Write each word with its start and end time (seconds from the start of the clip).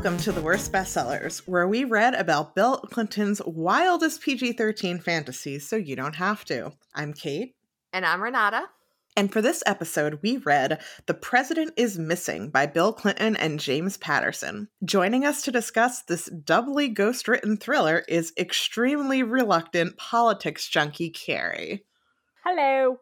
Welcome 0.00 0.18
to 0.20 0.32
the 0.32 0.40
Worst 0.40 0.72
Bestsellers, 0.72 1.40
where 1.46 1.68
we 1.68 1.84
read 1.84 2.14
about 2.14 2.54
Bill 2.54 2.78
Clinton's 2.78 3.42
wildest 3.44 4.22
PG 4.22 4.54
13 4.54 4.98
fantasies 4.98 5.68
so 5.68 5.76
you 5.76 5.94
don't 5.94 6.14
have 6.14 6.42
to. 6.46 6.72
I'm 6.94 7.12
Kate. 7.12 7.54
And 7.92 8.06
I'm 8.06 8.22
Renata. 8.22 8.62
And 9.14 9.30
for 9.30 9.42
this 9.42 9.62
episode, 9.66 10.20
we 10.22 10.38
read 10.38 10.80
The 11.04 11.12
President 11.12 11.74
is 11.76 11.98
Missing 11.98 12.48
by 12.48 12.64
Bill 12.64 12.94
Clinton 12.94 13.36
and 13.36 13.60
James 13.60 13.98
Patterson. 13.98 14.68
Joining 14.82 15.26
us 15.26 15.42
to 15.42 15.52
discuss 15.52 16.00
this 16.00 16.30
doubly 16.30 16.88
ghost 16.88 17.28
written 17.28 17.58
thriller 17.58 18.02
is 18.08 18.32
extremely 18.38 19.22
reluctant 19.22 19.98
politics 19.98 20.66
junkie 20.66 21.10
Carrie. 21.10 21.84
Hello. 22.42 23.00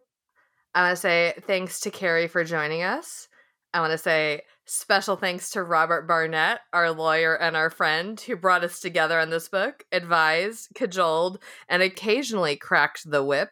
I 0.74 0.82
want 0.82 0.96
to 0.96 1.00
say 1.00 1.34
thanks 1.46 1.78
to 1.82 1.92
Carrie 1.92 2.26
for 2.26 2.42
joining 2.42 2.82
us. 2.82 3.28
I 3.74 3.80
want 3.80 3.92
to 3.92 3.98
say 3.98 4.42
special 4.64 5.16
thanks 5.16 5.50
to 5.50 5.62
Robert 5.62 6.06
Barnett, 6.06 6.60
our 6.72 6.90
lawyer 6.90 7.34
and 7.34 7.56
our 7.56 7.70
friend, 7.70 8.18
who 8.20 8.36
brought 8.36 8.64
us 8.64 8.80
together 8.80 9.18
on 9.18 9.30
this 9.30 9.48
book, 9.48 9.84
advised, 9.92 10.68
cajoled, 10.74 11.38
and 11.68 11.82
occasionally 11.82 12.56
cracked 12.56 13.10
the 13.10 13.22
whip. 13.22 13.50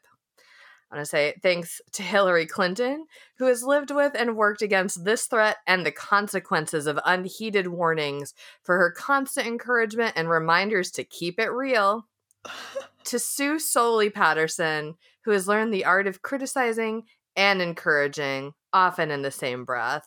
I 0.90 0.96
want 0.96 1.06
to 1.06 1.10
say 1.10 1.34
thanks 1.42 1.80
to 1.92 2.02
Hillary 2.02 2.46
Clinton, 2.46 3.06
who 3.38 3.46
has 3.46 3.62
lived 3.62 3.90
with 3.90 4.14
and 4.14 4.36
worked 4.36 4.62
against 4.62 5.04
this 5.04 5.26
threat 5.26 5.56
and 5.66 5.84
the 5.84 5.92
consequences 5.92 6.86
of 6.86 6.98
unheeded 7.04 7.66
warnings 7.66 8.32
for 8.62 8.78
her 8.78 8.90
constant 8.90 9.46
encouragement 9.46 10.14
and 10.16 10.30
reminders 10.30 10.90
to 10.92 11.04
keep 11.04 11.38
it 11.38 11.50
real. 11.50 12.06
to 13.04 13.18
Sue 13.18 13.56
Solie 13.56 14.12
Patterson, 14.12 14.94
who 15.24 15.32
has 15.32 15.48
learned 15.48 15.72
the 15.72 15.84
art 15.84 16.06
of 16.06 16.22
criticizing 16.22 17.02
and 17.36 17.60
encouraging, 17.60 18.52
often 18.76 19.10
in 19.10 19.22
the 19.22 19.30
same 19.30 19.64
breath. 19.64 20.06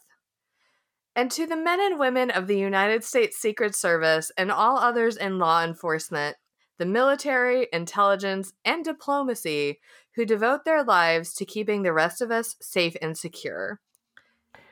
And 1.15 1.31
to 1.31 1.47
the 1.47 1.57
men 1.57 1.81
and 1.81 1.99
women 1.99 2.29
of 2.29 2.45
the 2.45 2.57
United 2.57 3.03
States 3.03 3.35
Secret 3.35 3.75
Service 3.75 4.31
and 4.37 4.51
all 4.51 4.77
others 4.77 5.17
in 5.17 5.39
law 5.39 5.63
enforcement, 5.63 6.37
the 6.77 6.85
military, 6.85 7.67
intelligence, 7.73 8.53
and 8.63 8.85
diplomacy 8.85 9.79
who 10.15 10.23
devote 10.23 10.65
their 10.65 10.83
lives 10.83 11.33
to 11.33 11.45
keeping 11.45 11.81
the 11.81 11.91
rest 11.91 12.21
of 12.21 12.29
us 12.29 12.55
safe 12.61 12.95
and 13.01 13.17
secure. 13.17 13.81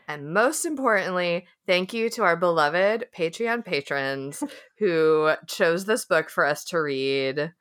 And 0.07 0.31
most 0.31 0.63
importantly, 0.63 1.47
thank 1.65 1.91
you 1.91 2.09
to 2.11 2.23
our 2.23 2.37
beloved 2.37 3.07
Patreon 3.17 3.65
patrons 3.65 4.43
who 4.77 5.33
chose 5.47 5.85
this 5.85 6.05
book 6.05 6.29
for 6.29 6.45
us 6.45 6.63
to 6.65 6.77
read. 6.77 7.51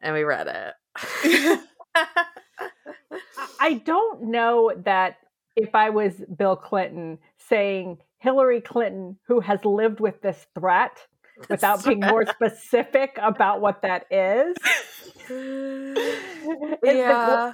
And 0.00 0.12
we 0.12 0.24
read 0.24 0.74
it. 1.24 1.60
I 3.60 3.74
don't 3.74 4.24
know 4.24 4.72
that 4.84 5.16
if 5.56 5.74
I 5.74 5.90
was 5.90 6.14
Bill 6.36 6.56
Clinton 6.56 7.18
saying 7.48 7.98
Hillary 8.18 8.60
Clinton, 8.60 9.18
who 9.26 9.40
has 9.40 9.64
lived 9.64 10.00
with 10.00 10.22
this 10.22 10.46
threat, 10.58 11.06
without 11.48 11.84
being 11.84 12.00
more 12.00 12.26
specific 12.26 13.18
about 13.20 13.60
what 13.60 13.82
that 13.82 14.06
is. 14.10 14.56
yeah. 16.84 17.52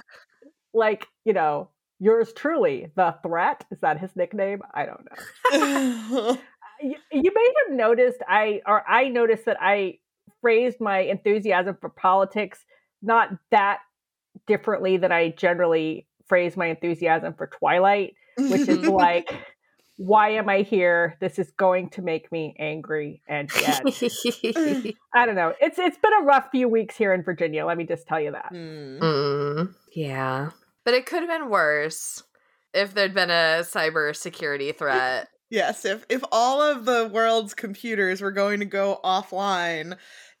Like, 0.73 1.07
you 1.25 1.33
know, 1.33 1.69
yours 1.99 2.33
truly, 2.33 2.91
the 2.95 3.15
threat. 3.23 3.65
Is 3.71 3.79
that 3.81 3.99
his 3.99 4.15
nickname? 4.15 4.61
I 4.73 4.85
don't 4.85 5.07
know. 5.51 6.37
you, 6.81 6.95
you 7.11 7.31
may 7.33 7.53
have 7.65 7.75
noticed 7.75 8.19
I 8.27 8.61
or 8.65 8.87
I 8.87 9.09
noticed 9.09 9.45
that 9.45 9.57
I 9.59 9.99
phrased 10.41 10.79
my 10.79 10.99
enthusiasm 10.99 11.77
for 11.81 11.89
politics 11.89 12.63
not 13.01 13.29
that 13.51 13.79
differently 14.49 14.97
than 14.97 15.13
I 15.13 15.29
generally 15.29 16.07
phrase 16.27 16.57
my 16.57 16.67
enthusiasm 16.67 17.35
for 17.35 17.47
Twilight, 17.47 18.15
which 18.37 18.67
is 18.67 18.79
like 18.85 19.31
why 19.99 20.29
am 20.29 20.47
I 20.47 20.61
here? 20.61 21.17
This 21.19 21.37
is 21.37 21.51
going 21.51 21.89
to 21.89 22.01
make 22.01 22.31
me 22.31 22.55
angry 22.57 23.21
and 23.27 23.49
dead. 23.49 23.81
I 25.13 25.25
don't 25.25 25.35
know. 25.35 25.53
It's 25.59 25.77
it's 25.77 25.97
been 25.97 26.13
a 26.21 26.23
rough 26.23 26.45
few 26.51 26.69
weeks 26.69 26.95
here 26.95 27.13
in 27.13 27.21
Virginia. 27.21 27.65
Let 27.65 27.77
me 27.77 27.83
just 27.83 28.07
tell 28.07 28.19
you 28.19 28.31
that. 28.31 28.53
Mm. 28.53 28.99
Mm, 28.99 29.75
yeah, 29.93 30.51
but 30.85 30.93
it 30.93 31.05
could 31.05 31.19
have 31.19 31.29
been 31.29 31.49
worse 31.49 32.23
if 32.73 32.93
there'd 32.93 33.13
been 33.13 33.29
a 33.29 33.59
cyber 33.61 34.15
security 34.15 34.71
threat. 34.71 35.27
Yes, 35.51 35.83
if 35.83 36.05
if 36.09 36.23
all 36.31 36.61
of 36.61 36.85
the 36.85 37.09
world's 37.11 37.55
computers 37.55 38.21
were 38.21 38.31
going 38.31 38.59
to 38.59 38.67
go 38.67 38.99
offline 39.03 39.97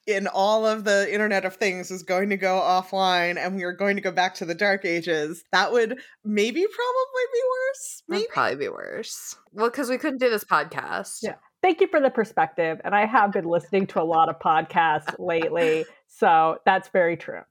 in 0.09 0.27
all 0.27 0.65
of 0.65 0.83
the 0.85 1.11
Internet 1.13 1.45
of 1.45 1.55
Things 1.55 1.91
is 1.91 2.01
going 2.01 2.29
to 2.29 2.37
go 2.37 2.59
offline 2.59 3.37
and 3.37 3.55
we 3.55 3.63
are 3.63 3.71
going 3.71 3.95
to 3.95 4.01
go 4.01 4.11
back 4.11 4.33
to 4.35 4.45
the 4.45 4.55
Dark 4.55 4.83
Ages, 4.83 5.43
that 5.51 5.71
would 5.71 5.99
maybe 6.25 6.61
probably 6.61 7.23
be 7.33 7.41
worse. 7.49 8.03
Maybe 8.07 8.21
That'd 8.21 8.33
probably 8.33 8.55
be 8.55 8.69
worse. 8.69 9.35
Well, 9.53 9.69
because 9.69 9.89
we 9.89 9.99
couldn't 9.99 10.19
do 10.19 10.29
this 10.29 10.43
podcast. 10.43 11.19
Yeah. 11.21 11.35
Thank 11.61 11.79
you 11.81 11.87
for 11.87 11.99
the 11.99 12.09
perspective. 12.09 12.81
And 12.83 12.95
I 12.95 13.05
have 13.05 13.33
been 13.33 13.45
listening 13.45 13.85
to 13.87 14.01
a 14.01 14.03
lot 14.03 14.29
of 14.29 14.39
podcasts 14.39 15.15
lately. 15.19 15.85
So 16.11 16.57
that's 16.65 16.89
very 16.89 17.15
true. 17.15 17.41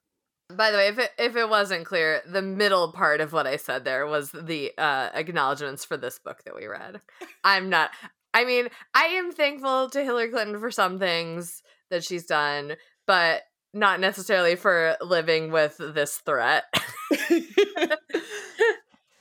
By 0.53 0.73
the 0.73 0.79
way, 0.79 0.89
if 0.89 0.99
it 0.99 1.11
if 1.17 1.37
it 1.37 1.49
wasn't 1.49 1.87
clear, 1.87 2.21
the 2.27 2.43
middle 2.43 2.93
part 2.93 3.21
of 3.21 3.33
what 3.33 3.47
I 3.47 3.57
said 3.57 3.85
there 3.85 4.05
was 4.05 4.33
the 4.33 4.73
uh, 4.77 5.11
acknowledgments 5.15 5.85
for 5.85 5.97
this 5.97 6.19
book 6.19 6.43
that 6.45 6.57
we 6.57 6.67
read. 6.67 7.01
I'm 7.45 7.71
not. 7.71 7.91
I 8.35 8.45
mean, 8.45 8.69
I 8.95 9.05
am 9.05 9.31
thankful 9.31 9.89
to 9.91 10.03
Hillary 10.03 10.29
Clinton 10.29 10.59
for 10.59 10.73
some 10.73 10.99
things 10.99 11.63
that 11.91 12.05
she's 12.05 12.27
done, 12.27 12.75
but 13.07 13.43
not 13.75 14.01
necessarily 14.01 14.57
for 14.57 14.97
living 15.01 15.53
with 15.53 15.77
this 15.79 16.17
threat. 16.17 16.65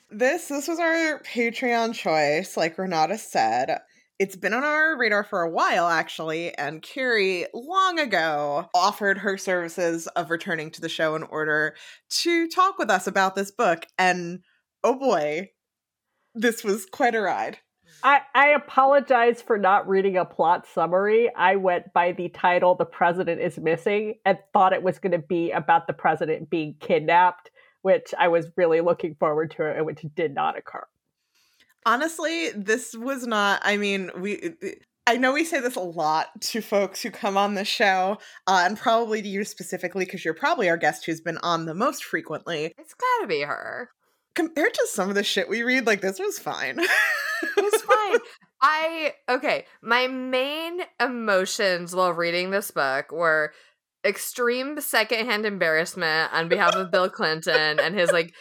this 0.10 0.48
this 0.48 0.68
was 0.68 0.80
our 0.80 1.22
Patreon 1.24 1.94
choice, 1.94 2.58
like 2.58 2.78
Renata 2.78 3.18
said. 3.18 3.80
It's 4.20 4.36
been 4.36 4.54
on 4.54 4.64
our 4.64 4.98
radar 4.98 5.24
for 5.24 5.44
a 5.44 5.50
while, 5.50 5.88
actually, 5.88 6.52
and 6.58 6.82
Carrie 6.82 7.46
long 7.54 8.00
ago 8.00 8.68
offered 8.74 9.20
her 9.20 9.38
services 9.38 10.08
of 10.08 10.32
returning 10.32 10.72
to 10.72 10.82
the 10.82 10.90
show 10.90 11.16
in 11.16 11.22
order 11.24 11.76
to 12.10 12.48
talk 12.48 12.80
with 12.80 12.90
us 12.90 13.06
about 13.06 13.36
this 13.36 13.52
book. 13.52 13.86
And 14.00 14.40
oh 14.84 14.98
boy, 14.98 15.52
this 16.34 16.64
was 16.64 16.88
quite 16.88 17.14
a 17.14 17.22
ride. 17.22 17.60
I, 18.04 18.22
I 18.34 18.50
apologize 18.50 19.42
for 19.42 19.58
not 19.58 19.88
reading 19.88 20.18
a 20.18 20.26
plot 20.26 20.66
summary. 20.74 21.30
I 21.36 21.56
went 21.56 21.94
by 21.94 22.12
the 22.12 22.30
title 22.30 22.76
The 22.76 22.86
President 22.86 23.42
is 23.42 23.58
Missing 23.58 24.16
and 24.26 24.38
thought 24.54 24.74
it 24.74 24.84
was 24.84 25.00
going 25.00 25.14
to 25.14 25.18
be 25.18 25.52
about 25.52 25.88
the 25.88 25.94
president 25.94 26.50
being 26.50 26.76
kidnapped, 26.80 27.50
which 27.82 28.14
I 28.18 28.28
was 28.28 28.48
really 28.56 28.82
looking 28.82 29.16
forward 29.16 29.52
to 29.52 29.66
and 29.66 29.86
which 29.86 30.06
did 30.16 30.34
not 30.34 30.58
occur. 30.58 30.86
Honestly, 31.86 32.50
this 32.52 32.96
was 32.96 33.26
not, 33.26 33.62
I 33.64 33.78
mean, 33.78 34.12
we 34.20 34.56
I 35.08 35.16
know 35.16 35.32
we 35.32 35.46
say 35.46 35.62
this 35.62 35.78
a 35.78 35.80
lot 35.80 36.42
to 36.42 36.62
folks 36.62 37.02
who 37.02 37.12
come 37.12 37.38
on 37.38 37.56
the 37.56 37.64
show, 37.64 38.18
uh, 38.46 38.64
and 38.66 38.78
probably 38.78 39.22
to 39.22 39.28
you 39.28 39.46
specifically 39.46 40.04
because 40.04 40.26
you're 40.26 40.34
probably 40.34 40.68
our 40.68 40.76
guest 40.76 41.06
who's 41.06 41.22
been 41.22 41.38
on 41.38 41.66
the 41.66 41.74
most 41.74 42.04
frequently. 42.04 42.74
It's 42.78 42.94
got 42.94 43.22
to 43.22 43.28
be 43.28 43.40
her. 43.40 43.90
Compared 44.38 44.72
to 44.72 44.88
some 44.92 45.10
of 45.10 45.16
the 45.16 45.24
shit 45.24 45.50
we 45.50 45.64
read, 45.64 45.88
like 45.88 46.00
this 46.00 46.20
was 46.20 46.38
fine. 46.38 46.78
it 46.78 47.56
was 47.56 47.82
fine. 47.82 48.20
I 48.62 49.14
okay. 49.28 49.66
My 49.82 50.06
main 50.06 50.82
emotions 51.00 51.96
while 51.96 52.14
reading 52.14 52.52
this 52.52 52.70
book 52.70 53.12
were 53.12 53.52
extreme 54.06 54.80
secondhand 54.80 55.48
embarrassment 55.48 56.32
on 56.34 56.50
behalf 56.50 56.76
of 56.76 56.92
Bill 56.92 57.10
Clinton 57.10 57.80
and 57.80 57.96
his 57.96 58.12
like 58.12 58.36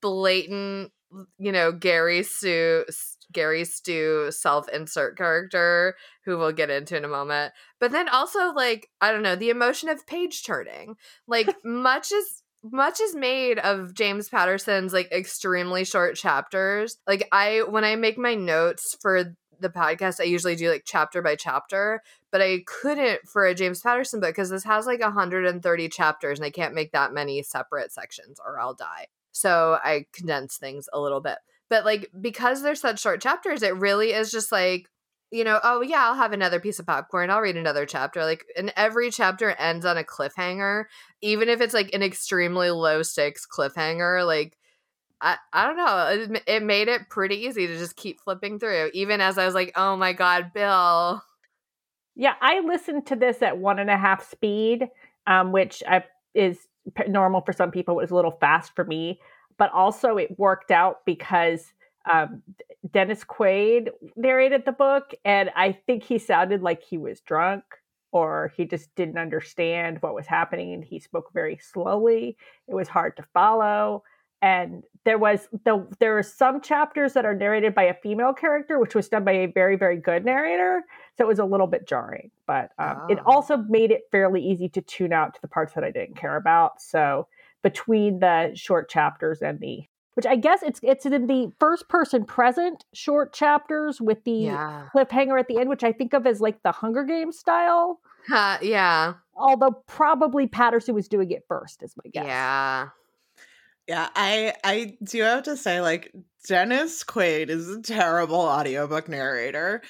blatant, 0.00 0.92
you 1.38 1.50
know, 1.50 1.72
Gary 1.72 2.22
Sue 2.22 2.84
Gary 3.32 3.64
Stu 3.64 4.30
self-insert 4.30 5.18
character 5.18 5.96
who 6.24 6.38
we'll 6.38 6.52
get 6.52 6.70
into 6.70 6.96
in 6.96 7.04
a 7.04 7.08
moment. 7.08 7.52
But 7.80 7.90
then 7.90 8.08
also 8.08 8.52
like, 8.52 8.88
I 9.00 9.10
don't 9.10 9.22
know, 9.22 9.34
the 9.34 9.50
emotion 9.50 9.88
of 9.88 10.06
page 10.06 10.44
turning. 10.44 10.94
Like 11.26 11.48
much 11.64 12.12
as 12.12 12.41
much 12.70 13.00
is 13.00 13.14
made 13.14 13.58
of 13.58 13.94
James 13.94 14.28
Patterson's 14.28 14.92
like 14.92 15.10
extremely 15.10 15.84
short 15.84 16.16
chapters. 16.16 16.98
Like 17.06 17.28
I 17.32 17.62
when 17.68 17.84
I 17.84 17.96
make 17.96 18.18
my 18.18 18.34
notes 18.34 18.96
for 19.00 19.34
the 19.60 19.68
podcast, 19.68 20.20
I 20.20 20.24
usually 20.24 20.56
do 20.56 20.70
like 20.70 20.84
chapter 20.84 21.22
by 21.22 21.36
chapter, 21.36 22.02
but 22.30 22.40
I 22.40 22.62
couldn't 22.66 23.28
for 23.28 23.44
a 23.44 23.54
James 23.54 23.80
Patterson 23.80 24.20
book 24.20 24.30
because 24.30 24.50
this 24.50 24.64
has 24.64 24.86
like 24.86 25.00
130 25.00 25.88
chapters 25.88 26.38
and 26.38 26.46
I 26.46 26.50
can't 26.50 26.74
make 26.74 26.92
that 26.92 27.12
many 27.12 27.42
separate 27.42 27.92
sections 27.92 28.40
or 28.44 28.60
I'll 28.60 28.74
die. 28.74 29.06
So 29.32 29.78
I 29.82 30.06
condense 30.12 30.56
things 30.56 30.88
a 30.92 31.00
little 31.00 31.20
bit. 31.20 31.38
But 31.68 31.84
like 31.84 32.10
because 32.20 32.62
they're 32.62 32.74
such 32.74 33.00
short 33.00 33.22
chapters, 33.22 33.62
it 33.62 33.76
really 33.76 34.12
is 34.12 34.30
just 34.30 34.52
like 34.52 34.88
you 35.32 35.44
know, 35.44 35.58
oh 35.64 35.80
yeah, 35.80 36.04
I'll 36.04 36.14
have 36.14 36.32
another 36.32 36.60
piece 36.60 36.78
of 36.78 36.86
popcorn. 36.86 37.30
I'll 37.30 37.40
read 37.40 37.56
another 37.56 37.86
chapter. 37.86 38.22
Like, 38.22 38.44
and 38.54 38.70
every 38.76 39.10
chapter 39.10 39.50
ends 39.50 39.86
on 39.86 39.96
a 39.96 40.04
cliffhanger, 40.04 40.84
even 41.22 41.48
if 41.48 41.62
it's 41.62 41.72
like 41.72 41.92
an 41.94 42.02
extremely 42.02 42.70
low 42.70 43.02
stakes 43.02 43.46
cliffhanger. 43.46 44.26
Like, 44.26 44.58
I, 45.22 45.38
I 45.52 45.66
don't 45.66 45.76
know. 45.76 46.34
It, 46.36 46.42
it 46.46 46.62
made 46.62 46.88
it 46.88 47.08
pretty 47.08 47.46
easy 47.46 47.66
to 47.66 47.78
just 47.78 47.96
keep 47.96 48.20
flipping 48.20 48.58
through, 48.58 48.90
even 48.92 49.22
as 49.22 49.38
I 49.38 49.46
was 49.46 49.54
like, 49.54 49.72
oh 49.74 49.96
my 49.96 50.12
god, 50.12 50.52
Bill. 50.52 51.22
Yeah, 52.14 52.34
I 52.42 52.60
listened 52.60 53.06
to 53.06 53.16
this 53.16 53.40
at 53.40 53.56
one 53.56 53.78
and 53.78 53.88
a 53.88 53.96
half 53.96 54.28
speed, 54.28 54.86
um, 55.26 55.50
which 55.50 55.82
I, 55.88 56.04
is 56.34 56.58
normal 57.08 57.40
for 57.40 57.54
some 57.54 57.70
people. 57.70 57.98
It 57.98 58.02
was 58.02 58.10
a 58.10 58.16
little 58.16 58.36
fast 58.38 58.74
for 58.76 58.84
me, 58.84 59.18
but 59.56 59.72
also 59.72 60.18
it 60.18 60.38
worked 60.38 60.70
out 60.70 61.06
because 61.06 61.72
um, 62.10 62.42
Dennis 62.90 63.24
Quaid 63.24 63.90
narrated 64.16 64.64
the 64.64 64.72
book, 64.72 65.12
and 65.24 65.50
I 65.54 65.72
think 65.72 66.04
he 66.04 66.18
sounded 66.18 66.62
like 66.62 66.82
he 66.82 66.98
was 66.98 67.20
drunk 67.20 67.64
or 68.12 68.52
he 68.56 68.66
just 68.66 68.94
didn't 68.94 69.18
understand 69.18 69.98
what 70.00 70.14
was 70.14 70.26
happening 70.26 70.74
and 70.74 70.84
he 70.84 71.00
spoke 71.00 71.32
very 71.32 71.58
slowly. 71.58 72.36
It 72.68 72.74
was 72.74 72.88
hard 72.88 73.16
to 73.16 73.24
follow. 73.34 74.04
And 74.42 74.82
there 75.04 75.18
was 75.18 75.48
the 75.64 75.86
there 76.00 76.18
are 76.18 76.22
some 76.22 76.60
chapters 76.60 77.12
that 77.12 77.24
are 77.24 77.34
narrated 77.34 77.76
by 77.76 77.84
a 77.84 77.94
female 77.94 78.32
character, 78.32 78.78
which 78.80 78.94
was 78.94 79.08
done 79.08 79.24
by 79.24 79.32
a 79.32 79.46
very 79.46 79.76
very 79.76 79.96
good 79.96 80.24
narrator. 80.24 80.82
So 81.16 81.24
it 81.24 81.28
was 81.28 81.38
a 81.38 81.44
little 81.44 81.68
bit 81.68 81.86
jarring, 81.86 82.30
but 82.46 82.70
um, 82.78 83.02
oh. 83.02 83.06
it 83.08 83.18
also 83.24 83.58
made 83.68 83.92
it 83.92 84.02
fairly 84.10 84.42
easy 84.42 84.68
to 84.70 84.82
tune 84.82 85.12
out 85.12 85.34
to 85.34 85.40
the 85.40 85.48
parts 85.48 85.74
that 85.74 85.84
I 85.84 85.92
didn't 85.92 86.16
care 86.16 86.36
about. 86.36 86.82
So 86.82 87.28
between 87.62 88.18
the 88.18 88.50
short 88.54 88.90
chapters 88.90 89.42
and 89.42 89.60
the 89.60 89.84
which 90.14 90.26
I 90.26 90.36
guess 90.36 90.62
it's 90.62 90.80
it's 90.82 91.06
in 91.06 91.26
the 91.26 91.52
first 91.58 91.88
person 91.88 92.24
present 92.24 92.84
short 92.92 93.32
chapters 93.32 94.00
with 94.00 94.24
the 94.24 94.32
yeah. 94.32 94.88
cliffhanger 94.94 95.38
at 95.38 95.48
the 95.48 95.58
end, 95.58 95.68
which 95.68 95.84
I 95.84 95.92
think 95.92 96.12
of 96.12 96.26
as 96.26 96.40
like 96.40 96.62
the 96.62 96.72
Hunger 96.72 97.04
Games 97.04 97.38
style. 97.38 98.00
Uh, 98.32 98.58
yeah. 98.62 99.14
Although 99.34 99.82
probably 99.86 100.46
Patterson 100.46 100.94
was 100.94 101.08
doing 101.08 101.30
it 101.30 101.44
first, 101.48 101.82
is 101.82 101.94
my 101.96 102.10
guess. 102.10 102.26
Yeah. 102.26 102.88
Yeah, 103.88 104.08
I 104.14 104.54
I 104.62 104.96
do 105.02 105.22
have 105.22 105.42
to 105.44 105.56
say, 105.56 105.80
like, 105.80 106.12
Dennis 106.46 107.02
Quaid 107.02 107.48
is 107.48 107.68
a 107.68 107.82
terrible 107.82 108.36
audiobook 108.36 109.08
narrator. 109.08 109.82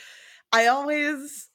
I 0.50 0.68
always 0.68 1.50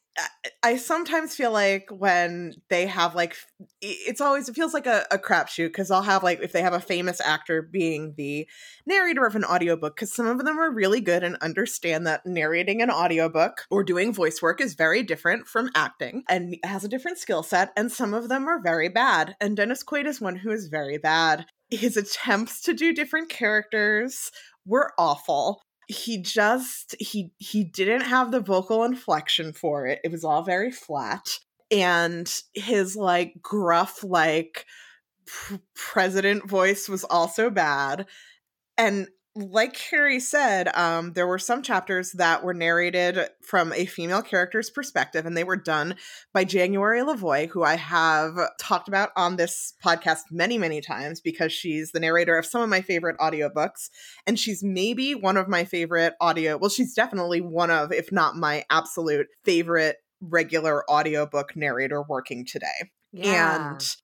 I 0.63 0.77
sometimes 0.77 1.35
feel 1.35 1.51
like 1.51 1.89
when 1.91 2.53
they 2.69 2.87
have 2.87 3.13
like 3.13 3.35
it's 3.81 4.19
always 4.19 4.49
it 4.49 4.55
feels 4.55 4.73
like 4.73 4.87
a, 4.87 5.05
a 5.11 5.17
crapshoot 5.17 5.67
because 5.67 5.91
I'll 5.91 6.01
have 6.01 6.23
like 6.23 6.39
if 6.41 6.51
they 6.51 6.61
have 6.61 6.73
a 6.73 6.79
famous 6.79 7.21
actor 7.21 7.61
being 7.61 8.15
the 8.17 8.47
narrator 8.85 9.25
of 9.25 9.35
an 9.35 9.45
audiobook 9.45 9.95
because 9.95 10.13
some 10.13 10.27
of 10.27 10.43
them 10.43 10.59
are 10.59 10.71
really 10.71 11.01
good 11.01 11.23
and 11.23 11.37
understand 11.41 12.07
that 12.07 12.25
narrating 12.25 12.81
an 12.81 12.89
audiobook 12.89 13.65
or 13.69 13.83
doing 13.83 14.11
voice 14.11 14.41
work 14.41 14.59
is 14.59 14.73
very 14.73 15.03
different 15.03 15.47
from 15.47 15.69
acting 15.75 16.23
and 16.27 16.57
has 16.63 16.83
a 16.83 16.89
different 16.89 17.19
skill 17.19 17.43
set 17.43 17.71
and 17.77 17.91
some 17.91 18.13
of 18.13 18.27
them 18.27 18.47
are 18.47 18.61
very 18.61 18.89
bad 18.89 19.35
and 19.39 19.55
Dennis 19.55 19.83
Quaid 19.83 20.05
is 20.05 20.19
one 20.19 20.37
who 20.37 20.51
is 20.51 20.67
very 20.67 20.97
bad. 20.97 21.45
His 21.69 21.97
attempts 21.97 22.61
to 22.63 22.73
do 22.73 22.93
different 22.93 23.29
characters 23.29 24.31
were 24.65 24.93
awful 24.97 25.61
he 25.87 26.21
just 26.21 26.95
he 26.99 27.31
he 27.37 27.63
didn't 27.63 28.01
have 28.01 28.31
the 28.31 28.41
vocal 28.41 28.83
inflection 28.83 29.53
for 29.53 29.87
it. 29.87 29.99
It 30.03 30.11
was 30.11 30.23
all 30.23 30.43
very 30.43 30.71
flat. 30.71 31.39
And 31.71 32.31
his 32.53 32.95
like 32.95 33.41
gruff 33.41 34.03
like 34.03 34.65
p- 35.25 35.59
president 35.75 36.47
voice 36.49 36.87
was 36.89 37.03
also 37.05 37.49
bad. 37.49 38.05
And 38.77 39.07
like 39.37 39.73
Carrie 39.73 40.19
said, 40.19 40.67
um, 40.75 41.13
there 41.13 41.27
were 41.27 41.37
some 41.37 41.61
chapters 41.61 42.11
that 42.13 42.43
were 42.43 42.53
narrated 42.53 43.29
from 43.41 43.71
a 43.73 43.85
female 43.85 44.23
character's 44.23 44.69
perspective, 44.69 45.25
and 45.25 45.37
they 45.37 45.43
were 45.43 45.55
done 45.55 45.95
by 46.33 46.43
January 46.43 47.01
Lavoie, 47.01 47.47
who 47.47 47.63
I 47.63 47.75
have 47.75 48.35
talked 48.59 48.87
about 48.87 49.11
on 49.15 49.35
this 49.35 49.73
podcast 49.83 50.21
many, 50.31 50.57
many 50.57 50.81
times 50.81 51.21
because 51.21 51.53
she's 51.53 51.91
the 51.91 51.99
narrator 51.99 52.37
of 52.37 52.45
some 52.45 52.61
of 52.61 52.69
my 52.69 52.81
favorite 52.81 53.17
audiobooks. 53.19 53.89
And 54.25 54.39
she's 54.39 54.63
maybe 54.63 55.13
one 55.13 55.37
of 55.37 55.47
my 55.47 55.63
favorite 55.63 56.15
audio, 56.19 56.57
well, 56.57 56.69
she's 56.69 56.93
definitely 56.93 57.41
one 57.41 57.69
of, 57.69 57.91
if 57.91 58.11
not 58.11 58.35
my 58.35 58.65
absolute 58.69 59.27
favorite 59.45 59.97
regular 60.19 60.83
audiobook 60.89 61.55
narrator 61.55 62.01
working 62.01 62.45
today. 62.45 62.91
Yeah. 63.11 63.73
And 63.73 63.95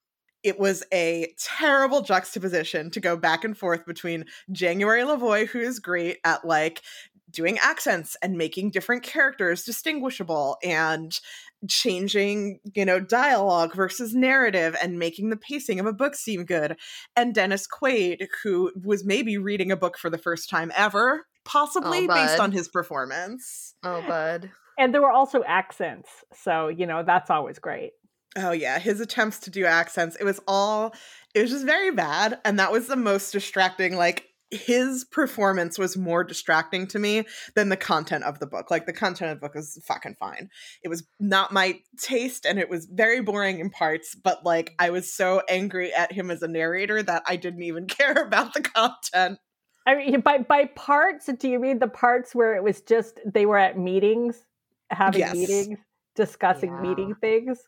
it 0.43 0.59
was 0.59 0.83
a 0.93 1.33
terrible 1.37 2.01
juxtaposition 2.01 2.91
to 2.91 2.99
go 2.99 3.15
back 3.17 3.43
and 3.43 3.57
forth 3.57 3.85
between 3.85 4.25
January 4.51 5.03
Lavoie, 5.03 5.47
who 5.47 5.59
is 5.59 5.79
great 5.79 6.17
at 6.23 6.45
like 6.45 6.81
doing 7.29 7.57
accents 7.59 8.15
and 8.21 8.37
making 8.37 8.69
different 8.69 9.03
characters 9.03 9.63
distinguishable 9.63 10.57
and 10.63 11.19
changing, 11.67 12.59
you 12.75 12.85
know, 12.85 12.99
dialogue 12.99 13.73
versus 13.73 14.13
narrative 14.13 14.75
and 14.81 14.99
making 14.99 15.29
the 15.29 15.37
pacing 15.37 15.79
of 15.79 15.85
a 15.85 15.93
book 15.93 16.15
seem 16.15 16.45
good. 16.45 16.77
And 17.15 17.33
Dennis 17.33 17.67
Quaid, 17.67 18.27
who 18.43 18.71
was 18.83 19.03
maybe 19.03 19.37
reading 19.37 19.71
a 19.71 19.77
book 19.77 19.97
for 19.97 20.09
the 20.09 20.17
first 20.17 20.49
time 20.49 20.71
ever, 20.75 21.25
possibly 21.45 22.07
oh, 22.09 22.13
based 22.13 22.39
on 22.39 22.51
his 22.51 22.67
performance. 22.67 23.73
Oh, 23.83 24.03
bud. 24.07 24.51
And 24.77 24.93
there 24.93 25.01
were 25.01 25.11
also 25.11 25.43
accents. 25.43 26.09
So, 26.33 26.67
you 26.67 26.85
know, 26.85 27.03
that's 27.03 27.29
always 27.29 27.59
great. 27.59 27.93
Oh 28.35 28.51
yeah, 28.51 28.79
his 28.79 28.99
attempts 28.99 29.39
to 29.39 29.49
do 29.49 29.65
accents, 29.65 30.15
it 30.19 30.23
was 30.23 30.39
all 30.47 30.93
it 31.33 31.41
was 31.41 31.51
just 31.51 31.65
very 31.65 31.91
bad 31.91 32.39
and 32.45 32.59
that 32.59 32.71
was 32.71 32.87
the 32.87 32.95
most 32.95 33.31
distracting 33.31 33.95
like 33.95 34.29
his 34.53 35.03
performance 35.05 35.79
was 35.79 35.97
more 35.97 36.23
distracting 36.23 36.87
to 36.87 36.99
me 36.99 37.25
than 37.55 37.69
the 37.69 37.77
content 37.77 38.23
of 38.23 38.39
the 38.39 38.45
book. 38.45 38.69
Like 38.69 38.85
the 38.85 38.93
content 38.93 39.31
of 39.31 39.37
the 39.37 39.41
book 39.41 39.55
was 39.55 39.81
fucking 39.85 40.15
fine. 40.19 40.49
It 40.83 40.89
was 40.89 41.03
not 41.19 41.51
my 41.51 41.79
taste 41.97 42.45
and 42.45 42.59
it 42.59 42.69
was 42.69 42.85
very 42.85 43.21
boring 43.21 43.59
in 43.59 43.69
parts, 43.69 44.15
but 44.15 44.45
like 44.45 44.73
I 44.79 44.91
was 44.91 45.11
so 45.11 45.41
angry 45.49 45.93
at 45.93 46.11
him 46.11 46.29
as 46.29 46.41
a 46.41 46.47
narrator 46.47 47.01
that 47.01 47.23
I 47.27 47.35
didn't 47.35 47.63
even 47.63 47.87
care 47.87 48.13
about 48.13 48.53
the 48.53 48.61
content. 48.61 49.39
I 49.85 49.95
mean 49.95 50.21
by 50.21 50.37
by 50.37 50.65
parts, 50.65 51.29
do 51.39 51.49
you 51.49 51.59
mean 51.59 51.79
the 51.79 51.87
parts 51.87 52.33
where 52.33 52.55
it 52.55 52.63
was 52.63 52.81
just 52.81 53.19
they 53.25 53.45
were 53.45 53.57
at 53.57 53.77
meetings, 53.77 54.45
having 54.89 55.19
yes. 55.19 55.33
meetings, 55.33 55.79
discussing 56.15 56.71
yeah. 56.71 56.81
meeting 56.81 57.15
things? 57.19 57.59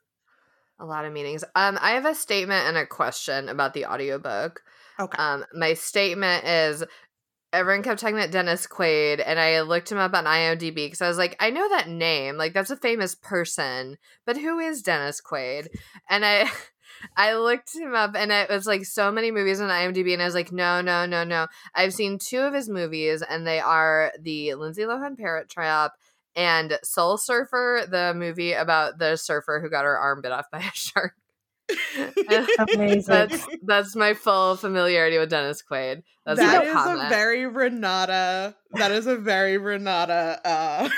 A 0.80 0.86
lot 0.86 1.06
of 1.06 1.14
meetings. 1.14 1.44
Um, 1.56 1.78
I 1.82 1.92
have 1.92 2.06
a 2.06 2.16
statement 2.16 2.68
and 2.68 2.78
a 2.78 2.86
question 2.86 3.48
about 3.48 3.74
the 3.74 3.86
audiobook. 3.86 4.62
Okay. 5.00 5.18
Um, 5.18 5.46
my 5.54 5.74
statement 5.74 6.46
is 6.46 6.84
everyone 7.54 7.84
kept 7.84 8.02
talking 8.02 8.18
about 8.18 8.32
Dennis 8.32 8.68
Quaid, 8.68 9.24
and 9.26 9.40
I 9.40 9.62
looked 9.62 9.92
him 9.92 9.98
up 9.98 10.14
on 10.14 10.26
IMDb 10.26 10.76
because 10.76 11.02
I 11.02 11.08
was 11.08 11.18
like, 11.18 11.38
I 11.40 11.50
know 11.50 11.68
that 11.70 11.88
name. 11.88 12.36
Like, 12.36 12.54
that's 12.54 12.72
a 12.72 12.78
famous 12.78 13.16
person, 13.16 13.98
but 14.26 14.38
who 14.38 14.60
is 14.60 14.82
Dennis 14.82 15.22
Quaid? 15.22 15.68
And 16.10 16.26
I. 16.26 16.50
I 17.18 17.36
looked 17.36 17.76
him 17.76 17.94
up 17.94 18.16
and 18.16 18.32
it 18.32 18.50
was 18.50 18.66
like 18.66 18.86
so 18.86 19.12
many 19.12 19.30
movies 19.30 19.60
on 19.60 19.70
IMDb, 19.70 20.14
and 20.14 20.22
I 20.22 20.26
was 20.26 20.34
like, 20.34 20.54
no, 20.54 20.82
no, 20.82 21.06
no, 21.06 21.26
no. 21.26 21.48
I've 21.76 21.94
seen 21.94 22.18
two 22.18 22.40
of 22.40 22.54
his 22.54 22.70
movies, 22.70 23.22
and 23.22 23.46
they 23.46 23.60
are 23.60 24.14
the 24.20 24.54
Lindsay 24.56 24.84
Lohan 24.84 25.18
Parent 25.18 25.50
Trap 25.50 25.92
and 26.36 26.78
Soul 26.84 27.18
Surfer, 27.18 27.86
the 27.90 28.14
movie 28.16 28.54
about 28.54 29.00
the 29.00 29.16
surfer 29.16 29.60
who 29.62 29.70
got 29.70 29.86
her 29.86 29.98
arm 29.98 30.22
bit 30.22 30.32
off 30.32 30.46
by 30.52 30.60
a 30.60 30.72
shark. 30.74 31.14
Amazing. 32.74 33.04
That's, 33.08 33.48
that's 33.64 33.96
my 33.96 34.14
full 34.14 34.56
familiarity 34.56 35.18
with 35.18 35.30
Dennis 35.30 35.64
Quaid. 35.64 36.04
That's 36.26 36.40
that 36.40 36.66
is 36.66 36.76
a 36.76 37.10
very 37.10 37.48
Renata. 37.48 38.56
That 38.74 38.92
is 38.92 39.08
a 39.08 39.16
very 39.16 39.58
Renata. 39.58 40.42
Uh... 40.46 40.90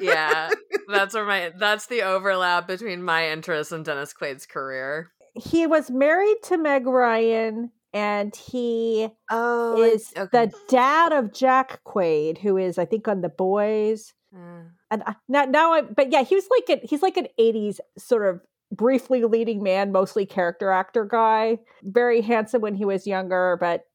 yeah, 0.00 0.50
that's 0.88 1.14
where 1.14 1.24
my 1.24 1.52
that's 1.58 1.86
the 1.86 2.02
overlap 2.02 2.66
between 2.66 3.02
my 3.02 3.28
interests 3.30 3.72
and 3.72 3.84
Dennis 3.84 4.14
Quaid's 4.18 4.46
career. 4.46 5.10
He 5.34 5.66
was 5.66 5.90
married 5.90 6.38
to 6.44 6.58
Meg 6.58 6.86
Ryan, 6.86 7.70
and 7.92 8.34
he 8.34 9.08
oh, 9.30 9.82
is 9.82 10.12
okay. 10.16 10.28
the 10.32 10.52
dad 10.68 11.12
of 11.12 11.32
Jack 11.32 11.80
Quaid, 11.84 12.38
who 12.38 12.56
is 12.56 12.78
I 12.78 12.84
think 12.84 13.08
on 13.08 13.20
The 13.20 13.28
Boys. 13.28 14.14
Mm. 14.34 14.70
And 14.90 15.02
I, 15.06 15.14
now, 15.28 15.44
now 15.44 15.72
I, 15.72 15.82
but 15.82 16.12
yeah, 16.12 16.22
he 16.22 16.34
was 16.34 16.46
like 16.50 16.78
a, 16.78 16.86
he's 16.86 17.02
like 17.02 17.16
an 17.16 17.28
'80s 17.38 17.78
sort 17.96 18.28
of 18.28 18.40
briefly 18.70 19.24
leading 19.24 19.62
man, 19.62 19.92
mostly 19.92 20.26
character 20.26 20.70
actor 20.70 21.04
guy. 21.04 21.58
Very 21.82 22.20
handsome 22.20 22.60
when 22.60 22.74
he 22.74 22.84
was 22.84 23.06
younger, 23.06 23.56
but 23.60 23.86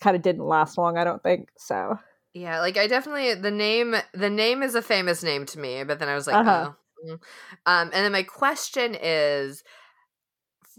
kind 0.00 0.16
of 0.16 0.22
didn't 0.22 0.44
last 0.44 0.78
long, 0.78 0.98
I 0.98 1.04
don't 1.04 1.22
think. 1.22 1.48
So 1.56 1.98
yeah, 2.34 2.60
like 2.60 2.76
I 2.76 2.86
definitely 2.86 3.34
the 3.34 3.50
name 3.50 3.94
the 4.12 4.30
name 4.30 4.62
is 4.62 4.74
a 4.74 4.82
famous 4.82 5.22
name 5.22 5.46
to 5.46 5.58
me, 5.58 5.84
but 5.84 5.98
then 5.98 6.08
I 6.08 6.14
was 6.14 6.26
like, 6.26 6.36
uh-huh. 6.36 6.70
oh. 6.70 6.76
Mm. 7.06 7.12
Um, 7.66 7.90
and 7.92 7.92
then 7.92 8.12
my 8.12 8.22
question 8.22 8.94
is 9.00 9.62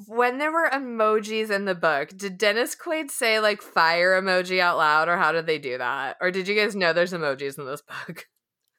when 0.08 0.38
there 0.38 0.51
were 0.51 0.70
emojis 0.72 1.50
in 1.50 1.65
the 1.65 1.75
book, 1.75 2.10
did 2.15 2.38
Dennis 2.38 2.75
Quaid 2.75 3.10
say 3.10 3.39
like 3.39 3.62
fire 3.62 4.22
emoji 4.22 4.60
out 4.60 4.77
loud, 4.77 5.10
or 5.10 5.17
how 5.17 5.31
did 5.31 5.48
they 5.48 5.60
do 5.60 5.77
that? 5.77 6.17
Or 6.22 6.31
did 6.31 6.48
you 6.48 6.55
guys 6.55 6.75
know 6.75 6.93
there's 6.93 7.13
emojis 7.13 7.58
in 7.58 7.65
this 7.65 7.81
book? 7.81 8.27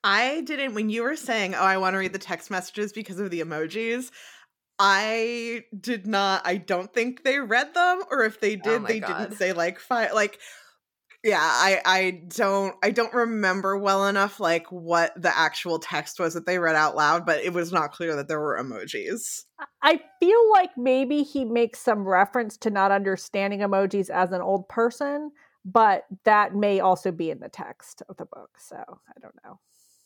I 0.05 0.43
didn't 0.43 0.75
when 0.75 0.91
you 0.91 1.03
were 1.03 1.17
saying, 1.17 1.55
"Oh, 1.55 1.63
I 1.63 1.79
want 1.79 1.95
to 1.95 1.99
read 1.99 2.13
the 2.13 2.19
text 2.19 2.51
messages 2.51 2.93
because 2.93 3.19
of 3.19 3.31
the 3.31 3.41
emojis." 3.41 4.11
I 4.79 5.65
did 5.79 6.07
not 6.07 6.43
I 6.45 6.57
don't 6.57 6.93
think 6.93 7.23
they 7.23 7.39
read 7.39 7.75
them 7.75 8.03
or 8.11 8.25
if 8.25 8.41
they 8.41 8.57
oh 8.57 8.63
did, 8.63 8.83
oh 8.83 8.87
they 8.87 9.01
God. 9.01 9.07
didn't 9.07 9.37
say 9.37 9.53
like 9.53 9.79
fire 9.79 10.11
like 10.13 10.41
yeah, 11.25 11.39
I 11.41 11.81
I 11.85 12.23
don't 12.29 12.75
I 12.83 12.91
don't 12.91 13.15
remember 13.15 13.79
well 13.79 14.09
enough 14.09 14.41
like 14.41 14.67
what 14.73 15.13
the 15.21 15.37
actual 15.37 15.79
text 15.79 16.19
was 16.19 16.35
that 16.35 16.47
they 16.47 16.59
read 16.59 16.75
out 16.75 16.97
loud, 16.97 17.25
but 17.25 17.45
it 17.45 17.53
was 17.53 17.73
not 17.73 17.93
clear 17.93 18.17
that 18.17 18.27
there 18.27 18.41
were 18.41 18.59
emojis. 18.61 19.45
I 19.83 20.01
feel 20.19 20.51
like 20.51 20.77
maybe 20.77 21.23
he 21.23 21.45
makes 21.45 21.79
some 21.79 22.09
reference 22.09 22.57
to 22.59 22.71
not 22.71 22.91
understanding 22.91 23.61
emojis 23.61 24.11
as 24.11 24.33
an 24.33 24.41
old 24.41 24.69
person, 24.69 25.31
but 25.65 26.07
that 26.25 26.57
may 26.57 26.81
also 26.81 27.13
be 27.13 27.31
in 27.31 27.39
the 27.39 27.49
text 27.49 28.03
of 28.09 28.17
the 28.17 28.25
book, 28.25 28.51
so 28.59 28.77
I 28.77 29.21
don't 29.21 29.37
know. 29.45 29.61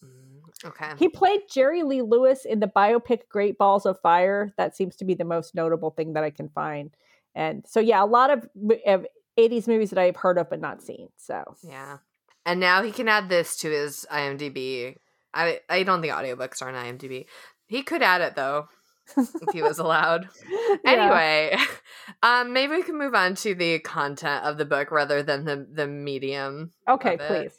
Mm, 0.05 0.41
okay. 0.65 0.93
He 0.99 1.09
played 1.09 1.43
Jerry 1.51 1.83
Lee 1.83 2.03
Lewis 2.03 2.45
in 2.45 2.61
the 2.61 2.67
biopic 2.67 3.29
Great 3.29 3.59
Balls 3.59 3.87
of 3.87 4.01
Fire. 4.01 4.53
That 4.57 4.77
seems 4.77 4.97
to 4.97 5.05
be 5.05 5.15
the 5.15 5.25
most 5.25 5.55
notable 5.55 5.91
thing 5.91 6.15
that 6.15 6.25
I 6.25 6.31
can 6.31 6.49
find. 6.49 6.97
And 7.35 7.65
so, 7.67 7.81
yeah, 7.81 8.03
a 8.03 8.07
lot 8.07 8.31
of, 8.31 8.49
of 8.87 9.07
80s 9.39 9.69
movies 9.69 9.91
that 9.91 9.99
I've 9.99 10.17
heard 10.17 10.39
of 10.39 10.49
but 10.49 10.61
not 10.61 10.83
seen. 10.83 11.09
So, 11.17 11.57
yeah. 11.63 11.99
And 12.45 12.61
now 12.61 12.83
he 12.83 12.93
can 12.93 13.09
add 13.09 13.29
this 13.29 13.57
to 13.59 13.71
his 13.71 14.07
IMDb. 14.11 14.97
I 15.35 15.61
I 15.69 15.83
don't 15.83 16.01
think 16.01 16.13
audiobooks 16.13 16.63
are 16.63 16.69
on 16.69 16.75
IMDb. 16.75 17.27
He 17.67 17.83
could 17.83 18.03
add 18.03 18.23
it 18.23 18.37
though 18.37 18.69
if 19.17 19.53
he 19.53 19.63
was 19.63 19.79
allowed. 19.79 20.29
Yeah. 20.85 20.93
Anyway, 20.93 21.57
um 22.23 22.53
maybe 22.53 22.77
we 22.77 22.83
can 22.83 22.99
move 22.99 23.15
on 23.15 23.35
to 23.37 23.55
the 23.55 23.79
content 23.81 24.45
of 24.45 24.59
the 24.59 24.65
book 24.65 24.91
rather 24.91 25.23
than 25.23 25.45
the 25.45 25.67
the 25.71 25.87
medium. 25.87 26.73
Okay, 26.89 27.17
please. 27.17 27.53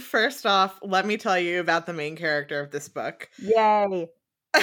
First 0.00 0.46
off, 0.46 0.78
let 0.82 1.06
me 1.06 1.16
tell 1.16 1.38
you 1.38 1.60
about 1.60 1.86
the 1.86 1.92
main 1.92 2.16
character 2.16 2.60
of 2.60 2.70
this 2.70 2.88
book. 2.88 3.28
Yay. 3.38 4.08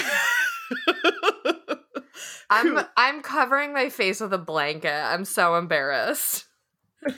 I'm 2.50 2.78
I'm 2.96 3.22
covering 3.22 3.72
my 3.72 3.88
face 3.88 4.20
with 4.20 4.32
a 4.34 4.38
blanket. 4.38 4.92
I'm 4.92 5.24
so 5.24 5.56
embarrassed. 5.56 6.44
it, 7.06 7.12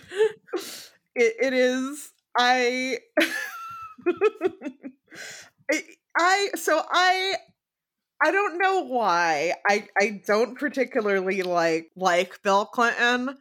it 1.14 1.52
is 1.54 2.12
i 2.38 2.98
I- 5.70 5.82
i 6.18 6.48
so 6.56 6.82
i 6.90 7.34
i 8.24 8.30
don't 8.30 8.58
know 8.58 8.80
why 8.84 9.54
i 9.68 9.86
i 10.00 10.20
don't 10.26 10.58
particularly 10.58 11.42
like 11.42 11.90
like 11.96 12.42
bill 12.42 12.66
clinton 12.66 13.36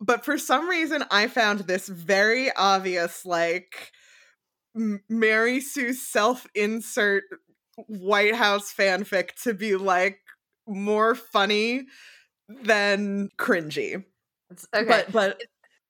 but 0.00 0.24
for 0.24 0.36
some 0.36 0.68
reason 0.68 1.04
i 1.10 1.28
found 1.28 1.60
this 1.60 1.88
very 1.88 2.50
obvious 2.56 3.24
like 3.24 3.92
mary 5.08 5.60
sue 5.60 5.92
self-insert 5.92 7.24
white 7.86 8.34
house 8.34 8.72
fanfic 8.72 9.30
to 9.42 9.54
be 9.54 9.76
like 9.76 10.18
more 10.66 11.14
funny 11.14 11.84
than 12.48 13.28
cringy 13.38 14.04
Okay. 14.74 14.86
but 14.86 15.12
but 15.12 15.40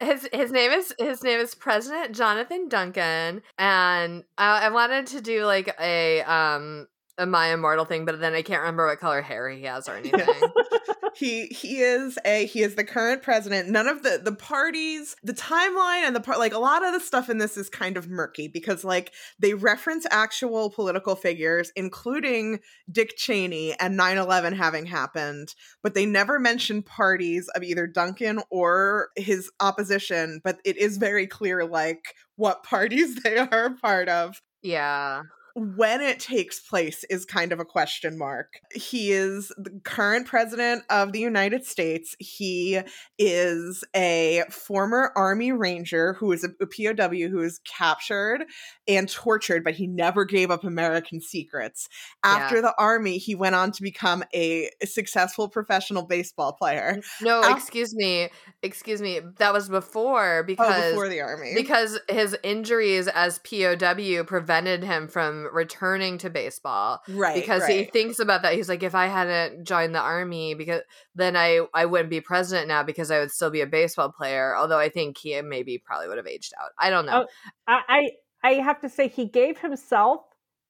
his 0.00 0.28
his 0.32 0.52
name 0.52 0.70
is 0.72 0.94
his 0.98 1.22
name 1.22 1.40
is 1.40 1.54
President 1.54 2.14
Jonathan 2.14 2.68
Duncan, 2.68 3.42
and 3.58 4.24
I, 4.38 4.66
I 4.66 4.68
wanted 4.70 5.06
to 5.08 5.20
do 5.20 5.44
like 5.44 5.74
a 5.80 6.22
um 6.22 6.86
a 7.18 7.26
My 7.26 7.52
Immortal 7.52 7.84
thing, 7.84 8.04
but 8.04 8.20
then 8.20 8.34
I 8.34 8.42
can't 8.42 8.60
remember 8.60 8.86
what 8.86 8.98
color 8.98 9.22
hair 9.22 9.48
he 9.48 9.62
has 9.62 9.88
or 9.88 9.94
anything. 9.94 10.28
he 11.14 11.46
he 11.46 11.80
is 11.80 12.18
a 12.24 12.46
he 12.46 12.62
is 12.62 12.74
the 12.74 12.84
current 12.84 13.22
president. 13.22 13.68
None 13.68 13.86
of 13.86 14.02
the 14.02 14.20
the 14.22 14.34
parties 14.34 15.14
the 15.22 15.32
timeline 15.32 16.06
and 16.06 16.14
the 16.14 16.20
part 16.20 16.38
like 16.38 16.52
a 16.52 16.58
lot 16.58 16.84
of 16.84 16.92
the 16.92 17.00
stuff 17.00 17.30
in 17.30 17.38
this 17.38 17.56
is 17.56 17.68
kind 17.68 17.96
of 17.96 18.08
murky 18.08 18.48
because 18.48 18.84
like 18.84 19.12
they 19.38 19.54
reference 19.54 20.06
actual 20.10 20.70
political 20.70 21.14
figures 21.14 21.72
including 21.76 22.58
dick 22.90 23.16
cheney 23.16 23.74
and 23.78 23.98
9-11 23.98 24.56
having 24.56 24.86
happened 24.86 25.54
but 25.82 25.94
they 25.94 26.06
never 26.06 26.38
mention 26.38 26.82
parties 26.82 27.48
of 27.54 27.62
either 27.62 27.86
duncan 27.86 28.40
or 28.50 29.08
his 29.16 29.50
opposition 29.60 30.40
but 30.42 30.58
it 30.64 30.76
is 30.76 30.96
very 30.96 31.26
clear 31.26 31.64
like 31.64 32.14
what 32.36 32.62
parties 32.62 33.16
they 33.22 33.36
are 33.36 33.66
a 33.66 33.74
part 33.76 34.08
of. 34.08 34.40
Yeah, 34.62 35.22
when 35.56 36.00
it 36.00 36.18
takes 36.18 36.58
place 36.58 37.04
is 37.08 37.24
kind 37.24 37.52
of 37.52 37.60
a 37.60 37.64
question 37.64 38.18
mark. 38.18 38.54
He 38.74 39.12
is 39.12 39.52
the 39.56 39.70
current 39.84 40.26
president 40.26 40.82
of 40.90 41.12
the 41.12 41.20
United 41.20 41.64
States. 41.64 42.16
He 42.18 42.80
is 43.18 43.84
a 43.94 44.42
former 44.50 45.12
Army 45.14 45.52
Ranger 45.52 46.14
who 46.14 46.32
is 46.32 46.42
a, 46.44 46.48
a 46.60 46.66
POW 46.66 47.28
who 47.28 47.40
is 47.40 47.60
captured 47.60 48.44
and 48.88 49.08
tortured, 49.08 49.62
but 49.62 49.74
he 49.74 49.86
never 49.86 50.24
gave 50.24 50.50
up 50.50 50.64
American 50.64 51.20
secrets. 51.20 51.88
After 52.24 52.56
Yeah. 52.56 52.62
the 52.62 52.74
Army, 52.76 53.18
he 53.18 53.36
went 53.36 53.54
on 53.54 53.70
to 53.72 53.82
become 53.82 54.24
a 54.34 54.70
successful 54.84 55.48
professional 55.48 56.02
baseball 56.02 56.52
player. 56.54 57.00
no, 57.22 57.42
Af- 57.42 57.56
excuse 57.58 57.94
me, 57.94 58.28
excuse 58.62 59.00
me. 59.00 59.20
That 59.38 59.52
was 59.52 59.68
before 59.68 60.40
Oh, 60.40 60.42
because 60.46 60.90
before 60.90 61.08
the 61.08 61.20
Army. 61.20 61.52
because 61.54 62.00
his 62.08 62.36
injuries 62.42 63.06
as 63.08 63.38
POW 63.38 64.24
prevented 64.24 64.82
him 64.82 65.06
from 65.06 65.43
returning 65.52 66.18
to 66.18 66.30
baseball. 66.30 67.00
right. 67.08 67.34
because 67.34 67.66
he 67.66 67.84
thinks 67.84 68.18
about 68.18 68.42
that 68.42 68.54
he's 68.54 68.68
like 68.68 68.82
if 68.82 68.94
i 68.94 69.06
hadn't 69.06 69.64
joined 69.64 69.94
the 69.94 70.00
army 70.00 70.54
because 70.54 70.82
then 71.14 71.36
i 71.36 71.60
i 71.74 71.84
wouldn't 71.84 72.10
be 72.10 72.20
president 72.20 72.68
now 72.68 72.82
because 72.82 73.10
i 73.10 73.18
would 73.18 73.30
still 73.30 73.50
be 73.50 73.60
a 73.60 73.66
baseball 73.66 74.10
player 74.10 74.56
although 74.56 74.78
i 74.78 74.88
think 74.88 75.18
he 75.18 75.40
maybe 75.42 75.78
probably 75.78 76.08
would 76.08 76.16
have 76.16 76.26
aged 76.26 76.52
out 76.60 76.70
i 76.78 76.90
don't 76.90 77.06
know 77.06 77.24
oh, 77.24 77.26
I, 77.66 77.80
I 77.88 78.10
I 78.44 78.52
have 78.56 78.78
to 78.82 78.90
say 78.90 79.08
he 79.08 79.24
gave 79.24 79.58
himself 79.58 80.20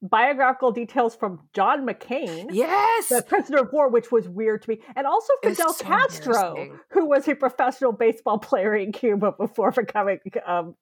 biographical 0.05 0.71
details 0.71 1.17
from 1.17 1.41
John 1.55 1.87
McCain. 1.87 2.49
yes 2.53 3.09
the 3.09 3.23
prisoner 3.23 3.59
of 3.59 3.73
war, 3.73 3.89
which 3.89 4.13
was 4.13 4.29
weird 4.29 4.63
to 4.63 4.71
me, 4.71 4.81
and 4.95 5.07
also 5.07 5.33
Fidel 5.43 5.73
so 5.73 5.85
Castro, 5.85 6.79
who 6.91 7.07
was 7.07 7.27
a 7.27 7.35
professional 7.35 7.93
baseball 7.93 8.39
player 8.39 8.77
in 8.77 8.93
Cuba 8.93 9.33
before 9.33 9.71
becoming 9.73 10.21
um, 10.47 10.75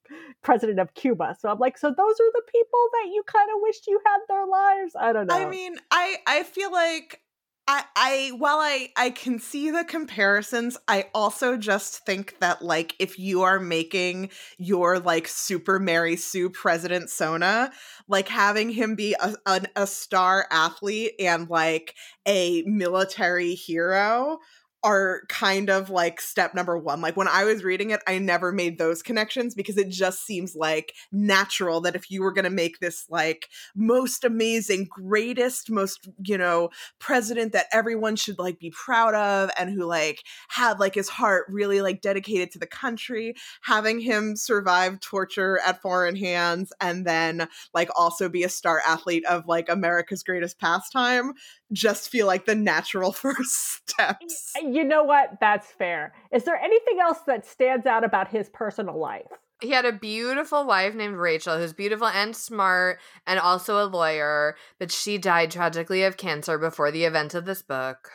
president 0.42 0.80
of 0.80 0.92
Cuba. 0.94 1.36
So 1.38 1.48
I'm 1.48 1.58
like, 1.58 1.78
so 1.78 1.88
those 1.88 1.96
are 2.20 2.32
the 2.32 2.42
people 2.50 2.80
that 2.92 3.10
you 3.12 3.22
kind 3.26 3.48
of 3.54 3.62
wished 3.62 3.86
you 3.86 4.00
had 4.04 4.18
their 4.28 4.46
lives. 4.46 4.94
I 4.98 5.12
don't 5.12 5.26
know. 5.26 5.34
I 5.34 5.48
mean, 5.48 5.76
I 5.90 6.16
I 6.26 6.42
feel 6.42 6.72
like 6.72 7.21
I 7.68 7.84
I 7.94 8.32
while 8.36 8.58
I 8.58 8.90
I 8.96 9.10
can 9.10 9.38
see 9.38 9.70
the 9.70 9.84
comparisons, 9.84 10.76
I 10.88 11.06
also 11.14 11.56
just 11.56 12.04
think 12.04 12.38
that 12.40 12.62
like 12.62 12.94
if 12.98 13.18
you 13.18 13.42
are 13.42 13.60
making 13.60 14.30
your 14.58 14.98
like 14.98 15.28
Super 15.28 15.78
Mary 15.78 16.16
Sue 16.16 16.50
President 16.50 17.08
Sona, 17.08 17.72
like 18.08 18.28
having 18.28 18.70
him 18.70 18.96
be 18.96 19.14
a 19.20 19.34
an, 19.46 19.68
a 19.76 19.86
star 19.86 20.46
athlete 20.50 21.14
and 21.20 21.48
like 21.48 21.94
a 22.26 22.62
military 22.62 23.54
hero 23.54 24.40
are 24.84 25.22
kind 25.28 25.70
of 25.70 25.90
like 25.90 26.20
step 26.20 26.54
number 26.54 26.76
one. 26.76 27.00
Like 27.00 27.16
when 27.16 27.28
I 27.28 27.44
was 27.44 27.62
reading 27.62 27.90
it, 27.90 28.00
I 28.06 28.18
never 28.18 28.50
made 28.50 28.78
those 28.78 29.02
connections 29.02 29.54
because 29.54 29.76
it 29.76 29.88
just 29.88 30.26
seems 30.26 30.56
like 30.56 30.94
natural 31.12 31.80
that 31.82 31.94
if 31.94 32.10
you 32.10 32.22
were 32.22 32.32
going 32.32 32.44
to 32.44 32.50
make 32.50 32.80
this 32.80 33.06
like 33.08 33.48
most 33.74 34.24
amazing, 34.24 34.88
greatest, 34.90 35.70
most, 35.70 36.08
you 36.24 36.36
know, 36.36 36.70
president 36.98 37.52
that 37.52 37.66
everyone 37.72 38.16
should 38.16 38.38
like 38.38 38.58
be 38.58 38.70
proud 38.70 39.14
of 39.14 39.50
and 39.58 39.70
who 39.70 39.84
like 39.84 40.24
had 40.48 40.80
like 40.80 40.94
his 40.94 41.08
heart 41.08 41.46
really 41.48 41.80
like 41.80 42.00
dedicated 42.00 42.50
to 42.50 42.58
the 42.58 42.66
country, 42.66 43.34
having 43.62 44.00
him 44.00 44.34
survive 44.36 44.98
torture 45.00 45.60
at 45.64 45.80
foreign 45.80 46.16
hands 46.16 46.72
and 46.80 47.06
then 47.06 47.48
like 47.72 47.88
also 47.94 48.28
be 48.28 48.42
a 48.42 48.48
star 48.48 48.82
athlete 48.86 49.24
of 49.26 49.46
like 49.46 49.68
America's 49.68 50.22
greatest 50.22 50.58
pastime 50.58 51.34
just 51.72 52.10
feel 52.10 52.26
like 52.26 52.44
the 52.44 52.54
natural 52.54 53.12
first 53.22 53.82
steps. 53.88 54.52
You 54.74 54.84
know 54.84 55.04
what? 55.04 55.38
That's 55.40 55.70
fair. 55.70 56.12
Is 56.32 56.44
there 56.44 56.56
anything 56.56 57.00
else 57.00 57.18
that 57.26 57.46
stands 57.46 57.86
out 57.86 58.04
about 58.04 58.28
his 58.28 58.48
personal 58.48 58.98
life? 58.98 59.26
he 59.62 59.70
had 59.70 59.84
a 59.84 59.92
beautiful 59.92 60.66
wife 60.66 60.94
named 60.94 61.16
rachel 61.16 61.56
who's 61.56 61.72
beautiful 61.72 62.08
and 62.08 62.34
smart 62.34 62.98
and 63.26 63.38
also 63.38 63.82
a 63.82 63.86
lawyer 63.86 64.56
but 64.78 64.90
she 64.90 65.18
died 65.18 65.50
tragically 65.50 66.02
of 66.02 66.16
cancer 66.16 66.58
before 66.58 66.90
the 66.90 67.04
event 67.04 67.32
of 67.32 67.44
this 67.44 67.62
book 67.62 68.10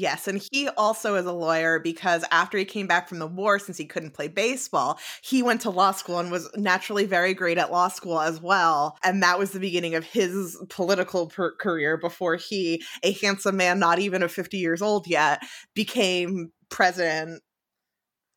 Yes, 0.00 0.28
and 0.28 0.40
he 0.52 0.68
also 0.76 1.16
is 1.16 1.26
a 1.26 1.32
lawyer 1.32 1.80
because 1.80 2.24
after 2.30 2.56
he 2.56 2.64
came 2.64 2.86
back 2.86 3.08
from 3.08 3.18
the 3.18 3.26
war, 3.26 3.58
since 3.58 3.76
he 3.76 3.84
couldn't 3.84 4.12
play 4.14 4.28
baseball, 4.28 4.96
he 5.22 5.42
went 5.42 5.60
to 5.62 5.70
law 5.70 5.90
school 5.90 6.20
and 6.20 6.30
was 6.30 6.48
naturally 6.56 7.04
very 7.04 7.34
great 7.34 7.58
at 7.58 7.72
law 7.72 7.88
school 7.88 8.20
as 8.20 8.40
well. 8.40 8.96
And 9.02 9.24
that 9.24 9.40
was 9.40 9.50
the 9.50 9.58
beginning 9.58 9.96
of 9.96 10.04
his 10.04 10.56
political 10.68 11.26
per- 11.26 11.56
career 11.56 11.96
before 11.96 12.36
he, 12.36 12.84
a 13.02 13.10
handsome 13.10 13.56
man, 13.56 13.80
not 13.80 13.98
even 13.98 14.22
of 14.22 14.30
50 14.30 14.58
years 14.58 14.82
old 14.82 15.08
yet, 15.08 15.42
became 15.74 16.52
president 16.68 17.42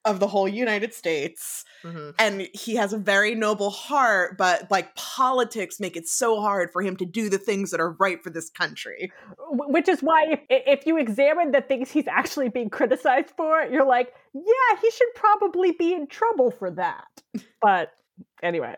of 0.03 0.19
the 0.19 0.27
whole 0.27 0.47
United 0.47 0.93
States. 0.93 1.63
Mhm. 1.83 2.15
And 2.17 2.49
he 2.53 2.75
has 2.75 2.93
a 2.93 2.97
very 2.97 3.35
noble 3.35 3.69
heart, 3.69 4.37
but 4.37 4.69
like 4.71 4.95
politics 4.95 5.79
make 5.79 5.95
it 5.95 6.07
so 6.07 6.41
hard 6.41 6.71
for 6.71 6.81
him 6.81 6.95
to 6.97 7.05
do 7.05 7.29
the 7.29 7.37
things 7.37 7.71
that 7.71 7.79
are 7.79 7.91
right 7.91 8.23
for 8.23 8.29
this 8.29 8.49
country. 8.49 9.11
Which 9.37 9.87
is 9.87 10.01
why, 10.01 10.25
if, 10.31 10.39
if 10.49 10.85
you 10.85 10.97
examine 10.97 11.51
the 11.51 11.61
things 11.61 11.91
he's 11.91 12.07
actually 12.07 12.49
being 12.49 12.69
criticized 12.69 13.31
for, 13.37 13.63
you're 13.63 13.85
like, 13.85 14.13
yeah, 14.33 14.79
he 14.81 14.91
should 14.91 15.13
probably 15.15 15.71
be 15.71 15.93
in 15.93 16.07
trouble 16.07 16.51
for 16.51 16.71
that. 16.71 17.05
But 17.61 17.91
anyway, 18.41 18.75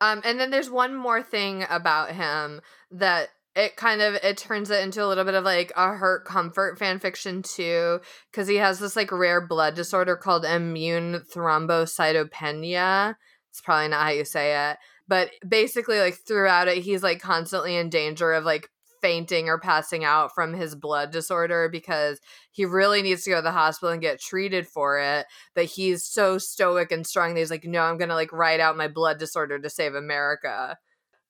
Um, 0.00 0.20
and 0.24 0.38
then 0.38 0.50
there's 0.50 0.70
one 0.70 0.94
more 0.94 1.22
thing 1.22 1.64
about 1.70 2.10
him 2.12 2.60
that 2.90 3.30
it 3.56 3.76
kind 3.76 4.02
of 4.02 4.14
it 4.16 4.36
turns 4.36 4.70
it 4.70 4.82
into 4.82 5.04
a 5.04 5.06
little 5.06 5.24
bit 5.24 5.34
of 5.34 5.44
like 5.44 5.72
a 5.76 5.94
hurt 5.94 6.24
comfort 6.24 6.78
fan 6.78 6.98
fiction 6.98 7.42
too, 7.42 8.00
because 8.30 8.48
he 8.48 8.56
has 8.56 8.78
this 8.80 8.96
like 8.96 9.12
rare 9.12 9.46
blood 9.46 9.74
disorder 9.74 10.16
called 10.16 10.44
immune 10.44 11.22
thrombocytopenia. 11.32 13.14
It's 13.50 13.60
probably 13.60 13.88
not 13.88 14.02
how 14.02 14.10
you 14.10 14.24
say 14.24 14.70
it, 14.70 14.78
but 15.06 15.30
basically 15.48 16.00
like 16.00 16.18
throughout 16.26 16.66
it, 16.68 16.78
he's 16.82 17.02
like 17.04 17.20
constantly 17.20 17.76
in 17.76 17.90
danger 17.90 18.32
of 18.32 18.44
like 18.44 18.68
fainting 19.00 19.48
or 19.48 19.60
passing 19.60 20.02
out 20.02 20.34
from 20.34 20.54
his 20.54 20.74
blood 20.74 21.10
disorder 21.12 21.68
because 21.68 22.18
he 22.50 22.64
really 22.64 23.02
needs 23.02 23.22
to 23.22 23.30
go 23.30 23.36
to 23.36 23.42
the 23.42 23.52
hospital 23.52 23.92
and 23.92 24.00
get 24.00 24.18
treated 24.20 24.66
for 24.66 24.98
it. 24.98 25.26
But 25.54 25.66
he's 25.66 26.04
so 26.04 26.38
stoic 26.38 26.90
and 26.90 27.06
strong 27.06 27.34
that 27.34 27.40
he's 27.40 27.50
like 27.50 27.64
no 27.64 27.82
i'm 27.82 27.98
gonna 27.98 28.14
like 28.14 28.32
ride 28.32 28.60
out 28.60 28.76
my 28.76 28.88
blood 28.88 29.18
disorder 29.18 29.58
to 29.58 29.70
save 29.70 29.94
america 29.94 30.78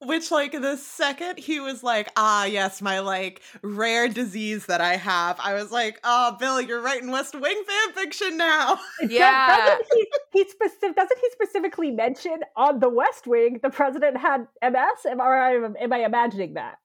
Which, 0.06 0.30
like, 0.30 0.52
the 0.52 0.76
second 0.76 1.38
he 1.38 1.60
was 1.60 1.82
like, 1.82 2.10
ah, 2.16 2.44
yes, 2.44 2.82
my, 2.82 3.00
like, 3.00 3.42
rare 3.62 4.08
disease 4.08 4.66
that 4.66 4.80
I 4.80 4.96
have, 4.96 5.38
I 5.40 5.54
was 5.54 5.70
like, 5.70 6.00
oh, 6.04 6.36
Bill, 6.38 6.60
you're 6.60 6.80
writing 6.80 7.10
West 7.10 7.34
Wing 7.34 7.62
fan 7.66 7.94
fiction 7.94 8.36
now. 8.36 8.78
Yeah. 9.08 9.56
doesn't 9.56 9.86
he, 9.92 10.06
he 10.32 10.48
specific, 10.48 10.96
doesn't 10.96 11.18
he 11.20 11.30
specifically 11.30 11.90
mention 11.90 12.40
on 12.56 12.80
the 12.80 12.88
West 12.88 13.26
Wing 13.26 13.60
the 13.62 13.70
president 13.70 14.16
had 14.16 14.46
MS? 14.62 15.06
Am 15.08 15.20
I, 15.20 15.74
am 15.80 15.92
I 15.92 15.98
imagining 15.98 16.54
that? 16.54 16.78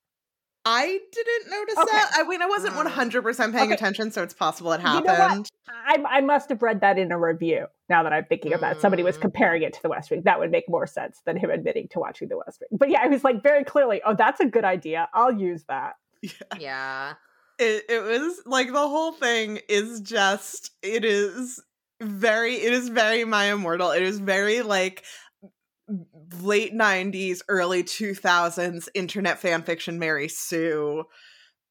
I 0.65 0.99
didn't 1.11 1.49
notice 1.51 1.77
Okay. 1.77 1.91
that. 1.91 2.11
I 2.15 2.23
mean, 2.23 2.41
I 2.41 2.45
wasn't 2.45 2.75
Mm. 2.75 2.79
100% 2.85 3.53
paying 3.53 3.65
Okay. 3.67 3.73
attention, 3.75 4.11
so 4.11 4.23
it's 4.23 4.33
possible 4.33 4.73
it 4.73 4.81
happened. 4.81 5.05
You 5.05 5.11
know 5.13 5.19
what? 5.19 5.29
happened. 5.29 5.49
I, 5.67 6.17
I 6.17 6.21
must 6.21 6.49
have 6.49 6.61
read 6.61 6.81
that 6.81 6.97
in 6.97 7.11
a 7.11 7.17
review. 7.17 7.67
Now 7.87 8.03
that 8.03 8.11
I'm 8.13 8.25
thinking 8.25 8.53
about 8.53 8.73
it, 8.73 8.81
somebody 8.81 9.03
was 9.03 9.17
Mm. 9.17 9.21
comparing 9.21 9.63
it 9.63 9.73
to 9.73 9.81
the 9.81 9.89
West 9.89 10.11
Wing. 10.11 10.21
That 10.25 10.39
would 10.39 10.51
make 10.51 10.67
more 10.67 10.85
sense 10.85 11.21
than 11.25 11.37
him 11.37 11.49
admitting 11.49 11.87
to 11.89 11.99
watching 11.99 12.27
the 12.27 12.37
West 12.37 12.59
Wing. 12.61 12.77
But 12.77 12.89
yeah, 12.89 12.99
I 13.01 13.07
was 13.07 13.23
like 13.23 13.41
very 13.41 13.63
clearly, 13.63 14.01
oh, 14.05 14.15
that's 14.15 14.39
a 14.39 14.45
good 14.45 14.65
idea. 14.65 15.09
I'll 15.13 15.31
use 15.33 15.63
that. 15.69 15.95
Yeah. 16.59 17.13
it, 17.57 17.85
it 17.89 18.03
was 18.03 18.41
like 18.45 18.67
the 18.71 18.87
whole 18.87 19.13
thing 19.13 19.59
is 19.69 20.01
just 20.01 20.71
it 20.81 21.05
is 21.05 21.61
very 22.01 22.55
it 22.55 22.71
is 22.73 22.87
very 22.89 23.25
my 23.25 23.51
immortal 23.51 23.91
it 23.91 24.01
is 24.03 24.19
very 24.19 24.61
like 24.61 25.03
late 26.41 26.73
90s 26.73 27.41
early 27.47 27.83
2000s 27.83 28.87
internet 28.93 29.39
fan 29.39 29.63
fiction 29.63 29.97
mary 29.99 30.27
sue 30.27 31.05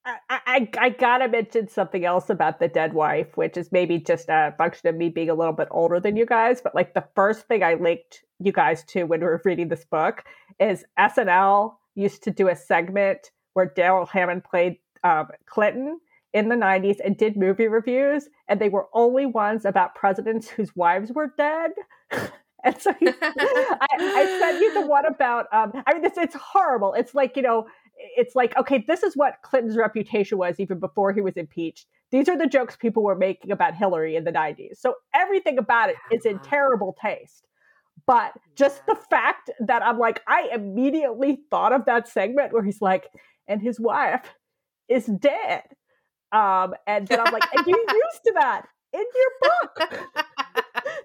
I, 0.05 0.41
I, 0.47 0.69
I 0.79 0.89
gotta 0.91 1.29
mention 1.29 1.69
something 1.69 2.05
else 2.05 2.31
about 2.31 2.61
the 2.61 2.69
dead 2.69 2.95
wife, 2.95 3.37
which 3.37 3.57
is 3.57 3.71
maybe 3.73 3.99
just 3.99 4.29
a 4.29 4.55
function 4.57 4.89
of 4.89 4.97
me 4.97 5.11
being 5.11 5.29
a 5.29 5.35
little 5.35 5.53
bit 5.53 5.69
older 5.71 6.01
than 6.01 6.17
you 6.17 6.25
guys. 6.25 6.61
But 6.63 6.75
like 6.75 6.95
the 6.95 7.05
first 7.15 7.47
thing 7.47 7.63
I 7.63 7.75
linked 7.75 8.25
you 8.39 8.53
guys 8.53 8.85
to 8.85 9.05
when 9.05 9.21
we 9.21 9.27
were 9.27 9.43
reading 9.45 9.69
this 9.69 9.85
book 9.85 10.25
is 10.59 10.85
SNL 10.99 11.75
used 11.95 12.23
to 12.23 12.31
do 12.31 12.49
a 12.49 12.57
segment 12.57 13.31
where 13.53 13.67
Darrell 13.67 14.07
Hammond 14.07 14.45
played 14.45 14.79
um, 15.05 15.29
Clinton 15.47 15.99
in 16.33 16.49
the 16.49 16.55
90s 16.55 16.99
and 17.05 17.17
did 17.17 17.37
movie 17.37 17.69
reviews, 17.69 18.29
and 18.49 18.61
they 18.61 18.69
were 18.69 18.89
only 18.93 19.27
ones 19.27 19.65
about 19.65 19.95
presidents 19.95 20.49
whose 20.49 20.75
wives 20.77 21.13
were 21.13 21.35
dead. 21.37 21.73
and 22.65 22.81
so 22.81 22.93
he, 22.99 23.09
I, 23.23 23.87
I 23.93 24.39
sent 24.41 24.61
you 24.61 24.75
the 24.75 24.87
one 24.87 25.07
about. 25.07 25.47
Um, 25.53 25.73
I 25.87 25.95
mean, 25.95 26.05
it's 26.05 26.19
it's 26.19 26.35
horrible. 26.35 26.95
It's 26.95 27.15
like 27.15 27.37
you 27.37 27.43
know, 27.43 27.67
it's 28.17 28.35
like 28.35 28.57
okay, 28.57 28.85
this 28.87 29.03
is 29.03 29.17
what 29.17 29.35
Clinton's 29.43 29.77
reputation 29.77 30.39
was 30.39 30.59
even 30.59 30.79
before 30.79 31.13
he 31.13 31.21
was 31.21 31.37
impeached. 31.37 31.87
These 32.11 32.29
are 32.29 32.39
the 32.39 32.47
jokes 32.47 32.77
people 32.77 33.03
were 33.03 33.15
making 33.15 33.51
about 33.51 33.75
Hillary 33.75 34.17
in 34.17 34.25
the 34.25 34.33
'90s. 34.33 34.79
So 34.79 34.95
everything 35.15 35.59
about 35.59 35.91
it 35.91 35.97
is 36.11 36.27
in 36.27 36.39
terrible 36.41 36.97
taste. 37.01 37.47
But 38.07 38.33
just 38.57 38.87
the 38.87 38.97
fact 39.11 39.51
that 39.61 39.83
I'm 39.83 39.99
like, 39.99 40.23
I 40.27 40.49
immediately 40.55 41.41
thought 41.51 41.73
of 41.73 41.85
that 41.85 42.09
segment 42.09 42.53
where 42.53 42.63
he's 42.63 42.81
like, 42.81 43.09
and 43.47 43.61
his 43.61 43.79
wife 43.79 44.35
is 44.89 45.07
dead. 45.07 45.65
Um, 46.33 46.75
and 46.87 47.07
then 47.07 47.21
I'm 47.21 47.33
like, 47.33 47.45
and 47.55 47.67
you 47.67 47.77
used 47.89 48.25
to 48.27 48.33
that 48.37 48.67
in 48.93 49.01
your 49.01 49.51
book 49.51 49.91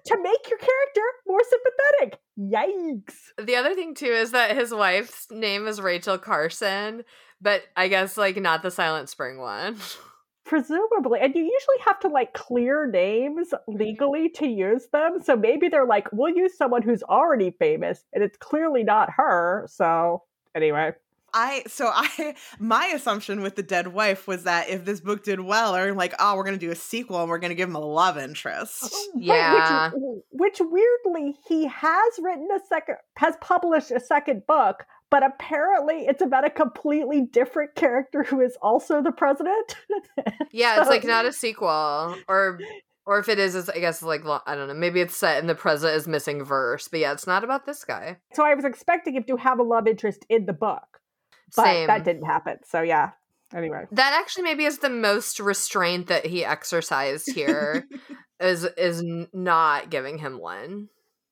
to 0.06 0.22
make 0.22 0.48
your 0.48 0.58
character 0.58 1.00
more 1.26 1.42
sympathetic. 1.42 2.20
Yikes. 2.38 3.46
The 3.46 3.56
other 3.56 3.74
thing 3.74 3.94
too 3.94 4.06
is 4.06 4.32
that 4.32 4.56
his 4.56 4.72
wife's 4.72 5.26
name 5.30 5.66
is 5.66 5.80
Rachel 5.80 6.18
Carson, 6.18 7.04
but 7.40 7.62
I 7.76 7.88
guess 7.88 8.16
like 8.16 8.36
not 8.36 8.62
the 8.62 8.70
Silent 8.70 9.08
Spring 9.08 9.38
one. 9.38 9.76
Presumably, 10.46 11.20
and 11.22 11.34
you 11.34 11.40
usually 11.40 11.84
have 11.86 11.98
to 12.00 12.08
like 12.08 12.34
clear 12.34 12.86
names 12.86 13.48
mm-hmm. 13.50 13.78
legally 13.78 14.28
to 14.36 14.46
use 14.46 14.88
them. 14.92 15.20
So 15.22 15.36
maybe 15.36 15.68
they're 15.68 15.86
like, 15.86 16.06
we'll 16.12 16.34
use 16.34 16.56
someone 16.56 16.82
who's 16.82 17.02
already 17.02 17.50
famous, 17.58 18.04
and 18.12 18.22
it's 18.22 18.36
clearly 18.36 18.84
not 18.84 19.08
her. 19.16 19.66
So 19.70 20.22
anyway, 20.54 20.92
i 21.34 21.62
so 21.66 21.90
i 21.92 22.34
my 22.58 22.86
assumption 22.86 23.42
with 23.42 23.56
the 23.56 23.62
dead 23.62 23.88
wife 23.88 24.26
was 24.26 24.44
that 24.44 24.68
if 24.70 24.84
this 24.84 25.00
book 25.00 25.22
did 25.24 25.40
well 25.40 25.76
or 25.76 25.92
like 25.92 26.14
oh 26.18 26.36
we're 26.36 26.44
gonna 26.44 26.56
do 26.56 26.70
a 26.70 26.74
sequel 26.76 27.20
and 27.20 27.28
we're 27.28 27.38
gonna 27.38 27.54
give 27.54 27.68
him 27.68 27.74
a 27.76 27.80
love 27.80 28.16
interest 28.16 28.78
oh, 28.92 29.10
Right, 29.16 29.22
Yeah. 29.24 29.90
which, 29.94 30.22
which 30.30 30.60
weirdly 30.60 31.36
he 31.46 31.66
has 31.66 32.12
written 32.22 32.48
a 32.54 32.60
second, 32.66 32.96
has 33.18 33.36
published 33.40 33.90
a 33.90 34.00
second 34.00 34.46
book, 34.46 34.84
but 35.10 35.22
apparently 35.24 36.06
it's 36.06 36.22
about 36.22 36.44
a 36.46 36.50
completely 36.50 37.22
different 37.22 37.74
character 37.74 38.22
who 38.22 38.40
is 38.40 38.56
also 38.62 39.02
the 39.02 39.12
president. 39.12 39.76
Yeah, 40.52 40.76
it's 40.78 40.84
So- 40.86 40.90
like 40.90 41.04
not 41.04 41.26
a 41.26 41.32
sequel, 41.32 42.16
or 42.28 42.58
or 43.06 43.18
if 43.18 43.28
it 43.28 43.38
is, 43.38 43.54
it's 43.54 43.68
I 43.68 43.78
guess 43.80 44.02
like 44.02 44.22
I 44.46 44.54
don't 44.54 44.68
know. 44.68 44.74
Maybe 44.74 45.00
it's 45.00 45.16
set 45.16 45.38
in 45.40 45.46
the 45.46 45.54
present 45.54 45.94
is 45.94 46.06
missing 46.08 46.44
verse, 46.44 46.88
but 46.88 47.00
yeah, 47.00 47.12
it's 47.12 47.26
not 47.26 47.42
about 47.44 47.66
this 47.66 47.84
guy. 47.84 48.18
So 48.34 48.44
I 48.44 48.54
was 48.54 48.64
expecting 48.64 49.14
him 49.14 49.24
to 49.24 49.36
have 49.36 49.58
a 49.58 49.62
love 49.62 49.86
interest 49.88 50.24
in 50.28 50.46
the 50.46 50.52
book, 50.52 50.93
but 51.56 51.64
Same. 51.64 51.86
that 51.86 52.04
didn't 52.04 52.26
happen. 52.26 52.58
So 52.64 52.82
yeah. 52.82 53.10
Anyway, 53.54 53.84
That 53.92 54.18
actually 54.20 54.44
maybe 54.44 54.64
is 54.64 54.78
the 54.78 54.90
most 54.90 55.38
restraint 55.38 56.08
that 56.08 56.26
he 56.26 56.44
exercised 56.44 57.30
here. 57.32 57.86
is 58.40 58.64
is 58.76 59.02
not 59.32 59.90
giving 59.90 60.18
him 60.18 60.38
one. 60.40 60.88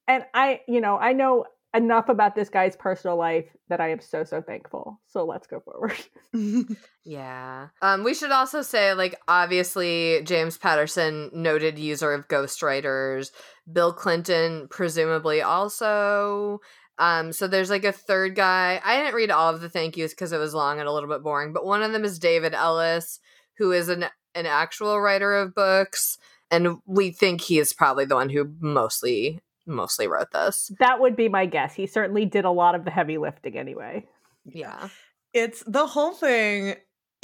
and 0.07 0.25
I, 0.35 0.61
you 0.69 0.81
know, 0.81 0.97
I 0.97 1.15
know 1.15 1.47
enough 1.75 2.09
about 2.11 2.35
this 2.37 2.51
guy's 2.51 2.77
personal 2.77 3.17
life 3.17 3.47
that 3.71 3.81
I 3.81 3.91
am 3.91 4.01
so 4.01 4.23
so 4.25 4.41
thankful. 4.43 5.01
So 5.09 5.25
let's 5.25 5.47
go 5.47 5.61
forward. 5.61 5.97
Yeah. 7.05 7.69
Um, 7.83 8.05
we 8.05 8.15
should 8.15 8.31
also 8.31 8.63
say, 8.63 8.95
like, 8.95 9.19
obviously, 9.27 10.23
James 10.23 10.57
Patterson, 10.57 11.31
noted 11.35 11.77
user 11.77 12.13
of 12.13 12.29
ghostwriters, 12.29 13.31
Bill 13.73 13.93
Clinton, 13.93 14.69
presumably 14.71 15.43
also. 15.43 16.61
Um, 17.03 17.33
so 17.33 17.49
there's 17.49 17.71
like 17.71 17.85
a 17.85 17.91
third 17.93 18.35
guy. 18.37 18.81
I 18.85 18.97
didn't 18.99 19.15
read 19.15 19.31
all 19.31 19.53
of 19.53 19.61
the 19.61 19.69
thank 19.69 19.97
yous 19.97 20.13
because 20.13 20.33
it 20.33 20.39
was 20.39 20.55
long 20.55 20.79
and 20.79 20.87
a 20.89 20.93
little 20.93 21.09
bit 21.09 21.23
boring, 21.23 21.53
but 21.53 21.65
one 21.65 21.83
of 21.83 21.93
them 21.93 22.05
is 22.05 22.19
David 22.19 22.55
Ellis, 22.55 23.19
who 23.59 23.73
is 23.73 23.89
an 23.89 24.05
an 24.35 24.47
actual 24.47 25.01
writer 25.01 25.35
of 25.35 25.55
books, 25.55 26.17
and 26.51 26.79
we 26.87 27.11
think 27.11 27.41
he 27.41 27.59
is 27.59 27.73
probably 27.73 28.05
the 28.05 28.15
one 28.15 28.29
who 28.31 28.53
mostly 28.61 29.41
mostly 29.67 30.07
wrote 30.09 30.31
this. 30.33 30.71
that 30.81 31.01
would 31.01 31.17
be 31.17 31.29
my 31.29 31.47
guess. 31.47 31.75
He 31.75 31.87
certainly 31.87 32.25
did 32.25 32.45
a 32.45 32.51
lot 32.51 32.75
of 32.75 32.85
the 32.85 32.91
heavy 32.91 33.19
lifting 33.19 33.57
anyway. 33.59 34.07
Yeah. 34.45 34.89
it's 35.35 35.63
the 35.67 35.87
whole 35.87 36.13
thing 36.15 36.75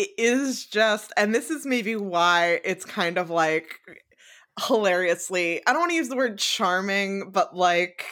i- 0.01 0.07
is 0.19 0.65
just 0.67 1.13
and 1.17 1.35
this 1.35 1.51
is 1.51 1.67
maybe 1.67 1.95
why 1.97 2.61
it's 2.65 2.85
kind 2.85 3.19
of 3.19 3.29
like 3.29 3.79
hilariously 4.67 5.61
i 5.67 5.73
don't 5.73 5.81
want 5.81 5.91
to 5.91 5.97
use 5.97 6.09
the 6.09 6.17
word 6.17 6.39
charming 6.39 7.31
but 7.31 7.57
like 7.57 8.05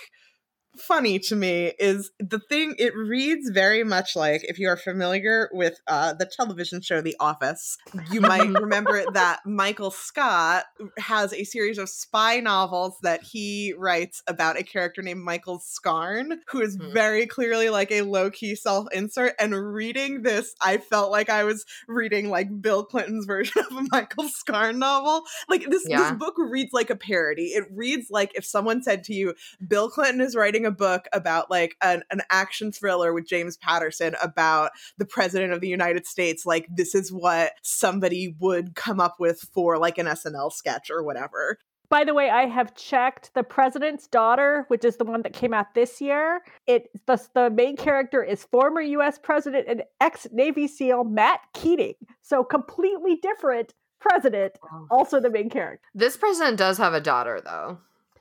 funny 0.79 1.19
to 1.19 1.35
me 1.37 1.73
is 1.79 2.11
the 2.19 2.39
thing 2.39 2.75
it 2.79 2.95
reads 2.97 3.51
very 3.51 3.83
much 3.85 4.15
like 4.17 4.45
if 4.45 4.59
you 4.59 4.69
are 4.69 4.77
familiar 4.77 5.49
with 5.53 5.81
uh, 5.87 6.13
the 6.15 6.27
television 6.27 6.81
show 6.81 7.01
the 7.01 7.17
office 7.19 7.79
you 8.11 8.21
might 8.21 8.47
remember 8.61 9.05
that 9.13 9.41
michael 9.47 9.91
scott 9.91 10.65
has 10.99 11.33
a 11.33 11.45
series 11.45 11.79
of 11.79 11.89
spy 11.89 12.41
novels 12.41 12.97
that 13.03 13.23
he 13.23 13.75
writes 13.79 14.23
about 14.27 14.59
a 14.59 14.63
character 14.63 15.03
named 15.03 15.23
michael 15.23 15.59
scarn 15.59 16.41
who 16.49 16.61
is 16.61 16.77
Hmm. 16.77 16.93
very 16.93 17.27
clearly 17.27 17.71
like 17.71 17.91
a 17.91 18.03
low-key 18.03 18.55
self-insert 18.55 19.33
and 19.39 19.55
reading 19.73 20.23
this 20.23 20.55
i 20.61 20.77
felt 20.77 21.11
like 21.11 21.31
i 21.31 21.43
was 21.45 21.65
reading 21.89 22.29
like 22.29 22.61
bill 22.61 22.85
clinton's 22.85 23.25
version 23.35 23.63
of 23.71 23.77
a 23.77 23.87
michael 23.91 24.29
scarn 24.29 24.79
novel 24.79 25.23
like 25.49 25.65
this 25.71 25.87
Yeah. 25.89 25.99
this 26.03 26.13
book 26.19 26.35
reads 26.37 26.73
like 26.75 26.91
a 26.91 26.97
parody 26.97 27.47
it 27.47 27.65
reads 27.71 28.11
like 28.11 28.33
if 28.35 28.45
someone 28.45 28.83
said 28.83 29.05
to 29.05 29.15
you 29.15 29.35
Bill 29.67 29.89
Clinton 29.89 30.21
is 30.21 30.35
writing 30.37 30.66
a 30.67 30.71
book 30.71 31.07
about 31.13 31.51
like 31.51 31.77
an, 31.83 32.03
an 32.11 32.23
action 32.31 32.73
thriller 32.73 33.13
with 33.13 33.27
James 33.27 33.57
Patterson 33.57 34.15
about 34.23 34.73
the 34.99 35.07
president 35.07 35.53
of 35.53 35.61
the 35.61 35.69
United 35.69 36.07
States. 36.07 36.45
Like, 36.45 36.67
this 36.69 36.95
is 36.95 37.13
what 37.13 37.53
somebody 37.63 38.35
would 38.39 38.75
come 38.75 39.01
up 39.01 39.17
with 39.19 39.41
for 39.53 39.79
like 39.79 39.99
an 39.99 40.07
SNL 40.07 40.53
sketch 40.53 40.91
or 40.91 41.03
whatever. 41.03 41.59
By 41.89 42.05
the 42.05 42.15
way, 42.15 42.31
I 42.31 42.47
have 42.47 42.75
checked 42.75 43.33
the 43.35 43.45
president's 43.45 44.09
daughter, 44.09 44.65
which 44.69 44.85
is 44.85 44.97
the 44.97 45.05
one 45.05 45.23
that 45.23 45.33
came 45.33 45.55
out 45.55 45.75
this 45.75 46.01
year. 46.01 46.43
It 46.67 46.91
the, 47.07 47.21
the 47.35 47.51
main 47.51 47.77
character 47.77 48.23
is 48.23 48.45
former 48.45 48.81
U.S. 48.81 49.19
President 49.19 49.67
and 49.69 49.85
ex 50.01 50.27
Navy 50.33 50.67
SEAL 50.67 51.05
Matt 51.05 51.41
Keating. 51.55 51.95
So 52.23 52.43
completely 52.43 53.17
different 53.17 53.73
president, 54.01 54.53
also 54.91 55.21
the 55.21 55.31
main 55.31 55.49
character. 55.49 55.87
This 55.95 56.17
president 56.17 56.59
does 56.59 56.79
have 56.79 56.95
a 56.95 57.01
daughter, 57.01 57.41
though. 57.45 57.79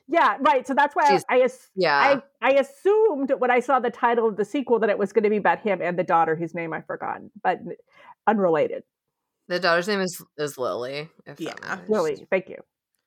Yeah, 0.07 0.37
right. 0.39 0.65
So 0.67 0.73
that's 0.75 0.95
why 0.95 1.03
I, 1.05 1.09
She's- 1.09 1.25
I, 1.29 1.39
as- 1.41 1.67
Yeah. 1.75 2.21
I 2.41 2.47
I 2.47 2.51
assumed 2.59 3.31
when 3.39 3.49
I 3.51 3.59
saw 3.59 3.79
the 3.79 3.89
title 3.89 4.27
of 4.27 4.37
the 4.37 4.45
sequel 4.45 4.79
that 4.79 4.89
it 4.89 4.97
was 4.97 5.11
going 5.13 5.23
to 5.23 5.29
be 5.29 5.37
about 5.37 5.61
him 5.61 5.81
and 5.81 5.97
the 5.97 6.03
daughter 6.03 6.35
whose 6.35 6.53
name 6.53 6.73
I've 6.73 6.85
forgotten, 6.85 7.31
but 7.43 7.59
unrelated. 8.27 8.83
The 9.47 9.59
daughter's 9.59 9.87
name 9.87 10.01
is 10.01 10.23
is 10.37 10.57
Lily. 10.57 11.09
If 11.25 11.39
Yeah. 11.39 11.79
Lily, 11.87 12.25
thank 12.29 12.49
you. 12.49 12.57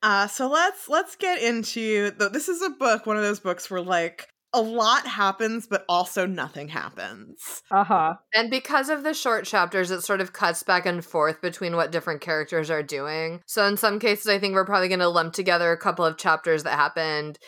Uh, 0.02 0.26
so 0.28 0.48
let's 0.48 0.88
let's 0.88 1.16
get 1.16 1.42
into 1.42 2.10
the, 2.12 2.28
this 2.28 2.48
is 2.48 2.62
a 2.62 2.70
book, 2.70 3.06
one 3.06 3.16
of 3.16 3.22
those 3.22 3.40
books 3.40 3.68
where 3.70 3.80
like 3.80 4.28
a 4.52 4.62
lot 4.62 5.06
happens, 5.06 5.66
but 5.66 5.84
also 5.88 6.26
nothing 6.26 6.68
happens. 6.68 7.62
Uh 7.70 7.84
huh. 7.84 8.14
And 8.34 8.50
because 8.50 8.88
of 8.88 9.02
the 9.02 9.14
short 9.14 9.44
chapters, 9.44 9.90
it 9.90 10.02
sort 10.02 10.20
of 10.20 10.32
cuts 10.32 10.62
back 10.62 10.86
and 10.86 11.04
forth 11.04 11.40
between 11.42 11.76
what 11.76 11.92
different 11.92 12.20
characters 12.20 12.70
are 12.70 12.82
doing. 12.82 13.42
So 13.46 13.66
in 13.66 13.76
some 13.76 13.98
cases, 13.98 14.28
I 14.28 14.38
think 14.38 14.54
we're 14.54 14.64
probably 14.64 14.88
going 14.88 15.00
to 15.00 15.08
lump 15.08 15.34
together 15.34 15.70
a 15.70 15.76
couple 15.78 16.04
of 16.04 16.16
chapters 16.16 16.62
that 16.62 16.74
happened 16.74 17.38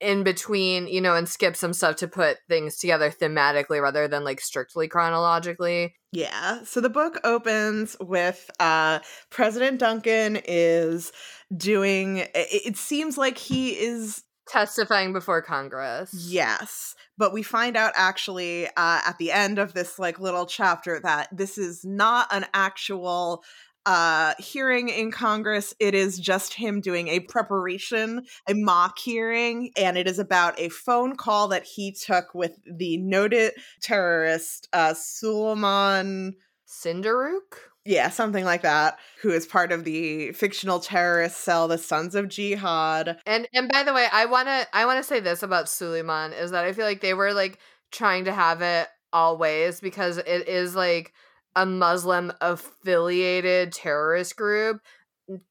in 0.00 0.24
between, 0.24 0.86
you 0.86 1.00
know, 1.00 1.14
and 1.14 1.28
skip 1.28 1.56
some 1.56 1.72
stuff 1.72 1.96
to 1.96 2.08
put 2.08 2.38
things 2.48 2.76
together 2.76 3.10
thematically 3.10 3.80
rather 3.80 4.08
than 4.08 4.24
like 4.24 4.40
strictly 4.40 4.88
chronologically. 4.88 5.94
Yeah. 6.12 6.64
So 6.64 6.80
the 6.80 6.90
book 6.90 7.18
opens 7.24 7.96
with 8.00 8.50
uh 8.60 9.00
President 9.30 9.78
Duncan 9.78 10.38
is 10.44 11.12
doing 11.56 12.18
it, 12.18 12.30
it 12.34 12.76
seems 12.76 13.16
like 13.16 13.38
he 13.38 13.70
is 13.70 14.22
testifying 14.48 15.12
before 15.12 15.42
Congress. 15.42 16.12
Yes. 16.12 16.94
But 17.18 17.32
we 17.32 17.42
find 17.42 17.76
out 17.76 17.92
actually 17.96 18.66
uh, 18.66 19.00
at 19.06 19.16
the 19.18 19.32
end 19.32 19.58
of 19.58 19.74
this 19.74 19.98
like 19.98 20.20
little 20.20 20.46
chapter 20.46 21.00
that 21.02 21.28
this 21.32 21.58
is 21.58 21.84
not 21.84 22.28
an 22.30 22.46
actual 22.54 23.42
uh, 23.86 24.34
hearing 24.38 24.88
in 24.88 25.12
Congress. 25.12 25.72
It 25.78 25.94
is 25.94 26.18
just 26.18 26.54
him 26.54 26.80
doing 26.80 27.08
a 27.08 27.20
preparation, 27.20 28.26
a 28.48 28.54
mock 28.54 28.98
hearing, 28.98 29.70
and 29.76 29.96
it 29.96 30.08
is 30.08 30.18
about 30.18 30.58
a 30.58 30.68
phone 30.68 31.16
call 31.16 31.48
that 31.48 31.64
he 31.64 31.92
took 31.92 32.34
with 32.34 32.58
the 32.66 32.96
noted 32.98 33.52
terrorist 33.80 34.68
uh, 34.72 34.92
Suliman 34.92 36.32
Cindoruk. 36.66 37.58
Yeah, 37.86 38.10
something 38.10 38.44
like 38.44 38.62
that. 38.62 38.98
Who 39.22 39.30
is 39.30 39.46
part 39.46 39.70
of 39.70 39.84
the 39.84 40.32
fictional 40.32 40.80
terrorist 40.80 41.38
cell, 41.38 41.68
the 41.68 41.78
Sons 41.78 42.16
of 42.16 42.28
Jihad. 42.28 43.18
And 43.24 43.48
and 43.54 43.68
by 43.68 43.84
the 43.84 43.94
way, 43.94 44.08
I 44.12 44.26
wanna 44.26 44.66
I 44.72 44.86
wanna 44.86 45.04
say 45.04 45.20
this 45.20 45.42
about 45.42 45.66
Suliman 45.66 46.38
is 46.38 46.50
that 46.50 46.64
I 46.64 46.72
feel 46.72 46.84
like 46.84 47.00
they 47.00 47.14
were 47.14 47.32
like 47.32 47.58
trying 47.92 48.24
to 48.24 48.32
have 48.32 48.60
it 48.60 48.88
always 49.12 49.80
because 49.80 50.18
it 50.18 50.48
is 50.48 50.74
like 50.74 51.12
a 51.54 51.64
Muslim 51.64 52.32
affiliated 52.40 53.72
terrorist 53.72 54.36
group, 54.36 54.80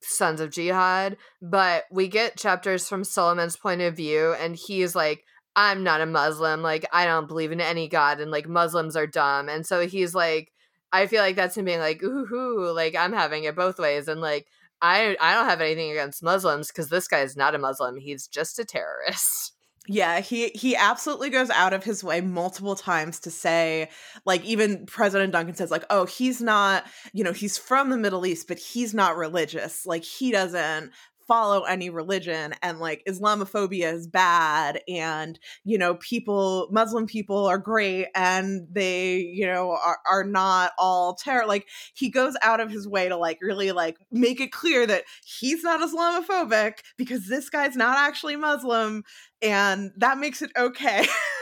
Sons 0.01 0.41
of 0.41 0.51
Jihad. 0.51 1.15
But 1.41 1.85
we 1.89 2.09
get 2.09 2.37
chapters 2.37 2.89
from 2.89 3.03
Suliman's 3.03 3.55
point 3.55 3.81
of 3.81 3.95
view, 3.95 4.33
and 4.33 4.57
he's 4.57 4.93
like, 4.93 5.23
I'm 5.55 5.83
not 5.83 6.01
a 6.01 6.05
Muslim. 6.05 6.61
Like, 6.61 6.85
I 6.91 7.05
don't 7.05 7.29
believe 7.29 7.53
in 7.53 7.61
any 7.61 7.87
God, 7.87 8.19
and 8.19 8.29
like 8.29 8.47
Muslims 8.47 8.97
are 8.97 9.07
dumb. 9.07 9.47
And 9.47 9.65
so 9.65 9.87
he's 9.87 10.13
like, 10.13 10.51
I 10.95 11.07
feel 11.07 11.21
like 11.21 11.35
that's 11.35 11.57
him 11.57 11.65
being 11.65 11.79
like, 11.79 12.01
ooh, 12.03 12.71
like 12.73 12.95
I'm 12.95 13.13
having 13.13 13.43
it 13.43 13.55
both 13.55 13.79
ways, 13.79 14.07
and 14.07 14.21
like 14.21 14.47
I 14.81 15.17
I 15.19 15.33
don't 15.33 15.49
have 15.49 15.61
anything 15.61 15.91
against 15.91 16.23
Muslims 16.23 16.69
because 16.69 16.89
this 16.89 17.07
guy 17.07 17.19
is 17.19 17.35
not 17.35 17.55
a 17.55 17.59
Muslim; 17.59 17.97
he's 17.97 18.27
just 18.27 18.59
a 18.59 18.65
terrorist. 18.65 19.51
Yeah, 19.87 20.19
he 20.19 20.47
he 20.55 20.75
absolutely 20.75 21.29
goes 21.29 21.51
out 21.51 21.71
of 21.71 21.83
his 21.83 22.03
way 22.03 22.19
multiple 22.19 22.75
times 22.75 23.19
to 23.19 23.29
say 23.29 23.89
like 24.25 24.43
even 24.43 24.87
President 24.87 25.31
Duncan 25.31 25.53
says 25.53 25.69
like 25.69 25.85
oh 25.91 26.07
he's 26.07 26.41
not 26.41 26.85
you 27.13 27.23
know 27.23 27.33
he's 27.33 27.59
from 27.59 27.91
the 27.91 27.97
Middle 27.97 28.25
East 28.25 28.47
but 28.47 28.57
he's 28.57 28.95
not 28.95 29.15
religious 29.15 29.85
like 29.85 30.03
he 30.03 30.31
doesn't 30.31 30.91
follow 31.27 31.63
any 31.63 31.89
religion 31.89 32.53
and 32.61 32.79
like 32.79 33.03
islamophobia 33.07 33.93
is 33.93 34.07
bad 34.07 34.81
and 34.87 35.39
you 35.63 35.77
know 35.77 35.95
people 35.95 36.67
muslim 36.71 37.05
people 37.05 37.45
are 37.45 37.57
great 37.57 38.07
and 38.15 38.67
they 38.71 39.17
you 39.17 39.45
know 39.45 39.71
are, 39.71 39.99
are 40.09 40.23
not 40.23 40.71
all 40.77 41.15
terror 41.15 41.45
like 41.45 41.67
he 41.93 42.09
goes 42.09 42.35
out 42.41 42.59
of 42.59 42.69
his 42.69 42.87
way 42.87 43.09
to 43.09 43.17
like 43.17 43.39
really 43.41 43.71
like 43.71 43.97
make 44.11 44.39
it 44.39 44.51
clear 44.51 44.85
that 44.85 45.03
he's 45.25 45.63
not 45.63 45.81
islamophobic 45.81 46.79
because 46.97 47.27
this 47.27 47.49
guy's 47.49 47.75
not 47.75 47.97
actually 47.97 48.35
muslim 48.35 49.03
and 49.41 49.91
that 49.97 50.17
makes 50.17 50.41
it 50.41 50.51
okay 50.57 51.05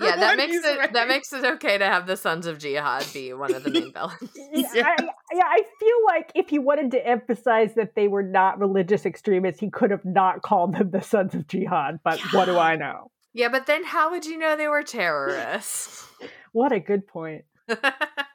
yeah, 0.00 0.16
that 0.16 0.36
makes 0.36 0.54
it 0.54 0.78
right. 0.78 0.92
that 0.92 1.08
makes 1.08 1.32
it 1.32 1.44
okay 1.44 1.78
to 1.78 1.84
have 1.84 2.06
the 2.06 2.16
Sons 2.16 2.46
of 2.46 2.58
Jihad 2.58 3.06
be 3.12 3.32
one 3.32 3.54
of 3.54 3.64
the 3.64 3.70
main 3.70 3.92
villains. 3.92 4.30
yeah. 4.74 4.94
I, 4.98 5.08
yeah, 5.32 5.44
I 5.46 5.62
feel 5.78 5.96
like 6.06 6.32
if 6.34 6.48
he 6.48 6.58
wanted 6.58 6.90
to 6.92 7.06
emphasize 7.06 7.74
that 7.74 7.94
they 7.94 8.08
were 8.08 8.22
not 8.22 8.58
religious 8.58 9.06
extremists, 9.06 9.60
he 9.60 9.70
could 9.70 9.90
have 9.90 10.04
not 10.04 10.42
called 10.42 10.74
them 10.74 10.90
the 10.90 11.02
Sons 11.02 11.34
of 11.34 11.46
Jihad. 11.46 12.00
But 12.04 12.18
yeah. 12.18 12.38
what 12.38 12.44
do 12.46 12.58
I 12.58 12.76
know? 12.76 13.10
Yeah, 13.32 13.48
but 13.48 13.66
then 13.66 13.84
how 13.84 14.10
would 14.10 14.26
you 14.26 14.38
know 14.38 14.56
they 14.56 14.68
were 14.68 14.82
terrorists? 14.82 16.06
what 16.52 16.72
a 16.72 16.80
good 16.80 17.06
point. 17.06 17.44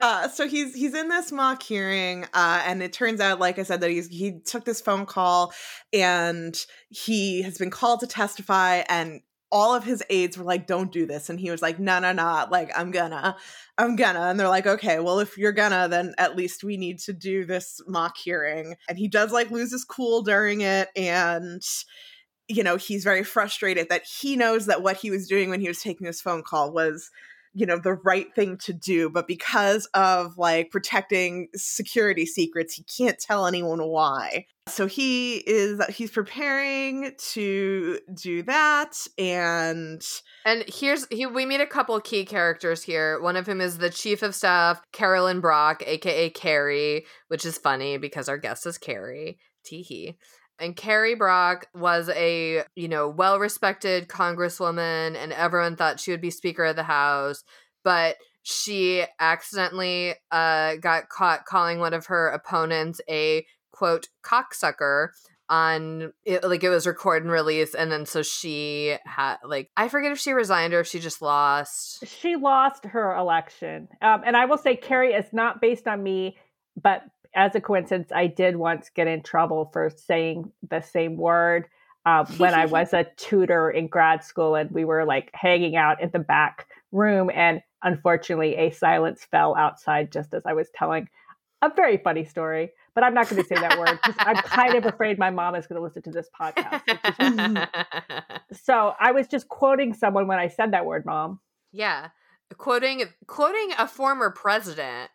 uh, 0.01 0.29
so 0.29 0.47
he's 0.47 0.73
he's 0.73 0.93
in 0.93 1.09
this 1.09 1.29
mock 1.31 1.61
hearing, 1.61 2.23
uh, 2.33 2.63
and 2.65 2.81
it 2.81 2.93
turns 2.93 3.19
out, 3.19 3.37
like 3.37 3.59
I 3.59 3.63
said, 3.63 3.81
that 3.81 3.89
he's 3.89 4.07
he 4.07 4.39
took 4.45 4.63
this 4.63 4.79
phone 4.79 5.05
call, 5.05 5.53
and 5.91 6.57
he 6.89 7.41
has 7.41 7.57
been 7.57 7.69
called 7.69 7.99
to 7.99 8.07
testify, 8.07 8.83
and 8.87 9.19
all 9.55 9.73
of 9.73 9.85
his 9.85 10.03
aides 10.09 10.37
were 10.37 10.43
like, 10.43 10.67
don't 10.67 10.91
do 10.91 11.05
this. 11.05 11.29
And 11.29 11.39
he 11.39 11.49
was 11.49 11.61
like, 11.61 11.79
no, 11.79 11.97
no, 11.99 12.11
no, 12.11 12.45
like, 12.51 12.77
I'm 12.77 12.91
gonna, 12.91 13.37
I'm 13.77 13.95
gonna. 13.95 14.23
And 14.23 14.37
they're 14.37 14.49
like, 14.49 14.67
okay, 14.67 14.99
well, 14.99 15.21
if 15.21 15.37
you're 15.37 15.53
gonna, 15.53 15.87
then 15.87 16.13
at 16.17 16.35
least 16.35 16.65
we 16.65 16.75
need 16.75 16.99
to 16.99 17.13
do 17.13 17.45
this 17.45 17.79
mock 17.87 18.17
hearing. 18.17 18.75
And 18.89 18.97
he 18.97 19.07
does 19.07 19.31
like 19.31 19.51
lose 19.51 19.71
his 19.71 19.85
cool 19.85 20.23
during 20.23 20.59
it. 20.59 20.89
And, 20.97 21.61
you 22.49 22.63
know, 22.63 22.75
he's 22.75 23.05
very 23.05 23.23
frustrated 23.23 23.87
that 23.87 24.03
he 24.03 24.35
knows 24.35 24.65
that 24.65 24.83
what 24.83 24.97
he 24.97 25.09
was 25.09 25.25
doing 25.25 25.49
when 25.49 25.61
he 25.61 25.69
was 25.69 25.81
taking 25.81 26.05
this 26.05 26.19
phone 26.19 26.43
call 26.43 26.73
was 26.73 27.09
you 27.55 27.65
know 27.65 27.79
the 27.79 27.93
right 27.93 28.35
thing 28.35 28.57
to 28.57 28.73
do 28.73 29.09
but 29.09 29.27
because 29.27 29.87
of 29.93 30.37
like 30.37 30.69
protecting 30.69 31.47
security 31.55 32.25
secrets 32.25 32.75
he 32.75 32.83
can't 32.83 33.17
tell 33.17 33.47
anyone 33.47 33.79
why. 33.81 34.45
So 34.67 34.87
he 34.87 35.37
is 35.37 35.79
uh, 35.79 35.91
he's 35.91 36.11
preparing 36.11 37.13
to 37.33 37.99
do 38.13 38.43
that 38.43 38.97
and 39.17 40.05
and 40.45 40.65
here's 40.67 41.07
he 41.09 41.25
we 41.25 41.45
meet 41.45 41.61
a 41.61 41.67
couple 41.67 41.99
key 42.01 42.25
characters 42.25 42.83
here. 42.83 43.21
One 43.21 43.37
of 43.37 43.47
him 43.47 43.61
is 43.61 43.77
the 43.77 43.89
chief 43.89 44.21
of 44.21 44.35
staff 44.35 44.81
carolyn 44.91 45.39
brock 45.39 45.81
aka 45.85 46.29
carrie 46.29 47.05
which 47.29 47.45
is 47.45 47.57
funny 47.57 47.97
because 47.97 48.27
our 48.27 48.37
guest 48.37 48.65
is 48.65 48.77
carrie. 48.77 49.39
Teehee 49.65 50.15
and 50.59 50.75
Carrie 50.75 51.15
Brock 51.15 51.67
was 51.73 52.09
a, 52.09 52.63
you 52.75 52.87
know, 52.87 53.09
well 53.09 53.39
respected 53.39 54.07
congresswoman, 54.07 55.15
and 55.15 55.33
everyone 55.33 55.75
thought 55.75 55.99
she 55.99 56.11
would 56.11 56.21
be 56.21 56.31
Speaker 56.31 56.65
of 56.65 56.75
the 56.75 56.83
House. 56.83 57.43
But 57.83 58.17
she 58.43 59.03
accidentally 59.19 60.13
uh, 60.31 60.75
got 60.75 61.09
caught 61.09 61.45
calling 61.45 61.79
one 61.79 61.93
of 61.93 62.05
her 62.07 62.29
opponents 62.29 63.01
a 63.09 63.45
quote 63.71 64.07
cocksucker 64.23 65.09
on 65.49 66.13
it, 66.23 66.43
like 66.43 66.63
it 66.63 66.69
was 66.69 66.87
record 66.87 67.21
and 67.21 67.31
release 67.31 67.75
and 67.75 67.91
then 67.91 68.05
so 68.05 68.23
she 68.23 68.97
had 69.05 69.37
like 69.45 69.69
i 69.77 69.87
forget 69.87 70.11
if 70.11 70.17
she 70.17 70.31
resigned 70.31 70.73
or 70.73 70.79
if 70.79 70.87
she 70.87 70.99
just 70.99 71.21
lost 71.21 72.03
she 72.07 72.35
lost 72.35 72.83
her 72.85 73.15
election 73.15 73.87
um, 74.01 74.23
and 74.25 74.35
i 74.35 74.45
will 74.45 74.57
say 74.57 74.75
carrie 74.75 75.13
is 75.13 75.31
not 75.33 75.61
based 75.61 75.87
on 75.87 76.01
me 76.01 76.35
but 76.81 77.03
as 77.35 77.53
a 77.55 77.61
coincidence, 77.61 78.11
I 78.13 78.27
did 78.27 78.55
once 78.55 78.89
get 78.89 79.07
in 79.07 79.21
trouble 79.21 79.69
for 79.73 79.89
saying 79.89 80.51
the 80.69 80.81
same 80.81 81.17
word 81.17 81.67
um, 82.05 82.25
when 82.37 82.53
I 82.53 82.65
was 82.77 82.93
a 82.93 83.05
tutor 83.17 83.69
in 83.69 83.87
grad 83.87 84.23
school, 84.23 84.55
and 84.55 84.71
we 84.71 84.85
were 84.85 85.05
like 85.05 85.29
hanging 85.33 85.75
out 85.75 86.01
in 86.01 86.09
the 86.11 86.19
back 86.19 86.67
room, 86.91 87.29
and 87.33 87.61
unfortunately, 87.83 88.55
a 88.55 88.71
silence 88.71 89.25
fell 89.29 89.55
outside 89.55 90.11
just 90.11 90.33
as 90.33 90.43
I 90.45 90.53
was 90.53 90.69
telling 90.73 91.09
a 91.61 91.69
very 91.75 91.97
funny 91.97 92.25
story. 92.25 92.71
But 92.93 93.03
I'm 93.03 93.13
not 93.13 93.27
going 93.29 93.41
to 93.41 93.47
say 93.47 93.55
that 93.55 93.77
word 93.77 93.99
because 94.01 94.15
I'm 94.19 94.37
kind 94.37 94.75
of 94.75 94.85
afraid 94.85 95.19
my 95.19 95.29
mom 95.29 95.55
is 95.55 95.67
going 95.67 95.75
to 95.75 95.83
listen 95.83 96.01
to 96.03 96.11
this 96.11 96.29
podcast. 96.39 97.67
so 98.53 98.93
I 98.97 99.11
was 99.11 99.27
just 99.27 99.49
quoting 99.49 99.93
someone 99.93 100.27
when 100.27 100.39
I 100.39 100.47
said 100.47 100.71
that 100.71 100.85
word, 100.85 101.05
mom. 101.05 101.41
Yeah, 101.73 102.09
quoting 102.57 103.03
quoting 103.27 103.73
a 103.77 103.87
former 103.87 104.29
president 104.29 105.11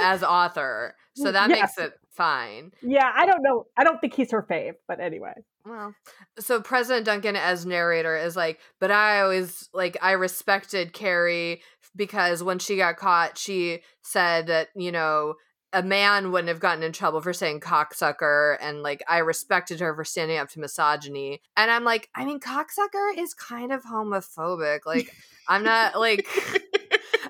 as 0.00 0.22
author. 0.22 0.94
So 1.14 1.26
mm, 1.26 1.32
that 1.32 1.50
makes 1.50 1.78
it 1.78 1.92
fine. 2.10 2.72
Yeah, 2.82 3.10
I 3.14 3.26
don't 3.26 3.42
know. 3.42 3.66
I 3.76 3.84
don't 3.84 4.00
think 4.00 4.14
he's 4.14 4.30
her 4.32 4.42
fave, 4.42 4.74
but 4.86 5.00
anyway. 5.00 5.34
Well, 5.64 5.94
so 6.38 6.60
President 6.60 7.06
Duncan 7.06 7.36
as 7.36 7.64
narrator 7.66 8.16
is 8.16 8.36
like, 8.36 8.60
but 8.80 8.90
I 8.90 9.20
always 9.20 9.68
like 9.72 9.96
I 10.02 10.12
respected 10.12 10.92
Carrie 10.92 11.62
because 11.94 12.42
when 12.42 12.58
she 12.58 12.76
got 12.76 12.96
caught, 12.96 13.38
she 13.38 13.80
said 14.02 14.48
that, 14.48 14.68
you 14.74 14.92
know, 14.92 15.34
a 15.72 15.82
man 15.82 16.32
wouldn't 16.32 16.48
have 16.48 16.60
gotten 16.60 16.82
in 16.82 16.92
trouble 16.92 17.20
for 17.20 17.32
saying 17.32 17.60
cocksucker 17.60 18.58
and 18.60 18.82
like 18.82 19.02
I 19.08 19.18
respected 19.18 19.80
her 19.80 19.94
for 19.94 20.04
standing 20.04 20.36
up 20.36 20.50
to 20.50 20.60
misogyny. 20.60 21.40
And 21.56 21.70
I'm 21.70 21.84
like, 21.84 22.08
I 22.14 22.24
mean 22.24 22.40
cocksucker 22.40 23.16
is 23.16 23.32
kind 23.34 23.72
of 23.72 23.82
homophobic. 23.84 24.80
Like 24.84 25.14
I'm 25.48 25.64
not 25.64 25.98
like 25.98 26.26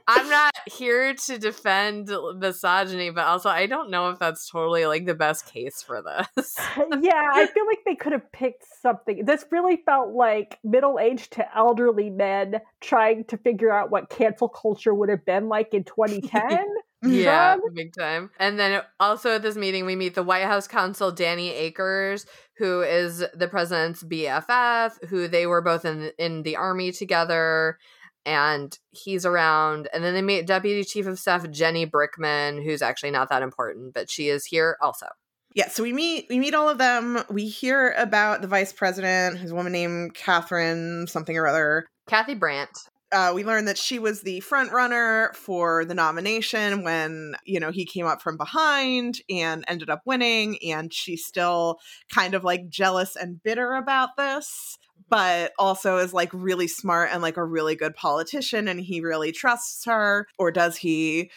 I'm 0.06 0.28
not 0.28 0.52
here 0.66 1.14
to 1.14 1.38
defend 1.38 2.10
misogyny, 2.36 3.10
but 3.10 3.24
also 3.24 3.48
I 3.48 3.66
don't 3.66 3.90
know 3.90 4.10
if 4.10 4.18
that's 4.18 4.48
totally 4.50 4.86
like 4.86 5.06
the 5.06 5.14
best 5.14 5.46
case 5.46 5.82
for 5.82 6.02
this. 6.02 6.56
yeah, 7.00 7.30
I 7.32 7.46
feel 7.46 7.66
like 7.66 7.80
they 7.84 7.94
could 7.94 8.12
have 8.12 8.30
picked 8.32 8.64
something. 8.80 9.24
This 9.24 9.44
really 9.50 9.82
felt 9.84 10.10
like 10.10 10.58
middle 10.64 10.98
aged 10.98 11.32
to 11.34 11.56
elderly 11.56 12.10
men 12.10 12.60
trying 12.80 13.24
to 13.26 13.36
figure 13.36 13.72
out 13.72 13.90
what 13.90 14.10
cancel 14.10 14.48
culture 14.48 14.94
would 14.94 15.08
have 15.08 15.24
been 15.24 15.48
like 15.48 15.74
in 15.74 15.84
2010. 15.84 16.66
Yeah, 17.04 17.56
big 17.74 17.92
time. 17.92 18.30
And 18.38 18.60
then 18.60 18.80
also 19.00 19.34
at 19.34 19.42
this 19.42 19.56
meeting, 19.56 19.86
we 19.86 19.96
meet 19.96 20.14
the 20.14 20.22
White 20.22 20.44
House 20.44 20.68
counsel, 20.68 21.10
Danny 21.10 21.50
Akers, 21.50 22.26
who 22.58 22.82
is 22.82 23.24
the 23.34 23.48
president's 23.48 24.04
BFF, 24.04 25.08
who 25.08 25.26
they 25.26 25.46
were 25.46 25.60
both 25.60 25.84
in 25.84 26.12
in 26.16 26.44
the 26.44 26.54
army 26.54 26.92
together 26.92 27.78
and 28.24 28.78
he's 28.90 29.26
around. 29.26 29.88
And 29.92 30.04
then 30.04 30.14
they 30.14 30.22
meet 30.22 30.46
Deputy 30.46 30.84
Chief 30.84 31.06
of 31.06 31.18
Staff 31.18 31.50
Jenny 31.50 31.86
Brickman, 31.86 32.62
who's 32.62 32.82
actually 32.82 33.10
not 33.10 33.28
that 33.30 33.42
important, 33.42 33.94
but 33.94 34.10
she 34.10 34.28
is 34.28 34.44
here 34.46 34.76
also. 34.80 35.06
Yeah, 35.54 35.68
so 35.68 35.82
we 35.82 35.92
meet 35.92 36.26
we 36.30 36.38
meet 36.38 36.54
all 36.54 36.68
of 36.68 36.78
them. 36.78 37.22
We 37.28 37.46
hear 37.46 37.94
about 37.98 38.40
the 38.40 38.48
vice 38.48 38.72
president, 38.72 39.38
who's 39.38 39.50
a 39.50 39.54
woman 39.54 39.72
named 39.72 40.14
Catherine 40.14 41.06
something 41.06 41.36
or 41.36 41.46
other. 41.46 41.86
Kathy 42.08 42.34
Brandt. 42.34 42.70
Uh, 43.12 43.32
we 43.34 43.44
learn 43.44 43.66
that 43.66 43.76
she 43.76 43.98
was 43.98 44.22
the 44.22 44.40
front 44.40 44.72
runner 44.72 45.30
for 45.34 45.84
the 45.84 45.92
nomination 45.92 46.82
when 46.82 47.34
you 47.44 47.60
know 47.60 47.70
he 47.70 47.84
came 47.84 48.06
up 48.06 48.22
from 48.22 48.38
behind 48.38 49.20
and 49.28 49.62
ended 49.68 49.90
up 49.90 50.00
winning, 50.06 50.56
and 50.66 50.94
she's 50.94 51.26
still 51.26 51.76
kind 52.14 52.32
of 52.32 52.44
like 52.44 52.70
jealous 52.70 53.14
and 53.14 53.42
bitter 53.42 53.74
about 53.74 54.16
this 54.16 54.78
but 55.12 55.52
also 55.58 55.98
is 55.98 56.14
like 56.14 56.30
really 56.32 56.66
smart 56.66 57.10
and 57.12 57.22
like 57.22 57.36
a 57.36 57.44
really 57.44 57.76
good 57.76 57.94
politician 57.94 58.66
and 58.66 58.80
he 58.80 59.02
really 59.02 59.30
trusts 59.30 59.84
her 59.84 60.26
or 60.38 60.50
does 60.50 60.78
he 60.78 61.30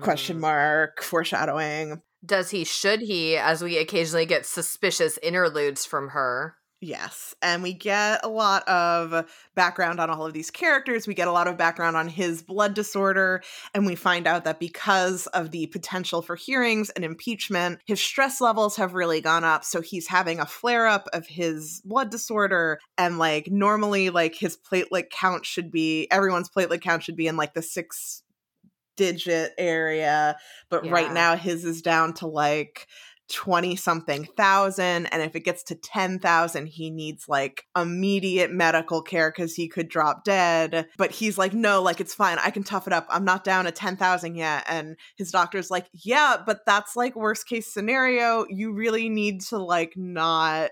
question 0.00 0.38
Mm. 0.38 0.40
mark 0.40 1.02
foreshadowing 1.02 2.00
Does 2.24 2.50
he, 2.50 2.64
should 2.64 3.00
he, 3.00 3.36
as 3.36 3.62
we 3.62 3.78
occasionally 3.78 4.26
get 4.26 4.46
suspicious 4.46 5.18
interludes 5.22 5.84
from 5.86 6.10
her? 6.10 6.54
Yes 6.80 7.34
and 7.42 7.62
we 7.62 7.74
get 7.74 8.24
a 8.24 8.28
lot 8.28 8.66
of 8.66 9.30
background 9.54 10.00
on 10.00 10.08
all 10.08 10.24
of 10.24 10.32
these 10.32 10.50
characters 10.50 11.06
we 11.06 11.12
get 11.12 11.28
a 11.28 11.32
lot 11.32 11.46
of 11.46 11.58
background 11.58 11.96
on 11.96 12.08
his 12.08 12.42
blood 12.42 12.72
disorder 12.72 13.42
and 13.74 13.84
we 13.84 13.94
find 13.94 14.26
out 14.26 14.44
that 14.44 14.58
because 14.58 15.26
of 15.28 15.50
the 15.50 15.66
potential 15.66 16.22
for 16.22 16.36
hearings 16.36 16.88
and 16.90 17.04
impeachment 17.04 17.78
his 17.86 18.00
stress 18.00 18.40
levels 18.40 18.76
have 18.76 18.94
really 18.94 19.20
gone 19.20 19.44
up 19.44 19.62
so 19.62 19.82
he's 19.82 20.08
having 20.08 20.40
a 20.40 20.46
flare 20.46 20.86
up 20.86 21.06
of 21.12 21.26
his 21.26 21.82
blood 21.84 22.10
disorder 22.10 22.80
and 22.96 23.18
like 23.18 23.50
normally 23.50 24.08
like 24.08 24.34
his 24.34 24.56
platelet 24.56 25.10
count 25.10 25.44
should 25.44 25.70
be 25.70 26.10
everyone's 26.10 26.48
platelet 26.48 26.80
count 26.80 27.02
should 27.02 27.16
be 27.16 27.26
in 27.26 27.36
like 27.36 27.52
the 27.52 27.62
6 27.62 28.22
digit 28.96 29.52
area 29.56 30.36
but 30.68 30.86
right 30.90 31.10
now 31.10 31.34
his 31.34 31.64
is 31.64 31.80
down 31.80 32.12
to 32.12 32.26
like 32.26 32.86
20 33.30 33.76
something 33.76 34.24
thousand 34.36 35.06
and 35.06 35.22
if 35.22 35.34
it 35.36 35.40
gets 35.40 35.62
to 35.64 35.74
10,000 35.74 36.66
he 36.66 36.90
needs 36.90 37.28
like 37.28 37.64
immediate 37.76 38.50
medical 38.50 39.02
care 39.02 39.30
cuz 39.32 39.54
he 39.54 39.68
could 39.68 39.88
drop 39.88 40.24
dead. 40.24 40.88
But 40.96 41.12
he's 41.12 41.38
like 41.38 41.54
no 41.54 41.82
like 41.82 42.00
it's 42.00 42.14
fine. 42.14 42.38
I 42.38 42.50
can 42.50 42.64
tough 42.64 42.86
it 42.86 42.92
up. 42.92 43.06
I'm 43.08 43.24
not 43.24 43.44
down 43.44 43.64
to 43.64 43.72
10,000 43.72 44.34
yet. 44.34 44.64
And 44.68 44.96
his 45.16 45.30
doctor's 45.30 45.70
like 45.70 45.88
yeah 45.92 46.36
but 46.44 46.66
that's 46.66 46.96
like 46.96 47.16
worst 47.16 47.46
case 47.46 47.72
scenario. 47.72 48.46
You 48.48 48.72
really 48.72 49.08
need 49.08 49.40
to 49.42 49.58
like 49.58 49.94
not 49.96 50.70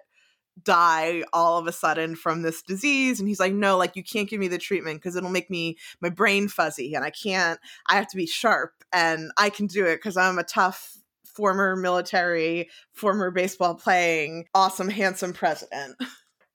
die 0.64 1.23
all 1.33 1.59
of 1.59 1.66
a 1.66 1.73
sudden 1.73 2.16
from 2.16 2.42
this 2.42 2.62
disease. 2.62 3.21
And 3.21 3.29
he's 3.29 3.40
like 3.40 3.53
no 3.53 3.77
like 3.77 3.97
you 3.97 4.03
can't 4.03 4.29
give 4.29 4.40
me 4.40 4.49
the 4.49 4.59
treatment 4.59 5.01
because 5.01 5.16
it'll 5.16 5.31
make 5.31 5.51
me 5.51 5.77
my 6.01 6.11
brain 6.11 6.49
fuzzy 6.49 6.94
and 6.94 7.05
I 7.05 7.11
can't 7.11 7.61
I 7.87 7.97
have 7.97 8.09
to 8.09 8.16
be 8.16 8.27
sharp 8.27 8.73
and 8.92 9.31
I 9.37 9.51
can 9.51 9.66
do 9.66 9.87
it 9.87 9.97
because 9.97 10.16
I'm 10.16 10.38
a 10.38 10.44
tough 10.44 10.97
former 11.38 11.77
military, 11.77 12.68
former 12.92 13.31
baseball 13.31 13.77
playing, 13.77 14.44
awesome, 14.55 14.88
handsome 14.88 15.33
president. 15.33 15.94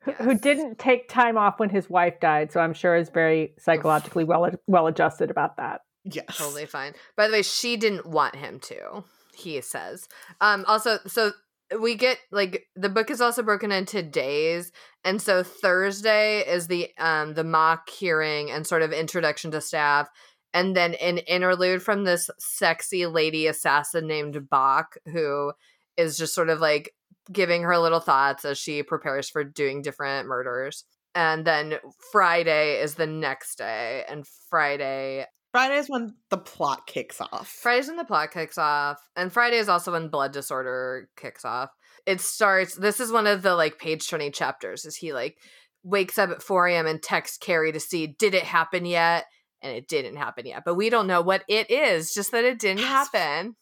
who- 0.03 0.11
who 0.11 0.37
didn't 0.37 0.77
take 0.77 1.07
time 1.07 1.37
off 1.37 1.59
when 1.59 1.69
his 1.69 1.89
wife 1.89 2.19
died, 2.19 2.51
so 2.51 2.59
I'm 2.59 2.73
sure 2.73 2.93
is 2.95 3.09
very 3.09 3.53
psychologically 3.57 4.25
well 4.25 4.49
well 4.67 4.87
adjusted 4.87 5.31
about 5.31 5.55
that. 5.57 5.79
Yes. 6.03 6.37
Totally 6.37 6.65
fine. 6.65 6.93
By 7.15 7.27
the 7.27 7.33
way, 7.33 7.41
she 7.41 7.77
didn't 7.77 8.05
want 8.05 8.35
him 8.35 8.59
to, 8.59 9.05
he 9.33 9.61
says. 9.61 10.09
Um, 10.41 10.65
also, 10.67 10.99
so 11.07 11.31
we 11.79 11.95
get 11.95 12.17
like 12.31 12.65
the 12.75 12.89
book 12.89 13.09
is 13.09 13.21
also 13.21 13.41
broken 13.41 13.71
into 13.71 14.03
days 14.03 14.71
and 15.03 15.19
so 15.19 15.41
thursday 15.41 16.41
is 16.41 16.67
the 16.67 16.89
um 16.99 17.33
the 17.33 17.43
mock 17.43 17.89
hearing 17.89 18.51
and 18.51 18.67
sort 18.67 18.83
of 18.83 18.91
introduction 18.91 19.49
to 19.49 19.59
staff 19.61 20.07
and 20.53 20.75
then 20.75 20.93
an 20.95 21.17
interlude 21.19 21.81
from 21.81 22.03
this 22.03 22.29
sexy 22.39 23.05
lady 23.05 23.47
assassin 23.47 24.07
named 24.07 24.49
bach 24.49 24.95
who 25.05 25.51
is 25.97 26.17
just 26.17 26.35
sort 26.35 26.49
of 26.49 26.59
like 26.59 26.93
giving 27.31 27.63
her 27.63 27.77
little 27.77 27.99
thoughts 27.99 28.45
as 28.45 28.57
she 28.57 28.83
prepares 28.83 29.29
for 29.29 29.43
doing 29.43 29.81
different 29.81 30.27
murders 30.27 30.83
and 31.15 31.45
then 31.45 31.75
friday 32.11 32.81
is 32.81 32.95
the 32.95 33.07
next 33.07 33.57
day 33.57 34.03
and 34.09 34.25
friday 34.49 35.25
Friday 35.53 35.75
is 35.75 35.87
when 35.87 36.15
the 36.31 36.37
plot 36.37 36.87
kicks 36.87 37.21
off. 37.21 37.47
Friday's 37.47 37.87
when 37.87 37.97
the 37.97 38.03
plot 38.03 38.31
kicks 38.31 38.57
off, 38.57 38.97
and 39.15 39.31
Friday 39.31 39.57
is 39.57 39.69
also 39.69 39.91
when 39.91 40.07
blood 40.07 40.33
disorder 40.33 41.09
kicks 41.15 41.45
off. 41.45 41.69
It 42.07 42.21
starts. 42.21 42.73
This 42.73 42.99
is 42.99 43.11
one 43.11 43.27
of 43.27 43.43
the 43.43 43.55
like 43.55 43.77
page 43.77 44.09
turning 44.09 44.31
chapters. 44.31 44.83
Is 44.83 44.95
he 44.95 45.13
like 45.13 45.37
wakes 45.83 46.17
up 46.17 46.31
at 46.31 46.41
four 46.41 46.67
a.m. 46.67 46.87
and 46.87 47.01
texts 47.01 47.37
Carrie 47.37 47.71
to 47.71 47.79
see 47.79 48.07
did 48.07 48.33
it 48.33 48.43
happen 48.43 48.87
yet, 48.87 49.25
and 49.63 49.75
it 49.75 49.87
didn't 49.87 50.17
happen 50.17 50.45
yet. 50.45 50.63
But 50.65 50.75
we 50.75 50.89
don't 50.89 51.07
know 51.07 51.21
what 51.21 51.43
it 51.47 51.71
is. 51.71 52.13
Just 52.13 52.31
that 52.31 52.43
it 52.43 52.59
didn't 52.59 52.83
happen. 52.83 53.55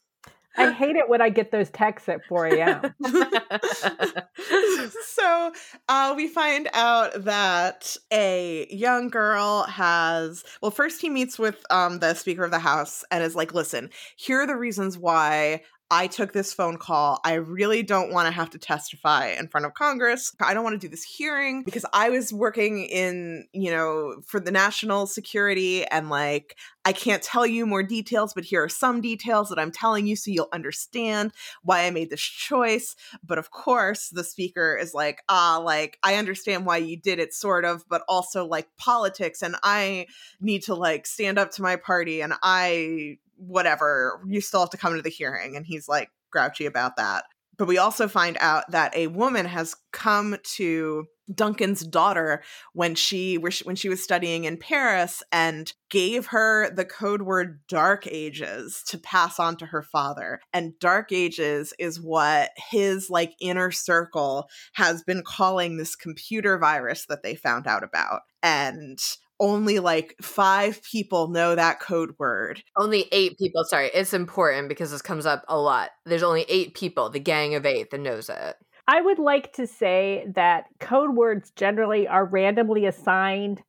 I 0.58 0.72
hate 0.72 0.98
it 0.98 1.08
when 1.08 1.22
I 1.22 1.30
get 1.30 1.52
those 1.52 1.70
texts 1.70 2.10
at 2.10 2.26
4 2.26 2.48
a.m. 2.48 2.94
so 5.06 5.52
uh, 5.88 6.14
we 6.16 6.28
find 6.28 6.70
out 6.74 7.24
that 7.24 7.96
a 8.12 8.68
young 8.70 9.10
girl 9.10 9.64
has 9.64 10.44
well 10.62 10.72
first 10.72 11.02
he 11.02 11.10
meets 11.10 11.40
with 11.40 11.64
um, 11.70 12.00
the 12.00 12.14
speaker 12.14 12.44
of 12.44 12.52
the 12.52 12.60
house 12.60 13.04
and 13.12 13.24
is 13.24 13.36
like 13.36 13.54
listen 13.54 13.90
here 14.18 14.42
are 14.42 14.48
the 14.48 14.56
reasons 14.56 14.98
why 14.98 15.62
I 15.94 16.08
took 16.08 16.32
this 16.32 16.54
phone 16.54 16.78
call. 16.78 17.20
I 17.26 17.34
really 17.34 17.84
don't 17.84 18.14
want 18.14 18.28
to 18.28 18.32
have 18.32 18.50
to 18.52 18.58
testify 18.58 19.36
in 19.38 19.50
front 19.50 19.66
of 19.66 19.74
Congress. 19.74 20.34
I 20.40 20.54
don't 20.54 20.64
want 20.64 20.80
to 20.80 20.88
do 20.88 20.90
this 20.90 21.04
hearing 21.04 21.64
because 21.64 21.86
I 21.92 22.10
was 22.10 22.32
working 22.32 22.86
in, 22.86 23.46
you 23.52 23.72
know, 23.72 24.22
for 24.26 24.40
the 24.40 24.52
national 24.52 25.06
security 25.06 25.86
and 25.86 26.10
like 26.10 26.56
I 26.86 26.94
can't 26.94 27.22
tell 27.22 27.46
you 27.46 27.66
more 27.66 27.84
details, 27.84 28.34
but 28.34 28.46
here 28.46 28.64
are 28.64 28.70
some 28.70 29.02
details 29.02 29.50
that 29.50 29.60
I'm 29.60 29.72
telling 29.72 30.08
you 30.08 30.16
so 30.16 30.32
you'll 30.32 30.48
understand 30.54 31.34
why 31.62 31.86
I 31.86 31.92
made 31.92 32.10
this 32.10 32.22
choice. 32.22 32.96
But 33.22 33.38
of 33.38 33.52
course, 33.52 34.10
the 34.10 34.24
speaker 34.24 34.78
is 34.78 34.94
like, 34.94 35.24
ah, 35.28 35.60
like, 35.62 36.00
I 36.04 36.16
understand 36.16 36.66
why 36.66 36.78
you 36.78 36.98
did 36.98 37.20
it, 37.20 37.34
sort 37.34 37.66
of, 37.66 37.84
but 37.90 38.04
also 38.08 38.46
like 38.46 38.70
politics. 38.78 39.42
And 39.44 39.58
I 39.62 40.08
need 40.40 40.64
to 40.64 40.74
like 40.74 41.06
stand 41.06 41.38
up 41.38 41.52
to 41.52 41.62
my 41.62 41.76
party 41.76 42.22
and 42.22 42.34
I, 42.42 43.18
whatever, 43.48 44.22
you 44.28 44.42
still 44.42 44.62
have 44.62 44.70
to 44.70 44.78
come 44.78 44.96
to 44.96 45.02
the 45.02 45.10
hearing. 45.10 45.56
And 45.56 45.66
he's 45.66 45.88
like 45.88 46.10
grouchy 46.32 46.66
about 46.66 46.98
that. 46.98 47.26
But 47.58 47.68
we 47.68 47.78
also 47.78 48.08
find 48.08 48.38
out 48.40 48.72
that 48.72 48.96
a 48.96 49.08
woman 49.08 49.46
has 49.46 49.76
come 49.92 50.38
to 50.56 51.06
Duncan's 51.34 51.86
daughter 51.86 52.44
when 52.74 52.96
she 52.96 53.36
when 53.36 53.76
she 53.76 53.90
was 53.90 54.04
studying 54.04 54.44
in 54.44 54.58
Paris 54.58 55.24
and 55.32 55.72
gave 55.90 56.28
her 56.28 56.70
the 56.70 56.86
code 56.86 57.22
word 57.22 57.62
dark 57.68 58.08
ages 58.08 58.84
to 58.88 58.98
pass 58.98 59.40
on 59.40 59.56
to 59.58 59.66
her 59.68 59.82
father 59.82 60.40
and 60.54 60.78
dark 60.80 61.12
ages 61.12 61.74
is 61.80 62.02
what 62.02 62.50
his 62.70 63.10
like 63.10 63.34
inner 63.40 63.72
circle 63.72 64.50
has 64.74 65.04
been 65.04 65.24
calling 65.24 65.78
this 65.78 65.96
computer 65.96 66.58
virus 66.58 67.06
that 67.08 67.24
they 67.24 67.36
found 67.36 67.68
out 67.68 67.84
about 67.84 68.22
and 68.44 69.00
only 69.42 69.80
like 69.80 70.16
5 70.22 70.82
people 70.84 71.28
know 71.28 71.56
that 71.56 71.82
code 71.82 72.16
word 72.18 72.64
only 72.78 73.08
eight 73.12 73.38
people. 73.38 73.64
Sorry, 73.64 73.90
it's 73.94 74.14
important 74.14 74.70
because 74.70 74.92
this 74.92 75.02
comes 75.02 75.26
up 75.26 75.44
a 75.48 75.60
lot. 75.60 75.90
There's 76.06 76.24
only 76.24 76.46
eight 76.48 76.74
people, 76.74 77.10
the 77.10 77.20
gang 77.20 77.56
of 77.56 77.66
eight, 77.66 77.90
that 77.92 78.00
knows 78.00 78.30
it. 78.30 78.56
I 78.88 79.02
would 79.02 79.20
like 79.20 79.54
to 79.54 79.68
say 79.68 80.26
that 80.36 80.66
code 80.80 81.16
words 81.16 81.52
generally 81.56 82.08
are 82.08 82.26
randomly 82.26 82.86
assigned 82.86 83.62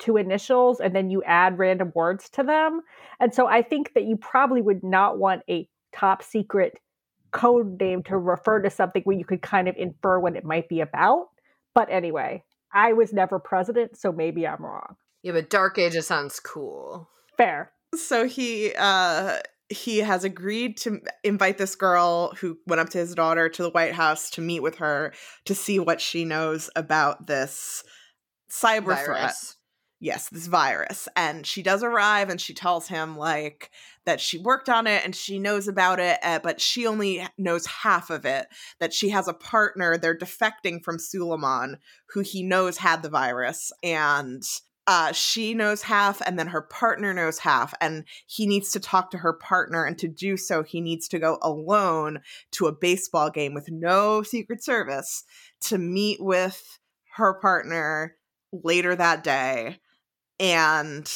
to 0.00 0.16
initials 0.16 0.80
and 0.80 0.94
then 0.94 1.10
you 1.10 1.22
add 1.24 1.58
random 1.58 1.92
words 1.94 2.28
to 2.30 2.42
them. 2.42 2.82
And 3.20 3.34
so 3.34 3.46
I 3.46 3.62
think 3.62 3.94
that 3.94 4.04
you 4.04 4.16
probably 4.16 4.60
would 4.60 4.82
not 4.82 5.18
want 5.18 5.42
a 5.48 5.68
top 5.94 6.22
secret 6.22 6.78
code 7.30 7.80
name 7.80 8.02
to 8.04 8.18
refer 8.18 8.60
to 8.62 8.70
something 8.70 9.02
where 9.04 9.16
you 9.16 9.24
could 9.24 9.42
kind 9.42 9.68
of 9.68 9.76
infer 9.76 10.18
what 10.18 10.36
it 10.36 10.44
might 10.44 10.68
be 10.68 10.80
about. 10.80 11.28
But 11.74 11.88
anyway, 11.90 12.42
I 12.72 12.92
was 12.92 13.12
never 13.12 13.38
president, 13.38 13.96
so 13.96 14.12
maybe 14.12 14.46
I'm 14.46 14.62
wrong. 14.62 14.96
Yeah, 15.22 15.32
but 15.32 15.50
Dark 15.50 15.78
Ages 15.78 16.06
sounds 16.06 16.40
cool. 16.40 17.08
Fair. 17.36 17.72
so 17.94 18.26
he 18.26 18.72
uh 18.78 19.38
he 19.68 19.98
has 19.98 20.24
agreed 20.24 20.76
to 20.78 21.00
invite 21.24 21.58
this 21.58 21.74
girl 21.74 22.32
who 22.40 22.58
went 22.66 22.80
up 22.80 22.90
to 22.90 22.98
his 22.98 23.14
daughter 23.14 23.48
to 23.48 23.62
the 23.62 23.70
White 23.70 23.94
House 23.94 24.30
to 24.30 24.40
meet 24.40 24.60
with 24.60 24.76
her 24.76 25.12
to 25.44 25.54
see 25.54 25.78
what 25.78 26.00
she 26.00 26.24
knows 26.24 26.70
about 26.76 27.26
this 27.26 27.82
cyber 28.50 29.02
threat. 29.04 29.34
Yes, 29.98 30.28
this 30.28 30.46
virus. 30.46 31.08
And 31.16 31.46
she 31.46 31.62
does 31.62 31.82
arrive 31.82 32.28
and 32.28 32.40
she 32.40 32.52
tells 32.52 32.86
him 32.86 33.16
like 33.16 33.70
that 34.04 34.20
she 34.20 34.38
worked 34.38 34.68
on 34.68 34.86
it 34.86 35.02
and 35.04 35.16
she 35.16 35.38
knows 35.38 35.68
about 35.68 35.98
it, 35.98 36.18
uh, 36.22 36.38
but 36.38 36.60
she 36.60 36.86
only 36.86 37.26
knows 37.38 37.66
half 37.66 38.10
of 38.10 38.26
it. 38.26 38.46
That 38.78 38.92
she 38.92 39.08
has 39.08 39.26
a 39.26 39.32
partner, 39.32 39.96
they're 39.96 40.16
defecting 40.16 40.84
from 40.84 40.98
Suliman, 40.98 41.78
who 42.10 42.20
he 42.20 42.42
knows 42.42 42.76
had 42.76 43.02
the 43.02 43.08
virus, 43.08 43.72
and 43.82 44.42
uh, 44.86 45.12
she 45.12 45.54
knows 45.54 45.82
half, 45.82 46.20
and 46.24 46.38
then 46.38 46.46
her 46.48 46.62
partner 46.62 47.12
knows 47.12 47.38
half, 47.38 47.74
and 47.80 48.04
he 48.26 48.46
needs 48.46 48.70
to 48.70 48.80
talk 48.80 49.10
to 49.10 49.18
her 49.18 49.32
partner, 49.32 49.84
and 49.84 49.98
to 49.98 50.08
do 50.08 50.36
so, 50.36 50.62
he 50.62 50.80
needs 50.80 51.08
to 51.08 51.18
go 51.18 51.38
alone 51.42 52.20
to 52.52 52.66
a 52.66 52.72
baseball 52.72 53.30
game 53.30 53.54
with 53.54 53.70
no 53.70 54.22
Secret 54.22 54.62
Service 54.62 55.24
to 55.62 55.78
meet 55.78 56.22
with 56.22 56.78
her 57.16 57.34
partner 57.40 58.14
later 58.52 58.94
that 58.94 59.24
day 59.24 59.78
and 60.38 61.10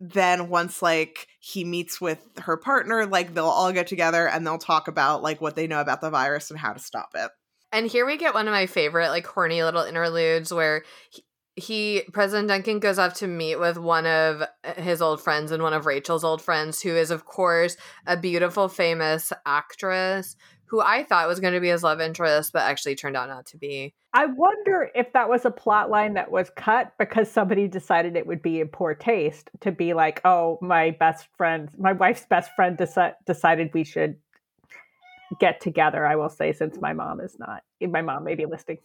then 0.00 0.48
once 0.48 0.82
like 0.82 1.26
he 1.40 1.64
meets 1.64 2.00
with 2.00 2.18
her 2.38 2.56
partner, 2.56 3.06
like 3.06 3.34
they'll 3.34 3.46
all 3.46 3.72
get 3.72 3.86
together 3.86 4.28
and 4.28 4.46
they'll 4.46 4.58
talk 4.58 4.88
about 4.88 5.22
like 5.22 5.40
what 5.40 5.56
they 5.56 5.66
know 5.66 5.80
about 5.80 6.00
the 6.00 6.10
virus 6.10 6.50
and 6.50 6.58
how 6.58 6.72
to 6.72 6.78
stop 6.78 7.10
it. 7.14 7.30
And 7.72 7.86
here 7.86 8.06
we 8.06 8.16
get 8.16 8.34
one 8.34 8.46
of 8.46 8.52
my 8.52 8.66
favorite 8.66 9.08
like 9.08 9.26
horny 9.26 9.62
little 9.62 9.82
interludes 9.82 10.52
where 10.52 10.84
he, 11.10 11.22
he 11.56 12.02
President 12.12 12.48
Duncan 12.48 12.78
goes 12.78 12.98
off 12.98 13.14
to 13.14 13.26
meet 13.26 13.58
with 13.58 13.78
one 13.78 14.06
of 14.06 14.42
uh, 14.42 14.74
his 14.76 15.00
old 15.00 15.22
friends 15.22 15.50
and 15.50 15.62
one 15.62 15.72
of 15.72 15.86
Rachel's 15.86 16.22
old 16.22 16.42
friends 16.42 16.82
who 16.82 16.94
is 16.94 17.10
of 17.10 17.24
course 17.24 17.76
a 18.06 18.16
beautiful 18.16 18.68
famous 18.68 19.32
actress 19.46 20.36
who 20.66 20.80
I 20.80 21.04
thought 21.04 21.28
was 21.28 21.40
going 21.40 21.54
to 21.54 21.60
be 21.60 21.68
his 21.68 21.82
love 21.82 22.00
interest 22.00 22.52
but 22.52 22.62
actually 22.62 22.94
turned 22.94 23.16
out 23.16 23.28
not 23.28 23.46
to 23.46 23.56
be. 23.56 23.94
I 24.12 24.26
wonder 24.26 24.90
if 24.94 25.12
that 25.14 25.28
was 25.28 25.44
a 25.44 25.50
plot 25.50 25.88
line 25.88 26.14
that 26.14 26.30
was 26.30 26.50
cut 26.56 26.92
because 26.98 27.30
somebody 27.30 27.68
decided 27.68 28.16
it 28.16 28.26
would 28.26 28.42
be 28.42 28.60
in 28.60 28.68
poor 28.68 28.94
taste 28.94 29.50
to 29.60 29.72
be 29.72 29.94
like, 29.94 30.20
"Oh, 30.24 30.58
my 30.60 30.90
best 30.90 31.28
friend, 31.38 31.70
my 31.78 31.92
wife's 31.92 32.26
best 32.26 32.50
friend 32.54 32.76
deci- 32.76 33.14
decided 33.26 33.72
we 33.72 33.84
should 33.84 34.16
get 35.40 35.60
together." 35.60 36.06
I 36.06 36.16
will 36.16 36.28
say 36.28 36.52
since 36.52 36.80
my 36.80 36.92
mom 36.92 37.20
is 37.20 37.38
not 37.38 37.62
my 37.80 38.02
mom 38.02 38.24
may 38.24 38.34
be 38.34 38.46
listening 38.46 38.78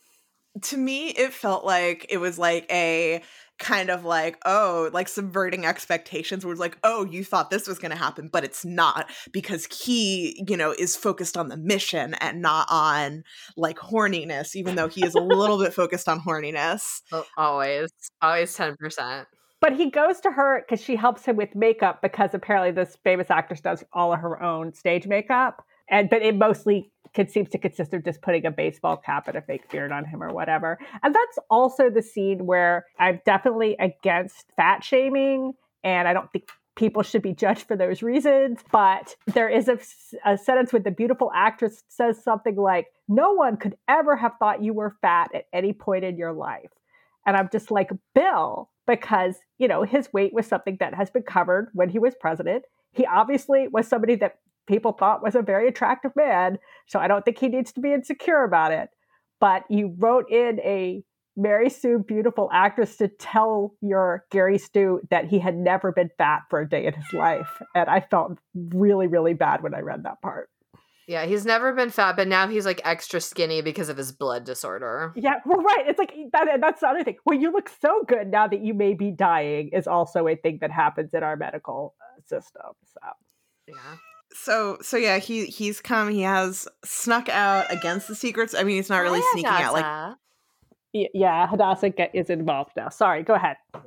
to 0.61 0.77
me 0.77 1.09
it 1.09 1.33
felt 1.33 1.63
like 1.63 2.05
it 2.09 2.17
was 2.17 2.37
like 2.37 2.65
a 2.71 3.21
kind 3.57 3.91
of 3.91 4.03
like 4.03 4.37
oh 4.45 4.89
like 4.91 5.07
subverting 5.07 5.65
expectations 5.65 6.43
was 6.43 6.59
like 6.59 6.77
oh 6.83 7.05
you 7.05 7.23
thought 7.23 7.51
this 7.51 7.67
was 7.67 7.77
going 7.77 7.91
to 7.91 7.97
happen 7.97 8.27
but 8.27 8.43
it's 8.43 8.65
not 8.65 9.09
because 9.31 9.67
he 9.67 10.43
you 10.47 10.57
know 10.57 10.73
is 10.79 10.95
focused 10.95 11.37
on 11.37 11.47
the 11.47 11.57
mission 11.57 12.15
and 12.15 12.41
not 12.41 12.67
on 12.71 13.23
like 13.55 13.77
horniness 13.77 14.55
even 14.55 14.75
though 14.75 14.87
he 14.87 15.05
is 15.05 15.13
a 15.13 15.21
little 15.21 15.59
bit 15.59 15.73
focused 15.73 16.09
on 16.09 16.19
horniness. 16.19 17.01
Oh, 17.11 17.25
always 17.37 17.89
always 18.21 18.55
10% 18.57 19.25
but 19.59 19.73
he 19.73 19.91
goes 19.91 20.19
to 20.21 20.31
her 20.31 20.65
because 20.67 20.83
she 20.83 20.95
helps 20.95 21.23
him 21.23 21.35
with 21.35 21.53
makeup 21.53 22.01
because 22.01 22.33
apparently 22.33 22.71
this 22.71 22.97
famous 23.03 23.29
actress 23.29 23.61
does 23.61 23.83
all 23.93 24.11
of 24.11 24.19
her 24.19 24.41
own 24.41 24.73
stage 24.73 25.05
makeup 25.05 25.63
and 25.87 26.09
but 26.09 26.23
it 26.23 26.35
mostly 26.35 26.91
seems 27.30 27.50
to 27.50 27.58
consist 27.58 27.93
of 27.93 28.04
just 28.04 28.21
putting 28.21 28.45
a 28.45 28.52
baseball 28.52 28.97
cap 28.97 29.28
and 29.28 29.38
a 29.38 29.41
fake 29.41 29.69
beard 29.69 29.91
on 29.91 30.06
him 30.06 30.24
or 30.24 30.34
whatever. 30.34 30.80
And 31.04 31.13
that's 31.13 31.39
also 31.50 31.89
the 31.89 32.02
scene 32.02 32.45
where 32.45 32.86
I'm 33.00 33.19
definitely 33.26 33.76
against 33.80 34.45
fat 34.56 34.84
shaming, 34.84 35.54
and 35.84 36.08
I 36.08 36.13
don't 36.13 36.32
think 36.32 36.50
people 36.76 37.04
should 37.04 37.21
be 37.21 37.34
judged 37.34 37.67
for 37.67 37.76
those 37.76 38.02
reasons. 38.02 38.60
But 38.71 39.15
there 39.28 39.50
is 39.50 39.67
a, 39.67 39.78
a 40.26 40.38
sentence 40.38 40.71
where 40.71 40.82
the 40.82 40.91
beautiful 40.91 41.32
actress 41.36 41.84
says 41.88 42.24
something 42.24 42.56
like, 42.56 42.88
No 43.08 43.34
one 43.34 43.58
could 43.58 43.76
ever 43.88 44.15
have 44.15 44.34
thought 44.39 44.63
you 44.63 44.74
were 44.74 44.95
fat 45.02 45.32
at 45.34 45.45
any 45.54 45.74
point 45.74 46.06
in 46.06 46.17
your 46.17 46.34
life. 46.34 46.71
And 47.26 47.38
I'm 47.38 47.50
just 47.52 47.71
like, 47.71 47.91
Bill, 48.15 48.69
because, 48.88 49.36
you 49.58 49.67
know, 49.67 49.84
his 49.84 50.12
weight 50.12 50.34
was 50.34 50.47
something 50.47 50.78
that 50.80 50.95
has 50.95 51.10
been 51.10 51.24
covered 51.24 51.69
when 51.74 51.89
he 51.89 52.00
was 52.00 52.15
president. 52.19 52.63
He 52.93 53.06
obviously 53.06 53.67
was 53.67 53.88
somebody 53.88 54.15
that 54.15 54.38
people 54.67 54.93
thought 54.93 55.24
was 55.24 55.36
a 55.36 55.41
very 55.41 55.67
attractive 55.67 56.12
man. 56.15 56.58
So 56.88 57.00
I 57.00 57.08
don't 57.08 57.24
think 57.24 57.39
he 57.39 57.47
needs 57.47 57.71
to 57.74 57.82
be 57.82 57.93
insecure 57.93 58.43
about 58.43 58.71
it. 58.71 58.89
But 59.39 59.63
you 59.69 59.95
wrote 59.97 60.30
in 60.30 60.60
a 60.60 61.04
Mary 61.36 61.69
Sue 61.69 62.04
beautiful 62.06 62.50
actress 62.54 62.97
to 62.97 63.08
tell 63.08 63.74
your 63.82 64.26
Gary 64.32 64.58
Stu 64.58 65.02
that 65.10 65.26
he 65.26 65.39
had 65.39 65.56
never 65.56 65.91
been 65.91 66.10
fat 66.17 66.41
for 66.50 66.62
a 66.62 66.69
day 66.69 66.86
in 66.86 66.93
his 66.93 67.12
life. 67.13 67.62
And 67.74 67.89
I 67.89 68.02
felt 68.02 68.38
really, 68.54 69.08
really 69.08 69.34
bad 69.34 69.63
when 69.63 69.74
I 69.74 69.80
read 69.80 70.04
that 70.04 70.21
part. 70.21 70.50
Yeah, 71.08 71.26
he's 71.26 71.45
never 71.45 71.74
been 71.74 71.89
fat, 71.89 72.15
but 72.15 72.28
now 72.28 72.47
he's 72.47 72.65
like 72.65 72.80
extra 72.86 73.19
skinny 73.19 73.62
because 73.62 73.89
of 73.89 73.97
his 73.97 74.12
blood 74.12 74.45
disorder. 74.45 75.12
Yeah, 75.15 75.36
well, 75.45 75.62
right. 75.62 75.86
It's 75.88 76.00
like 76.00 76.13
that. 76.32 76.60
That's 76.62 76.82
the 76.82 76.88
other 76.88 77.04
thing. 77.04 77.17
Well, 77.26 77.38
you 77.38 77.52
look 77.52 77.69
so 77.82 78.04
good 78.08 78.28
now 78.28 78.47
that 78.47 78.63
you 78.63 78.74
may 78.74 78.93
be 78.93 79.12
dying 79.12 79.69
is 79.74 79.88
also 79.88 80.28
a 80.28 80.36
thing 80.36 80.60
that 80.62 80.71
happens 80.71 81.13
in 81.13 81.24
our 81.24 81.36
medical 81.36 81.95
uh, 82.00 82.21
system. 82.28 82.71
So, 82.86 83.00
yeah 83.67 83.97
so 84.34 84.78
so 84.82 84.98
yeah 84.98 85.17
he 85.17 85.46
he's 85.46 85.82
come 85.82 86.10
he 86.10 86.22
has 86.22 86.67
snuck 86.84 87.30
out 87.30 87.72
against 87.72 88.08
the 88.08 88.15
secrets. 88.15 88.54
I 88.54 88.63
mean 88.63 88.78
he's 88.78 88.89
not 88.89 89.00
really 89.00 89.22
sneaking 89.32 89.52
out 89.52 89.74
like 89.74 90.17
yeah 90.94 91.48
hadassah 91.48 91.89
get, 91.89 92.12
is 92.13 92.30
involved 92.30 92.72
now. 92.76 92.89
Sorry 92.89 93.24
go 93.24 93.34
ahead. 93.34 93.58
But 93.74 93.84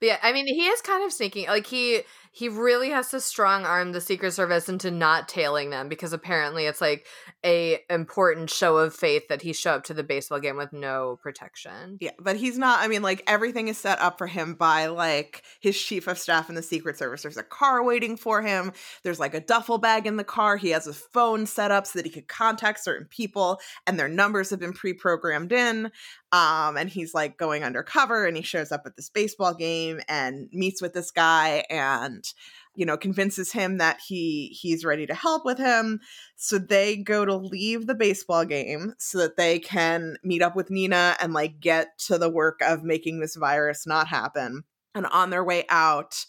yeah 0.00 0.18
i 0.22 0.32
mean 0.32 0.46
he 0.46 0.66
is 0.66 0.80
kind 0.80 1.04
of 1.04 1.12
sneaking 1.12 1.46
like 1.46 1.66
he 1.66 2.02
he 2.38 2.48
really 2.48 2.90
has 2.90 3.10
to 3.10 3.20
strong 3.20 3.64
arm 3.64 3.90
the 3.90 4.00
secret 4.00 4.30
service 4.30 4.68
into 4.68 4.92
not 4.92 5.28
tailing 5.28 5.70
them 5.70 5.88
because 5.88 6.12
apparently 6.12 6.66
it's 6.66 6.80
like 6.80 7.04
a 7.44 7.80
important 7.90 8.48
show 8.48 8.76
of 8.76 8.94
faith 8.94 9.24
that 9.28 9.42
he 9.42 9.52
show 9.52 9.72
up 9.72 9.82
to 9.82 9.92
the 9.92 10.04
baseball 10.04 10.38
game 10.38 10.56
with 10.56 10.72
no 10.72 11.18
protection. 11.20 11.98
Yeah 12.00 12.12
but 12.20 12.36
he's 12.36 12.56
not 12.56 12.78
i 12.80 12.86
mean 12.86 13.02
like 13.02 13.24
everything 13.26 13.66
is 13.66 13.76
set 13.76 14.00
up 14.00 14.18
for 14.18 14.28
him 14.28 14.54
by 14.54 14.86
like 14.86 15.42
his 15.60 15.76
chief 15.76 16.06
of 16.06 16.16
staff 16.16 16.48
in 16.48 16.54
the 16.54 16.62
secret 16.62 16.96
service. 16.96 17.22
There's 17.22 17.36
a 17.36 17.42
car 17.42 17.82
waiting 17.82 18.16
for 18.16 18.40
him. 18.40 18.72
There's 19.02 19.18
like 19.18 19.34
a 19.34 19.40
duffel 19.40 19.78
bag 19.78 20.06
in 20.06 20.16
the 20.16 20.22
car. 20.22 20.56
He 20.56 20.70
has 20.70 20.86
a 20.86 20.92
phone 20.92 21.44
set 21.44 21.72
up 21.72 21.88
so 21.88 21.98
that 21.98 22.06
he 22.06 22.12
could 22.12 22.28
contact 22.28 22.84
certain 22.84 23.08
people 23.08 23.58
and 23.84 23.98
their 23.98 24.08
numbers 24.08 24.50
have 24.50 24.60
been 24.60 24.72
pre-programmed 24.72 25.50
in 25.50 25.90
um 26.30 26.76
and 26.76 26.88
he's 26.88 27.14
like 27.14 27.36
going 27.36 27.64
undercover 27.64 28.26
and 28.26 28.36
he 28.36 28.42
shows 28.44 28.70
up 28.70 28.82
at 28.86 28.94
this 28.94 29.08
baseball 29.08 29.54
game 29.54 30.00
and 30.08 30.48
meets 30.52 30.80
with 30.80 30.92
this 30.92 31.10
guy 31.10 31.64
and 31.68 32.27
you 32.74 32.86
know 32.86 32.96
convinces 32.96 33.52
him 33.52 33.78
that 33.78 33.98
he 34.06 34.56
he's 34.60 34.84
ready 34.84 35.06
to 35.06 35.14
help 35.14 35.44
with 35.44 35.58
him. 35.58 36.00
So 36.36 36.58
they 36.58 36.96
go 36.96 37.24
to 37.24 37.34
leave 37.36 37.86
the 37.86 37.94
baseball 37.94 38.44
game 38.44 38.94
so 38.98 39.18
that 39.18 39.36
they 39.36 39.58
can 39.58 40.16
meet 40.22 40.42
up 40.42 40.54
with 40.56 40.70
Nina 40.70 41.16
and 41.20 41.32
like 41.32 41.60
get 41.60 41.98
to 42.06 42.18
the 42.18 42.30
work 42.30 42.60
of 42.62 42.84
making 42.84 43.20
this 43.20 43.36
virus 43.36 43.86
not 43.86 44.08
happen. 44.08 44.64
And 44.94 45.06
on 45.06 45.30
their 45.30 45.44
way 45.44 45.64
out 45.68 46.24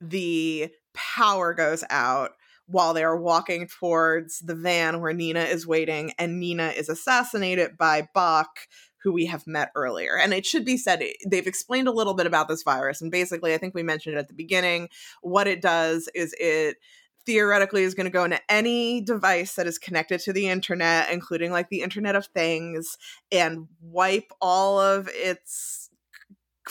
the 0.00 0.70
power 0.94 1.52
goes 1.54 1.84
out 1.90 2.32
while 2.66 2.94
they 2.94 3.02
are 3.02 3.20
walking 3.20 3.66
towards 3.66 4.38
the 4.40 4.54
van 4.54 5.00
where 5.00 5.12
Nina 5.12 5.40
is 5.40 5.66
waiting 5.66 6.12
and 6.18 6.38
Nina 6.38 6.68
is 6.68 6.88
assassinated 6.88 7.76
by 7.76 8.08
Bach 8.14 8.48
who 9.02 9.12
we 9.12 9.26
have 9.26 9.46
met 9.46 9.70
earlier. 9.74 10.16
And 10.16 10.32
it 10.32 10.46
should 10.46 10.64
be 10.64 10.76
said, 10.76 11.02
eh, 11.02 11.12
they've 11.26 11.46
explained 11.46 11.88
a 11.88 11.92
little 11.92 12.14
bit 12.14 12.26
about 12.26 12.48
this 12.48 12.62
virus. 12.62 13.00
And 13.00 13.10
basically, 13.10 13.54
I 13.54 13.58
think 13.58 13.74
we 13.74 13.82
mentioned 13.82 14.16
it 14.16 14.18
at 14.18 14.28
the 14.28 14.34
beginning. 14.34 14.88
What 15.22 15.46
it 15.46 15.62
does 15.62 16.08
is 16.14 16.34
it 16.38 16.76
theoretically 17.26 17.82
is 17.82 17.94
going 17.94 18.06
to 18.06 18.10
go 18.10 18.24
into 18.24 18.40
any 18.48 19.00
device 19.00 19.54
that 19.54 19.66
is 19.66 19.78
connected 19.78 20.20
to 20.20 20.32
the 20.32 20.48
internet, 20.48 21.10
including 21.10 21.52
like 21.52 21.68
the 21.68 21.82
Internet 21.82 22.16
of 22.16 22.26
Things, 22.26 22.96
and 23.30 23.68
wipe 23.80 24.32
all 24.40 24.80
of 24.80 25.08
its 25.12 25.89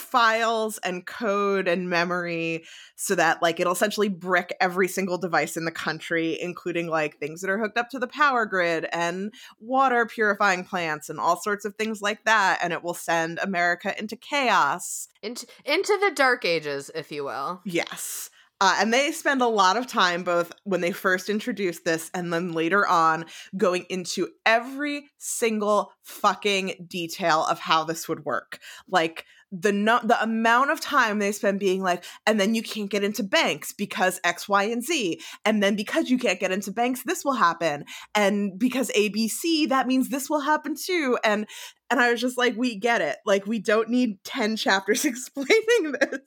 files 0.00 0.78
and 0.78 1.06
code 1.06 1.68
and 1.68 1.88
memory 1.88 2.64
so 2.96 3.14
that 3.14 3.40
like 3.42 3.60
it'll 3.60 3.72
essentially 3.72 4.08
brick 4.08 4.54
every 4.60 4.88
single 4.88 5.18
device 5.18 5.56
in 5.56 5.64
the 5.64 5.70
country 5.70 6.40
including 6.40 6.88
like 6.88 7.18
things 7.18 7.40
that 7.40 7.50
are 7.50 7.58
hooked 7.58 7.78
up 7.78 7.88
to 7.90 7.98
the 7.98 8.06
power 8.06 8.46
grid 8.46 8.86
and 8.92 9.32
water 9.60 10.06
purifying 10.06 10.64
plants 10.64 11.08
and 11.08 11.20
all 11.20 11.40
sorts 11.40 11.64
of 11.64 11.74
things 11.76 12.02
like 12.02 12.24
that 12.24 12.58
and 12.62 12.72
it 12.72 12.82
will 12.82 12.94
send 12.94 13.38
america 13.42 13.96
into 13.98 14.16
chaos. 14.16 15.08
Into 15.22 15.46
into 15.64 15.98
the 16.00 16.12
dark 16.14 16.44
ages 16.44 16.90
if 16.94 17.12
you 17.12 17.24
will. 17.24 17.60
Yes. 17.64 18.30
Uh, 18.62 18.76
and 18.78 18.92
they 18.92 19.10
spend 19.10 19.40
a 19.40 19.46
lot 19.46 19.78
of 19.78 19.86
time, 19.86 20.22
both 20.22 20.52
when 20.64 20.82
they 20.82 20.92
first 20.92 21.30
introduced 21.30 21.84
this 21.84 22.10
and 22.12 22.30
then 22.30 22.52
later 22.52 22.86
on, 22.86 23.24
going 23.56 23.86
into 23.88 24.28
every 24.44 25.08
single 25.16 25.92
fucking 26.02 26.86
detail 26.86 27.46
of 27.46 27.58
how 27.58 27.84
this 27.84 28.06
would 28.06 28.26
work. 28.26 28.58
Like 28.86 29.24
the 29.52 29.72
no- 29.72 30.00
the 30.02 30.20
amount 30.22 30.70
of 30.70 30.80
time 30.80 31.18
they 31.18 31.32
spend 31.32 31.58
being 31.58 31.82
like, 31.82 32.04
and 32.26 32.40
then 32.40 32.54
you 32.54 32.62
can't 32.62 32.90
get 32.90 33.04
into 33.04 33.22
banks 33.22 33.72
because 33.72 34.20
X, 34.24 34.48
Y, 34.48 34.64
and 34.64 34.82
Z, 34.82 35.20
and 35.44 35.62
then 35.62 35.76
because 35.76 36.08
you 36.08 36.18
can't 36.18 36.40
get 36.40 36.52
into 36.52 36.72
banks, 36.72 37.02
this 37.04 37.24
will 37.24 37.34
happen, 37.34 37.84
and 38.14 38.58
because 38.58 38.90
ABC, 38.96 39.68
that 39.68 39.86
means 39.86 40.08
this 40.08 40.30
will 40.30 40.40
happen 40.40 40.74
too, 40.74 41.18
and 41.24 41.46
and 41.90 42.00
I 42.00 42.12
was 42.12 42.20
just 42.20 42.38
like, 42.38 42.56
we 42.56 42.76
get 42.76 43.00
it, 43.00 43.16
like 43.26 43.46
we 43.46 43.58
don't 43.58 43.88
need 43.88 44.22
ten 44.24 44.56
chapters 44.56 45.04
explaining 45.04 45.94
this. 46.00 46.20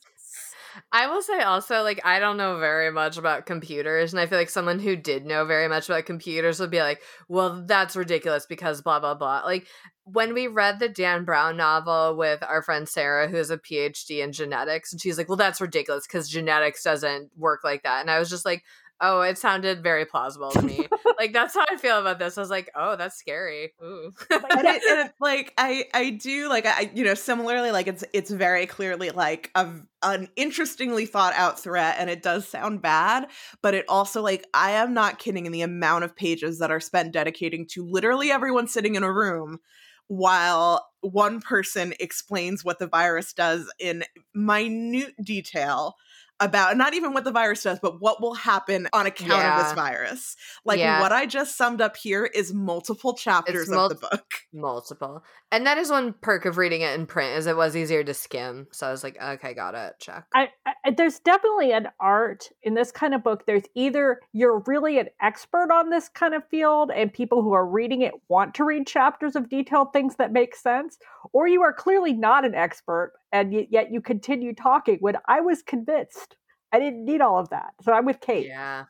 I 0.92 1.08
will 1.08 1.22
say 1.22 1.42
also, 1.42 1.84
like, 1.84 2.02
I 2.04 2.20
don't 2.20 2.38
know 2.38 2.58
very 2.60 2.92
much 2.92 3.18
about 3.18 3.46
computers, 3.46 4.14
and 4.14 4.20
I 4.20 4.26
feel 4.26 4.38
like 4.38 4.50
someone 4.50 4.80
who 4.80 4.96
did 4.96 5.26
know 5.26 5.46
very 5.46 5.68
much 5.68 5.90
about 5.90 6.06
computers 6.06 6.60
would 6.60 6.72
be 6.72 6.82
like, 6.82 7.02
well, 7.28 7.64
that's 7.66 7.96
ridiculous 7.96 8.46
because 8.46 8.82
blah, 8.82 9.00
blah, 9.00 9.14
blah. 9.14 9.42
Like, 9.46 9.68
when 10.06 10.34
we 10.34 10.48
read 10.48 10.80
the 10.80 10.90
Dan 10.90 11.24
Brown 11.24 11.56
novel 11.56 12.18
with 12.18 12.44
our 12.44 12.62
friend 12.62 12.88
Sarah, 12.88 13.28
who 13.30 13.38
has 13.38 13.50
a 13.50 13.58
PhD 13.58 14.24
in 14.24 14.34
genetics, 14.34 14.92
and 14.92 15.02
she's 15.02 15.18
like, 15.18 15.30
well, 15.30 15.38
that's 15.38 15.62
ridiculous 15.62 16.06
because 16.06 16.28
genetics 16.28 16.84
doesn't 16.84 17.32
work 17.38 17.62
like 17.64 17.84
that. 17.84 18.02
And 18.02 18.12
I 18.12 18.20
was 18.20 18.30
just 18.30 18.46
like, 18.46 18.64
oh, 19.04 19.22
it 19.22 19.38
sounded 19.38 19.84
very 19.84 20.06
plausible 20.06 20.50
to 20.52 20.62
me. 20.62 20.88
like 21.19 21.34
that's 21.34 21.54
how 21.54 21.65
I 21.69 21.75
feel 21.75 22.00
about 22.00 22.17
this. 22.17 22.38
I 22.38 22.42
was 22.42 22.50
like, 22.50 22.71
oh, 22.73 22.96
that's 22.96 23.17
scary. 23.17 23.73
Ooh. 23.84 24.13
and, 24.32 24.42
it, 24.52 24.82
and 24.90 25.08
it, 25.08 25.13
like 25.19 25.54
I 25.58 25.86
I 25.94 26.12
do 26.12 26.50
like 26.50 26.65
I 26.65 26.90
you 26.96 27.04
know 27.04 27.13
similarly 27.13 27.71
like 27.71 27.88
it's 27.88 28.04
it's 28.13 28.32
very 28.32 28.65
clearly 28.65 29.12
like 29.12 29.52
a 29.54 29.69
an 30.02 30.30
interestingly 30.36 31.06
thought 31.06 31.34
out 31.36 31.60
threat 31.60 31.98
and 32.00 32.10
it 32.10 32.23
does 32.23 32.48
sound 32.48 32.82
bad, 32.82 33.27
but 33.62 33.73
it 33.73 33.86
also 33.90 34.21
like 34.21 34.48
I 34.54 34.71
am 34.71 34.94
not 34.94 35.19
kidding 35.19 35.46
in 35.46 35.52
the 35.52 35.62
amount 35.62 36.06
of 36.06 36.15
pages 36.15 36.60
that 36.60 36.71
are 36.71 36.80
spent 36.80 37.12
dedicating 37.13 37.67
to 37.71 37.86
literally 37.86 38.32
everyone 38.32 38.67
sitting 38.67 38.96
in 38.96 39.04
a 39.04 39.13
room 39.13 39.60
while 40.08 40.88
one 41.02 41.42
person 41.42 41.94
explains 42.00 42.63
what 42.63 42.80
the 42.80 42.88
virus 42.88 43.34
does 43.34 43.71
in 43.80 44.04
minute 44.34 45.13
detail 45.21 45.96
about 46.40 46.77
not 46.77 46.94
even 46.94 47.13
what 47.13 47.23
the 47.23 47.31
virus 47.31 47.63
does, 47.63 47.79
but 47.79 48.02
what 48.02 48.21
will 48.21 48.34
happen 48.34 48.88
on 48.92 49.06
account 49.06 49.31
yeah. 49.31 49.58
of 49.58 49.63
this 49.63 49.73
virus. 49.73 50.36
Like 50.65 50.79
yeah. 50.79 51.00
what 51.00 51.12
I 51.12 51.25
just 51.25 51.58
summed 51.58 51.81
up 51.81 51.96
here 51.96 52.25
is 52.25 52.54
multiple 52.54 53.13
chapters 53.13 53.69
mul- 53.69 53.86
of 53.86 53.90
the 53.90 54.08
book. 54.08 54.25
Multiple. 54.54 55.23
And 55.52 55.65
that 55.65 55.77
is 55.77 55.90
one 55.90 56.13
perk 56.21 56.46
of 56.46 56.58
reading 56.58 56.81
it 56.81 56.98
in 57.00 57.06
print 57.06 57.38
is 57.38 57.48
it 57.48 57.56
was 57.56 57.75
easier 57.75 58.04
to 58.04 58.13
skim. 58.13 58.67
So 58.71 58.88
I 58.88 58.92
was 58.92 59.04
like, 59.04 59.21
okay, 59.21 59.54
got 59.54 59.75
it. 59.75 59.94
Check. 60.00 60.25
I, 60.34 60.50
I, 60.65 60.92
there's 60.92 61.19
definitely 61.19 61.71
an 61.71 61.88
art 62.00 62.50
in 62.63 62.73
this 62.73 62.92
kind 62.92 63.13
of 63.13 63.23
book. 63.23 63.46
There's 63.46 63.63
either 63.75 64.19
you're 64.34 64.63
really 64.65 65.00
an 65.00 65.08
expert 65.21 65.71
on 65.71 65.90
this 65.90 66.10
kind 66.10 66.34
of 66.34 66.48
field 66.50 66.92
and 66.94 67.13
people 67.13 67.42
who 67.42 67.54
are 67.54 67.65
reading 67.65 68.02
it 68.02 68.13
want 68.27 68.54
to 68.56 68.63
read 68.63 68.88
chapters 68.88 69.36
of 69.36 69.50
detailed 69.50 69.94
things 69.94 70.15
that 70.17 70.31
make 70.31 70.56
sense, 70.56 70.98
or 71.32 71.48
you 71.48 71.62
are 71.62 71.74
clearly 71.74 72.13
not 72.13 72.46
an 72.46 72.56
expert 72.56 73.13
and 73.32 73.54
yet 73.69 73.92
you 73.92 74.02
continue 74.02 74.54
talking 74.54 74.98
when 75.00 75.15
I 75.28 75.42
was 75.42 75.62
convinced. 75.62 76.36
I 76.71 76.80
didn't 76.80 77.06
need 77.06 77.21
all 77.21 77.40
of 77.40 77.50
that. 77.50 77.74
So 77.84 77.94
I'm 77.94 78.06
with 78.06 78.19
Kate. 78.19 78.48
Yeah. 78.48 78.86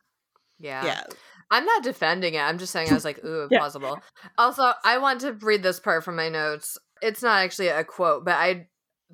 Yeah. 0.57 0.85
Yeah. 0.85 1.03
I'm 1.51 1.65
not 1.65 1.83
defending 1.83 2.33
it. 2.33 2.39
I'm 2.39 2.57
just 2.57 2.71
saying 2.71 2.89
I 2.89 2.93
was 2.93 3.05
like, 3.05 3.23
ooh, 3.23 3.47
yeah. 3.51 3.59
possible. 3.59 3.99
Also, 4.37 4.71
I 4.83 4.97
want 4.97 5.21
to 5.21 5.33
read 5.33 5.61
this 5.61 5.79
part 5.79 6.03
from 6.03 6.15
my 6.15 6.29
notes. 6.29 6.77
It's 7.01 7.21
not 7.21 7.43
actually 7.43 7.67
a 7.67 7.83
quote, 7.83 8.25
but 8.25 8.35
I 8.35 8.67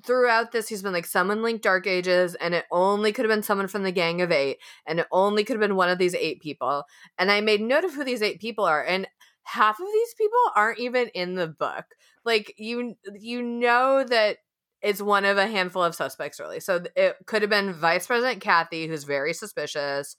throughout 0.04 0.52
this 0.52 0.68
he's 0.68 0.82
been 0.82 0.92
like 0.92 1.06
someone 1.06 1.42
linked 1.42 1.62
dark 1.62 1.86
ages 1.86 2.34
and 2.36 2.54
it 2.54 2.64
only 2.70 3.12
could 3.12 3.24
have 3.24 3.34
been 3.34 3.42
someone 3.42 3.68
from 3.68 3.82
the 3.82 3.92
gang 3.92 4.22
of 4.22 4.32
eight 4.32 4.58
and 4.86 5.00
it 5.00 5.06
only 5.12 5.44
could 5.44 5.54
have 5.54 5.60
been 5.60 5.76
one 5.76 5.88
of 5.90 5.98
these 5.98 6.14
eight 6.14 6.40
people 6.40 6.84
and 7.18 7.30
i 7.30 7.40
made 7.40 7.60
note 7.60 7.84
of 7.84 7.92
who 7.92 8.04
these 8.04 8.22
eight 8.22 8.40
people 8.40 8.64
are 8.64 8.82
and 8.82 9.06
half 9.44 9.80
of 9.80 9.86
these 9.92 10.14
people 10.14 10.38
aren't 10.54 10.78
even 10.78 11.08
in 11.08 11.34
the 11.34 11.48
book. 11.48 11.84
Like 12.24 12.54
you 12.58 12.94
you 13.18 13.42
know 13.42 14.04
that 14.04 14.38
it's 14.82 15.02
one 15.02 15.24
of 15.24 15.36
a 15.36 15.46
handful 15.46 15.82
of 15.82 15.94
suspects 15.94 16.40
really. 16.40 16.60
So 16.60 16.82
it 16.96 17.16
could 17.26 17.42
have 17.42 17.50
been 17.50 17.72
vice 17.72 18.06
president 18.06 18.40
kathy 18.40 18.86
who's 18.86 19.04
very 19.04 19.32
suspicious 19.32 20.16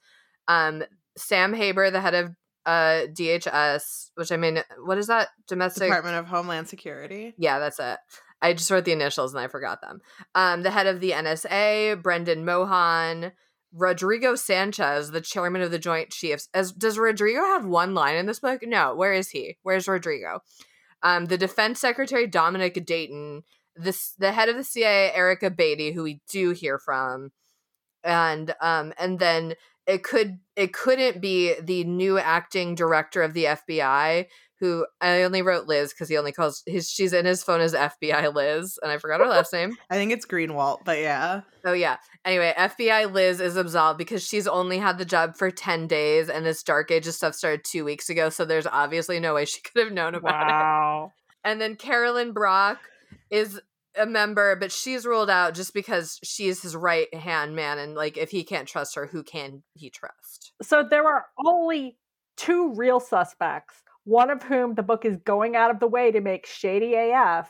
um 0.47 0.83
sam 1.17 1.53
haber 1.53 1.91
the 1.91 2.01
head 2.01 2.15
of 2.15 2.31
uh 2.65 3.05
dhs 3.13 4.09
which 4.15 4.31
i 4.31 4.37
mean 4.37 4.59
what 4.83 4.97
is 4.97 5.07
that? 5.07 5.29
Domestic 5.47 5.83
department 5.83 6.17
of 6.17 6.25
homeland 6.25 6.67
security. 6.67 7.33
Yeah 7.37 7.59
that's 7.59 7.79
it. 7.79 7.99
I 8.41 8.53
just 8.53 8.71
wrote 8.71 8.85
the 8.85 8.91
initials 8.91 9.33
and 9.33 9.41
i 9.41 9.47
forgot 9.47 9.81
them. 9.81 9.99
Um 10.35 10.63
the 10.63 10.71
head 10.71 10.87
of 10.87 10.99
the 10.99 11.11
nsa 11.11 12.01
brendan 12.01 12.45
mohan 12.45 13.31
rodrigo 13.73 14.35
sanchez 14.35 15.11
the 15.11 15.21
chairman 15.21 15.61
of 15.61 15.71
the 15.71 15.79
joint 15.79 16.09
chiefs 16.09 16.49
as 16.53 16.73
does 16.73 16.99
rodrigo 16.99 17.39
have 17.39 17.65
one 17.65 17.93
line 17.93 18.15
in 18.15 18.25
this 18.25 18.39
book? 18.39 18.61
No. 18.63 18.95
Where 18.95 19.13
is 19.13 19.29
he? 19.29 19.57
Where's 19.63 19.87
rodrigo? 19.87 20.41
Um 21.03 21.25
the 21.25 21.37
defense 21.37 21.79
secretary 21.79 22.27
dominic 22.27 22.85
dayton 22.85 23.43
this 23.75 24.13
the 24.17 24.31
head 24.31 24.49
of 24.49 24.55
the 24.55 24.63
CIA, 24.63 25.11
Erica 25.13 25.49
Beatty, 25.49 25.91
who 25.91 26.03
we 26.03 26.21
do 26.29 26.51
hear 26.51 26.77
from, 26.77 27.31
and 28.03 28.53
um, 28.61 28.93
and 28.97 29.19
then 29.19 29.55
it 29.87 30.03
could 30.03 30.39
it 30.55 30.73
couldn't 30.73 31.21
be 31.21 31.55
the 31.59 31.83
new 31.83 32.17
acting 32.17 32.75
director 32.75 33.21
of 33.21 33.33
the 33.33 33.45
FBI 33.45 34.27
who 34.61 34.85
I 35.01 35.23
only 35.23 35.41
wrote 35.41 35.67
Liz 35.67 35.91
because 35.91 36.07
he 36.07 36.17
only 36.17 36.31
calls 36.31 36.63
his 36.65 36.89
she's 36.89 37.11
in 37.11 37.25
his 37.25 37.43
phone 37.43 37.59
as 37.59 37.73
FBI 37.73 38.33
Liz, 38.33 38.79
and 38.81 38.89
I 38.91 38.97
forgot 38.97 39.19
her 39.19 39.27
last 39.27 39.51
name. 39.51 39.75
I 39.89 39.95
think 39.95 40.13
it's 40.13 40.25
Greenwald, 40.25 40.85
but 40.85 40.99
yeah. 40.99 41.41
Oh 41.65 41.73
yeah. 41.73 41.97
Anyway, 42.23 42.53
FBI 42.57 43.11
Liz 43.11 43.41
is 43.41 43.57
absolved 43.57 43.97
because 43.97 44.23
she's 44.23 44.47
only 44.47 44.77
had 44.77 44.97
the 44.97 45.05
job 45.05 45.35
for 45.35 45.51
ten 45.51 45.87
days, 45.87 46.29
and 46.29 46.45
this 46.45 46.63
Dark 46.63 46.91
Ages 46.91 47.17
stuff 47.17 47.35
started 47.35 47.65
two 47.65 47.83
weeks 47.83 48.09
ago, 48.09 48.29
so 48.29 48.45
there's 48.45 48.67
obviously 48.67 49.19
no 49.19 49.33
way 49.33 49.43
she 49.43 49.61
could 49.63 49.83
have 49.83 49.93
known 49.93 50.15
about 50.15 50.47
wow. 50.47 51.11
it. 51.13 51.49
And 51.49 51.59
then 51.59 51.75
Carolyn 51.75 52.33
Brock, 52.33 52.77
is 53.31 53.59
a 53.97 54.05
member, 54.05 54.55
but 54.55 54.71
she's 54.71 55.05
ruled 55.05 55.29
out 55.29 55.55
just 55.55 55.73
because 55.73 56.19
she's 56.23 56.61
his 56.61 56.75
right 56.75 57.13
hand 57.13 57.55
man, 57.55 57.79
and 57.79 57.95
like 57.95 58.17
if 58.17 58.31
he 58.31 58.43
can't 58.43 58.67
trust 58.67 58.95
her, 58.95 59.07
who 59.07 59.23
can 59.23 59.63
he 59.73 59.89
trust? 59.89 60.53
So 60.61 60.83
there 60.87 61.07
are 61.07 61.25
only 61.43 61.97
two 62.37 62.73
real 62.73 62.99
suspects, 62.99 63.75
one 64.03 64.29
of 64.29 64.43
whom 64.43 64.75
the 64.75 64.83
book 64.83 65.05
is 65.05 65.17
going 65.17 65.55
out 65.55 65.71
of 65.71 65.79
the 65.79 65.87
way 65.87 66.11
to 66.11 66.21
make 66.21 66.45
shady 66.45 66.95
AF, 66.95 67.49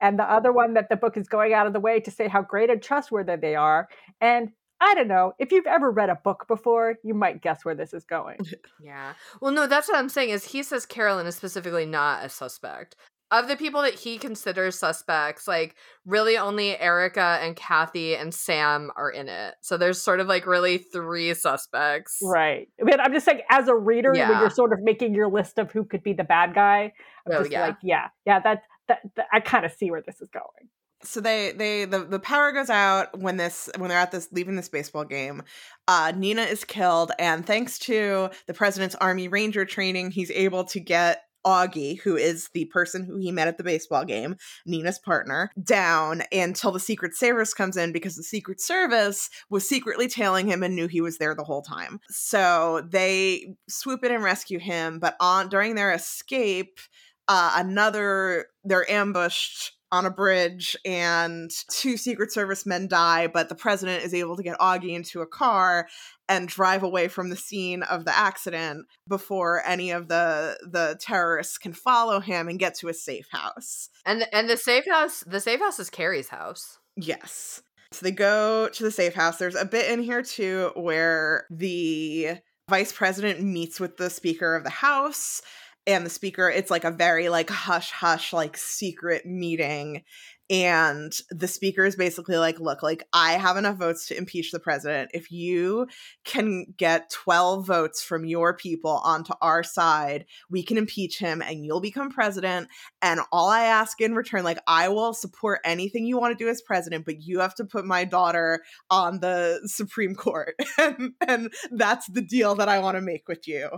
and 0.00 0.18
the 0.18 0.30
other 0.30 0.52
one 0.52 0.74
that 0.74 0.88
the 0.88 0.96
book 0.96 1.16
is 1.16 1.28
going 1.28 1.54
out 1.54 1.66
of 1.66 1.72
the 1.72 1.80
way 1.80 2.00
to 2.00 2.10
say 2.10 2.28
how 2.28 2.42
great 2.42 2.70
and 2.70 2.82
trustworthy 2.82 3.36
they 3.36 3.54
are. 3.54 3.88
And 4.20 4.50
I 4.80 4.94
don't 4.94 5.08
know. 5.08 5.32
If 5.38 5.52
you've 5.52 5.66
ever 5.66 5.90
read 5.90 6.10
a 6.10 6.16
book 6.16 6.44
before, 6.48 6.96
you 7.02 7.14
might 7.14 7.40
guess 7.40 7.64
where 7.64 7.74
this 7.74 7.94
is 7.94 8.04
going. 8.04 8.38
Yeah. 8.78 9.14
Well, 9.40 9.52
no, 9.52 9.66
that's 9.66 9.88
what 9.88 9.96
I'm 9.96 10.08
saying 10.08 10.30
is 10.30 10.44
he 10.44 10.62
says 10.62 10.86
Carolyn 10.86 11.26
is 11.26 11.34
specifically 11.34 11.86
not 11.86 12.24
a 12.24 12.28
suspect 12.28 12.94
of 13.30 13.48
the 13.48 13.56
people 13.56 13.82
that 13.82 13.94
he 13.94 14.18
considers 14.18 14.78
suspects, 14.78 15.48
like 15.48 15.74
really 16.04 16.38
only 16.38 16.78
Erica 16.78 17.38
and 17.42 17.56
Kathy 17.56 18.14
and 18.14 18.32
Sam 18.32 18.90
are 18.96 19.10
in 19.10 19.28
it. 19.28 19.54
So 19.62 19.76
there's 19.76 20.00
sort 20.00 20.20
of 20.20 20.28
like 20.28 20.46
really 20.46 20.78
three 20.78 21.34
suspects. 21.34 22.18
Right. 22.22 22.68
I 22.80 22.84
mean, 22.84 23.00
I'm 23.00 23.12
just 23.12 23.24
saying, 23.24 23.40
as 23.50 23.68
a 23.68 23.74
reader, 23.74 24.12
yeah. 24.14 24.30
when 24.30 24.40
you're 24.40 24.50
sort 24.50 24.72
of 24.72 24.80
making 24.80 25.14
your 25.14 25.28
list 25.28 25.58
of 25.58 25.72
who 25.72 25.84
could 25.84 26.02
be 26.02 26.12
the 26.12 26.24
bad 26.24 26.54
guy, 26.54 26.92
I'm 27.26 27.32
oh, 27.32 27.38
just 27.40 27.50
yeah. 27.50 27.62
like, 27.62 27.76
yeah, 27.82 28.08
yeah, 28.24 28.38
that, 28.40 28.62
that, 28.88 29.00
that 29.16 29.26
I 29.32 29.40
kind 29.40 29.64
of 29.64 29.72
see 29.72 29.90
where 29.90 30.02
this 30.02 30.20
is 30.20 30.28
going 30.30 30.68
so 31.02 31.20
they 31.20 31.52
they 31.52 31.84
the, 31.84 32.00
the 32.00 32.18
power 32.18 32.52
goes 32.52 32.70
out 32.70 33.18
when 33.18 33.36
this 33.36 33.68
when 33.76 33.88
they're 33.88 33.98
at 33.98 34.12
this 34.12 34.28
leaving 34.32 34.56
this 34.56 34.68
baseball 34.68 35.04
game 35.04 35.42
uh 35.88 36.12
nina 36.16 36.42
is 36.42 36.64
killed 36.64 37.12
and 37.18 37.46
thanks 37.46 37.78
to 37.78 38.30
the 38.46 38.54
president's 38.54 38.94
army 38.96 39.28
ranger 39.28 39.64
training 39.64 40.10
he's 40.10 40.30
able 40.30 40.64
to 40.64 40.80
get 40.80 41.25
Augie, 41.46 42.00
who 42.00 42.16
is 42.16 42.50
the 42.52 42.64
person 42.66 43.04
who 43.04 43.16
he 43.16 43.30
met 43.30 43.48
at 43.48 43.56
the 43.56 43.64
baseball 43.64 44.04
game, 44.04 44.36
Nina's 44.66 44.98
partner, 44.98 45.50
down 45.62 46.22
until 46.32 46.72
the 46.72 46.80
Secret 46.80 47.16
Service 47.16 47.54
comes 47.54 47.76
in 47.76 47.92
because 47.92 48.16
the 48.16 48.22
Secret 48.22 48.60
Service 48.60 49.30
was 49.48 49.68
secretly 49.68 50.08
tailing 50.08 50.48
him 50.48 50.62
and 50.62 50.74
knew 50.74 50.88
he 50.88 51.00
was 51.00 51.18
there 51.18 51.34
the 51.34 51.44
whole 51.44 51.62
time. 51.62 52.00
So 52.08 52.86
they 52.88 53.54
swoop 53.68 54.04
in 54.04 54.12
and 54.12 54.24
rescue 54.24 54.58
him, 54.58 54.98
but 54.98 55.16
on 55.20 55.48
during 55.48 55.76
their 55.76 55.92
escape, 55.92 56.80
uh, 57.28 57.52
another 57.56 58.46
they're 58.64 58.90
ambushed 58.90 59.75
on 59.92 60.06
a 60.06 60.10
bridge 60.10 60.76
and 60.84 61.50
two 61.70 61.96
secret 61.96 62.32
service 62.32 62.66
men 62.66 62.88
die 62.88 63.26
but 63.26 63.48
the 63.48 63.54
president 63.54 64.04
is 64.04 64.12
able 64.12 64.36
to 64.36 64.42
get 64.42 64.58
augie 64.58 64.94
into 64.94 65.20
a 65.20 65.26
car 65.26 65.86
and 66.28 66.48
drive 66.48 66.82
away 66.82 67.08
from 67.08 67.30
the 67.30 67.36
scene 67.36 67.82
of 67.84 68.04
the 68.04 68.16
accident 68.16 68.86
before 69.08 69.62
any 69.66 69.90
of 69.90 70.08
the 70.08 70.58
the 70.70 70.98
terrorists 71.00 71.58
can 71.58 71.72
follow 71.72 72.20
him 72.20 72.48
and 72.48 72.58
get 72.58 72.74
to 72.74 72.88
a 72.88 72.94
safe 72.94 73.28
house. 73.30 73.88
And 74.04 74.26
and 74.32 74.48
the 74.48 74.56
safe 74.56 74.86
house 74.86 75.22
the 75.26 75.40
safe 75.40 75.60
house 75.60 75.78
is 75.78 75.90
Carrie's 75.90 76.28
house. 76.28 76.78
Yes. 76.96 77.62
So 77.92 78.04
they 78.04 78.10
go 78.10 78.68
to 78.68 78.82
the 78.82 78.90
safe 78.90 79.14
house. 79.14 79.38
There's 79.38 79.54
a 79.54 79.64
bit 79.64 79.90
in 79.90 80.02
here 80.02 80.22
too 80.22 80.72
where 80.74 81.46
the 81.50 82.38
vice 82.68 82.92
president 82.92 83.40
meets 83.40 83.78
with 83.78 83.96
the 83.96 84.10
speaker 84.10 84.56
of 84.56 84.64
the 84.64 84.70
house 84.70 85.40
and 85.86 86.04
the 86.04 86.10
speaker 86.10 86.48
it's 86.48 86.70
like 86.70 86.84
a 86.84 86.90
very 86.90 87.28
like 87.28 87.50
hush 87.50 87.90
hush 87.90 88.32
like 88.32 88.56
secret 88.56 89.24
meeting 89.26 90.02
and 90.48 91.12
the 91.30 91.48
speaker 91.48 91.84
is 91.84 91.96
basically 91.96 92.36
like 92.36 92.60
look 92.60 92.82
like 92.82 93.02
i 93.12 93.32
have 93.32 93.56
enough 93.56 93.76
votes 93.76 94.06
to 94.06 94.16
impeach 94.16 94.52
the 94.52 94.60
president. 94.60 95.10
If 95.12 95.32
you 95.32 95.88
can 96.24 96.66
get 96.76 97.10
12 97.10 97.66
votes 97.66 98.02
from 98.02 98.24
your 98.24 98.56
people 98.56 99.00
onto 99.04 99.32
our 99.42 99.62
side 99.62 100.26
we 100.48 100.62
can 100.62 100.78
impeach 100.78 101.18
him 101.18 101.42
and 101.42 101.64
you'll 101.64 101.80
become 101.80 102.10
president. 102.10 102.68
And 103.02 103.20
all 103.32 103.48
i 103.48 103.62
ask 103.62 104.00
in 104.00 104.14
return 104.14 104.44
like 104.44 104.58
i 104.66 104.88
will 104.88 105.14
support 105.14 105.60
anything 105.64 106.06
you 106.06 106.18
want 106.18 106.36
to 106.36 106.44
do 106.44 106.48
as 106.48 106.62
president 106.62 107.04
but 107.04 107.22
you 107.22 107.40
have 107.40 107.54
to 107.56 107.64
put 107.64 107.84
my 107.84 108.04
daughter 108.04 108.62
on 108.90 109.20
the 109.20 109.60
supreme 109.64 110.14
court. 110.14 110.54
And, 110.78 111.12
and 111.26 111.52
that's 111.72 112.06
the 112.06 112.20
deal 112.20 112.54
that 112.56 112.68
i 112.68 112.78
want 112.78 112.96
to 112.96 113.00
make 113.00 113.28
with 113.28 113.48
you 113.48 113.70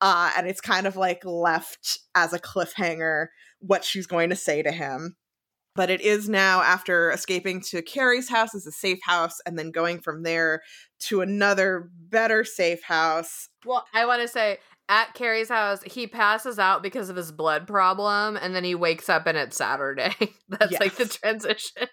uh, 0.00 0.32
and 0.36 0.46
it's 0.46 0.60
kind 0.60 0.86
of 0.86 0.96
like 0.96 1.24
left 1.24 1.98
as 2.14 2.32
a 2.32 2.38
cliffhanger 2.38 3.26
what 3.60 3.84
she's 3.84 4.06
going 4.06 4.30
to 4.30 4.36
say 4.36 4.62
to 4.62 4.70
him 4.70 5.16
but 5.78 5.90
it 5.90 6.00
is 6.00 6.28
now 6.28 6.60
after 6.60 7.12
escaping 7.12 7.60
to 7.60 7.80
Carrie's 7.82 8.28
house 8.28 8.52
as 8.52 8.66
a 8.66 8.72
safe 8.72 8.98
house 9.00 9.38
and 9.46 9.56
then 9.56 9.70
going 9.70 10.00
from 10.00 10.24
there 10.24 10.60
to 10.98 11.20
another 11.20 11.88
better 11.94 12.42
safe 12.42 12.82
house. 12.82 13.48
Well, 13.64 13.86
I 13.94 14.04
want 14.04 14.20
to 14.20 14.26
say 14.26 14.58
at 14.88 15.14
Carrie's 15.14 15.50
house, 15.50 15.80
he 15.84 16.08
passes 16.08 16.58
out 16.58 16.82
because 16.82 17.10
of 17.10 17.14
his 17.14 17.30
blood 17.30 17.68
problem 17.68 18.36
and 18.36 18.56
then 18.56 18.64
he 18.64 18.74
wakes 18.74 19.08
up 19.08 19.28
and 19.28 19.38
it's 19.38 19.56
Saturday. 19.56 20.16
That's 20.48 20.72
yes. 20.72 20.80
like 20.80 20.96
the 20.96 21.06
transition. 21.06 21.86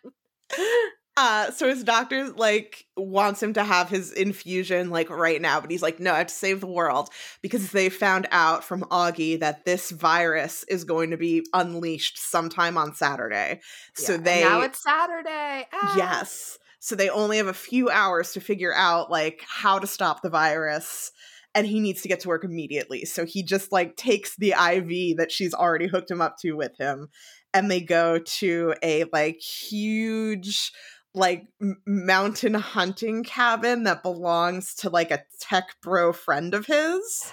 Uh, 1.17 1.49
so 1.51 1.69
his 1.69 1.83
doctor 1.83 2.29
like 2.31 2.85
wants 2.97 3.41
him 3.41 3.53
to 3.53 3.63
have 3.63 3.87
his 3.87 4.11
infusion 4.11 4.89
like 4.89 5.09
right 5.09 5.41
now, 5.41 5.61
but 5.61 5.71
he's 5.71 5.81
like, 5.81 5.99
no, 5.99 6.13
I 6.13 6.17
have 6.17 6.27
to 6.27 6.33
save 6.33 6.59
the 6.59 6.67
world 6.67 7.09
because 7.41 7.71
they 7.71 7.89
found 7.89 8.27
out 8.31 8.65
from 8.65 8.81
Augie 8.83 9.39
that 9.39 9.63
this 9.63 9.91
virus 9.91 10.65
is 10.67 10.83
going 10.83 11.11
to 11.11 11.17
be 11.17 11.45
unleashed 11.53 12.17
sometime 12.17 12.77
on 12.77 12.93
Saturday. 12.93 13.61
Yeah, 13.97 14.05
so 14.05 14.17
they 14.17 14.43
now 14.43 14.61
it's 14.61 14.83
Saturday. 14.83 15.67
Ah. 15.71 15.97
Yes. 15.97 16.57
So 16.79 16.95
they 16.95 17.09
only 17.09 17.37
have 17.37 17.47
a 17.47 17.53
few 17.53 17.89
hours 17.89 18.33
to 18.33 18.41
figure 18.41 18.73
out 18.75 19.09
like 19.09 19.41
how 19.47 19.79
to 19.79 19.87
stop 19.87 20.21
the 20.21 20.29
virus 20.29 21.11
and 21.55 21.65
he 21.65 21.79
needs 21.79 22.01
to 22.01 22.09
get 22.09 22.19
to 22.19 22.27
work 22.27 22.43
immediately. 22.43 23.05
So 23.05 23.25
he 23.25 23.41
just 23.41 23.71
like 23.71 23.95
takes 23.95 24.35
the 24.35 24.49
IV 24.49 25.17
that 25.17 25.31
she's 25.31 25.53
already 25.53 25.87
hooked 25.87 26.11
him 26.11 26.21
up 26.21 26.37
to 26.39 26.51
with 26.51 26.77
him 26.77 27.07
and 27.55 27.71
they 27.71 27.79
go 27.79 28.19
to 28.19 28.75
a 28.83 29.05
like 29.13 29.39
huge 29.39 30.73
like 31.15 31.47
m- 31.61 31.81
mountain 31.85 32.53
hunting 32.53 33.23
cabin 33.23 33.83
that 33.83 34.03
belongs 34.03 34.75
to 34.75 34.89
like 34.89 35.11
a 35.11 35.23
tech 35.39 35.75
bro 35.81 36.13
friend 36.13 36.53
of 36.53 36.65
his. 36.65 37.31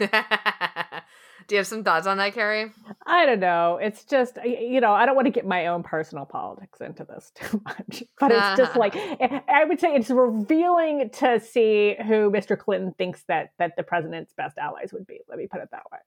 Do 1.48 1.56
you 1.56 1.58
have 1.58 1.66
some 1.66 1.82
thoughts 1.82 2.06
on 2.06 2.18
that, 2.18 2.32
Carrie? 2.34 2.70
I 3.06 3.26
don't 3.26 3.40
know. 3.40 3.78
It's 3.82 4.04
just 4.04 4.38
you 4.44 4.80
know 4.80 4.92
I 4.92 5.04
don't 5.04 5.16
want 5.16 5.26
to 5.26 5.32
get 5.32 5.44
my 5.44 5.66
own 5.66 5.82
personal 5.82 6.24
politics 6.24 6.80
into 6.80 7.04
this 7.04 7.32
too 7.34 7.60
much, 7.64 8.04
but 8.18 8.30
it's 8.30 8.56
just 8.56 8.76
like 8.76 8.94
eh, 8.96 9.40
I 9.48 9.64
would 9.64 9.80
say 9.80 9.94
it's 9.94 10.10
revealing 10.10 11.10
to 11.14 11.40
see 11.40 11.96
who 12.06 12.30
Mr. 12.30 12.56
Clinton 12.56 12.94
thinks 12.96 13.24
that 13.28 13.50
that 13.58 13.72
the 13.76 13.82
president's 13.82 14.32
best 14.32 14.58
allies 14.58 14.92
would 14.92 15.06
be. 15.06 15.20
Let 15.28 15.38
me 15.38 15.48
put 15.48 15.60
it 15.60 15.70
that 15.72 15.82
way. 15.90 15.98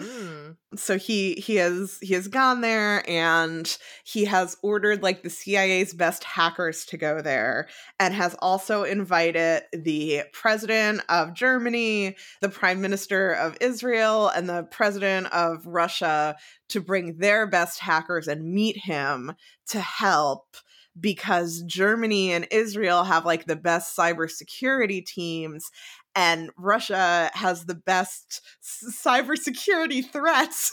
Mm. 0.00 0.56
So 0.76 0.98
he 0.98 1.34
he 1.34 1.56
has 1.56 1.98
he 2.00 2.14
has 2.14 2.28
gone 2.28 2.60
there 2.60 3.08
and 3.08 3.76
he 4.04 4.24
has 4.24 4.56
ordered 4.62 5.02
like 5.02 5.22
the 5.22 5.30
CIA's 5.30 5.94
best 5.94 6.24
hackers 6.24 6.84
to 6.86 6.96
go 6.96 7.20
there 7.20 7.68
and 8.00 8.12
has 8.14 8.34
also 8.40 8.84
invited 8.84 9.62
the 9.72 10.22
president 10.32 11.02
of 11.08 11.34
Germany, 11.34 12.16
the 12.40 12.48
prime 12.48 12.80
minister 12.80 13.32
of 13.32 13.56
Israel 13.60 14.28
and 14.28 14.48
the 14.48 14.64
president 14.64 15.26
of 15.32 15.66
Russia 15.66 16.36
to 16.68 16.80
bring 16.80 17.18
their 17.18 17.46
best 17.46 17.80
hackers 17.80 18.28
and 18.28 18.52
meet 18.52 18.76
him 18.76 19.32
to 19.68 19.80
help 19.80 20.56
because 20.98 21.62
Germany 21.62 22.32
and 22.32 22.46
Israel 22.50 23.04
have 23.04 23.24
like 23.24 23.46
the 23.46 23.56
best 23.56 23.96
cybersecurity 23.96 25.04
teams 25.04 25.70
and 26.14 26.50
Russia 26.56 27.30
has 27.34 27.66
the 27.66 27.74
best 27.74 28.40
cybersecurity 28.62 30.08
threats. 30.10 30.72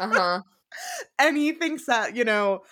uh-huh. 0.00 0.40
and 1.18 1.36
he 1.36 1.52
thinks 1.52 1.86
that, 1.86 2.16
you 2.16 2.24
know, 2.24 2.62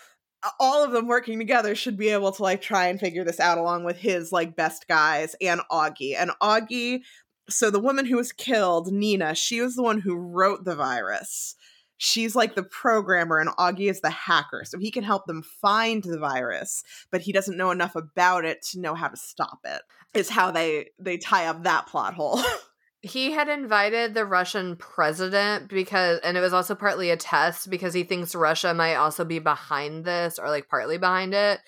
all 0.59 0.83
of 0.83 0.93
them 0.93 1.07
working 1.07 1.39
together 1.39 1.75
should 1.75 1.99
be 1.99 2.09
able 2.09 2.33
to 2.33 2.43
like 2.43 2.63
try 2.63 2.87
and 2.87 2.99
figure 2.99 3.25
this 3.25 3.41
out 3.41 3.59
along 3.59 3.85
with 3.85 3.97
his 3.99 4.33
like 4.33 4.57
best 4.57 4.89
guys 4.89 5.37
and 5.41 5.61
Augie. 5.71 6.17
And 6.17 6.31
Augie, 6.43 7.01
so 7.49 7.71
the 7.71 7.81
woman 7.81 8.07
who 8.07 8.17
was 8.17 8.33
killed, 8.33 8.91
Nina, 8.91 9.35
she 9.35 9.61
was 9.61 9.75
the 9.75 9.83
one 9.83 10.01
who 10.01 10.17
wrote 10.17 10.65
the 10.65 10.77
virus 10.77 11.57
she's 12.03 12.35
like 12.35 12.55
the 12.55 12.63
programmer 12.63 13.39
and 13.39 13.51
Augie 13.51 13.91
is 13.91 14.01
the 14.01 14.09
hacker. 14.09 14.63
So 14.65 14.79
he 14.79 14.91
can 14.91 15.05
help 15.05 15.27
them 15.27 15.43
find 15.43 16.03
the 16.03 16.19
virus, 16.19 16.83
but 17.11 17.21
he 17.21 17.31
doesn't 17.31 17.59
know 17.59 17.71
enough 17.71 17.95
about 17.95 18.47
it 18.47 18.63
to 18.71 18.81
know 18.81 18.95
how 18.95 19.09
to 19.09 19.17
stop 19.19 19.59
it. 19.65 19.83
Is 20.15 20.31
how 20.31 20.51
they 20.51 20.89
they 20.99 21.19
tie 21.19 21.47
up 21.47 21.63
that 21.63 21.87
plot 21.87 22.15
hole. 22.15 22.41
he 23.03 23.33
had 23.33 23.49
invited 23.49 24.15
the 24.15 24.25
Russian 24.25 24.77
president 24.77 25.69
because 25.69 26.19
and 26.21 26.39
it 26.39 26.41
was 26.41 26.55
also 26.55 26.75
partly 26.75 27.11
a 27.11 27.19
test 27.19 27.69
because 27.69 27.93
he 27.93 28.03
thinks 28.03 28.35
Russia 28.35 28.73
might 28.73 28.95
also 28.95 29.25
be 29.25 29.39
behind 29.39 30.07
this 30.07 30.39
or 30.39 30.49
like 30.49 30.69
partly 30.69 30.97
behind 30.97 31.35
it. 31.35 31.61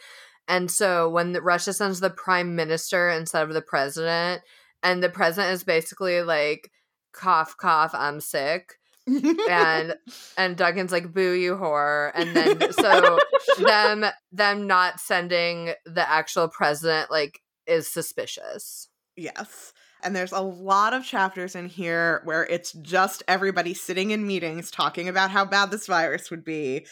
And 0.48 0.70
so 0.70 1.08
when 1.10 1.32
the, 1.32 1.42
Russia 1.42 1.72
sends 1.74 2.00
the 2.00 2.10
prime 2.10 2.56
minister 2.56 3.10
instead 3.10 3.42
of 3.46 3.54
the 3.54 3.62
president 3.62 4.42
and 4.82 5.02
the 5.02 5.10
president 5.10 5.52
is 5.52 5.62
basically 5.62 6.22
like 6.22 6.70
cough 7.12 7.54
cough 7.58 7.94
I'm 7.94 8.18
sick 8.18 8.78
and 9.06 9.94
and 10.36 10.56
Duncan's 10.56 10.92
like 10.92 11.12
boo 11.12 11.32
you 11.32 11.56
whore 11.56 12.12
and 12.14 12.36
then 12.36 12.72
so 12.72 13.18
them 13.58 14.04
them 14.30 14.66
not 14.66 15.00
sending 15.00 15.72
the 15.84 16.08
actual 16.08 16.48
president 16.48 17.10
like 17.10 17.40
is 17.66 17.88
suspicious. 17.88 18.88
Yes. 19.16 19.72
And 20.04 20.16
there's 20.16 20.32
a 20.32 20.40
lot 20.40 20.94
of 20.94 21.04
chapters 21.04 21.54
in 21.54 21.68
here 21.68 22.22
where 22.24 22.44
it's 22.46 22.72
just 22.72 23.22
everybody 23.28 23.72
sitting 23.72 24.10
in 24.10 24.26
meetings 24.26 24.70
talking 24.70 25.08
about 25.08 25.30
how 25.30 25.44
bad 25.44 25.70
this 25.70 25.86
virus 25.86 26.30
would 26.30 26.44
be 26.44 26.86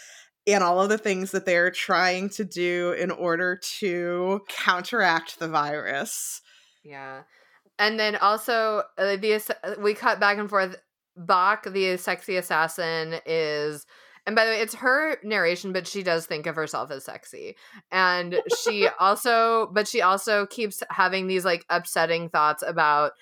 and 0.46 0.62
all 0.62 0.80
of 0.80 0.88
the 0.88 0.98
things 0.98 1.32
that 1.32 1.44
they're 1.44 1.70
trying 1.70 2.28
to 2.30 2.44
do 2.44 2.92
in 2.92 3.10
order 3.10 3.56
to 3.78 4.40
counteract 4.48 5.38
the 5.38 5.48
virus. 5.48 6.40
Yeah. 6.84 7.22
And 7.78 7.98
then 7.98 8.16
also 8.16 8.84
uh, 8.98 9.16
the 9.16 9.76
we 9.80 9.94
cut 9.94 10.20
back 10.20 10.38
and 10.38 10.48
forth 10.48 10.76
Bach, 11.26 11.64
the 11.64 11.96
sexy 11.96 12.36
assassin, 12.36 13.20
is 13.26 13.86
and 14.26 14.36
by 14.36 14.44
the 14.44 14.50
way, 14.52 14.60
it's 14.60 14.74
her 14.74 15.16
narration, 15.22 15.72
but 15.72 15.86
she 15.86 16.02
does 16.02 16.26
think 16.26 16.46
of 16.46 16.54
herself 16.54 16.90
as 16.90 17.04
sexy. 17.04 17.56
And 17.90 18.40
she 18.62 18.86
also, 19.00 19.68
but 19.72 19.88
she 19.88 20.02
also 20.02 20.46
keeps 20.46 20.82
having 20.90 21.26
these 21.26 21.44
like 21.44 21.64
upsetting 21.70 22.28
thoughts 22.28 22.62
about 22.66 23.12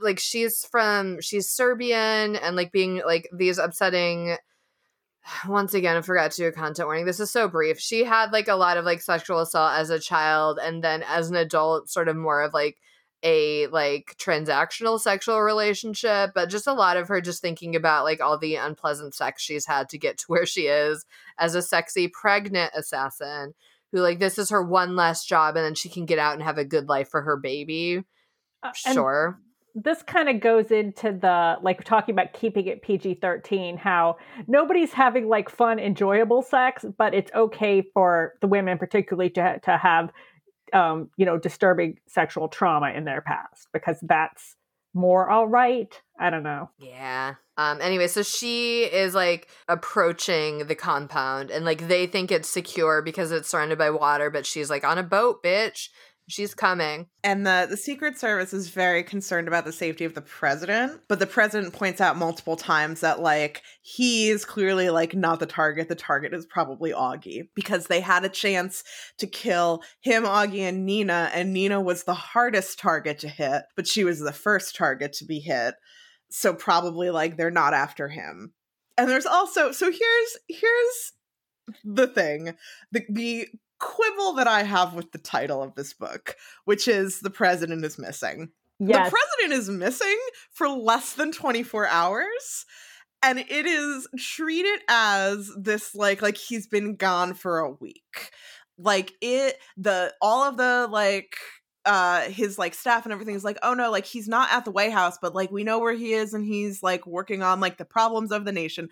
like 0.00 0.18
she's 0.18 0.64
from, 0.70 1.20
she's 1.20 1.50
Serbian 1.50 2.36
and 2.36 2.56
like 2.56 2.72
being 2.72 3.02
like 3.04 3.28
these 3.36 3.58
upsetting. 3.58 4.36
Once 5.46 5.74
again, 5.74 5.96
I 5.96 6.00
forgot 6.00 6.30
to 6.32 6.42
do 6.42 6.48
a 6.48 6.52
content 6.52 6.88
warning. 6.88 7.04
This 7.04 7.20
is 7.20 7.30
so 7.30 7.48
brief. 7.48 7.78
She 7.78 8.04
had 8.04 8.32
like 8.32 8.48
a 8.48 8.56
lot 8.56 8.76
of 8.76 8.84
like 8.84 9.02
sexual 9.02 9.40
assault 9.40 9.72
as 9.78 9.90
a 9.90 10.00
child, 10.00 10.58
and 10.62 10.82
then 10.82 11.02
as 11.02 11.30
an 11.30 11.36
adult, 11.36 11.90
sort 11.90 12.08
of 12.08 12.16
more 12.16 12.42
of 12.42 12.54
like 12.54 12.78
a 13.22 13.66
like 13.68 14.16
transactional 14.18 15.00
sexual 15.00 15.40
relationship, 15.40 16.32
but 16.34 16.50
just 16.50 16.66
a 16.66 16.72
lot 16.72 16.96
of 16.96 17.08
her 17.08 17.20
just 17.20 17.40
thinking 17.40 17.76
about 17.76 18.04
like 18.04 18.20
all 18.20 18.38
the 18.38 18.56
unpleasant 18.56 19.14
sex 19.14 19.42
she's 19.42 19.66
had 19.66 19.88
to 19.90 19.98
get 19.98 20.18
to 20.18 20.24
where 20.26 20.46
she 20.46 20.62
is 20.62 21.04
as 21.38 21.54
a 21.54 21.62
sexy 21.62 22.08
pregnant 22.08 22.72
assassin 22.74 23.54
who 23.92 24.00
like 24.00 24.18
this 24.18 24.38
is 24.38 24.50
her 24.50 24.62
one 24.62 24.96
last 24.96 25.28
job 25.28 25.56
and 25.56 25.64
then 25.64 25.74
she 25.74 25.88
can 25.88 26.06
get 26.06 26.18
out 26.18 26.34
and 26.34 26.42
have 26.42 26.58
a 26.58 26.64
good 26.64 26.88
life 26.88 27.08
for 27.08 27.22
her 27.22 27.36
baby. 27.36 28.02
Uh, 28.62 28.72
sure. 28.72 29.38
This 29.74 30.02
kind 30.02 30.28
of 30.28 30.40
goes 30.40 30.70
into 30.70 31.12
the 31.12 31.56
like 31.62 31.84
talking 31.84 32.14
about 32.14 32.34
keeping 32.34 32.66
it 32.66 32.82
PG 32.82 33.18
13, 33.22 33.76
how 33.78 34.16
nobody's 34.46 34.92
having 34.92 35.28
like 35.28 35.48
fun, 35.48 35.78
enjoyable 35.78 36.42
sex, 36.42 36.84
but 36.98 37.14
it's 37.14 37.32
okay 37.34 37.82
for 37.94 38.34
the 38.42 38.46
women, 38.46 38.76
particularly, 38.76 39.30
to, 39.30 39.60
to 39.60 39.78
have 39.78 40.10
um, 40.72 41.10
you 41.16 41.26
know, 41.26 41.38
disturbing 41.38 41.98
sexual 42.06 42.48
trauma 42.48 42.90
in 42.90 43.04
their 43.04 43.20
past 43.20 43.68
because 43.72 43.98
that's 44.02 44.56
more 44.94 45.30
all 45.30 45.46
right. 45.46 46.00
I 46.18 46.30
don't 46.30 46.42
know. 46.42 46.70
Yeah. 46.78 47.34
Um 47.56 47.80
anyway, 47.80 48.08
so 48.08 48.22
she 48.22 48.84
is 48.84 49.14
like 49.14 49.48
approaching 49.68 50.66
the 50.66 50.74
compound 50.74 51.50
and 51.50 51.64
like 51.64 51.88
they 51.88 52.06
think 52.06 52.30
it's 52.30 52.48
secure 52.48 53.02
because 53.02 53.32
it's 53.32 53.48
surrounded 53.48 53.78
by 53.78 53.90
water, 53.90 54.30
but 54.30 54.46
she's 54.46 54.70
like 54.70 54.84
on 54.84 54.98
a 54.98 55.02
boat, 55.02 55.42
bitch. 55.42 55.88
She's 56.32 56.54
coming. 56.54 57.08
And 57.22 57.46
the, 57.46 57.66
the 57.68 57.76
Secret 57.76 58.18
Service 58.18 58.54
is 58.54 58.70
very 58.70 59.02
concerned 59.02 59.48
about 59.48 59.66
the 59.66 59.72
safety 59.72 60.06
of 60.06 60.14
the 60.14 60.22
president. 60.22 61.02
But 61.06 61.18
the 61.18 61.26
president 61.26 61.74
points 61.74 62.00
out 62.00 62.16
multiple 62.16 62.56
times 62.56 63.00
that, 63.00 63.20
like, 63.20 63.62
he's 63.82 64.46
clearly, 64.46 64.88
like, 64.88 65.14
not 65.14 65.40
the 65.40 65.46
target. 65.46 65.90
The 65.90 65.94
target 65.94 66.32
is 66.32 66.46
probably 66.46 66.90
Augie 66.90 67.48
because 67.54 67.86
they 67.86 68.00
had 68.00 68.24
a 68.24 68.30
chance 68.30 68.82
to 69.18 69.26
kill 69.26 69.82
him, 70.00 70.22
Augie, 70.22 70.60
and 70.60 70.86
Nina. 70.86 71.30
And 71.34 71.52
Nina 71.52 71.82
was 71.82 72.04
the 72.04 72.14
hardest 72.14 72.78
target 72.78 73.18
to 73.18 73.28
hit, 73.28 73.64
but 73.76 73.86
she 73.86 74.02
was 74.02 74.18
the 74.18 74.32
first 74.32 74.74
target 74.74 75.12
to 75.14 75.26
be 75.26 75.38
hit. 75.38 75.74
So 76.30 76.54
probably, 76.54 77.10
like, 77.10 77.36
they're 77.36 77.50
not 77.50 77.74
after 77.74 78.08
him. 78.08 78.54
And 78.96 79.10
there's 79.10 79.26
also, 79.26 79.70
so 79.70 79.90
here's, 79.90 80.38
here's 80.48 81.12
the 81.84 82.06
thing 82.06 82.54
the, 82.90 83.04
the 83.08 83.48
quibble 83.82 84.34
that 84.34 84.46
I 84.46 84.62
have 84.62 84.94
with 84.94 85.12
the 85.12 85.18
title 85.18 85.62
of 85.62 85.74
this 85.74 85.92
book, 85.92 86.36
which 86.64 86.88
is 86.88 87.20
The 87.20 87.30
President 87.30 87.84
is 87.84 87.98
Missing. 87.98 88.50
Yes. 88.78 89.10
The 89.10 89.16
president 89.16 89.60
is 89.60 89.68
missing 89.68 90.18
for 90.50 90.68
less 90.68 91.12
than 91.12 91.30
24 91.30 91.86
hours 91.86 92.66
and 93.22 93.38
it 93.38 93.66
is 93.66 94.08
treated 94.18 94.80
as 94.88 95.50
this 95.56 95.94
like 95.94 96.20
like 96.20 96.36
he's 96.36 96.66
been 96.66 96.96
gone 96.96 97.34
for 97.34 97.60
a 97.60 97.70
week. 97.70 98.32
Like 98.78 99.12
it 99.20 99.56
the 99.76 100.12
all 100.20 100.42
of 100.42 100.56
the 100.56 100.88
like 100.90 101.36
uh 101.84 102.22
his 102.22 102.58
like 102.58 102.74
staff 102.74 103.04
and 103.04 103.12
everything 103.12 103.34
is 103.34 103.44
like 103.44 103.58
oh 103.62 103.74
no 103.74 103.90
like 103.90 104.06
he's 104.06 104.28
not 104.28 104.52
at 104.52 104.64
the 104.64 104.70
white 104.70 104.92
house 104.92 105.18
but 105.20 105.34
like 105.34 105.50
we 105.50 105.64
know 105.64 105.80
where 105.80 105.94
he 105.94 106.12
is 106.12 106.32
and 106.32 106.44
he's 106.44 106.82
like 106.82 107.06
working 107.06 107.42
on 107.42 107.58
like 107.58 107.76
the 107.76 107.84
problems 107.84 108.30
of 108.30 108.44
the 108.44 108.52
nation 108.52 108.88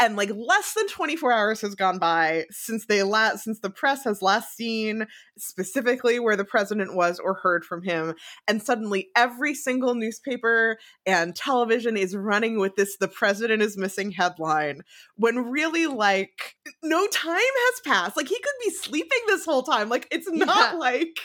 and 0.00 0.16
like 0.16 0.30
less 0.34 0.74
than 0.74 0.88
24 0.88 1.32
hours 1.32 1.60
has 1.60 1.74
gone 1.74 1.98
by 1.98 2.44
since 2.50 2.86
they 2.86 3.02
last 3.02 3.44
since 3.44 3.60
the 3.60 3.70
press 3.70 4.04
has 4.04 4.22
last 4.22 4.56
seen 4.56 5.06
specifically 5.38 6.18
where 6.18 6.36
the 6.36 6.44
president 6.44 6.94
was 6.94 7.18
or 7.18 7.34
heard 7.34 7.64
from 7.64 7.82
him 7.82 8.14
and 8.48 8.62
suddenly 8.62 9.08
every 9.16 9.54
single 9.54 9.94
newspaper 9.94 10.78
and 11.06 11.36
television 11.36 11.96
is 11.96 12.16
running 12.16 12.58
with 12.58 12.74
this 12.76 12.96
the 12.96 13.08
president 13.08 13.62
is 13.62 13.76
missing 13.76 14.10
headline 14.10 14.82
when 15.16 15.50
really 15.50 15.86
like 15.86 16.56
no 16.82 17.06
time 17.08 17.38
has 17.38 17.80
passed 17.84 18.16
like 18.16 18.28
he 18.28 18.34
could 18.34 18.64
be 18.64 18.70
sleeping 18.70 19.20
this 19.26 19.44
whole 19.44 19.62
time 19.62 19.88
like 19.88 20.08
it's 20.10 20.30
not 20.30 20.72
yeah. 20.72 20.78
like 20.78 21.18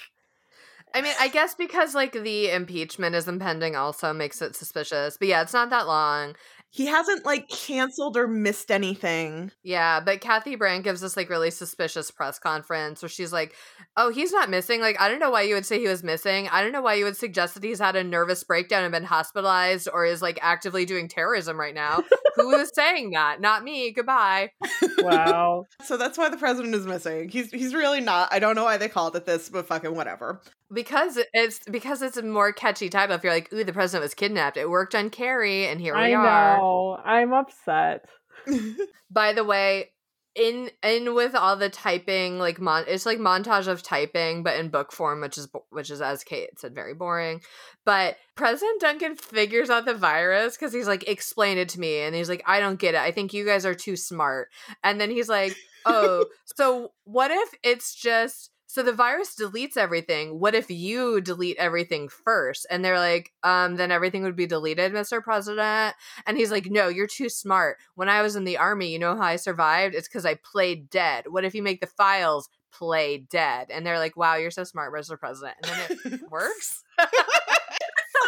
I 0.94 1.02
mean, 1.02 1.14
I 1.20 1.28
guess 1.28 1.54
because 1.54 1.94
like 1.94 2.14
the 2.14 2.50
impeachment 2.50 3.16
is 3.16 3.28
impending 3.28 3.76
also 3.76 4.12
makes 4.12 4.42
it 4.42 4.56
suspicious. 4.56 5.18
But 5.18 5.28
yeah, 5.28 5.42
it's 5.42 5.54
not 5.54 5.70
that 5.70 5.86
long. 5.86 6.36
He 6.72 6.86
hasn't 6.86 7.26
like 7.26 7.50
canceled 7.50 8.16
or 8.16 8.28
missed 8.28 8.70
anything. 8.70 9.52
Yeah, 9.64 10.00
but 10.02 10.22
Kathy 10.22 10.56
Brandt 10.56 10.84
gives 10.84 11.04
us 11.04 11.18
like 11.18 11.30
really 11.30 11.50
suspicious 11.50 12.12
press 12.12 12.38
conference 12.38 13.02
where 13.02 13.10
she's 13.10 13.34
like, 13.34 13.56
"Oh, 13.98 14.12
he's 14.12 14.32
not 14.32 14.52
missing. 14.52 14.80
Like, 14.80 15.00
I 15.02 15.10
don't 15.10 15.20
know 15.20 15.32
why 15.32 15.42
you 15.42 15.56
would 15.56 15.66
say 15.66 15.80
he 15.80 15.88
was 15.88 16.04
missing. 16.04 16.48
I 16.50 16.62
don't 16.62 16.72
know 16.72 16.82
why 16.82 16.94
you 16.94 17.06
would 17.06 17.18
suggest 17.18 17.56
that 17.56 17.64
he's 17.64 17.80
had 17.80 17.96
a 17.96 18.04
nervous 18.04 18.44
breakdown 18.44 18.84
and 18.84 18.92
been 18.92 19.04
hospitalized 19.04 19.90
or 19.92 20.06
is 20.06 20.22
like 20.22 20.38
actively 20.44 20.86
doing 20.86 21.08
terrorism 21.08 21.60
right 21.60 21.74
now. 21.74 22.04
Who 22.36 22.52
is 22.60 22.72
saying 22.76 23.12
that? 23.12 23.42
Not 23.42 23.64
me. 23.64 23.92
Goodbye." 23.92 24.52
Wow. 25.00 25.64
So 25.84 25.98
that's 25.98 26.18
why 26.18 26.30
the 26.30 26.38
president 26.38 26.76
is 26.76 26.86
missing. 26.86 27.30
He's 27.30 27.50
he's 27.52 27.74
really 27.74 28.02
not. 28.02 28.32
I 28.32 28.38
don't 28.38 28.56
know 28.56 28.66
why 28.66 28.78
they 28.78 28.90
called 28.90 29.16
it 29.16 29.26
this, 29.26 29.50
but 29.50 29.66
fucking 29.66 29.96
whatever. 29.96 30.42
Because 30.72 31.18
it's 31.34 31.62
because 31.72 32.04
it's 32.04 32.18
a 32.18 32.22
more 32.22 32.54
catchy 32.54 32.90
title. 32.90 33.16
If 33.16 33.24
you're 33.24 33.34
like, 33.34 33.52
"Ooh, 33.52 33.64
the 33.64 33.74
president 33.74 34.04
was 34.04 34.14
kidnapped," 34.14 34.58
it 34.58 34.70
worked 34.70 34.94
on 34.94 35.10
Carrie, 35.10 35.66
and 35.66 35.82
here 35.82 35.96
we 35.96 36.00
I 36.00 36.14
are. 36.14 36.59
Know. 36.60 36.98
I'm 37.04 37.34
upset. 37.34 38.06
By 39.12 39.34
the 39.34 39.44
way, 39.44 39.92
in 40.36 40.70
in 40.84 41.14
with 41.16 41.36
all 41.36 41.58
the 41.58 41.70
typing, 41.70 42.40
like 42.40 42.60
mon, 42.62 42.86
it's 42.88 43.06
like 43.06 43.18
montage 43.18 43.68
of 43.68 43.84
typing, 43.84 44.44
but 44.44 44.58
in 44.58 44.70
book 44.70 44.92
form, 44.92 45.22
which 45.22 45.38
is 45.38 45.48
bo- 45.48 45.66
which 45.70 45.90
is 45.90 46.02
as 46.02 46.24
Kate 46.24 46.58
said, 46.60 46.76
very 46.76 46.94
boring. 46.94 47.42
But 47.86 48.18
President 48.36 48.80
Duncan 48.80 49.16
figures 49.16 49.70
out 49.70 49.86
the 49.86 49.94
virus 49.94 50.56
because 50.56 50.72
he's 50.72 50.88
like, 50.88 51.08
explain 51.08 51.58
it 51.58 51.70
to 51.70 51.80
me, 51.80 52.00
and 52.02 52.16
he's 52.16 52.30
like, 52.30 52.44
I 52.46 52.60
don't 52.60 52.80
get 52.80 52.94
it. 52.94 53.02
I 53.02 53.12
think 53.12 53.34
you 53.34 53.46
guys 53.46 53.66
are 53.66 53.76
too 53.76 53.96
smart. 53.96 54.50
And 54.84 55.02
then 55.02 55.10
he's 55.10 55.30
like, 55.30 55.56
oh, 55.86 56.26
so 56.56 56.94
what 57.04 57.32
if 57.32 57.50
it's 57.64 57.94
just 57.96 58.52
so 58.70 58.84
the 58.84 58.94
virus 58.94 59.34
deletes 59.34 59.78
everything. 59.78 60.40
What 60.40 60.54
if 60.54 60.70
you 60.70 61.22
delete 61.22 61.58
everything 61.58 62.08
first? 62.08 62.68
And 62.70 62.86
they're 62.86 63.00
like, 63.00 63.34
um, 63.42 63.78
then 63.78 63.92
everything 63.92 64.22
would 64.22 64.36
be 64.36 64.46
deleted, 64.46 64.94
Mr. 64.94 65.24
President. 65.24 65.96
And 66.28 66.38
he's 66.38 66.52
like, 66.52 66.68
no, 66.68 66.88
you're 66.88 67.08
too 67.08 67.30
smart. 67.30 67.78
When 67.96 68.10
I 68.10 68.22
was 68.22 68.36
in 68.36 68.44
the 68.44 68.60
army, 68.60 68.92
you 68.92 69.00
know 69.00 69.16
how 69.16 69.24
I 69.24 69.38
survived? 69.38 69.96
It's 69.96 70.08
because 70.08 70.24
I 70.24 70.36
played 70.36 70.88
dead. 70.92 71.26
What 71.30 71.46
if 71.46 71.56
you 71.56 71.64
make 71.64 71.82
the 71.82 71.88
files 71.88 72.48
play 72.72 73.18
dead? 73.18 73.72
And 73.72 73.84
they're 73.84 73.98
like, 73.98 74.16
wow, 74.16 74.36
you're 74.36 74.52
so 74.52 74.64
smart, 74.64 74.94
Mr. 74.94 75.20
President. 75.20 75.58
And 75.64 76.00
then 76.04 76.14
it 76.14 76.22
works. 76.30 76.84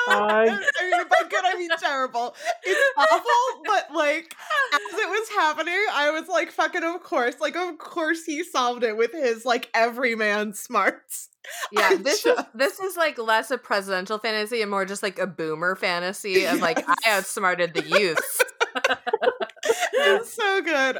I 0.07 0.45
mean, 0.45 1.07
by 1.09 1.27
good, 1.29 1.45
I 1.45 1.55
mean 1.57 1.69
terrible. 1.79 2.35
It's 2.63 2.97
awful, 2.97 3.63
but 3.65 3.93
like 3.93 4.35
as 4.73 4.99
it 4.99 5.09
was 5.09 5.29
happening, 5.29 5.79
I 5.91 6.11
was 6.11 6.27
like, 6.27 6.51
"Fucking 6.51 6.83
of 6.83 7.03
course!" 7.03 7.35
Like, 7.39 7.55
of 7.55 7.77
course 7.77 8.25
he 8.25 8.43
solved 8.43 8.83
it 8.83 8.97
with 8.97 9.11
his 9.11 9.45
like 9.45 9.69
everyman 9.73 10.53
smarts. 10.53 11.29
Yeah, 11.71 11.89
I 11.93 11.95
this 11.95 12.23
is 12.23 12.37
this 12.53 12.79
is 12.79 12.95
like 12.95 13.17
less 13.17 13.49
a 13.49 13.57
presidential 13.57 14.19
fantasy 14.19 14.61
and 14.61 14.69
more 14.69 14.85
just 14.85 15.01
like 15.01 15.17
a 15.17 15.25
boomer 15.25 15.75
fantasy 15.75 16.45
of 16.45 16.61
like 16.61 16.87
I 16.87 16.93
outsmarted 17.07 17.73
the 17.73 17.83
youth. 17.83 18.41
so 20.23 20.61
good. 20.61 20.97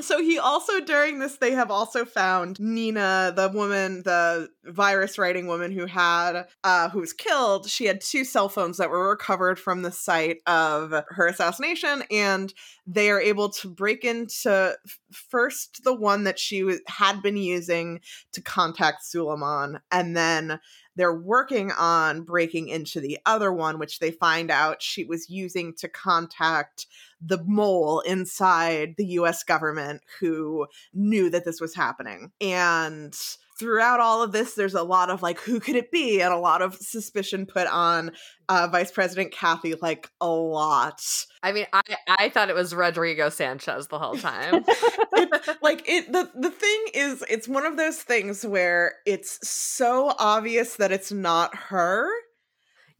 So 0.00 0.22
he 0.22 0.38
also 0.38 0.80
during 0.80 1.18
this 1.18 1.36
they 1.36 1.52
have 1.52 1.70
also 1.70 2.04
found 2.04 2.58
Nina, 2.58 3.32
the 3.34 3.48
woman, 3.48 4.02
the 4.02 4.48
virus 4.64 5.18
writing 5.18 5.46
woman 5.46 5.72
who 5.72 5.86
had 5.86 6.46
uh 6.64 6.88
who 6.88 7.00
was 7.00 7.12
killed. 7.12 7.68
She 7.68 7.86
had 7.86 8.00
two 8.00 8.24
cell 8.24 8.48
phones 8.48 8.78
that 8.78 8.90
were 8.90 9.10
recovered 9.10 9.58
from 9.58 9.82
the 9.82 9.92
site 9.92 10.38
of 10.46 10.94
her 11.08 11.26
assassination 11.26 12.04
and 12.10 12.52
they 12.86 13.10
are 13.10 13.20
able 13.20 13.50
to 13.50 13.68
break 13.68 14.04
into 14.04 14.76
first 15.12 15.82
the 15.84 15.94
one 15.94 16.24
that 16.24 16.38
she 16.38 16.78
had 16.86 17.22
been 17.22 17.36
using 17.36 18.00
to 18.32 18.42
contact 18.42 19.02
Suliman 19.02 19.80
and 19.90 20.16
then 20.16 20.60
they're 20.96 21.14
working 21.14 21.72
on 21.72 22.22
breaking 22.22 22.68
into 22.68 23.00
the 23.00 23.18
other 23.24 23.52
one 23.52 23.78
which 23.78 24.00
they 24.00 24.10
find 24.10 24.50
out 24.50 24.82
she 24.82 25.04
was 25.04 25.30
using 25.30 25.74
to 25.74 25.88
contact 25.88 26.86
the 27.20 27.42
mole 27.44 28.00
inside 28.00 28.94
the 28.96 29.06
US 29.06 29.42
government 29.42 30.02
who 30.20 30.66
knew 30.92 31.30
that 31.30 31.44
this 31.44 31.60
was 31.60 31.74
happening. 31.74 32.32
And 32.40 33.14
throughout 33.58 34.00
all 34.00 34.22
of 34.22 34.32
this, 34.32 34.54
there's 34.54 34.74
a 34.74 34.82
lot 34.82 35.10
of 35.10 35.22
like, 35.22 35.38
who 35.38 35.60
could 35.60 35.76
it 35.76 35.90
be? 35.90 36.22
And 36.22 36.32
a 36.32 36.38
lot 36.38 36.62
of 36.62 36.76
suspicion 36.76 37.44
put 37.44 37.66
on 37.66 38.12
uh, 38.48 38.68
Vice 38.72 38.90
President 38.90 39.32
Kathy, 39.32 39.74
like 39.82 40.08
a 40.20 40.28
lot. 40.28 41.02
I 41.42 41.52
mean, 41.52 41.66
I 41.72 41.82
I 42.08 42.28
thought 42.30 42.48
it 42.48 42.54
was 42.54 42.74
Rodrigo 42.74 43.28
Sanchez 43.28 43.88
the 43.88 43.98
whole 43.98 44.16
time. 44.16 44.64
like 45.62 45.86
it 45.86 46.10
the 46.10 46.30
the 46.34 46.50
thing 46.50 46.84
is 46.94 47.22
it's 47.28 47.48
one 47.48 47.66
of 47.66 47.76
those 47.76 47.98
things 47.98 48.44
where 48.46 48.94
it's 49.04 49.46
so 49.46 50.14
obvious 50.18 50.76
that 50.76 50.90
it's 50.90 51.12
not 51.12 51.54
her 51.54 52.10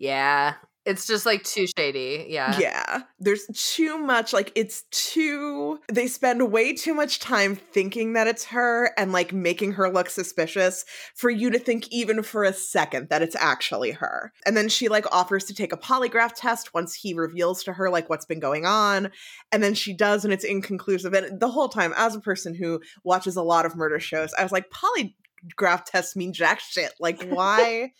yeah, 0.01 0.55
it's 0.91 1.07
just 1.07 1.27
like 1.27 1.45
too 1.45 1.67
shady. 1.77 2.27
Yeah, 2.29 2.59
yeah 2.59 3.03
there's 3.21 3.47
too 3.53 3.99
much 3.99 4.33
like 4.33 4.51
it's 4.55 4.85
too 4.91 5.79
they 5.93 6.07
spend 6.07 6.51
way 6.51 6.73
too 6.73 6.95
much 6.95 7.21
time 7.21 7.55
thinking 7.55 8.15
that 8.15 8.27
it's 8.27 8.47
her 8.47 8.93
and 8.97 9.13
like 9.13 9.33
making 9.33 9.73
her 9.73 9.91
look 9.91 10.09
suspicious 10.09 10.85
for 11.15 11.29
you 11.29 11.51
to 11.51 11.59
think 11.59 11.87
even 11.91 12.23
for 12.23 12.43
a 12.43 12.53
second 12.53 13.09
that 13.11 13.23
it's 13.23 13.37
actually 13.37 13.93
her 13.93 14.33
and 14.47 14.57
then 14.57 14.69
she 14.69 14.89
like 14.89 15.05
offers 15.15 15.45
to 15.45 15.55
take 15.55 15.73
a 15.73 15.77
polygraph 15.77 16.33
test 16.35 16.73
once 16.73 16.95
he 16.95 17.13
reveals 17.13 17.63
to 17.63 17.75
her 17.75 17.91
like 17.91 18.09
what's 18.09 18.27
been 18.27 18.41
going 18.41 18.65
on 18.65 19.11
and 19.53 19.63
then 19.63 19.75
she 19.75 19.93
does 19.93 20.25
and 20.25 20.33
it's 20.33 20.45
inconclusive 20.45 21.13
and 21.13 21.39
the 21.39 21.51
whole 21.51 21.69
time 21.69 21.93
as 21.97 22.17
a 22.17 22.21
person 22.21 22.55
who 22.55 22.81
watches 23.05 23.37
a 23.37 23.43
lot 23.43 23.67
of 23.67 23.77
murder 23.77 24.01
shows 24.01 24.33
i 24.39 24.43
was 24.43 24.53
like 24.53 24.71
polygraph 24.71 25.85
tests 25.85 26.17
mean 26.17 26.33
jack 26.33 26.59
shit 26.59 26.93
like 26.99 27.23
why 27.29 27.93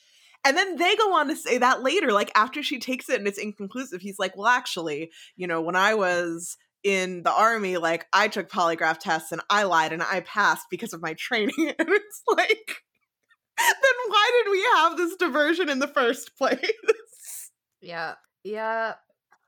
And 0.45 0.57
then 0.57 0.77
they 0.77 0.97
go 0.97 1.15
on 1.15 1.29
to 1.29 1.37
say 1.37 1.59
that 1.59 1.83
later, 1.83 2.13
like 2.13 2.31
after 2.35 2.63
she 2.63 2.79
takes 2.79 3.09
it 3.09 3.19
and 3.19 3.29
it's 3.29 3.39
inconclusive, 3.39 4.01
he's 4.01 4.19
like, 4.19 4.37
well, 4.37 4.47
actually, 4.47 5.11
you 5.37 5.47
know, 5.47 5.61
when 5.61 5.77
I 5.77 5.95
was 5.95 6.57
in 6.83 7.23
the 7.23 7.33
army, 7.33 7.77
like 7.77 8.07
I 8.13 8.29
took 8.29 8.49
polygraph 8.51 8.99
tests 8.99 9.33
and 9.33 9.43
I 9.51 9.65
lied 9.65 9.93
and 9.93 10.03
I 10.03 10.21
passed 10.21 10.67
because 10.71 10.93
of 10.93 11.03
my 11.03 11.15
training. 11.15 11.55
And 11.79 11.89
it's 11.89 12.23
like, 12.27 12.83
then 13.59 13.95
why 14.09 14.43
did 14.45 14.51
we 14.51 14.67
have 14.77 14.97
this 14.97 15.17
diversion 15.17 15.69
in 15.69 15.79
the 15.79 15.89
first 15.89 16.35
place? 16.39 17.51
yeah, 17.83 18.15
yeah. 18.43 18.95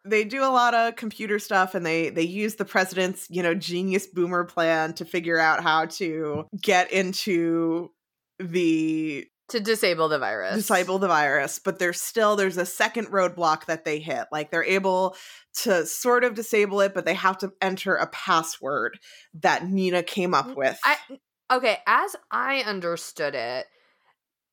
they 0.05 0.25
do 0.25 0.45
a 0.45 0.53
lot 0.53 0.75
of 0.75 0.97
computer 0.97 1.39
stuff 1.39 1.75
and 1.75 1.87
they 1.87 2.11
they 2.11 2.23
use 2.23 2.57
the 2.57 2.65
president's 2.65 3.27
you 3.31 3.43
know 3.43 3.55
genius 3.55 4.07
boomer 4.07 4.45
plan 4.45 4.93
to 4.95 5.05
figure 5.05 5.39
out 5.39 5.63
how 5.63 5.87
to 5.87 6.45
get 6.61 6.93
into 6.93 7.91
the 8.39 9.27
To 9.49 9.61
disable 9.61 10.09
the 10.09 10.19
virus. 10.19 10.55
disable 10.55 10.99
the 10.99 11.09
virus 11.09 11.59
but 11.59 11.79
there's 11.79 12.01
still 12.01 12.37
there's 12.37 12.57
a 12.57 12.65
second 12.65 13.09
roadblock 13.09 13.67
that 13.67 13.85
they 13.85 13.99
hit 13.99 14.27
like 14.33 14.51
they're 14.51 14.65
able 14.65 15.15
to 15.55 15.85
sort 15.85 16.25
of 16.25 16.35
disable 16.35 16.81
it 16.81 16.95
but 16.95 17.05
they 17.05 17.15
have 17.15 17.37
to 17.39 17.53
enter 17.61 17.95
a 17.95 18.07
password 18.07 18.99
that 19.35 19.67
nina 19.67 20.03
came 20.03 20.33
up 20.33 20.47
mm, 20.47 20.57
with 20.57 20.81
I 20.85 20.97
okay, 21.53 21.79
as 21.87 22.17
I 22.31 22.61
understood 22.67 23.35
it, 23.35 23.67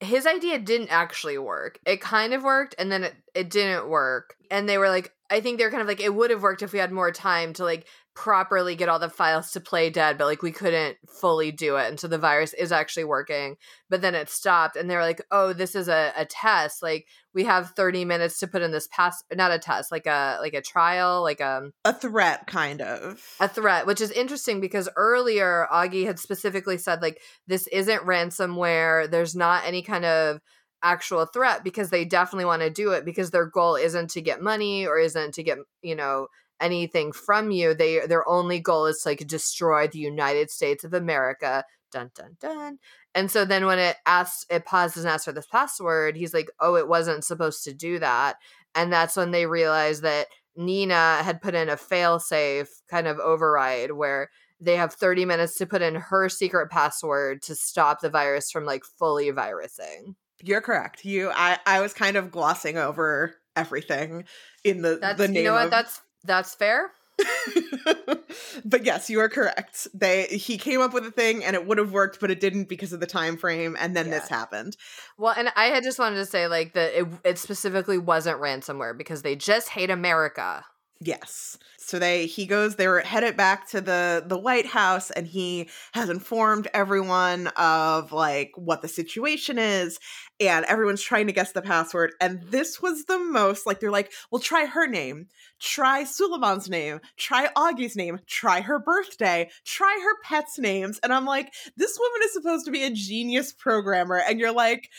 his 0.02 0.26
idea 0.26 0.60
didn't 0.60 0.90
actually 0.90 1.38
work. 1.38 1.80
It 1.86 2.02
kind 2.02 2.34
of 2.34 2.44
worked 2.44 2.76
and 2.78 2.92
then 2.92 3.06
it, 3.06 3.16
it 3.34 3.50
didn't 3.50 3.90
work. 3.90 4.36
And 4.52 4.68
they 4.68 4.78
were 4.78 4.90
like, 4.90 5.14
I 5.30 5.42
think 5.42 5.58
they're 5.58 5.72
kind 5.72 5.82
of 5.82 5.88
like, 5.88 6.02
it 6.02 6.14
would 6.14 6.32
have 6.32 6.42
worked 6.42 6.62
if 6.62 6.74
we 6.74 6.80
had 6.80 6.92
more 6.92 7.12
time 7.12 7.54
to 7.54 7.64
like 7.64 7.86
properly 8.16 8.76
get 8.76 8.90
all 8.90 9.00
the 9.00 9.10
files 9.10 9.52
to 9.52 9.62
play 9.62 9.90
dead, 9.90 10.18
but 10.18 10.26
like 10.26 10.42
we 10.42 10.52
couldn't 10.52 10.98
fully 11.08 11.52
do 11.52 11.78
it. 11.78 11.88
And 11.88 12.00
so 12.00 12.08
the 12.08 12.18
virus 12.18 12.54
is 12.54 12.72
actually 12.72 13.06
working. 13.06 13.56
But 13.90 14.02
then 14.02 14.16
it 14.16 14.30
stopped 14.30 14.76
and 14.76 14.90
they're 14.90 15.02
like, 15.02 15.22
oh, 15.32 15.54
this 15.54 15.76
is 15.76 15.88
a, 15.88 16.12
a 16.18 16.26
test. 16.26 16.84
Like 16.84 17.08
we 17.34 17.46
have 17.46 17.72
30 17.72 18.06
minutes 18.06 18.40
to 18.40 18.48
put 18.48 18.62
in 18.62 18.72
this 18.72 18.88
pass 18.92 19.24
not 19.34 19.52
a 19.52 19.60
test, 19.60 19.92
like 19.92 20.06
a 20.06 20.38
like 20.42 20.54
a 20.54 20.62
trial, 20.62 21.22
like 21.22 21.40
um 21.40 21.72
a 21.86 21.94
threat 21.94 22.46
kind 22.48 22.82
of 22.82 23.24
a 23.40 23.48
threat, 23.48 23.86
which 23.86 24.02
is 24.02 24.12
interesting 24.12 24.60
because 24.60 24.90
earlier 24.96 25.68
Augie 25.72 26.06
had 26.06 26.20
specifically 26.20 26.78
said 26.78 27.02
like 27.02 27.22
this 27.48 27.68
isn't 27.68 28.04
ransomware. 28.04 29.10
There's 29.10 29.36
not 29.36 29.66
any 29.66 29.82
kind 29.82 30.06
of 30.06 30.40
actual 30.84 31.26
threat 31.26 31.64
because 31.64 31.90
they 31.90 32.06
definitely 32.06 32.46
want 32.46 32.62
to 32.62 32.70
do 32.70 32.92
it 32.92 33.06
because 33.06 33.32
their 33.32 33.46
goal 33.46 33.76
isn't 33.76 34.10
to 34.12 34.22
get 34.22 34.42
money 34.42 34.86
or 34.86 34.98
isn't 34.98 35.34
to 35.34 35.44
get 35.44 35.58
you 35.82 35.96
know 35.96 36.28
anything 36.60 37.12
from 37.12 37.52
you. 37.52 37.74
They 37.74 38.06
their 38.08 38.28
only 38.28 38.60
goal 38.60 38.86
is 38.86 39.02
to 39.02 39.10
like 39.10 39.28
destroy 39.28 39.88
the 39.88 40.00
United 40.00 40.52
States 40.52 40.84
of 40.84 40.94
America. 40.94 41.64
Dun 41.92 42.12
dun 42.16 42.38
dun. 42.40 42.80
And 43.16 43.32
so 43.32 43.46
then 43.46 43.66
when 43.66 43.80
it 43.80 43.98
asks, 44.06 44.46
it 44.50 44.66
pauses 44.66 45.04
and 45.04 45.12
asks 45.12 45.26
for 45.26 45.32
this 45.32 45.48
password, 45.48 46.16
he's 46.16 46.34
like, 46.34 46.52
oh, 46.60 46.76
it 46.76 46.88
wasn't 46.88 47.24
supposed 47.24 47.64
to 47.64 47.74
do 47.74 48.00
that. 48.00 48.38
And 48.76 48.94
that's 48.94 49.16
when 49.16 49.32
they 49.32 49.48
realize 49.48 50.02
that 50.02 50.28
Nina 50.56 51.24
had 51.24 51.42
put 51.42 51.56
in 51.56 51.70
a 51.70 51.76
failsafe 51.76 52.68
kind 52.90 53.08
of 53.08 53.18
override 53.20 53.94
where 53.94 54.30
they 54.60 54.76
have 54.76 54.94
30 54.94 55.26
minutes 55.26 55.56
to 55.56 55.66
put 55.66 55.82
in 55.82 55.96
her 55.96 56.30
secret 56.30 56.70
password 56.70 57.42
to 57.44 57.56
stop 57.56 58.02
the 58.02 58.10
virus 58.10 58.52
from 58.52 58.66
like 58.66 58.84
fully 58.84 59.32
virusing. 59.32 60.16
You're 60.44 60.62
correct. 60.62 61.04
You, 61.06 61.32
I, 61.34 61.58
I 61.66 61.82
was 61.82 61.94
kind 61.94 62.18
of 62.18 62.30
glossing 62.32 62.78
over 62.78 63.36
everything 63.56 64.26
in 64.64 64.82
the 64.82 64.98
That's 65.02 65.18
the 65.18 65.28
name 65.28 65.38
you 65.38 65.44
know 65.46 65.54
what 65.54 65.66
of. 65.66 65.72
that's 65.72 66.02
that's 66.24 66.56
fair. 66.56 66.92
but 68.66 68.86
yes, 68.86 69.10
you 69.10 69.20
are 69.20 69.30
correct. 69.30 69.88
They 69.94 70.28
he 70.28 70.58
came 70.58 70.82
up 70.82 70.94
with 70.94 71.06
a 71.06 71.12
thing 71.12 71.44
and 71.44 71.56
it 71.56 71.66
would 71.66 71.78
have 71.78 71.92
worked, 71.92 72.20
but 72.20 72.32
it 72.32 72.40
didn't 72.40 72.70
because 72.70 72.94
of 72.94 73.00
the 73.00 73.08
time 73.08 73.38
frame, 73.38 73.76
and 73.80 73.96
then 73.96 74.10
this 74.10 74.28
happened. 74.28 74.78
Well, 75.18 75.34
and 75.36 75.52
I 75.56 75.66
had 75.66 75.84
just 75.84 76.00
wanted 76.00 76.16
to 76.16 76.26
say 76.26 76.48
like 76.48 76.74
that 76.74 76.98
it, 76.98 77.08
it 77.24 77.38
specifically 77.38 77.98
wasn't 77.98 78.40
ransomware 78.40 78.98
because 78.98 79.22
they 79.22 79.36
just 79.36 79.70
hate 79.70 79.90
America. 79.90 80.66
Yes. 81.02 81.58
So 81.78 81.98
they 81.98 82.26
he 82.26 82.46
goes 82.46 82.76
they're 82.76 83.00
headed 83.00 83.38
back 83.38 83.70
to 83.70 83.80
the 83.80 84.22
the 84.28 84.38
White 84.38 84.66
House 84.66 85.12
and 85.12 85.26
he 85.26 85.70
has 85.94 86.10
informed 86.10 86.68
everyone 86.74 87.48
of 87.56 88.12
like 88.12 88.52
what 88.56 88.82
the 88.82 88.90
situation 88.90 89.58
is 89.58 89.98
and 90.42 90.66
everyone's 90.66 91.02
trying 91.02 91.28
to 91.28 91.34
guess 91.34 91.54
the 91.54 91.62
password 91.62 92.12
and 92.20 92.42
this 92.44 92.82
was 92.82 93.06
the 93.06 93.18
most 93.18 93.66
like 93.66 93.80
they're 93.80 93.92
like, 93.92 94.12
"Well, 94.30 94.42
try 94.42 94.66
her 94.66 94.88
name. 94.88 95.28
Try 95.60 96.04
Suliman's 96.04 96.70
name. 96.70 97.00
Try 97.16 97.48
Augie's 97.56 97.96
name. 97.96 98.20
Try 98.28 98.60
her 98.62 98.78
birthday. 98.78 99.50
Try 99.64 99.98
her 100.04 100.22
pets' 100.24 100.60
names." 100.60 101.00
And 101.02 101.14
I'm 101.14 101.26
like, 101.26 101.54
"This 101.78 101.98
woman 101.98 102.22
is 102.26 102.34
supposed 102.34 102.66
to 102.66 102.72
be 102.72 102.84
a 102.84 102.92
genius 102.92 103.54
programmer." 103.54 104.18
And 104.18 104.38
you're 104.40 104.54
like, 104.54 104.90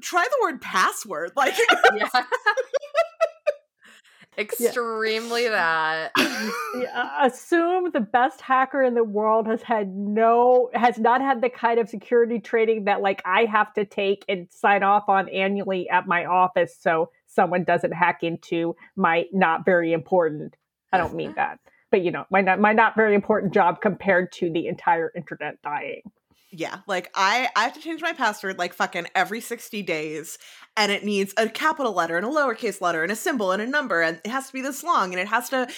try 0.00 0.24
the 0.24 0.38
word 0.42 0.60
password 0.60 1.32
like 1.36 1.54
yeah 1.96 2.08
extremely 4.38 5.44
yeah. 5.44 5.50
that. 5.50 6.12
yeah, 6.80 7.26
assume 7.26 7.90
the 7.90 8.00
best 8.00 8.40
hacker 8.40 8.82
in 8.82 8.94
the 8.94 9.04
world 9.04 9.46
has 9.46 9.62
had 9.62 9.94
no 9.94 10.70
has 10.74 10.98
not 10.98 11.20
had 11.20 11.42
the 11.42 11.50
kind 11.50 11.80
of 11.80 11.88
security 11.88 12.38
training 12.38 12.84
that 12.84 13.00
like 13.00 13.20
I 13.24 13.44
have 13.44 13.72
to 13.74 13.84
take 13.84 14.24
and 14.28 14.46
sign 14.50 14.82
off 14.82 15.08
on 15.08 15.28
annually 15.28 15.88
at 15.90 16.06
my 16.06 16.24
office 16.24 16.76
so 16.78 17.10
someone 17.26 17.64
doesn't 17.64 17.92
hack 17.92 18.22
into 18.22 18.76
my 18.96 19.24
not 19.32 19.64
very 19.64 19.92
important 19.92 20.56
I 20.92 20.98
don't 20.98 21.14
mean 21.14 21.34
that. 21.36 21.58
But 21.90 22.02
you 22.02 22.10
know, 22.10 22.24
my 22.30 22.40
not 22.42 22.60
my 22.60 22.72
not 22.72 22.96
very 22.96 23.14
important 23.14 23.54
job 23.54 23.80
compared 23.80 24.32
to 24.32 24.50
the 24.50 24.66
entire 24.66 25.10
internet 25.16 25.60
dying 25.62 26.02
yeah 26.50 26.78
like 26.86 27.10
i 27.14 27.48
i 27.56 27.64
have 27.64 27.74
to 27.74 27.80
change 27.80 28.00
my 28.00 28.12
password 28.12 28.58
like 28.58 28.72
fucking 28.72 29.06
every 29.14 29.40
60 29.40 29.82
days 29.82 30.38
and 30.76 30.90
it 30.90 31.04
needs 31.04 31.34
a 31.36 31.48
capital 31.48 31.92
letter 31.92 32.16
and 32.16 32.24
a 32.24 32.28
lowercase 32.28 32.80
letter 32.80 33.02
and 33.02 33.12
a 33.12 33.16
symbol 33.16 33.52
and 33.52 33.60
a 33.60 33.66
number 33.66 34.00
and 34.00 34.20
it 34.24 34.30
has 34.30 34.46
to 34.46 34.52
be 34.52 34.62
this 34.62 34.82
long 34.82 35.12
and 35.12 35.20
it 35.20 35.28
has 35.28 35.50
to 35.50 35.68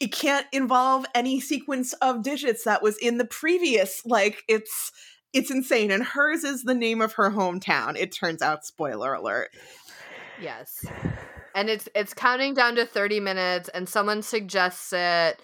it 0.00 0.12
can't 0.12 0.46
involve 0.52 1.06
any 1.14 1.40
sequence 1.40 1.92
of 1.94 2.22
digits 2.22 2.64
that 2.64 2.82
was 2.82 2.96
in 2.98 3.18
the 3.18 3.24
previous 3.24 4.02
like 4.04 4.42
it's 4.48 4.90
it's 5.32 5.50
insane 5.50 5.90
and 5.90 6.02
hers 6.02 6.44
is 6.44 6.62
the 6.62 6.74
name 6.74 7.00
of 7.00 7.12
her 7.12 7.30
hometown 7.30 7.96
it 7.96 8.10
turns 8.10 8.42
out 8.42 8.64
spoiler 8.64 9.12
alert. 9.12 9.50
Yes. 10.40 10.84
And 11.54 11.68
it's 11.68 11.88
it's 11.94 12.14
counting 12.14 12.54
down 12.54 12.76
to 12.76 12.86
30 12.86 13.20
minutes 13.20 13.68
and 13.70 13.88
someone 13.88 14.22
suggests 14.22 14.92
it 14.92 15.40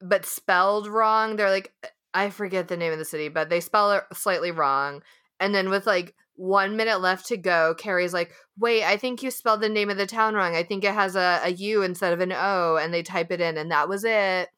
but 0.00 0.24
spelled 0.24 0.88
wrong 0.88 1.36
they're 1.36 1.50
like 1.50 1.72
I 2.12 2.30
forget 2.30 2.68
the 2.68 2.76
name 2.76 2.92
of 2.92 2.98
the 2.98 3.04
city, 3.04 3.28
but 3.28 3.48
they 3.50 3.60
spell 3.60 3.92
it 3.92 4.04
slightly 4.12 4.50
wrong. 4.50 5.02
And 5.38 5.54
then 5.54 5.70
with 5.70 5.86
like 5.86 6.14
one 6.34 6.76
minute 6.76 7.00
left 7.00 7.26
to 7.28 7.36
go, 7.36 7.74
Carrie's 7.78 8.12
like, 8.12 8.32
wait, 8.58 8.84
I 8.84 8.96
think 8.96 9.22
you 9.22 9.30
spelled 9.30 9.60
the 9.60 9.68
name 9.68 9.90
of 9.90 9.96
the 9.96 10.06
town 10.06 10.34
wrong. 10.34 10.56
I 10.56 10.62
think 10.62 10.84
it 10.84 10.94
has 10.94 11.16
a, 11.16 11.40
a 11.44 11.50
U 11.50 11.82
instead 11.82 12.12
of 12.12 12.20
an 12.20 12.32
O. 12.32 12.76
And 12.80 12.92
they 12.92 13.02
type 13.02 13.30
it 13.30 13.40
in, 13.40 13.56
and 13.56 13.70
that 13.70 13.88
was 13.88 14.04
it. 14.04 14.48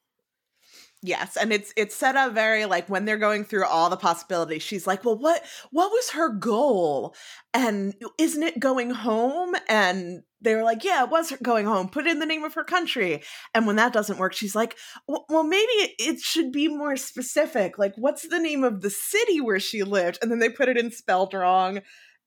Yes, 1.05 1.35
and 1.35 1.51
it's 1.51 1.73
it's 1.75 1.93
set 1.95 2.15
up 2.15 2.31
very 2.33 2.65
like 2.65 2.87
when 2.87 3.03
they're 3.03 3.17
going 3.17 3.43
through 3.43 3.65
all 3.65 3.89
the 3.89 3.97
possibilities. 3.97 4.61
She's 4.63 4.87
like, 4.87 5.03
"Well, 5.03 5.17
what 5.17 5.43
what 5.71 5.91
was 5.91 6.11
her 6.11 6.29
goal? 6.29 7.13
And 7.53 7.93
isn't 8.17 8.41
it 8.41 8.57
going 8.59 8.89
home?" 8.91 9.53
And 9.67 10.21
they 10.39 10.55
were 10.55 10.63
like, 10.63 10.85
"Yeah, 10.85 11.03
it 11.03 11.09
was 11.09 11.33
going 11.43 11.65
home. 11.65 11.89
Put 11.89 12.07
in 12.07 12.19
the 12.19 12.25
name 12.25 12.45
of 12.45 12.53
her 12.53 12.63
country." 12.63 13.21
And 13.53 13.67
when 13.67 13.75
that 13.75 13.91
doesn't 13.91 14.17
work, 14.17 14.31
she's 14.33 14.55
like, 14.55 14.77
"Well, 15.05 15.43
maybe 15.43 15.93
it 15.99 16.19
should 16.21 16.53
be 16.53 16.69
more 16.69 16.95
specific. 16.95 17.77
Like, 17.77 17.93
what's 17.97 18.25
the 18.29 18.39
name 18.39 18.63
of 18.63 18.79
the 18.81 18.89
city 18.89 19.41
where 19.41 19.59
she 19.59 19.83
lived?" 19.83 20.19
And 20.21 20.31
then 20.31 20.39
they 20.39 20.49
put 20.49 20.69
it 20.69 20.77
in 20.77 20.89
spelled 20.91 21.33
wrong, 21.33 21.81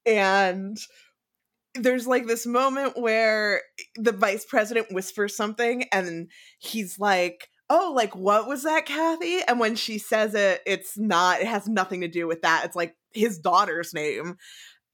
and 0.04 0.76
there's 1.74 2.06
like 2.06 2.26
this 2.26 2.46
moment 2.46 2.96
where 2.98 3.60
the 3.96 4.12
vice 4.12 4.44
president 4.46 4.86
whispers 4.92 5.36
something, 5.36 5.84
and 5.92 6.30
he's 6.58 6.98
like 6.98 7.48
oh, 7.68 7.92
like 7.94 8.14
what 8.14 8.46
was 8.46 8.62
that, 8.62 8.86
Kathy? 8.86 9.40
And 9.46 9.58
when 9.58 9.74
she 9.74 9.98
says 9.98 10.34
it, 10.34 10.62
it's 10.66 10.96
not, 10.96 11.40
it 11.40 11.46
has 11.46 11.66
nothing 11.66 12.02
to 12.02 12.08
do 12.08 12.26
with 12.26 12.42
that. 12.42 12.64
It's 12.64 12.76
like 12.76 12.94
his 13.12 13.38
daughter's 13.38 13.92
name. 13.92 14.36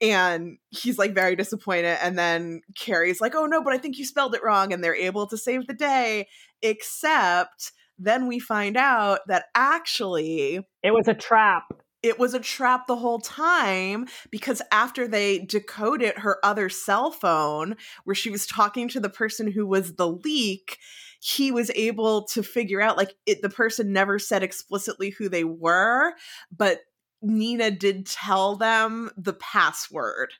And 0.01 0.59
he's 0.71 0.99
like 0.99 1.15
very 1.15 1.37
disappointed. 1.37 1.99
And 2.03 2.19
then 2.19 2.63
Carrie's 2.77 3.21
like, 3.21 3.35
oh 3.37 3.47
no, 3.47 3.63
but 3.63 3.73
I 3.73 3.79
think 3.79 3.99
you 3.99 4.05
spelled 4.05 4.35
it 4.35 4.43
wrong. 4.43 4.73
And 4.73 4.83
they're 4.83 4.97
able 4.97 5.27
to 5.29 5.37
save 5.37 5.67
the 5.67 5.75
day, 5.75 6.29
except 6.61 7.73
then 7.99 8.27
we 8.27 8.41
find 8.41 8.77
out 8.77 9.21
that 9.29 9.45
actually 9.55 10.67
it 10.83 10.93
was 10.93 11.07
a 11.07 11.15
trap. 11.15 11.65
It 12.03 12.19
was 12.19 12.35
a 12.35 12.41
trap 12.41 12.89
the 12.89 12.97
whole 12.97 13.21
time 13.21 14.09
because 14.33 14.61
after 14.73 15.07
they 15.07 15.39
decoded 15.39 16.19
her 16.19 16.45
other 16.45 16.69
cell 16.69 17.13
phone, 17.13 17.77
where 18.03 18.17
she 18.17 18.31
was 18.31 18.45
talking 18.45 18.89
to 18.89 18.99
the 18.99 19.09
person 19.09 19.53
who 19.53 19.69
was 19.69 19.95
the 19.95 20.09
leak, 20.09 20.79
he 21.23 21.53
was 21.53 21.71
able 21.77 22.25
to 22.25 22.43
figure 22.43 22.81
out 22.81 22.97
like 22.97 23.15
it 23.27 23.43
the 23.43 23.49
person 23.49 23.93
never 23.93 24.19
said 24.19 24.43
explicitly 24.43 25.11
who 25.11 25.29
they 25.29 25.45
were 25.45 26.13
but 26.57 26.81
nina 27.23 27.71
did 27.71 28.05
tell 28.05 28.57
them 28.57 29.09
the 29.17 29.33
password 29.35 30.33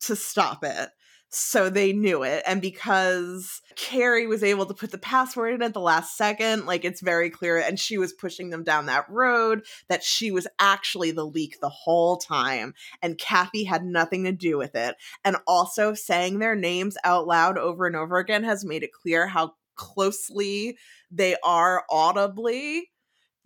to 0.00 0.16
stop 0.16 0.64
it 0.64 0.90
so 1.30 1.68
they 1.68 1.92
knew 1.92 2.24
it 2.24 2.42
and 2.48 2.60
because 2.60 3.60
carrie 3.76 4.26
was 4.26 4.42
able 4.42 4.66
to 4.66 4.74
put 4.74 4.90
the 4.90 4.98
password 4.98 5.54
in 5.54 5.62
at 5.62 5.72
the 5.72 5.80
last 5.80 6.16
second 6.16 6.66
like 6.66 6.84
it's 6.84 7.00
very 7.00 7.30
clear 7.30 7.58
and 7.58 7.78
she 7.78 7.96
was 7.96 8.12
pushing 8.12 8.50
them 8.50 8.64
down 8.64 8.86
that 8.86 9.08
road 9.08 9.64
that 9.88 10.02
she 10.02 10.32
was 10.32 10.48
actually 10.58 11.12
the 11.12 11.26
leak 11.26 11.60
the 11.60 11.68
whole 11.68 12.16
time 12.16 12.74
and 13.02 13.18
kathy 13.18 13.62
had 13.62 13.84
nothing 13.84 14.24
to 14.24 14.32
do 14.32 14.58
with 14.58 14.74
it 14.74 14.96
and 15.24 15.36
also 15.46 15.94
saying 15.94 16.40
their 16.40 16.56
names 16.56 16.96
out 17.04 17.26
loud 17.26 17.56
over 17.56 17.86
and 17.86 17.94
over 17.94 18.18
again 18.18 18.42
has 18.42 18.64
made 18.64 18.82
it 18.82 18.92
clear 18.92 19.28
how 19.28 19.54
closely 19.76 20.76
they 21.10 21.36
are 21.44 21.84
audibly. 21.90 22.90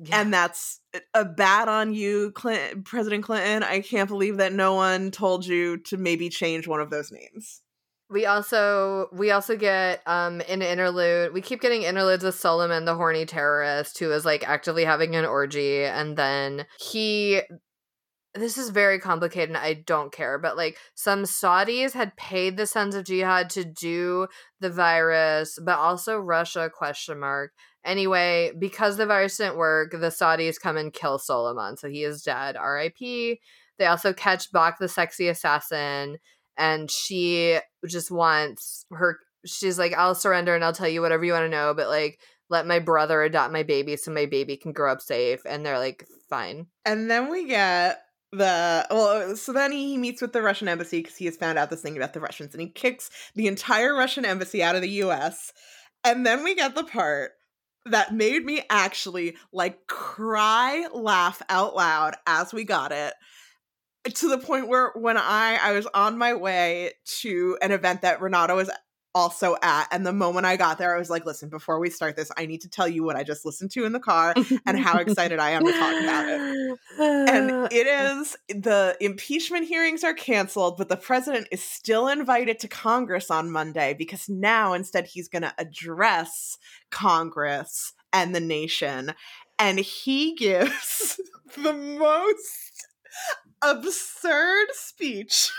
Yeah. 0.00 0.20
And 0.20 0.32
that's 0.32 0.80
a 1.12 1.24
bad 1.24 1.68
on 1.68 1.92
you, 1.92 2.30
Clinton, 2.30 2.84
President 2.84 3.24
Clinton. 3.24 3.64
I 3.64 3.80
can't 3.80 4.08
believe 4.08 4.36
that 4.36 4.52
no 4.52 4.74
one 4.74 5.10
told 5.10 5.44
you 5.44 5.78
to 5.78 5.96
maybe 5.96 6.28
change 6.28 6.68
one 6.68 6.80
of 6.80 6.90
those 6.90 7.10
names. 7.10 7.62
We 8.08 8.24
also 8.24 9.08
we 9.12 9.32
also 9.32 9.56
get 9.56 10.00
um 10.06 10.40
an 10.48 10.62
interlude. 10.62 11.34
We 11.34 11.42
keep 11.42 11.60
getting 11.60 11.82
interludes 11.82 12.24
with 12.24 12.36
Solomon, 12.36 12.84
the 12.84 12.94
horny 12.94 13.26
terrorist, 13.26 13.98
who 13.98 14.10
is 14.12 14.24
like 14.24 14.48
actively 14.48 14.84
having 14.84 15.14
an 15.16 15.26
orgy, 15.26 15.84
and 15.84 16.16
then 16.16 16.64
he 16.78 17.42
this 18.34 18.58
is 18.58 18.70
very 18.70 18.98
complicated 18.98 19.50
and 19.50 19.58
I 19.58 19.74
don't 19.74 20.12
care, 20.12 20.38
but 20.38 20.56
like 20.56 20.76
some 20.94 21.24
Saudis 21.24 21.92
had 21.92 22.16
paid 22.16 22.56
the 22.56 22.66
Sons 22.66 22.94
of 22.94 23.04
Jihad 23.04 23.50
to 23.50 23.64
do 23.64 24.28
the 24.60 24.70
virus, 24.70 25.58
but 25.62 25.78
also 25.78 26.18
Russia 26.18 26.70
question 26.72 27.18
mark. 27.18 27.52
Anyway, 27.84 28.52
because 28.58 28.96
the 28.96 29.06
virus 29.06 29.38
didn't 29.38 29.56
work, 29.56 29.92
the 29.92 30.08
Saudis 30.08 30.60
come 30.60 30.76
and 30.76 30.92
kill 30.92 31.18
Solomon. 31.18 31.76
So 31.76 31.88
he 31.88 32.04
is 32.04 32.22
dead. 32.22 32.56
R.I.P. 32.56 33.40
They 33.78 33.86
also 33.86 34.12
catch 34.12 34.52
Bach 34.52 34.78
the 34.78 34.88
sexy 34.88 35.28
assassin, 35.28 36.18
and 36.56 36.90
she 36.90 37.58
just 37.86 38.10
wants 38.10 38.84
her 38.90 39.18
she's 39.46 39.78
like, 39.78 39.94
I'll 39.94 40.14
surrender 40.14 40.54
and 40.54 40.64
I'll 40.64 40.72
tell 40.72 40.88
you 40.88 41.00
whatever 41.00 41.24
you 41.24 41.32
want 41.32 41.44
to 41.44 41.48
know, 41.48 41.72
but 41.74 41.88
like 41.88 42.20
let 42.50 42.66
my 42.66 42.78
brother 42.78 43.22
adopt 43.22 43.52
my 43.52 43.62
baby 43.62 43.96
so 43.96 44.10
my 44.10 44.26
baby 44.26 44.56
can 44.56 44.72
grow 44.72 44.92
up 44.92 45.00
safe. 45.00 45.40
And 45.46 45.64
they're 45.64 45.78
like, 45.78 46.04
fine. 46.28 46.66
And 46.84 47.10
then 47.10 47.30
we 47.30 47.46
get 47.46 48.00
the 48.32 48.86
well 48.90 49.34
so 49.36 49.52
then 49.52 49.72
he 49.72 49.96
meets 49.96 50.20
with 50.20 50.32
the 50.32 50.42
russian 50.42 50.68
embassy 50.68 51.00
because 51.00 51.16
he 51.16 51.24
has 51.24 51.36
found 51.36 51.58
out 51.58 51.70
this 51.70 51.80
thing 51.80 51.96
about 51.96 52.12
the 52.12 52.20
russians 52.20 52.52
and 52.54 52.60
he 52.60 52.68
kicks 52.68 53.10
the 53.34 53.46
entire 53.46 53.94
russian 53.94 54.24
embassy 54.24 54.62
out 54.62 54.76
of 54.76 54.82
the 54.82 54.88
us 54.88 55.52
and 56.04 56.26
then 56.26 56.44
we 56.44 56.54
get 56.54 56.74
the 56.74 56.84
part 56.84 57.32
that 57.86 58.14
made 58.14 58.44
me 58.44 58.62
actually 58.68 59.34
like 59.52 59.86
cry 59.86 60.86
laugh 60.92 61.40
out 61.48 61.74
loud 61.74 62.16
as 62.26 62.52
we 62.52 62.64
got 62.64 62.92
it 62.92 63.14
to 64.14 64.28
the 64.28 64.38
point 64.38 64.68
where 64.68 64.92
when 64.94 65.16
i 65.16 65.58
i 65.62 65.72
was 65.72 65.86
on 65.94 66.18
my 66.18 66.34
way 66.34 66.92
to 67.04 67.56
an 67.62 67.72
event 67.72 68.02
that 68.02 68.20
renato 68.20 68.56
was 68.56 68.70
also 69.18 69.56
at. 69.62 69.88
And 69.90 70.06
the 70.06 70.12
moment 70.12 70.46
I 70.46 70.56
got 70.56 70.78
there, 70.78 70.94
I 70.94 70.98
was 70.98 71.10
like, 71.10 71.26
listen, 71.26 71.48
before 71.48 71.80
we 71.80 71.90
start 71.90 72.14
this, 72.14 72.30
I 72.38 72.46
need 72.46 72.60
to 72.60 72.68
tell 72.68 72.86
you 72.86 73.02
what 73.02 73.16
I 73.16 73.24
just 73.24 73.44
listened 73.44 73.72
to 73.72 73.84
in 73.84 73.92
the 73.92 73.98
car 73.98 74.32
and 74.64 74.78
how 74.78 74.98
excited 74.98 75.40
I 75.40 75.50
am 75.50 75.66
to 75.66 75.72
talk 75.72 76.00
about 76.00 76.24
it. 76.28 76.78
And 77.00 77.50
it 77.72 77.86
is 77.88 78.36
the 78.48 78.96
impeachment 79.00 79.66
hearings 79.66 80.04
are 80.04 80.14
canceled, 80.14 80.78
but 80.78 80.88
the 80.88 80.96
president 80.96 81.48
is 81.50 81.62
still 81.62 82.06
invited 82.06 82.60
to 82.60 82.68
Congress 82.68 83.28
on 83.28 83.50
Monday 83.50 83.92
because 83.98 84.28
now 84.28 84.72
instead 84.72 85.08
he's 85.08 85.28
going 85.28 85.42
to 85.42 85.54
address 85.58 86.56
Congress 86.90 87.94
and 88.12 88.32
the 88.32 88.40
nation. 88.40 89.14
And 89.58 89.80
he 89.80 90.36
gives 90.36 91.20
the 91.56 91.72
most 91.72 92.86
absurd 93.62 94.68
speech 94.72 95.50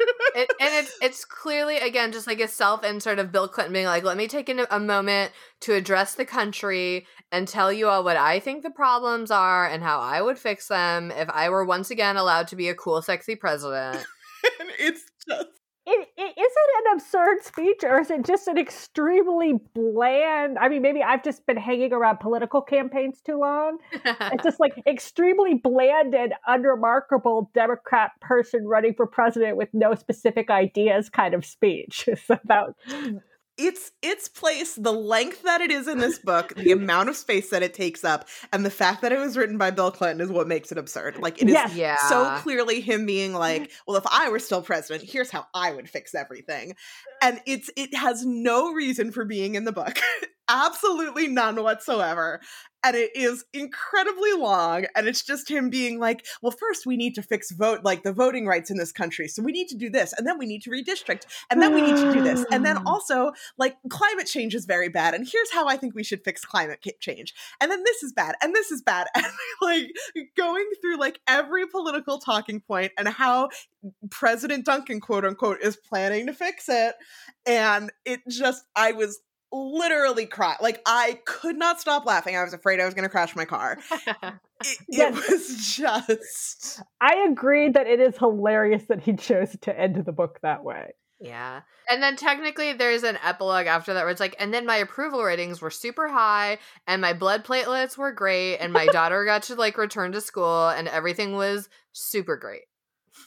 it, 0.00 0.50
and 0.60 0.74
it's 0.74 0.96
it's 1.00 1.24
clearly 1.24 1.78
again 1.78 2.12
just 2.12 2.26
like 2.26 2.40
a 2.40 2.48
self 2.48 2.84
insert 2.84 3.18
of 3.18 3.32
Bill 3.32 3.48
Clinton 3.48 3.72
being 3.72 3.86
like, 3.86 4.04
"Let 4.04 4.16
me 4.16 4.28
take 4.28 4.48
a, 4.48 4.66
a 4.70 4.80
moment 4.80 5.32
to 5.60 5.74
address 5.74 6.14
the 6.14 6.24
country 6.24 7.06
and 7.32 7.46
tell 7.46 7.72
you 7.72 7.88
all 7.88 8.04
what 8.04 8.16
I 8.16 8.40
think 8.40 8.62
the 8.62 8.70
problems 8.70 9.30
are 9.30 9.66
and 9.66 9.82
how 9.82 10.00
I 10.00 10.22
would 10.22 10.38
fix 10.38 10.68
them 10.68 11.10
if 11.10 11.28
I 11.30 11.48
were 11.48 11.64
once 11.64 11.90
again 11.90 12.16
allowed 12.16 12.48
to 12.48 12.56
be 12.56 12.68
a 12.68 12.74
cool, 12.74 13.02
sexy 13.02 13.36
president." 13.36 14.04
it's 14.78 15.04
just 15.28 15.48
it, 15.88 16.08
it, 16.16 16.40
is 16.40 16.52
it 16.52 16.86
an 16.86 16.94
absurd 16.94 17.42
speech 17.42 17.82
or 17.82 18.00
is 18.00 18.10
it 18.10 18.24
just 18.24 18.46
an 18.48 18.58
extremely 18.58 19.54
bland 19.74 20.58
i 20.58 20.68
mean 20.68 20.82
maybe 20.82 21.02
i've 21.02 21.24
just 21.24 21.46
been 21.46 21.56
hanging 21.56 21.92
around 21.92 22.18
political 22.18 22.60
campaigns 22.60 23.20
too 23.20 23.38
long. 23.38 23.78
It's 24.30 24.44
just 24.44 24.60
like 24.60 24.74
extremely 24.86 25.54
bland 25.54 26.14
and 26.14 26.34
unremarkable 26.46 27.50
democrat 27.54 28.12
person 28.20 28.66
running 28.66 28.94
for 28.94 29.06
president 29.06 29.56
with 29.56 29.68
no 29.72 29.94
specific 29.94 30.50
ideas 30.50 31.08
kind 31.08 31.34
of 31.34 31.44
speech. 31.44 32.08
It's 32.18 32.28
about 32.30 32.76
mm. 32.90 33.20
Its 33.58 33.90
its 34.02 34.28
place, 34.28 34.74
the 34.74 34.92
length 34.92 35.42
that 35.42 35.60
it 35.60 35.70
is 35.70 35.88
in 35.88 35.98
this 35.98 36.18
book, 36.18 36.54
the 36.54 36.72
amount 36.72 37.08
of 37.08 37.16
space 37.16 37.50
that 37.50 37.62
it 37.62 37.74
takes 37.74 38.04
up, 38.04 38.28
and 38.52 38.64
the 38.64 38.70
fact 38.70 39.02
that 39.02 39.12
it 39.12 39.18
was 39.18 39.36
written 39.36 39.58
by 39.58 39.70
Bill 39.70 39.90
Clinton 39.90 40.24
is 40.24 40.30
what 40.30 40.46
makes 40.46 40.70
it 40.72 40.78
absurd. 40.78 41.18
Like 41.18 41.42
it 41.42 41.48
is 41.48 41.54
yes. 41.54 41.74
yeah. 41.74 41.96
so 42.08 42.38
clearly 42.42 42.80
him 42.80 43.04
being 43.04 43.34
like, 43.34 43.70
"Well, 43.86 43.96
if 43.96 44.06
I 44.10 44.28
were 44.30 44.38
still 44.38 44.62
president, 44.62 45.08
here's 45.08 45.30
how 45.30 45.46
I 45.52 45.72
would 45.72 45.90
fix 45.90 46.14
everything," 46.14 46.76
and 47.20 47.40
it's 47.46 47.68
it 47.76 47.94
has 47.94 48.24
no 48.24 48.72
reason 48.72 49.10
for 49.10 49.24
being 49.24 49.56
in 49.56 49.64
the 49.64 49.72
book. 49.72 49.98
Absolutely 50.48 51.28
none 51.28 51.62
whatsoever 51.62 52.40
and 52.84 52.96
it 52.96 53.10
is 53.14 53.44
incredibly 53.52 54.32
long 54.32 54.86
and 54.94 55.08
it's 55.08 55.22
just 55.22 55.50
him 55.50 55.70
being 55.70 55.98
like 55.98 56.24
well 56.42 56.52
first 56.52 56.86
we 56.86 56.96
need 56.96 57.14
to 57.14 57.22
fix 57.22 57.50
vote 57.52 57.80
like 57.84 58.02
the 58.02 58.12
voting 58.12 58.46
rights 58.46 58.70
in 58.70 58.76
this 58.76 58.92
country 58.92 59.28
so 59.28 59.42
we 59.42 59.52
need 59.52 59.68
to 59.68 59.76
do 59.76 59.90
this 59.90 60.12
and 60.12 60.26
then 60.26 60.38
we 60.38 60.46
need 60.46 60.62
to 60.62 60.70
redistrict 60.70 61.22
and 61.50 61.60
then 61.60 61.74
we 61.74 61.80
need 61.80 61.96
to 61.96 62.12
do 62.12 62.22
this 62.22 62.44
and 62.52 62.64
then 62.64 62.78
also 62.86 63.32
like 63.56 63.76
climate 63.90 64.26
change 64.26 64.54
is 64.54 64.64
very 64.64 64.88
bad 64.88 65.14
and 65.14 65.28
here's 65.30 65.52
how 65.52 65.66
i 65.66 65.76
think 65.76 65.94
we 65.94 66.04
should 66.04 66.22
fix 66.24 66.44
climate 66.44 66.84
change 67.00 67.34
and 67.60 67.70
then 67.70 67.82
this 67.84 68.02
is 68.02 68.12
bad 68.12 68.34
and 68.42 68.54
this 68.54 68.70
is 68.70 68.82
bad 68.82 69.06
and 69.14 69.26
like 69.62 69.90
going 70.36 70.68
through 70.80 70.98
like 70.98 71.20
every 71.26 71.66
political 71.66 72.18
talking 72.18 72.60
point 72.60 72.92
and 72.96 73.08
how 73.08 73.48
president 74.10 74.64
duncan 74.64 75.00
quote 75.00 75.24
unquote 75.24 75.58
is 75.62 75.76
planning 75.76 76.26
to 76.26 76.32
fix 76.32 76.68
it 76.68 76.94
and 77.46 77.90
it 78.04 78.20
just 78.28 78.64
i 78.76 78.92
was 78.92 79.20
literally 79.52 80.26
cry. 80.26 80.56
Like 80.60 80.80
I 80.86 81.20
could 81.24 81.56
not 81.56 81.80
stop 81.80 82.06
laughing. 82.06 82.36
I 82.36 82.44
was 82.44 82.52
afraid 82.52 82.80
I 82.80 82.84
was 82.84 82.94
going 82.94 83.04
to 83.04 83.08
crash 83.08 83.34
my 83.34 83.44
car. 83.44 83.78
it, 83.90 84.78
yes. 84.88 85.16
it, 85.16 85.30
was 85.30 85.76
just. 85.76 86.82
I 87.00 87.26
agree 87.30 87.70
that 87.70 87.86
it 87.86 88.00
is 88.00 88.16
hilarious 88.18 88.84
that 88.88 89.02
he 89.02 89.14
chose 89.14 89.56
to 89.62 89.78
end 89.78 90.04
the 90.04 90.12
book 90.12 90.38
that 90.42 90.64
way. 90.64 90.92
Yeah. 91.20 91.62
And 91.90 92.02
then 92.02 92.16
technically 92.16 92.72
there's 92.74 93.02
an 93.02 93.18
epilogue 93.24 93.66
after 93.66 93.94
that 93.94 94.02
where 94.02 94.10
it's 94.10 94.20
like, 94.20 94.36
and 94.38 94.54
then 94.54 94.66
my 94.66 94.76
approval 94.76 95.22
ratings 95.24 95.60
were 95.60 95.70
super 95.70 96.08
high 96.08 96.58
and 96.86 97.02
my 97.02 97.12
blood 97.12 97.44
platelets 97.44 97.98
were 97.98 98.12
great 98.12 98.58
and 98.58 98.72
my 98.72 98.86
daughter 98.92 99.24
got 99.24 99.42
to 99.44 99.56
like 99.56 99.76
return 99.78 100.12
to 100.12 100.20
school 100.20 100.68
and 100.68 100.86
everything 100.86 101.32
was 101.34 101.68
super 101.92 102.36
great 102.36 102.67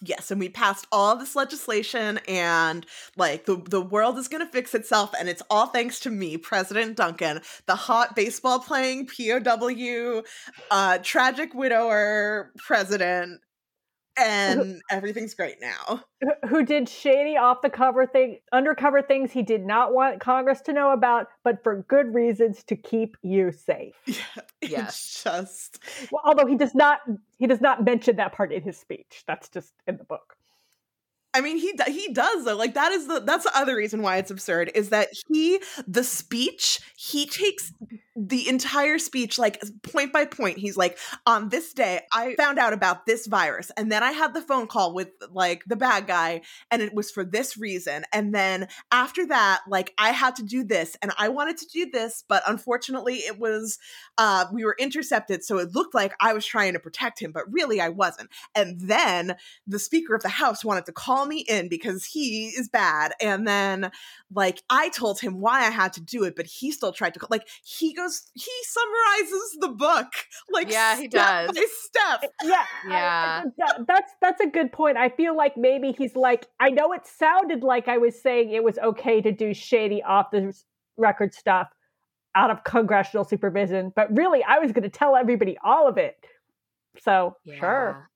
yes 0.02 0.32
and 0.32 0.40
we 0.40 0.50
passed 0.50 0.88
all 0.92 1.16
this 1.16 1.36
legislation 1.36 2.20
and 2.28 2.86
like 3.18 3.46
the, 3.46 3.62
the 3.70 3.82
world 3.82 4.18
is 4.18 4.28
going 4.28 4.46
to 4.46 4.52
fix 4.52 4.74
itself 4.74 5.12
and 5.20 5.30
it's 5.30 5.44
all 5.50 5.68
thanks 5.68 6.00
to 6.00 6.10
me 6.10 6.38
president 6.38 6.98
duncan 6.98 7.42
the 7.68 7.76
hot 7.76 8.16
baseball 8.16 8.60
playing 8.60 9.08
pow 9.08 10.24
uh 10.72 10.98
tragic 11.04 11.54
widower 11.54 12.52
president 12.58 13.42
and 14.18 14.82
everything's 14.90 15.34
great 15.34 15.58
now. 15.62 16.04
Who 16.48 16.64
did 16.64 16.90
shady 16.90 17.38
off 17.38 17.62
the 17.62 17.70
cover 17.70 18.06
thing, 18.06 18.40
undercover 18.52 19.02
things 19.02 19.32
he 19.32 19.42
did 19.42 19.66
not 19.66 19.94
want 19.94 20.20
Congress 20.20 20.62
to 20.62 20.74
know 20.74 20.92
about, 20.92 21.28
but 21.44 21.64
for 21.64 21.84
good 21.88 22.14
reasons 22.14 22.64
to 22.66 22.76
keep 22.76 23.16
you 23.22 23.52
safe. 23.52 23.96
Yeah, 24.06 24.42
yes, 24.62 25.22
just. 25.24 25.80
Well, 26.12 26.22
although 26.26 26.46
he 26.46 26.56
does 26.56 26.76
not, 26.76 27.00
he 27.38 27.48
does 27.48 27.62
not 27.62 27.84
mention 27.84 28.18
that 28.18 28.34
part 28.34 28.52
in 28.52 28.62
his 28.62 28.78
speech. 28.78 29.24
That's 29.28 29.50
just 29.50 29.74
in 29.88 29.98
the 29.98 30.04
book. 30.04 30.36
I 31.34 31.40
mean, 31.40 31.58
he 31.58 31.74
he 31.88 32.12
does 32.12 32.44
though. 32.44 32.58
Like 32.58 32.74
that 32.74 32.92
is 32.92 33.08
the 33.08 33.22
that's 33.22 33.46
the 33.46 33.58
other 33.58 33.76
reason 33.76 34.02
why 34.02 34.18
it's 34.18 34.32
absurd 34.32 34.72
is 34.76 34.90
that 34.90 35.08
he 35.30 35.62
the 35.88 36.04
speech 36.04 36.82
he 36.98 37.26
takes 37.26 37.72
the 38.16 38.50
entire 38.50 39.00
speech 39.00 39.40
like 39.40 39.62
point 39.84 40.12
by 40.12 40.26
point. 40.26 40.58
He's 40.58 40.76
like, 40.76 40.98
on 41.26 41.50
this 41.50 41.74
day, 41.74 42.02
I 42.14 42.36
found 42.36 42.60
out 42.60 42.74
about 42.74 43.06
this 43.06 43.28
virus, 43.28 43.72
and 43.78 43.92
then 43.92 44.04
I 44.04 44.12
had 44.12 44.34
the 44.34 44.42
phone 44.42 44.68
call 44.68 44.94
with 44.94 45.10
like 45.32 45.64
the 45.66 45.76
bad 45.76 46.08
guy, 46.08 46.42
and 46.70 46.82
it 46.82 46.94
was 46.94 47.10
for 47.10 47.24
this 47.24 47.58
reason. 47.58 48.04
And 48.12 48.36
then 48.36 48.68
after 48.92 49.26
that, 49.28 49.62
like 49.68 49.94
I 49.98 50.12
had 50.12 50.36
to 50.38 50.44
do 50.44 50.64
this, 50.64 50.98
and 51.02 51.12
I 51.18 51.30
wanted 51.30 51.58
to 51.58 51.68
do 51.68 51.90
this, 51.90 52.24
but 52.28 52.44
unfortunately, 52.48 53.16
it 53.16 53.40
was 53.40 53.80
uh, 54.18 54.46
we 54.52 54.66
were 54.66 54.76
intercepted, 54.78 55.44
so 55.44 55.58
it 55.60 55.74
looked 55.74 55.96
like 55.96 56.14
I 56.20 56.34
was 56.34 56.46
trying 56.46 56.74
to 56.74 56.80
protect 56.80 57.22
him, 57.22 57.32
but 57.32 57.52
really 57.52 57.80
I 57.80 57.90
wasn't. 57.90 58.30
And 58.56 58.80
then 58.82 59.36
the 59.66 59.80
Speaker 59.80 60.16
of 60.16 60.22
the 60.22 60.30
House 60.30 60.66
wanted 60.66 60.86
to 60.86 60.92
call 60.92 61.26
me 61.26 61.40
in 61.48 61.70
because 61.70 62.06
he 62.06 62.48
is 62.48 62.68
bad. 62.68 63.14
And 63.22 63.48
then 63.48 63.92
like 64.34 64.64
I 64.70 64.90
told 64.90 65.20
him 65.20 65.40
why 65.40 65.62
I 65.62 65.70
had 65.70 65.94
to 65.94 66.02
do 66.02 66.24
it, 66.24 66.36
but 66.36 66.46
he 66.46 66.72
still 66.72 66.92
tried 66.92 67.14
to 67.14 67.26
like 67.30 67.48
he 67.64 67.94
goes 68.02 68.24
he 68.34 68.52
summarizes 68.64 69.58
the 69.60 69.70
book 69.70 70.08
like 70.52 70.72
yeah 70.72 70.96
he 70.98 71.08
does 71.08 71.52
by 71.52 71.66
step 71.70 72.32
yeah 72.44 72.66
yeah 72.88 73.44
I, 73.46 73.84
that's 73.88 74.12
that's 74.22 74.42
a 74.42 74.48
good 74.48 74.72
point. 74.72 74.98
I 74.98 75.10
feel 75.10 75.36
like 75.36 75.58
maybe 75.58 75.94
he's 75.98 76.16
like 76.16 76.48
I 76.60 76.70
know 76.70 76.94
it 76.94 77.06
sounded 77.06 77.64
like 77.64 77.88
I 77.88 77.98
was 77.98 78.22
saying 78.22 78.52
it 78.52 78.64
was 78.64 78.78
okay 78.80 79.22
to 79.22 79.32
do 79.32 79.54
shady 79.54 80.02
off 80.04 80.32
the 80.32 80.54
record 80.98 81.34
stuff 81.34 81.68
out 82.36 82.50
of 82.50 82.64
congressional 82.64 83.26
supervision, 83.26 83.92
but 83.96 84.16
really 84.16 84.44
I 84.44 84.60
was 84.60 84.72
going 84.72 84.84
to 84.84 84.90
tell 84.90 85.16
everybody 85.16 85.58
all 85.64 85.88
of 85.88 85.98
it. 85.98 86.16
So 87.00 87.36
yeah. 87.44 87.60
sure 87.60 88.10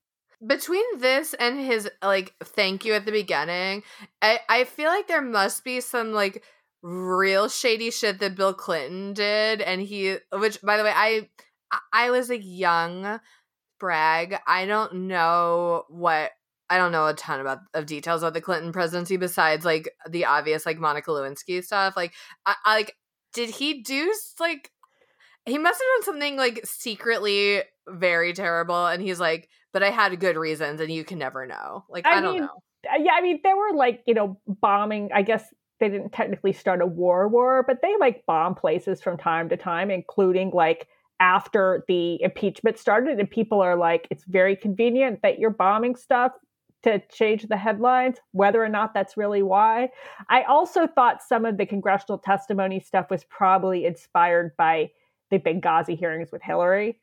between 0.45 0.83
this 0.99 1.33
and 1.36 1.59
his 1.59 1.89
like 2.03 2.36
thank 2.43 2.83
you 2.83 2.93
at 2.93 3.05
the 3.05 3.11
beginning 3.11 3.81
i 4.21 4.38
i 4.49 4.63
feel 4.65 4.89
like 4.89 5.07
there 5.07 5.21
must 5.21 5.63
be 5.63 5.79
some 5.79 6.11
like 6.11 6.43
real 6.88 7.49
shady 7.49 7.89
shit 7.89 8.19
that 8.19 8.36
bill 8.36 8.53
clinton 8.53 9.11
did 9.13 9.59
and 9.59 9.81
he 9.81 10.17
which 10.33 10.61
by 10.61 10.77
the 10.77 10.83
way 10.83 10.91
i 10.93 11.27
i 11.91 12.11
was 12.11 12.29
a 12.29 12.38
young 12.38 13.19
brag 13.79 14.38
i 14.45 14.65
don't 14.65 14.93
know 14.93 15.83
what 15.89 16.31
I 16.67 16.77
don't 16.77 16.91
know 16.91 17.05
a 17.05 17.13
ton 17.13 17.39
about 17.39 17.59
of 17.73 17.86
details 17.86 18.23
of 18.23 18.33
the 18.33 18.41
Clinton 18.41 18.71
presidency 18.71 19.17
besides 19.17 19.65
like 19.65 19.88
the 20.09 20.25
obvious 20.25 20.65
like 20.65 20.79
Monica 20.79 21.11
Lewinsky 21.11 21.63
stuff. 21.63 21.95
Like, 21.95 22.13
I, 22.45 22.55
I 22.65 22.75
like 22.75 22.95
did 23.33 23.49
he 23.49 23.83
do 23.83 24.11
like 24.39 24.71
he 25.45 25.59
must 25.59 25.79
have 25.79 25.97
done 25.97 26.05
something 26.05 26.38
like 26.38 26.61
secretly 26.65 27.61
very 27.88 28.33
terrible, 28.33 28.88
and 28.88 29.01
he's 29.01 29.19
like, 29.19 29.47
but 29.73 29.83
I 29.83 29.91
had 29.91 30.19
good 30.19 30.38
reasons, 30.38 30.81
and 30.81 30.91
you 30.91 31.03
can 31.03 31.19
never 31.19 31.45
know. 31.45 31.86
Like 31.88 32.07
I, 32.07 32.17
I 32.17 32.21
don't 32.21 32.38
know. 32.38 32.49
Uh, 32.89 32.97
yeah, 32.99 33.11
I 33.15 33.21
mean, 33.21 33.41
there 33.43 33.55
were 33.55 33.75
like 33.75 34.01
you 34.07 34.15
know 34.15 34.39
bombing. 34.47 35.09
I 35.13 35.21
guess 35.21 35.45
they 35.80 35.89
didn't 35.89 36.11
technically 36.11 36.53
start 36.53 36.82
a 36.82 36.86
war 36.86 37.28
war, 37.28 37.63
but 37.67 37.82
they 37.82 37.95
like 37.99 38.26
bomb 38.26 38.55
places 38.55 39.01
from 39.01 39.17
time 39.17 39.49
to 39.49 39.57
time, 39.57 39.91
including 39.91 40.51
like 40.51 40.88
after 41.19 41.84
the 41.88 42.21
impeachment 42.21 42.78
started, 42.78 43.19
and 43.19 43.30
people 43.30 43.61
are 43.61 43.76
like, 43.76 44.07
it's 44.09 44.26
very 44.26 44.55
convenient 44.55 45.21
that 45.21 45.39
you're 45.39 45.49
bombing 45.49 45.95
stuff 45.95 46.34
to 46.84 47.01
change 47.11 47.47
the 47.47 47.57
headlines, 47.57 48.17
whether 48.32 48.63
or 48.63 48.69
not 48.69 48.93
that's 48.93 49.17
really 49.17 49.41
why. 49.41 49.89
I 50.30 50.43
also 50.43 50.86
thought 50.86 51.23
some 51.23 51.45
of 51.45 51.57
the 51.57 51.65
congressional 51.65 52.19
testimony 52.19 52.80
stuff 52.80 53.09
was 53.09 53.23
probably 53.23 53.86
inspired 53.86 54.55
by 54.57 54.91
the 55.32 55.39
Benghazi 55.39 55.97
hearings 55.97 56.32
with 56.32 56.43
Hillary. 56.43 56.99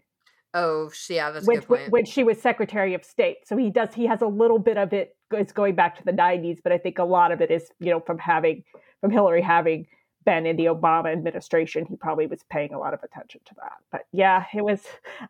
Oh, 0.54 0.90
yeah, 1.08 1.30
that's 1.30 1.46
when, 1.46 1.60
when, 1.62 1.90
when 1.90 2.04
she 2.04 2.24
was 2.24 2.40
Secretary 2.40 2.92
of 2.94 3.04
State. 3.04 3.38
So 3.46 3.56
he 3.56 3.70
does. 3.70 3.94
He 3.94 4.06
has 4.06 4.20
a 4.20 4.26
little 4.26 4.58
bit 4.58 4.76
of 4.76 4.92
it. 4.92 5.16
It's 5.30 5.52
going 5.52 5.74
back 5.74 5.96
to 5.96 6.04
the 6.04 6.12
'90s, 6.12 6.58
but 6.62 6.72
I 6.72 6.78
think 6.78 6.98
a 6.98 7.04
lot 7.04 7.32
of 7.32 7.40
it 7.40 7.50
is, 7.50 7.70
you 7.80 7.90
know, 7.90 8.00
from 8.00 8.18
having 8.18 8.62
from 9.00 9.10
Hillary 9.10 9.42
having 9.42 9.86
been 10.24 10.46
in 10.46 10.56
the 10.56 10.66
Obama 10.66 11.12
administration, 11.12 11.86
he 11.86 11.96
probably 11.96 12.26
was 12.26 12.44
paying 12.50 12.72
a 12.72 12.78
lot 12.78 12.94
of 12.94 13.02
attention 13.02 13.40
to 13.46 13.54
that. 13.56 13.78
But 13.90 14.06
yeah, 14.12 14.44
it 14.54 14.64
was. 14.64 14.80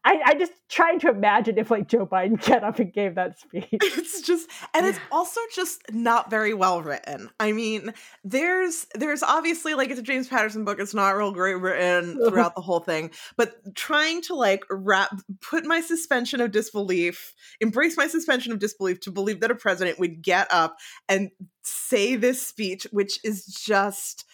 I, 0.04 0.20
I 0.24 0.34
just 0.34 0.52
trying 0.68 1.00
to 1.00 1.10
imagine 1.10 1.58
if 1.58 1.70
like 1.70 1.88
Joe 1.88 2.06
Biden 2.06 2.42
get 2.46 2.64
up 2.64 2.78
and 2.78 2.92
gave 2.92 3.14
that 3.16 3.38
speech. 3.38 3.66
It's 3.72 4.22
just, 4.22 4.48
and 4.74 4.86
it's 4.86 4.98
also 5.12 5.40
just 5.54 5.82
not 5.90 6.30
very 6.30 6.54
well 6.54 6.82
written. 6.82 7.30
I 7.38 7.52
mean, 7.52 7.92
there's 8.24 8.86
there's 8.94 9.22
obviously 9.22 9.74
like 9.74 9.90
it's 9.90 10.00
a 10.00 10.02
James 10.02 10.28
Patterson 10.28 10.64
book. 10.64 10.78
It's 10.78 10.94
not 10.94 11.16
real 11.16 11.32
great 11.32 11.54
written 11.54 12.18
throughout 12.28 12.54
the 12.54 12.62
whole 12.62 12.80
thing, 12.80 13.10
but 13.36 13.74
trying 13.74 14.22
to 14.22 14.34
like 14.34 14.64
wrap, 14.70 15.10
put 15.40 15.64
my 15.64 15.80
suspension 15.80 16.40
of 16.40 16.50
disbelief, 16.50 17.34
embrace 17.60 17.96
my 17.96 18.06
suspension 18.06 18.52
of 18.52 18.58
disbelief 18.58 19.00
to 19.00 19.10
believe 19.10 19.40
that 19.40 19.50
a 19.50 19.54
president 19.54 19.98
would 19.98 20.22
get 20.22 20.52
up 20.52 20.76
and 21.08 21.30
say 21.62 22.16
this 22.16 22.44
speech, 22.44 22.86
which 22.90 23.18
is 23.24 23.46
just 23.46 24.24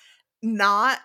not 0.43 0.99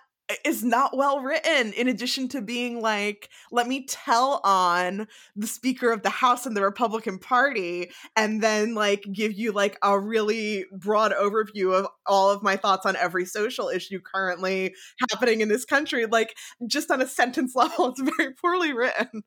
is 0.44 0.64
not 0.64 0.96
well 0.96 1.20
written 1.20 1.72
in 1.74 1.86
addition 1.86 2.28
to 2.28 2.40
being 2.40 2.80
like 2.80 3.28
let 3.52 3.68
me 3.68 3.84
tell 3.86 4.40
on 4.42 5.06
the 5.36 5.46
speaker 5.46 5.92
of 5.92 6.02
the 6.02 6.10
house 6.10 6.46
and 6.46 6.56
the 6.56 6.62
republican 6.62 7.18
party 7.18 7.90
and 8.16 8.42
then 8.42 8.74
like 8.74 9.04
give 9.12 9.32
you 9.32 9.52
like 9.52 9.76
a 9.82 9.98
really 9.98 10.64
broad 10.72 11.12
overview 11.12 11.78
of 11.78 11.86
all 12.06 12.30
of 12.30 12.42
my 12.42 12.56
thoughts 12.56 12.86
on 12.86 12.96
every 12.96 13.26
social 13.26 13.68
issue 13.68 14.00
currently 14.00 14.74
happening 15.10 15.42
in 15.42 15.48
this 15.48 15.64
country 15.64 16.06
like 16.06 16.34
just 16.66 16.90
on 16.90 17.02
a 17.02 17.06
sentence 17.06 17.54
level 17.56 17.90
it's 17.90 18.16
very 18.16 18.32
poorly 18.32 18.72
written 18.72 19.22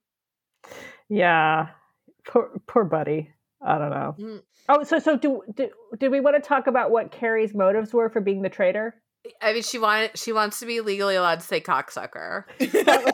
yeah 1.09 1.67
poor 2.27 2.59
poor 2.67 2.83
buddy 2.83 3.29
I 3.59 3.79
don't 3.79 3.89
know. 3.89 4.15
Mm. 4.19 4.41
Oh, 4.69 4.83
so 4.83 4.99
so 4.99 5.17
do, 5.17 5.41
do 5.55 5.69
do 5.97 6.11
we 6.11 6.19
want 6.19 6.35
to 6.35 6.47
talk 6.47 6.67
about 6.67 6.91
what 6.91 7.11
Carrie's 7.11 7.55
motives 7.55 7.91
were 7.91 8.07
for 8.07 8.21
being 8.21 8.43
the 8.43 8.49
traitor? 8.49 8.93
I 9.41 9.53
mean, 9.53 9.63
she 9.63 9.79
wanted 9.79 10.17
she 10.17 10.31
wants 10.33 10.59
to 10.59 10.65
be 10.65 10.81
legally 10.81 11.15
allowed 11.15 11.39
to 11.39 11.45
say 11.45 11.61
cocksucker. 11.61 12.43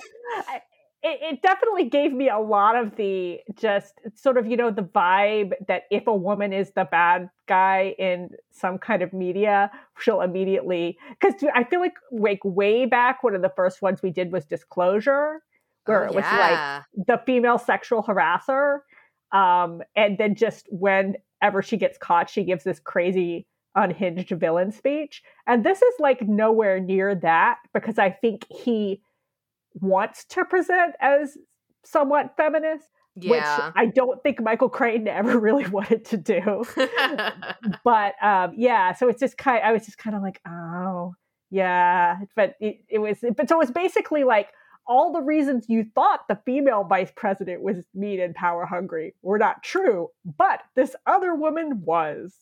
it, 1.03 1.19
it 1.21 1.41
definitely 1.41 1.89
gave 1.89 2.13
me 2.13 2.29
a 2.29 2.39
lot 2.39 2.75
of 2.75 2.95
the 2.95 3.39
just 3.55 3.93
sort 4.15 4.37
of 4.37 4.47
you 4.47 4.55
know 4.55 4.71
the 4.71 4.81
vibe 4.81 5.51
that 5.67 5.83
if 5.91 6.07
a 6.07 6.15
woman 6.15 6.53
is 6.53 6.71
the 6.71 6.85
bad 6.89 7.29
guy 7.47 7.93
in 7.99 8.29
some 8.51 8.77
kind 8.77 9.01
of 9.01 9.13
media 9.13 9.69
she'll 9.99 10.21
immediately 10.21 10.97
because 11.19 11.33
i 11.53 11.63
feel 11.63 11.81
like 11.81 11.95
like 12.11 12.39
way 12.43 12.85
back 12.85 13.21
one 13.21 13.35
of 13.35 13.41
the 13.41 13.51
first 13.55 13.81
ones 13.81 14.01
we 14.01 14.09
did 14.09 14.31
was 14.31 14.45
disclosure 14.45 15.41
where 15.85 16.05
oh, 16.05 16.09
it 16.09 16.15
was 16.15 16.23
yeah. 16.23 16.81
like 16.95 17.05
the 17.07 17.21
female 17.25 17.57
sexual 17.57 18.01
harasser 18.01 18.79
um 19.33 19.81
and 19.95 20.17
then 20.17 20.35
just 20.35 20.67
whenever 20.71 21.61
she 21.61 21.75
gets 21.75 21.97
caught 21.97 22.29
she 22.29 22.43
gives 22.43 22.63
this 22.63 22.79
crazy 22.79 23.45
unhinged 23.75 24.29
villain 24.29 24.71
speech 24.71 25.23
and 25.47 25.63
this 25.63 25.81
is 25.81 25.93
like 25.99 26.21
nowhere 26.21 26.79
near 26.79 27.15
that 27.15 27.57
because 27.73 27.97
i 27.97 28.09
think 28.09 28.45
he 28.49 29.01
wants 29.73 30.25
to 30.25 30.45
present 30.45 30.95
as 30.99 31.37
somewhat 31.83 32.33
feminist, 32.37 32.87
yeah. 33.15 33.29
which 33.29 33.73
I 33.75 33.85
don't 33.87 34.21
think 34.23 34.41
Michael 34.41 34.69
Crichton 34.69 35.07
ever 35.07 35.37
really 35.39 35.67
wanted 35.67 36.05
to 36.05 36.17
do. 36.17 36.63
but 37.83 38.13
um, 38.23 38.53
yeah, 38.55 38.93
so 38.93 39.07
it's 39.09 39.19
just 39.19 39.37
kind. 39.37 39.63
I 39.63 39.71
was 39.71 39.85
just 39.85 39.97
kind 39.97 40.15
of 40.15 40.21
like, 40.21 40.41
oh 40.47 41.13
yeah, 41.49 42.17
but 42.35 42.55
it, 42.59 42.83
it 42.89 42.99
was. 42.99 43.19
But 43.35 43.49
so 43.49 43.55
it 43.55 43.59
was 43.59 43.71
basically 43.71 44.23
like 44.23 44.49
all 44.85 45.13
the 45.13 45.21
reasons 45.21 45.65
you 45.69 45.85
thought 45.95 46.27
the 46.27 46.37
female 46.45 46.83
vice 46.83 47.11
president 47.15 47.61
was 47.61 47.77
mean 47.93 48.19
and 48.19 48.35
power 48.35 48.65
hungry 48.65 49.15
were 49.21 49.37
not 49.37 49.63
true, 49.63 50.09
but 50.37 50.61
this 50.75 50.95
other 51.05 51.35
woman 51.35 51.83
was. 51.85 52.33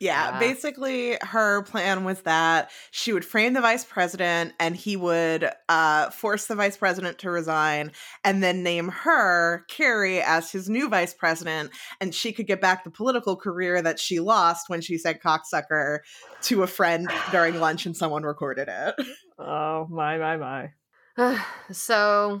Yeah, 0.00 0.32
yeah, 0.32 0.38
basically 0.38 1.16
her 1.22 1.62
plan 1.62 2.04
was 2.04 2.22
that 2.22 2.70
she 2.90 3.12
would 3.12 3.24
frame 3.24 3.52
the 3.52 3.60
vice 3.60 3.84
president 3.84 4.52
and 4.60 4.76
he 4.76 4.96
would 4.96 5.50
uh, 5.68 6.10
force 6.10 6.46
the 6.46 6.54
vice 6.54 6.76
president 6.76 7.18
to 7.18 7.30
resign 7.30 7.92
and 8.24 8.42
then 8.42 8.62
name 8.62 8.88
her, 8.88 9.64
Carrie, 9.68 10.22
as 10.22 10.50
his 10.50 10.68
new 10.68 10.88
vice 10.88 11.14
president. 11.14 11.70
And 12.00 12.14
she 12.14 12.32
could 12.32 12.46
get 12.46 12.60
back 12.60 12.84
the 12.84 12.90
political 12.90 13.36
career 13.36 13.80
that 13.82 13.98
she 13.98 14.20
lost 14.20 14.68
when 14.68 14.80
she 14.80 14.98
said 14.98 15.20
cocksucker 15.20 16.00
to 16.42 16.62
a 16.62 16.66
friend 16.66 17.08
during 17.30 17.60
lunch 17.60 17.86
and 17.86 17.96
someone 17.96 18.22
recorded 18.22 18.68
it. 18.68 18.94
Oh, 19.38 19.86
my, 19.90 20.16
my, 20.16 20.38
my. 20.38 21.40
so, 21.70 22.40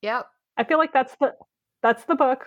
yep. 0.00 0.24
I 0.56 0.64
feel 0.64 0.78
like 0.78 0.94
that's 0.94 1.14
the 1.20 1.34
that's 1.82 2.04
the 2.04 2.14
book. 2.14 2.46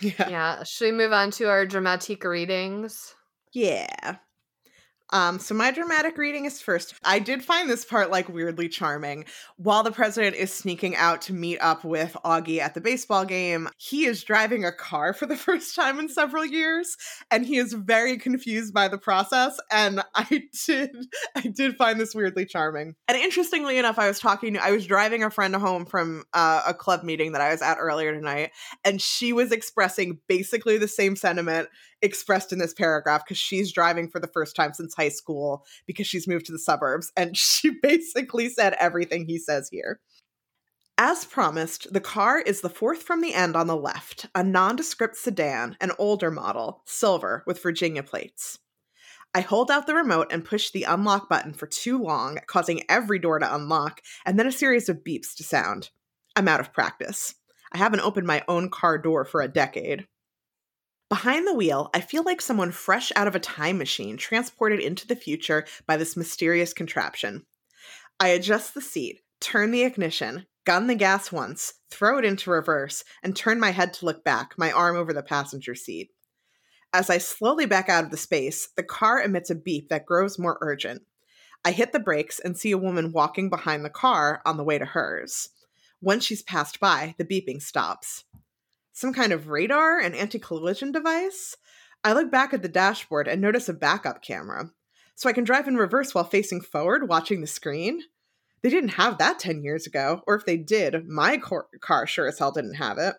Yeah. 0.00 0.28
Yeah. 0.28 0.62
Should 0.64 0.92
we 0.92 0.92
move 0.92 1.12
on 1.12 1.30
to 1.32 1.48
our 1.48 1.66
dramatic 1.66 2.24
readings? 2.24 3.14
Yeah. 3.58 4.18
Um, 5.10 5.38
so 5.38 5.54
my 5.54 5.70
dramatic 5.70 6.18
reading 6.18 6.44
is 6.44 6.60
first. 6.60 6.94
I 7.02 7.18
did 7.18 7.42
find 7.42 7.68
this 7.68 7.84
part 7.84 8.10
like 8.10 8.28
weirdly 8.28 8.68
charming. 8.68 9.24
While 9.56 9.82
the 9.82 9.90
president 9.90 10.36
is 10.36 10.52
sneaking 10.52 10.94
out 10.96 11.22
to 11.22 11.32
meet 11.32 11.58
up 11.60 11.82
with 11.82 12.14
Augie 12.24 12.60
at 12.60 12.74
the 12.74 12.80
baseball 12.80 13.24
game, 13.24 13.68
he 13.78 14.04
is 14.04 14.22
driving 14.22 14.64
a 14.64 14.70
car 14.70 15.12
for 15.12 15.26
the 15.26 15.36
first 15.48 15.74
time 15.74 15.98
in 15.98 16.08
several 16.08 16.44
years, 16.44 16.96
and 17.30 17.44
he 17.44 17.56
is 17.56 17.72
very 17.72 18.18
confused 18.18 18.72
by 18.72 18.86
the 18.86 18.98
process. 18.98 19.58
And 19.72 20.02
I 20.14 20.44
did, 20.66 20.94
I 21.34 21.40
did 21.40 21.76
find 21.76 21.98
this 21.98 22.14
weirdly 22.14 22.44
charming. 22.44 22.94
And 23.08 23.16
interestingly 23.16 23.78
enough, 23.78 23.98
I 23.98 24.06
was 24.06 24.20
talking, 24.20 24.56
I 24.56 24.70
was 24.70 24.86
driving 24.86 25.24
a 25.24 25.30
friend 25.30 25.56
home 25.56 25.86
from 25.86 26.24
uh, 26.32 26.62
a 26.66 26.74
club 26.74 27.02
meeting 27.02 27.32
that 27.32 27.40
I 27.40 27.50
was 27.50 27.62
at 27.62 27.78
earlier 27.80 28.14
tonight, 28.14 28.50
and 28.84 29.00
she 29.02 29.32
was 29.32 29.50
expressing 29.50 30.20
basically 30.28 30.78
the 30.78 30.86
same 30.86 31.16
sentiment 31.16 31.70
expressed 32.02 32.52
in 32.52 32.58
this 32.58 32.74
paragraph 32.74 33.24
because 33.24 33.38
she's 33.38 33.72
driving 33.72 34.08
for 34.08 34.20
the 34.20 34.26
first 34.26 34.54
time 34.54 34.72
since 34.72 34.94
high 34.94 35.08
school 35.08 35.64
because 35.86 36.06
she's 36.06 36.28
moved 36.28 36.46
to 36.46 36.52
the 36.52 36.58
suburbs. 36.58 37.12
And 37.16 37.36
she 37.36 37.70
basically 37.82 38.48
said 38.48 38.74
everything 38.78 39.26
he 39.26 39.38
says 39.38 39.68
here. 39.70 40.00
As 41.00 41.24
promised, 41.24 41.92
the 41.92 42.00
car 42.00 42.40
is 42.40 42.60
the 42.60 42.68
fourth 42.68 43.02
from 43.02 43.20
the 43.20 43.32
end 43.32 43.54
on 43.54 43.68
the 43.68 43.76
left, 43.76 44.26
a 44.34 44.42
nondescript 44.42 45.14
sedan, 45.14 45.76
an 45.80 45.92
older 45.96 46.28
model, 46.28 46.82
silver, 46.86 47.44
with 47.46 47.62
Virginia 47.62 48.02
plates. 48.02 48.58
I 49.32 49.42
hold 49.42 49.70
out 49.70 49.86
the 49.86 49.94
remote 49.94 50.28
and 50.32 50.44
push 50.44 50.70
the 50.70 50.82
unlock 50.82 51.28
button 51.28 51.52
for 51.52 51.68
too 51.68 52.02
long, 52.02 52.38
causing 52.48 52.82
every 52.88 53.20
door 53.20 53.38
to 53.38 53.54
unlock, 53.54 54.00
and 54.26 54.36
then 54.36 54.48
a 54.48 54.52
series 54.52 54.88
of 54.88 55.04
beeps 55.04 55.36
to 55.36 55.44
sound. 55.44 55.90
I'm 56.34 56.48
out 56.48 56.60
of 56.60 56.72
practice. 56.72 57.36
I 57.70 57.78
haven't 57.78 58.00
opened 58.00 58.26
my 58.26 58.42
own 58.48 58.68
car 58.68 58.98
door 58.98 59.24
for 59.24 59.40
a 59.40 59.48
decade. 59.48 60.08
Behind 61.08 61.46
the 61.46 61.54
wheel, 61.54 61.88
I 61.94 62.02
feel 62.02 62.22
like 62.22 62.42
someone 62.42 62.70
fresh 62.70 63.10
out 63.16 63.26
of 63.26 63.34
a 63.34 63.40
time 63.40 63.78
machine 63.78 64.18
transported 64.18 64.78
into 64.78 65.06
the 65.06 65.16
future 65.16 65.64
by 65.86 65.96
this 65.96 66.18
mysterious 66.18 66.74
contraption. 66.74 67.46
I 68.20 68.28
adjust 68.28 68.74
the 68.74 68.82
seat, 68.82 69.22
turn 69.40 69.70
the 69.70 69.84
ignition, 69.84 70.46
gun 70.66 70.86
the 70.86 70.94
gas 70.94 71.32
once, 71.32 71.74
throw 71.90 72.18
it 72.18 72.26
into 72.26 72.50
reverse, 72.50 73.04
and 73.22 73.34
turn 73.34 73.58
my 73.58 73.70
head 73.70 73.94
to 73.94 74.04
look 74.04 74.22
back, 74.22 74.52
my 74.58 74.70
arm 74.70 74.96
over 74.96 75.14
the 75.14 75.22
passenger 75.22 75.74
seat. 75.74 76.10
As 76.92 77.08
I 77.08 77.16
slowly 77.16 77.64
back 77.64 77.88
out 77.88 78.04
of 78.04 78.10
the 78.10 78.18
space, 78.18 78.68
the 78.76 78.82
car 78.82 79.22
emits 79.22 79.48
a 79.48 79.54
beep 79.54 79.88
that 79.88 80.04
grows 80.04 80.38
more 80.38 80.58
urgent. 80.60 81.04
I 81.64 81.70
hit 81.70 81.92
the 81.92 82.00
brakes 82.00 82.38
and 82.38 82.54
see 82.54 82.70
a 82.70 82.78
woman 82.78 83.12
walking 83.12 83.48
behind 83.48 83.82
the 83.82 83.90
car 83.90 84.42
on 84.44 84.58
the 84.58 84.64
way 84.64 84.76
to 84.76 84.84
hers. 84.84 85.48
Once 86.02 86.26
she's 86.26 86.42
passed 86.42 86.80
by, 86.80 87.14
the 87.16 87.24
beeping 87.24 87.62
stops 87.62 88.24
some 88.98 89.12
kind 89.12 89.32
of 89.32 89.46
radar 89.46 90.00
and 90.00 90.16
anti 90.16 90.40
collision 90.40 90.90
device. 90.90 91.56
I 92.02 92.12
look 92.14 92.32
back 92.32 92.52
at 92.52 92.62
the 92.62 92.68
dashboard 92.68 93.28
and 93.28 93.40
notice 93.40 93.68
a 93.68 93.72
backup 93.72 94.22
camera, 94.22 94.72
so 95.14 95.28
I 95.28 95.32
can 95.32 95.44
drive 95.44 95.68
in 95.68 95.76
reverse 95.76 96.14
while 96.14 96.24
facing 96.24 96.60
forward, 96.60 97.08
watching 97.08 97.40
the 97.40 97.46
screen. 97.46 98.02
They 98.62 98.70
didn't 98.70 98.90
have 98.90 99.18
that 99.18 99.38
10 99.38 99.62
years 99.62 99.86
ago, 99.86 100.22
or 100.26 100.34
if 100.34 100.44
they 100.44 100.56
did, 100.56 101.06
my 101.06 101.38
car 101.38 102.06
sure 102.08 102.26
as 102.26 102.40
hell 102.40 102.50
didn't 102.50 102.74
have 102.74 102.98
it. 102.98 103.14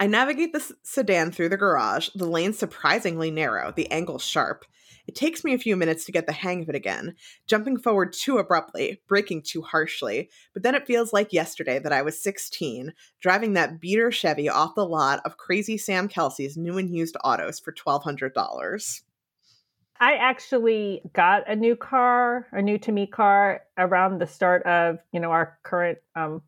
I 0.00 0.08
navigate 0.08 0.52
the 0.52 0.74
sedan 0.82 1.30
through 1.30 1.50
the 1.50 1.56
garage, 1.56 2.08
the 2.16 2.26
lane 2.26 2.52
surprisingly 2.52 3.30
narrow, 3.30 3.72
the 3.74 3.88
angle 3.92 4.18
sharp, 4.18 4.64
it 5.10 5.16
takes 5.16 5.42
me 5.42 5.52
a 5.52 5.58
few 5.58 5.74
minutes 5.74 6.04
to 6.04 6.12
get 6.12 6.26
the 6.26 6.32
hang 6.32 6.62
of 6.62 6.68
it 6.68 6.76
again, 6.76 7.16
jumping 7.48 7.76
forward 7.76 8.12
too 8.12 8.38
abruptly, 8.38 9.02
braking 9.08 9.42
too 9.42 9.60
harshly, 9.60 10.30
but 10.54 10.62
then 10.62 10.76
it 10.76 10.86
feels 10.86 11.12
like 11.12 11.32
yesterday 11.32 11.80
that 11.80 11.92
I 11.92 12.02
was 12.02 12.22
16, 12.22 12.92
driving 13.20 13.54
that 13.54 13.80
beater 13.80 14.12
Chevy 14.12 14.48
off 14.48 14.76
the 14.76 14.86
lot 14.86 15.20
of 15.24 15.36
crazy 15.36 15.76
Sam 15.76 16.06
Kelsey's 16.06 16.56
new 16.56 16.78
and 16.78 16.94
used 16.94 17.16
autos 17.24 17.58
for 17.58 17.72
$1,200. 17.72 19.02
I 19.98 20.14
actually 20.14 21.02
got 21.12 21.50
a 21.50 21.56
new 21.56 21.74
car, 21.74 22.46
a 22.52 22.62
new 22.62 22.78
to 22.78 22.92
me 22.92 23.08
car 23.08 23.62
around 23.76 24.20
the 24.20 24.28
start 24.28 24.62
of, 24.62 25.00
you 25.12 25.18
know, 25.18 25.32
our 25.32 25.58
current 25.64 25.98
um, 26.14 26.40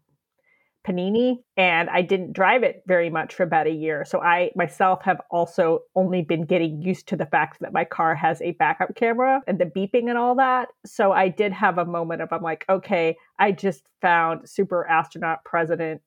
Panini 0.87 1.37
and 1.57 1.89
I 1.91 2.03
didn't 2.03 2.33
drive 2.33 2.63
it 2.63 2.83
very 2.87 3.11
much 3.11 3.35
for 3.35 3.43
about 3.43 3.67
a 3.67 3.73
year. 3.73 4.05
So 4.05 4.21
I 4.21 4.51
myself 4.57 5.03
have 5.03 5.21
also 5.31 5.81
only 5.95 6.23
been 6.23 6.45
getting 6.45 6.83
used 6.83 7.09
to 7.09 7.17
the 7.17 7.27
fact 7.27 7.59
that 7.61 7.73
my 7.73 7.85
car 7.85 8.15
has 8.15 8.41
a 8.43 8.53
backup 8.53 8.95
camera 8.97 9.43
and 9.47 9.59
the 9.59 9.67
beeping 9.67 10.09
and 10.09 10.19
all 10.19 10.35
that. 10.37 10.69
So 10.85 11.13
I 11.13 11.29
did 11.29 11.53
have 11.53 11.79
a 11.79 11.85
moment 11.85 12.23
of 12.23 12.33
I'm 12.33 12.43
like, 12.43 12.65
okay, 12.69 13.17
I 13.39 13.53
just 13.53 13.85
found 14.01 14.49
super 14.49 14.87
astronaut 14.87 15.45
president 15.45 16.03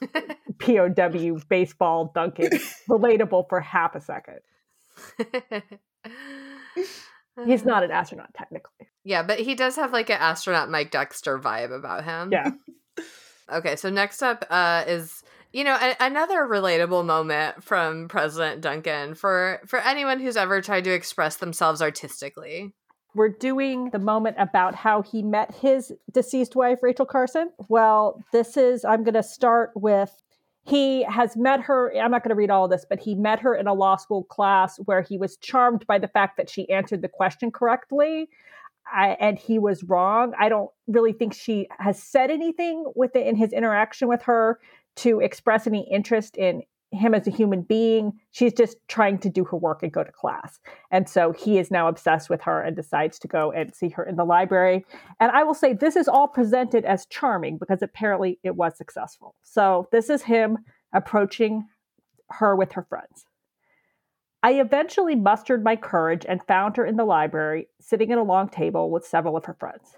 POW 0.58 1.40
baseball 1.48 2.12
Duncan 2.14 2.50
relatable 2.88 3.48
for 3.48 3.60
half 3.60 3.94
a 3.94 4.00
second. 4.00 4.40
He's 7.46 7.64
not 7.64 7.82
an 7.84 7.90
astronaut 7.90 8.34
technically. 8.34 8.88
Yeah, 9.04 9.22
but 9.22 9.40
he 9.40 9.54
does 9.54 9.76
have 9.76 9.92
like 9.92 10.10
an 10.10 10.18
astronaut 10.20 10.70
Mike 10.70 10.90
Dexter 10.90 11.38
vibe 11.38 11.74
about 11.74 12.04
him. 12.04 12.30
Yeah. 12.32 12.50
Okay, 13.50 13.76
so 13.76 13.90
next 13.90 14.22
up 14.22 14.44
uh, 14.50 14.84
is 14.86 15.22
you 15.52 15.64
know 15.64 15.76
a- 15.80 15.96
another 16.00 16.46
relatable 16.46 17.04
moment 17.04 17.62
from 17.62 18.08
President 18.08 18.60
Duncan 18.60 19.14
for 19.14 19.60
for 19.66 19.78
anyone 19.80 20.20
who's 20.20 20.36
ever 20.36 20.60
tried 20.60 20.84
to 20.84 20.92
express 20.92 21.36
themselves 21.36 21.82
artistically. 21.82 22.72
We're 23.14 23.28
doing 23.28 23.90
the 23.90 23.98
moment 23.98 24.36
about 24.38 24.76
how 24.76 25.02
he 25.02 25.20
met 25.22 25.52
his 25.52 25.92
deceased 26.12 26.54
wife, 26.54 26.78
Rachel 26.80 27.06
Carson. 27.06 27.50
Well, 27.68 28.22
this 28.32 28.56
is, 28.56 28.84
I'm 28.84 29.02
going 29.02 29.14
to 29.14 29.22
start 29.24 29.72
with 29.74 30.22
he 30.64 31.02
has 31.04 31.36
met 31.36 31.60
her. 31.62 31.92
I'm 31.96 32.10
not 32.10 32.22
going 32.22 32.30
to 32.30 32.36
read 32.36 32.50
all 32.50 32.68
this, 32.68 32.84
but 32.88 33.00
he 33.00 33.14
met 33.14 33.40
her 33.40 33.54
in 33.54 33.66
a 33.66 33.74
law 33.74 33.96
school 33.96 34.24
class 34.24 34.76
where 34.84 35.02
he 35.02 35.16
was 35.16 35.36
charmed 35.38 35.86
by 35.86 35.98
the 35.98 36.06
fact 36.06 36.36
that 36.36 36.50
she 36.50 36.68
answered 36.70 37.02
the 37.02 37.08
question 37.08 37.50
correctly. 37.50 38.28
I, 38.92 39.16
and 39.20 39.38
he 39.38 39.58
was 39.58 39.84
wrong. 39.84 40.32
I 40.38 40.48
don't 40.48 40.70
really 40.86 41.12
think 41.12 41.34
she 41.34 41.68
has 41.78 42.02
said 42.02 42.30
anything 42.30 42.84
with 42.94 43.16
it 43.16 43.26
in 43.26 43.36
his 43.36 43.52
interaction 43.52 44.08
with 44.08 44.22
her 44.22 44.58
to 44.96 45.20
express 45.20 45.66
any 45.66 45.88
interest 45.90 46.36
in 46.36 46.62
him 46.92 47.14
as 47.14 47.26
a 47.26 47.30
human 47.30 47.62
being. 47.62 48.12
She's 48.32 48.52
just 48.52 48.76
trying 48.88 49.18
to 49.18 49.30
do 49.30 49.44
her 49.44 49.56
work 49.56 49.82
and 49.82 49.92
go 49.92 50.02
to 50.02 50.10
class. 50.10 50.58
And 50.90 51.08
so 51.08 51.32
he 51.32 51.58
is 51.58 51.70
now 51.70 51.88
obsessed 51.88 52.28
with 52.28 52.40
her 52.42 52.60
and 52.60 52.74
decides 52.74 53.18
to 53.20 53.28
go 53.28 53.52
and 53.52 53.74
see 53.74 53.90
her 53.90 54.02
in 54.02 54.16
the 54.16 54.24
library. 54.24 54.84
And 55.20 55.30
I 55.30 55.44
will 55.44 55.54
say 55.54 55.72
this 55.72 55.96
is 55.96 56.08
all 56.08 56.26
presented 56.26 56.84
as 56.84 57.06
charming 57.06 57.58
because 57.58 57.82
apparently 57.82 58.38
it 58.42 58.56
was 58.56 58.76
successful. 58.76 59.36
So 59.42 59.88
this 59.92 60.10
is 60.10 60.22
him 60.22 60.58
approaching 60.92 61.64
her 62.30 62.56
with 62.56 62.72
her 62.72 62.82
friends. 62.82 63.24
I 64.42 64.54
eventually 64.54 65.14
mustered 65.16 65.62
my 65.62 65.76
courage 65.76 66.24
and 66.26 66.42
found 66.42 66.76
her 66.78 66.86
in 66.86 66.96
the 66.96 67.04
library, 67.04 67.68
sitting 67.78 68.10
at 68.10 68.18
a 68.18 68.22
long 68.22 68.48
table 68.48 68.90
with 68.90 69.06
several 69.06 69.36
of 69.36 69.44
her 69.44 69.54
friends. 69.54 69.96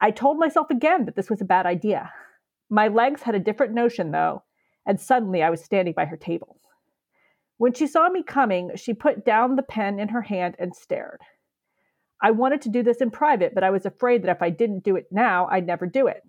I 0.00 0.10
told 0.10 0.38
myself 0.38 0.70
again 0.70 1.06
that 1.06 1.16
this 1.16 1.30
was 1.30 1.40
a 1.40 1.46
bad 1.46 1.64
idea. 1.64 2.12
My 2.68 2.88
legs 2.88 3.22
had 3.22 3.34
a 3.34 3.40
different 3.40 3.72
notion, 3.72 4.10
though, 4.10 4.42
and 4.84 5.00
suddenly 5.00 5.42
I 5.42 5.50
was 5.50 5.64
standing 5.64 5.94
by 5.94 6.04
her 6.04 6.16
table. 6.16 6.58
When 7.56 7.72
she 7.72 7.86
saw 7.86 8.08
me 8.08 8.22
coming, 8.22 8.72
she 8.74 8.92
put 8.92 9.24
down 9.24 9.56
the 9.56 9.62
pen 9.62 9.98
in 9.98 10.08
her 10.08 10.22
hand 10.22 10.56
and 10.58 10.74
stared. 10.74 11.20
I 12.20 12.30
wanted 12.30 12.60
to 12.62 12.68
do 12.68 12.82
this 12.82 13.00
in 13.00 13.10
private, 13.10 13.54
but 13.54 13.64
I 13.64 13.70
was 13.70 13.86
afraid 13.86 14.22
that 14.22 14.36
if 14.36 14.42
I 14.42 14.50
didn't 14.50 14.84
do 14.84 14.96
it 14.96 15.06
now, 15.10 15.48
I'd 15.50 15.66
never 15.66 15.86
do 15.86 16.08
it. 16.08 16.22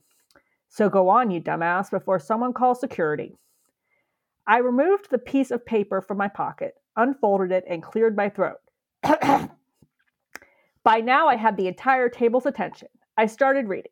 So 0.70 0.90
go 0.90 1.10
on, 1.10 1.30
you 1.30 1.42
dumbass, 1.42 1.92
before 1.92 2.20
someone 2.20 2.54
calls 2.54 2.80
security. 2.80 3.36
I 4.48 4.60
removed 4.60 5.10
the 5.10 5.18
piece 5.18 5.52
of 5.52 5.66
paper 5.66 6.02
from 6.02 6.18
my 6.18 6.28
pocket, 6.28 6.76
unfolded 6.96 7.52
it, 7.52 7.64
and 7.70 7.84
cleared 7.84 8.16
my 8.16 8.30
throat. 8.30 8.60
By 10.84 11.00
now, 11.00 11.28
I 11.28 11.36
had 11.36 11.58
the 11.58 11.68
entire 11.68 12.10
table's 12.10 12.46
attention. 12.46 12.90
I 13.18 13.26
started 13.28 13.68
reading. 13.68 13.92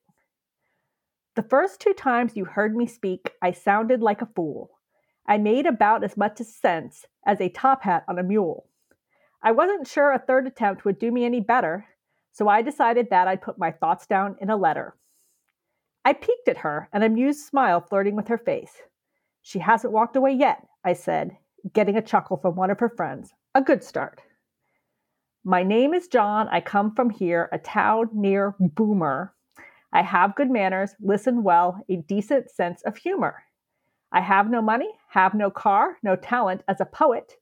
The 1.36 1.44
first 1.44 1.80
two 1.80 1.94
times 1.94 2.36
you 2.36 2.44
heard 2.44 2.76
me 2.76 2.86
speak, 2.86 3.32
I 3.42 3.52
sounded 3.52 4.02
like 4.02 4.22
a 4.22 4.30
fool. 4.36 4.72
I 5.26 5.38
made 5.38 5.66
about 5.66 6.04
as 6.04 6.18
much 6.18 6.40
sense 6.40 7.06
as 7.26 7.40
a 7.40 7.50
top 7.50 7.84
hat 7.84 8.04
on 8.08 8.20
a 8.20 8.24
mule. 8.24 8.68
I 9.42 9.52
wasn't 9.52 9.88
sure 9.88 10.12
a 10.12 10.20
third 10.20 10.46
attempt 10.46 10.84
would 10.84 11.00
do 11.00 11.12
me 11.12 11.24
any 11.24 11.40
better, 11.40 11.86
so 12.34 12.48
I 12.48 12.62
decided 12.62 13.10
that 13.10 13.28
I'd 13.28 13.42
put 13.42 13.58
my 13.58 13.72
thoughts 13.72 14.06
down 14.06 14.36
in 14.42 14.50
a 14.50 14.58
letter. 14.58 14.96
I 16.04 16.14
peeked 16.14 16.48
at 16.48 16.58
her, 16.58 16.90
an 16.92 17.04
amused 17.04 17.46
smile 17.46 17.80
flirting 17.80 18.16
with 18.16 18.28
her 18.28 18.38
face. 18.38 18.82
She 19.42 19.60
hasn't 19.60 19.94
walked 19.94 20.16
away 20.16 20.34
yet, 20.34 20.68
I 20.84 20.94
said, 20.94 21.38
getting 21.74 21.98
a 21.98 22.02
chuckle 22.02 22.38
from 22.38 22.56
one 22.56 22.70
of 22.70 22.80
her 22.80 22.90
friends. 22.90 23.34
A 23.56 23.62
good 23.62 23.84
start. 23.84 24.22
My 25.44 25.64
name 25.64 25.94
is 25.94 26.08
John. 26.08 26.48
I 26.50 26.62
come 26.62 26.94
from 26.94 27.10
here, 27.10 27.50
a 27.52 27.58
town 27.58 28.10
near 28.14 28.56
Boomer. 28.60 29.34
I 29.94 30.04
have 30.04 30.36
good 30.36 30.50
manners, 30.50 30.96
listen 31.02 31.44
well, 31.44 31.84
a 31.90 31.98
decent 31.98 32.50
sense 32.50 32.82
of 32.84 32.96
humor. 32.96 33.44
I 34.12 34.22
have 34.22 34.50
no 34.50 34.62
money, 34.62 34.90
have 35.10 35.34
no 35.34 35.50
car, 35.50 35.98
no 36.04 36.16
talent 36.16 36.64
as 36.68 36.80
a 36.80 36.86
poet, 36.86 37.34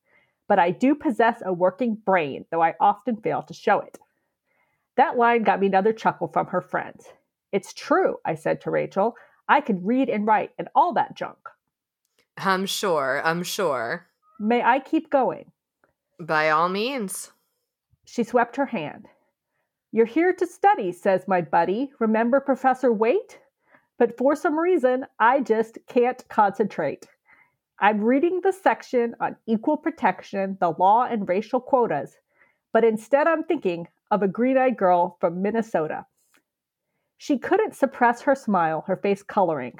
but 0.47 0.59
I 0.59 0.71
do 0.71 0.95
possess 0.95 1.41
a 1.45 1.53
working 1.53 1.95
brain, 1.95 2.45
though 2.51 2.61
I 2.63 2.75
often 2.79 3.17
fail 3.17 3.43
to 3.43 3.53
show 3.53 3.79
it. 3.81 3.97
That 4.97 5.17
line 5.17 5.43
got 5.43 5.59
me 5.59 5.67
another 5.67 5.93
chuckle 5.93 6.27
from 6.27 6.47
her 6.47 6.61
friends. 6.61 7.05
It's 7.51 7.73
true, 7.73 8.17
I 8.25 8.35
said 8.35 8.61
to 8.61 8.71
Rachel. 8.71 9.15
I 9.47 9.61
could 9.61 9.85
read 9.85 10.09
and 10.09 10.25
write 10.25 10.51
and 10.57 10.67
all 10.75 10.93
that 10.93 11.15
junk. 11.15 11.37
I'm 12.37 12.65
sure, 12.65 13.21
I'm 13.23 13.43
sure. 13.43 14.08
May 14.39 14.63
I 14.63 14.79
keep 14.79 15.09
going? 15.09 15.51
By 16.17 16.49
all 16.49 16.69
means. 16.69 17.31
She 18.05 18.23
swept 18.23 18.55
her 18.55 18.67
hand. 18.67 19.07
You're 19.91 20.05
here 20.05 20.31
to 20.33 20.47
study, 20.47 20.93
says 20.93 21.27
my 21.27 21.41
buddy. 21.41 21.91
Remember 21.99 22.39
Professor 22.39 22.93
Waite? 22.93 23.39
But 23.97 24.17
for 24.17 24.37
some 24.37 24.57
reason, 24.57 25.05
I 25.19 25.41
just 25.41 25.77
can't 25.87 26.25
concentrate. 26.29 27.05
I'm 27.81 28.01
reading 28.01 28.39
the 28.41 28.53
section 28.53 29.13
on 29.19 29.35
equal 29.45 29.75
protection, 29.75 30.57
the 30.61 30.71
law, 30.71 31.03
and 31.03 31.27
racial 31.27 31.59
quotas, 31.59 32.17
but 32.71 32.85
instead 32.85 33.27
I'm 33.27 33.43
thinking 33.43 33.87
of 34.09 34.23
a 34.23 34.27
green 34.27 34.57
eyed 34.57 34.77
girl 34.77 35.17
from 35.19 35.41
Minnesota. 35.41 36.05
She 37.17 37.37
couldn't 37.37 37.75
suppress 37.75 38.21
her 38.21 38.35
smile, 38.35 38.85
her 38.87 38.95
face 38.95 39.21
coloring. 39.21 39.79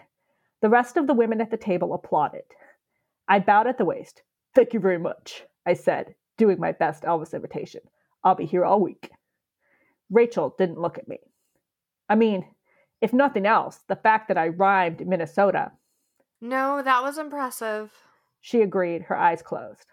The 0.61 0.69
rest 0.69 0.97
of 0.97 1.07
the 1.07 1.13
women 1.13 1.39
at 1.39 1.51
the 1.51 1.57
table 1.57 1.93
applauded. 1.93 2.43
I 3.27 3.39
bowed 3.39 3.67
at 3.67 3.77
the 3.77 3.85
waist. 3.85 4.21
Thank 4.55 4.73
you 4.73 4.79
very 4.79 4.97
much, 4.97 5.43
I 5.65 5.73
said, 5.73 6.15
doing 6.37 6.59
my 6.59 6.71
best 6.71 7.03
Elvis 7.03 7.33
imitation. 7.33 7.81
I'll 8.23 8.35
be 8.35 8.45
here 8.45 8.65
all 8.65 8.81
week. 8.81 9.11
Rachel 10.09 10.55
didn't 10.57 10.81
look 10.81 10.97
at 10.97 11.07
me. 11.07 11.19
I 12.09 12.15
mean, 12.15 12.45
if 13.01 13.13
nothing 13.13 13.45
else, 13.45 13.79
the 13.87 13.95
fact 13.95 14.27
that 14.27 14.37
I 14.37 14.47
rhymed 14.47 15.07
Minnesota. 15.07 15.71
No, 16.41 16.81
that 16.81 17.03
was 17.03 17.17
impressive. 17.17 17.91
She 18.41 18.61
agreed, 18.61 19.03
her 19.03 19.15
eyes 19.15 19.41
closed. 19.41 19.85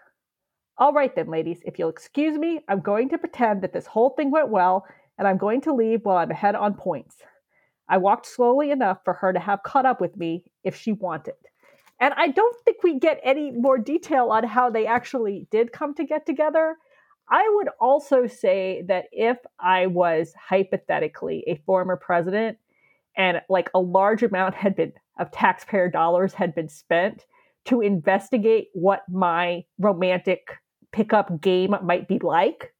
All 0.77 0.93
right 0.93 1.15
then, 1.15 1.27
ladies, 1.27 1.61
if 1.65 1.77
you'll 1.77 1.89
excuse 1.89 2.37
me, 2.37 2.61
I'm 2.67 2.81
going 2.81 3.09
to 3.09 3.17
pretend 3.17 3.61
that 3.61 3.73
this 3.73 3.87
whole 3.87 4.11
thing 4.11 4.31
went 4.31 4.49
well, 4.49 4.85
and 5.17 5.27
I'm 5.27 5.37
going 5.37 5.61
to 5.61 5.73
leave 5.73 6.01
while 6.03 6.17
I'm 6.17 6.31
ahead 6.31 6.55
on 6.55 6.73
points. 6.73 7.17
I 7.89 7.97
walked 7.97 8.25
slowly 8.25 8.71
enough 8.71 8.99
for 9.03 9.13
her 9.13 9.33
to 9.33 9.39
have 9.39 9.63
caught 9.63 9.85
up 9.85 10.01
with 10.01 10.17
me 10.17 10.43
if 10.63 10.75
she 10.75 10.91
wanted. 10.91 11.35
And 11.99 12.13
I 12.15 12.27
don't 12.27 12.55
think 12.63 12.83
we 12.83 12.99
get 12.99 13.19
any 13.23 13.51
more 13.51 13.77
detail 13.77 14.29
on 14.29 14.43
how 14.43 14.69
they 14.69 14.85
actually 14.85 15.47
did 15.51 15.71
come 15.71 15.93
to 15.95 16.03
get 16.03 16.25
together. 16.25 16.75
I 17.29 17.49
would 17.55 17.69
also 17.81 18.27
say 18.27 18.83
that 18.87 19.05
if 19.11 19.37
I 19.59 19.87
was 19.87 20.33
hypothetically 20.39 21.43
a 21.47 21.61
former 21.65 21.97
president 21.97 22.57
and 23.17 23.41
like 23.49 23.69
a 23.73 23.79
large 23.79 24.23
amount 24.23 24.55
had 24.55 24.75
been 24.75 24.93
of 25.19 25.31
taxpayer 25.31 25.89
dollars 25.89 26.33
had 26.33 26.53
been 26.53 26.69
spent 26.69 27.25
to 27.65 27.81
investigate 27.81 28.67
what 28.73 29.01
my 29.09 29.65
romantic 29.79 30.51
pickup 30.91 31.41
game 31.41 31.75
might 31.83 32.07
be 32.07 32.19
like 32.19 32.73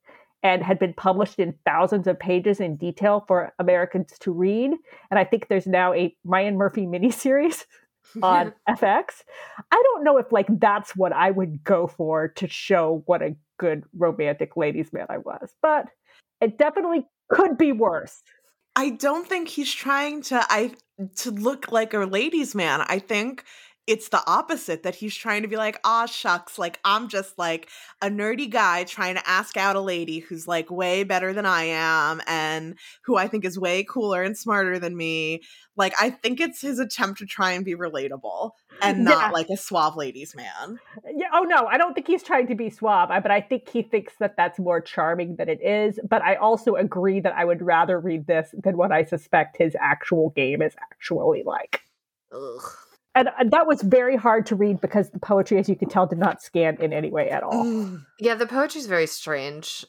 and 0.43 0.63
had 0.63 0.79
been 0.79 0.93
published 0.93 1.39
in 1.39 1.55
thousands 1.65 2.07
of 2.07 2.19
pages 2.19 2.59
in 2.59 2.77
detail 2.77 3.25
for 3.27 3.51
Americans 3.59 4.13
to 4.19 4.31
read. 4.31 4.71
And 5.09 5.19
I 5.19 5.23
think 5.23 5.47
there's 5.47 5.67
now 5.67 5.93
a 5.93 6.15
Ryan 6.23 6.57
Murphy 6.57 6.85
miniseries 6.85 7.65
on 8.21 8.53
FX. 8.69 9.23
I 9.71 9.83
don't 9.83 10.03
know 10.03 10.17
if 10.17 10.31
like 10.31 10.47
that's 10.59 10.95
what 10.95 11.13
I 11.13 11.31
would 11.31 11.63
go 11.63 11.87
for 11.87 12.29
to 12.29 12.47
show 12.47 13.03
what 13.05 13.21
a 13.21 13.35
good 13.57 13.83
romantic 13.95 14.55
ladies 14.55 14.93
man 14.93 15.07
I 15.09 15.17
was, 15.17 15.53
but 15.61 15.87
it 16.41 16.57
definitely 16.57 17.05
could 17.29 17.57
be 17.57 17.71
worse. 17.71 18.21
I 18.75 18.91
don't 18.91 19.27
think 19.27 19.47
he's 19.47 19.73
trying 19.73 20.21
to 20.23 20.45
I 20.49 20.71
to 21.17 21.31
look 21.31 21.71
like 21.71 21.93
a 21.93 21.99
ladies 21.99 22.55
man. 22.55 22.81
I 22.87 22.99
think 22.99 23.43
it's 23.87 24.09
the 24.09 24.21
opposite 24.27 24.83
that 24.83 24.95
he's 24.95 25.15
trying 25.15 25.41
to 25.43 25.47
be 25.47 25.55
like, 25.55 25.79
ah, 25.85 26.05
shucks, 26.05 26.59
like 26.59 26.77
I'm 26.83 27.07
just 27.07 27.37
like 27.37 27.69
a 28.01 28.07
nerdy 28.07 28.49
guy 28.49 28.83
trying 28.83 29.15
to 29.15 29.27
ask 29.27 29.55
out 29.55 29.77
a 29.77 29.81
lady 29.81 30.19
who's 30.19 30.45
like 30.45 30.69
way 30.69 31.05
better 31.05 31.31
than 31.31 31.45
I 31.45 31.63
am 31.63 32.21
and 32.27 32.77
who 33.03 33.15
I 33.15 33.29
think 33.29 33.45
is 33.45 33.57
way 33.57 33.85
cooler 33.85 34.21
and 34.21 34.37
smarter 34.37 34.77
than 34.77 34.97
me. 34.97 35.41
Like, 35.77 35.93
I 36.01 36.09
think 36.09 36.41
it's 36.41 36.59
his 36.59 36.79
attempt 36.79 37.19
to 37.19 37.25
try 37.25 37.51
and 37.51 37.63
be 37.63 37.75
relatable 37.75 38.51
and 38.81 39.05
not 39.05 39.27
yeah. 39.27 39.31
like 39.31 39.47
a 39.49 39.55
suave 39.55 39.95
ladies 39.95 40.35
man. 40.35 40.79
Yeah. 41.09 41.27
Oh, 41.33 41.43
no, 41.43 41.67
I 41.67 41.77
don't 41.77 41.93
think 41.93 42.07
he's 42.07 42.23
trying 42.23 42.47
to 42.47 42.55
be 42.55 42.69
suave, 42.69 43.09
but 43.09 43.31
I 43.31 43.39
think 43.39 43.69
he 43.69 43.83
thinks 43.83 44.13
that 44.19 44.35
that's 44.35 44.59
more 44.59 44.81
charming 44.81 45.37
than 45.37 45.47
it 45.47 45.61
is. 45.61 45.97
But 46.07 46.23
I 46.23 46.35
also 46.35 46.75
agree 46.75 47.21
that 47.21 47.33
I 47.37 47.45
would 47.45 47.61
rather 47.61 47.99
read 47.99 48.27
this 48.27 48.53
than 48.63 48.75
what 48.75 48.91
I 48.91 49.05
suspect 49.05 49.57
his 49.57 49.77
actual 49.79 50.31
game 50.31 50.61
is 50.61 50.75
actually 50.91 51.43
like. 51.43 51.83
Ugh 52.33 52.61
and 53.39 53.51
that 53.51 53.67
was 53.67 53.81
very 53.81 54.15
hard 54.15 54.45
to 54.47 54.55
read 54.55 54.81
because 54.81 55.09
the 55.09 55.19
poetry, 55.19 55.57
as 55.57 55.69
you 55.69 55.75
can 55.75 55.89
tell, 55.89 56.05
did 56.05 56.19
not 56.19 56.41
scan 56.41 56.77
in 56.81 56.93
any 56.93 57.09
way 57.09 57.29
at 57.29 57.43
all. 57.43 57.99
Yeah, 58.19 58.35
the 58.35 58.47
poetry 58.47 58.81
is 58.81 58.87
very 58.87 59.07
strange. 59.07 59.85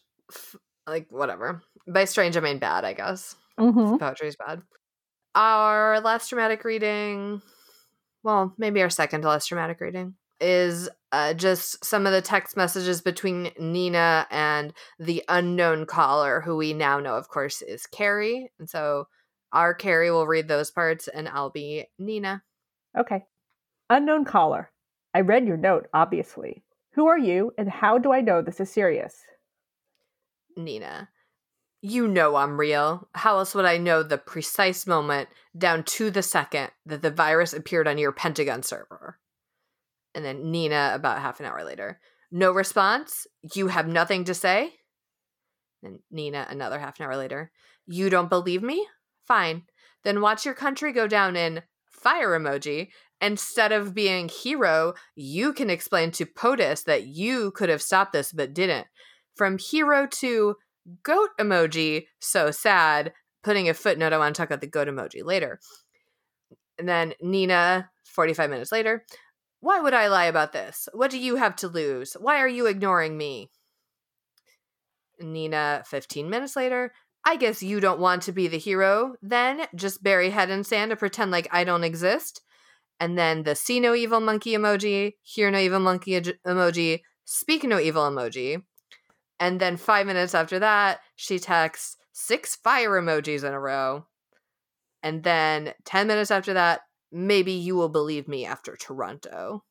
Like 0.87 1.07
whatever. 1.11 1.63
By 1.87 2.05
strange, 2.05 2.37
I 2.37 2.41
mean 2.41 2.59
bad. 2.59 2.85
I 2.85 2.93
guess 2.93 3.37
mm-hmm. 3.59 3.97
poetry 3.97 4.29
is 4.29 4.37
bad. 4.37 4.63
Our 5.35 6.01
last 6.01 6.31
dramatic 6.31 6.65
reading, 6.65 7.43
well, 8.23 8.55
maybe 8.59 8.83
our 8.83 8.91
second 8.91 9.23
to 9.23 9.29
last 9.29 9.49
dramatic 9.49 9.81
reading, 9.81 10.15
is 10.41 10.89
uh, 11.13 11.35
just 11.35 11.85
some 11.85 12.07
of 12.07 12.13
the 12.13 12.23
text 12.23 12.57
messages 12.57 13.01
between 13.01 13.51
Nina 13.59 14.27
and 14.31 14.73
the 14.99 15.23
unknown 15.29 15.87
caller, 15.87 16.41
who 16.41 16.57
we 16.57 16.73
now 16.73 17.01
know, 17.01 17.17
of 17.17 17.29
course, 17.29 17.63
is 17.63 17.87
Carrie. 17.87 18.51
And 18.59 18.69
so 18.69 19.09
our 19.53 19.75
Carrie 19.75 20.11
will 20.11 20.27
read 20.27 20.49
those 20.49 20.71
parts, 20.71 21.09
and 21.09 21.29
I'll 21.29 21.51
be 21.51 21.87
Nina. 21.99 22.43
Okay. 22.97 23.25
Unknown 23.91 24.25
caller. 24.25 24.71
I 25.15 25.21
read 25.21 25.47
your 25.47 25.57
note, 25.57 25.87
obviously. 25.93 26.63
Who 26.95 27.07
are 27.07 27.19
you, 27.19 27.53
and 27.59 27.69
how 27.69 27.99
do 27.99 28.13
I 28.13 28.21
know 28.21 28.43
this 28.43 28.61
is 28.61 28.71
serious? 28.71 29.17
Nina. 30.57 31.09
You 31.81 32.09
know 32.09 32.37
I'm 32.37 32.59
real. 32.59 33.09
How 33.15 33.39
else 33.39 33.55
would 33.55 33.65
I 33.65 33.79
know 33.79 34.03
the 34.03 34.19
precise 34.19 34.87
moment, 34.87 35.29
down 35.57 35.85
to 35.85 36.11
the 36.11 36.23
second, 36.23 36.71
that 36.87 37.03
the 37.03 37.11
virus 37.11 37.53
appeared 37.53 37.87
on 37.87 37.99
your 37.99 38.13
Pentagon 38.13 38.63
server? 38.63 39.19
And 40.15 40.25
then 40.25 40.51
Nina, 40.51 40.91
about 40.95 41.21
half 41.21 41.39
an 41.39 41.47
hour 41.47 41.63
later. 41.65 42.01
No 42.33 42.51
response? 42.51 43.27
You 43.55 43.69
have 43.69 43.87
nothing 43.87 44.25
to 44.25 44.35
say? 44.35 44.73
And 45.83 46.01
Nina, 46.11 46.47
another 46.51 46.81
half 46.81 46.99
an 46.99 47.07
hour 47.07 47.17
later. 47.17 47.53
You 47.87 48.11
don't 48.11 48.29
believe 48.29 48.63
me? 48.63 48.87
Fine. 49.27 49.63
Then 50.03 50.21
watch 50.21 50.45
your 50.45 50.55
country 50.55 50.93
go 50.93 51.07
down 51.07 51.37
in 51.37 51.63
fire 51.99 52.39
emoji. 52.39 52.89
Instead 53.21 53.73
of 53.73 53.95
being 53.95 54.29
hero, 54.29 54.95
you 55.17 55.53
can 55.53 55.71
explain 55.71 56.11
to 56.13 56.27
POTUS 56.27 56.85
that 56.85 57.07
you 57.07 57.51
could 57.51 57.69
have 57.69 57.83
stopped 57.83 58.13
this 58.13 58.33
but 58.33 58.55
didn't. 58.55 58.87
From 59.35 59.59
hero 59.59 60.07
to 60.07 60.57
goat 61.03 61.31
emoji, 61.39 62.07
so 62.21 62.51
sad, 62.51 63.13
putting 63.43 63.69
a 63.69 63.75
footnote, 63.75 64.13
I 64.13 64.19
want 64.19 64.35
to 64.35 64.41
talk 64.41 64.49
about 64.49 64.61
the 64.61 64.67
goat 64.67 64.89
emoji 64.89 65.25
later. 65.25 65.59
And 66.79 66.89
then 66.89 67.15
Nina, 67.21 67.91
45 68.05 68.51
minutes 68.51 68.73
later, 68.73 69.05
why 69.61 69.81
would 69.81 69.95
I 69.95 70.07
lie 70.09 70.27
about 70.27 70.53
this? 70.53 70.89
What 70.93 71.11
do 71.11 71.19
you 71.19 71.37
have 71.37 71.57
to 71.57 71.69
lose? 71.69 72.17
Why 72.19 72.39
are 72.39 72.49
you 72.49 72.67
ignoring 72.67 73.17
me? 73.17 73.51
Nina 75.21 75.83
15 75.87 76.31
minutes 76.31 76.55
later. 76.55 76.93
I 77.29 77.37
guess 77.37 77.63
you 77.63 77.79
don't 77.79 78.01
want 78.01 78.23
to 78.23 78.33
be 78.33 78.49
the 78.49 78.57
hero 78.57 79.17
then. 79.21 79.67
Just 79.75 80.03
bury 80.03 80.31
head 80.31 80.49
in 80.49 80.65
sand 80.65 80.93
and 80.93 80.99
pretend 80.99 81.31
like 81.31 81.47
I 81.51 81.63
don't 81.63 81.85
exist. 81.85 82.41
And 82.99 83.19
then 83.19 83.43
the 83.43 83.55
see 83.55 83.81
no 83.81 83.95
evil 83.95 84.19
monkey 84.19 84.53
emoji, 84.53 85.13
hear 85.21 85.51
no 85.51 85.59
evil 85.59 85.79
monkey 85.79 86.19
emoji, 86.19 87.03
speak 87.27 87.65
no 87.65 87.79
evil 87.79 88.05
emoji. 88.05 88.63
And 89.39 89.61
then 89.61 89.77
five 89.77 90.07
minutes 90.07 90.35
after 90.35 90.59
that, 90.61 91.01
she 91.17 91.39
texts 91.39 91.99
six 92.13 92.57
fire 92.57 92.93
emojis 92.93 93.45
in 93.45 93.53
a 93.53 93.61
row. 93.61 94.07
And 95.03 95.23
then 95.23 95.75
10 95.85 96.07
minutes 96.07 96.31
after 96.31 96.55
that, 96.55 96.81
maybe 97.13 97.53
you 97.53 97.77
will 97.77 97.91
believe 97.91 98.27
me 98.27 98.47
after 98.47 98.75
Toronto. 98.75 99.65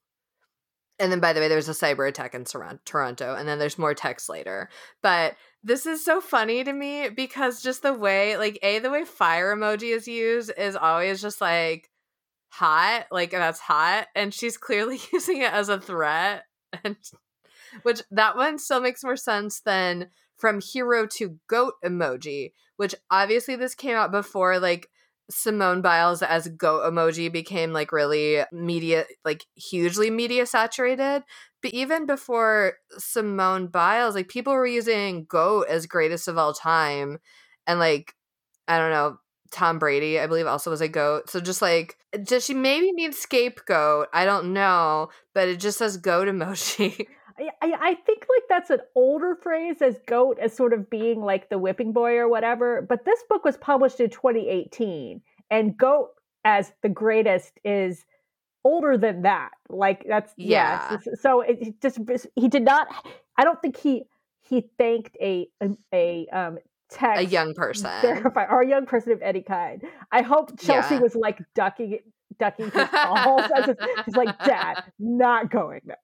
And 0.99 1.11
then, 1.11 1.19
by 1.19 1.33
the 1.33 1.39
way, 1.39 1.47
there's 1.47 1.69
a 1.69 1.73
cyber 1.73 2.07
attack 2.07 2.33
in 2.33 2.43
Toronto, 2.43 3.35
and 3.35 3.47
then 3.47 3.59
there's 3.59 3.77
more 3.77 3.93
text 3.93 4.29
later. 4.29 4.69
But 5.03 5.35
this 5.63 5.85
is 5.85 6.03
so 6.03 6.19
funny 6.21 6.63
to 6.63 6.73
me 6.73 7.09
because 7.09 7.61
just 7.61 7.83
the 7.83 7.93
way, 7.93 8.35
like, 8.37 8.57
A, 8.63 8.79
the 8.79 8.89
way 8.89 9.05
fire 9.05 9.55
emoji 9.55 9.95
is 9.95 10.07
used 10.07 10.51
is 10.57 10.75
always 10.75 11.21
just 11.21 11.39
like 11.39 11.91
hot, 12.49 13.05
like, 13.11 13.31
that's 13.31 13.59
hot. 13.59 14.07
And 14.15 14.33
she's 14.33 14.57
clearly 14.57 14.99
using 15.13 15.41
it 15.41 15.53
as 15.53 15.69
a 15.69 15.79
threat. 15.79 16.45
And 16.83 16.95
which 17.83 18.01
that 18.11 18.35
one 18.35 18.57
still 18.57 18.81
makes 18.81 19.03
more 19.03 19.17
sense 19.17 19.59
than 19.59 20.09
from 20.37 20.61
hero 20.61 21.05
to 21.17 21.39
goat 21.47 21.73
emoji, 21.83 22.53
which 22.77 22.95
obviously 23.11 23.55
this 23.55 23.75
came 23.75 23.95
out 23.95 24.11
before, 24.11 24.59
like, 24.59 24.89
Simone 25.29 25.81
Biles 25.81 26.21
as 26.21 26.47
goat 26.47 26.91
emoji 26.91 27.31
became 27.31 27.73
like 27.73 27.91
really 27.91 28.43
media 28.51 29.05
like 29.25 29.45
hugely 29.55 30.09
media 30.09 30.45
saturated. 30.45 31.23
But 31.61 31.73
even 31.73 32.05
before 32.05 32.73
Simone 32.97 33.67
Biles, 33.67 34.15
like 34.15 34.29
people 34.29 34.53
were 34.53 34.67
using 34.67 35.25
goat 35.25 35.67
as 35.69 35.85
greatest 35.85 36.27
of 36.27 36.37
all 36.37 36.53
time. 36.53 37.19
And 37.65 37.79
like 37.79 38.13
I 38.67 38.77
don't 38.77 38.91
know, 38.91 39.17
Tom 39.51 39.79
Brady, 39.79 40.19
I 40.19 40.27
believe 40.27 40.47
also 40.47 40.71
was 40.71 40.81
a 40.81 40.87
goat. 40.87 41.29
So 41.29 41.39
just 41.41 41.61
like 41.61 41.97
does 42.23 42.45
she 42.45 42.53
maybe 42.53 42.93
mean 42.93 43.11
scapegoat? 43.11 44.07
I 44.13 44.25
don't 44.25 44.53
know, 44.53 45.09
but 45.33 45.49
it 45.49 45.59
just 45.59 45.77
says 45.77 45.97
goat 45.97 46.27
emoji. 46.29 47.07
I, 47.39 47.73
I 47.79 47.95
think 48.05 48.25
like 48.29 48.43
that's 48.49 48.69
an 48.69 48.79
older 48.95 49.35
phrase 49.41 49.81
as 49.81 49.97
goat 50.07 50.37
as 50.41 50.55
sort 50.55 50.73
of 50.73 50.89
being 50.89 51.21
like 51.21 51.49
the 51.49 51.57
whipping 51.57 51.93
boy 51.93 52.15
or 52.17 52.27
whatever. 52.27 52.81
But 52.87 53.05
this 53.05 53.19
book 53.29 53.45
was 53.45 53.57
published 53.57 53.99
in 53.99 54.09
2018, 54.09 55.21
and 55.51 55.77
goat 55.77 56.09
as 56.45 56.71
the 56.81 56.89
greatest 56.89 57.53
is 57.63 58.05
older 58.63 58.97
than 58.97 59.21
that. 59.23 59.51
Like 59.69 60.05
that's 60.07 60.33
Yeah. 60.37 60.97
yes. 61.05 61.21
So 61.21 61.41
it 61.41 61.81
just 61.81 61.99
he 62.35 62.47
did 62.47 62.63
not. 62.63 62.87
I 63.37 63.43
don't 63.43 63.61
think 63.61 63.77
he 63.77 64.03
he 64.41 64.69
thanked 64.77 65.15
a 65.21 65.47
a, 65.61 65.69
a 65.93 66.27
um 66.31 66.57
text 66.89 67.21
a 67.21 67.25
young 67.25 67.53
person. 67.53 67.89
verify 68.01 68.45
or 68.45 68.61
a 68.61 68.67
young 68.67 68.85
person 68.85 69.11
of 69.11 69.21
any 69.21 69.41
kind. 69.41 69.83
I 70.11 70.21
hope 70.21 70.59
Chelsea 70.59 70.95
Yeah. 70.95 71.01
was 71.01 71.15
like 71.15 71.39
ducking 71.53 71.99
ducking 72.39 72.71
his 72.71 72.87
calls. 72.91 73.43
He's 74.05 74.15
like, 74.15 74.37
Dad, 74.43 74.83
not 74.99 75.49
going 75.51 75.81
there. 75.85 75.97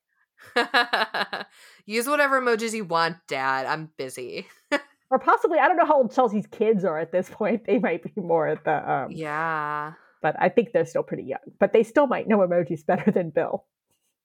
Use 1.85 2.07
whatever 2.07 2.41
emojis 2.41 2.73
you 2.73 2.85
want, 2.85 3.17
Dad. 3.27 3.65
I'm 3.65 3.89
busy. 3.97 4.47
Or 5.11 5.19
possibly, 5.19 5.59
I 5.59 5.67
don't 5.67 5.77
know 5.77 5.85
how 5.85 5.97
old 5.97 6.11
Chelsea's 6.11 6.47
kids 6.47 6.83
are 6.83 6.97
at 6.97 7.11
this 7.11 7.29
point. 7.29 7.67
They 7.67 7.77
might 7.77 8.01
be 8.01 8.11
more 8.19 8.47
at 8.47 8.63
the, 8.63 8.91
um, 8.91 9.11
Yeah. 9.11 9.93
but 10.23 10.35
I 10.39 10.49
think 10.49 10.71
they're 10.71 10.87
still 10.87 11.03
pretty 11.03 11.21
young. 11.25 11.37
But 11.59 11.71
they 11.71 11.83
still 11.83 12.07
might 12.07 12.27
know 12.27 12.39
emojis 12.39 12.83
better 12.87 13.11
than 13.11 13.29
Bill. 13.29 13.63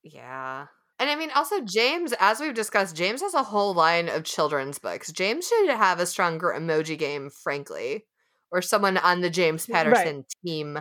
Yeah. 0.03 0.65
And 0.99 1.11
I 1.11 1.15
mean, 1.16 1.28
also, 1.35 1.61
James, 1.61 2.15
as 2.19 2.40
we've 2.40 2.55
discussed, 2.55 2.97
James 2.97 3.20
has 3.20 3.35
a 3.35 3.43
whole 3.43 3.74
line 3.74 4.09
of 4.09 4.24
children's 4.24 4.78
books. 4.78 5.12
James 5.12 5.47
should 5.47 5.69
have 5.69 6.01
a 6.01 6.07
stronger 6.07 6.55
emoji 6.57 6.97
game, 6.99 7.28
frankly, 7.28 8.07
or 8.51 8.62
someone 8.62 8.97
on 8.97 9.20
the 9.20 9.28
James 9.28 9.69
Right. 9.69 9.85
Patterson 9.85 10.24
team. 10.43 10.78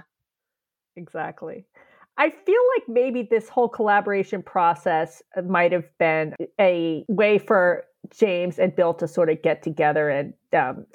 Exactly. 0.96 1.66
I 2.18 2.30
feel 2.32 2.62
like 2.76 2.88
maybe 2.88 3.24
this 3.24 3.48
whole 3.50 3.70
collaboration 3.70 4.42
process 4.42 5.22
might 5.46 5.72
have 5.72 5.86
been 6.00 6.34
a 6.60 7.06
way 7.08 7.38
for 7.38 7.84
James 8.10 8.58
and 8.58 8.76
Bill 8.76 8.94
to 8.96 9.08
sort 9.08 9.30
of 9.30 9.42
get 9.42 9.62
together 9.62 10.10
and, 10.10 10.34
um, 10.54 10.86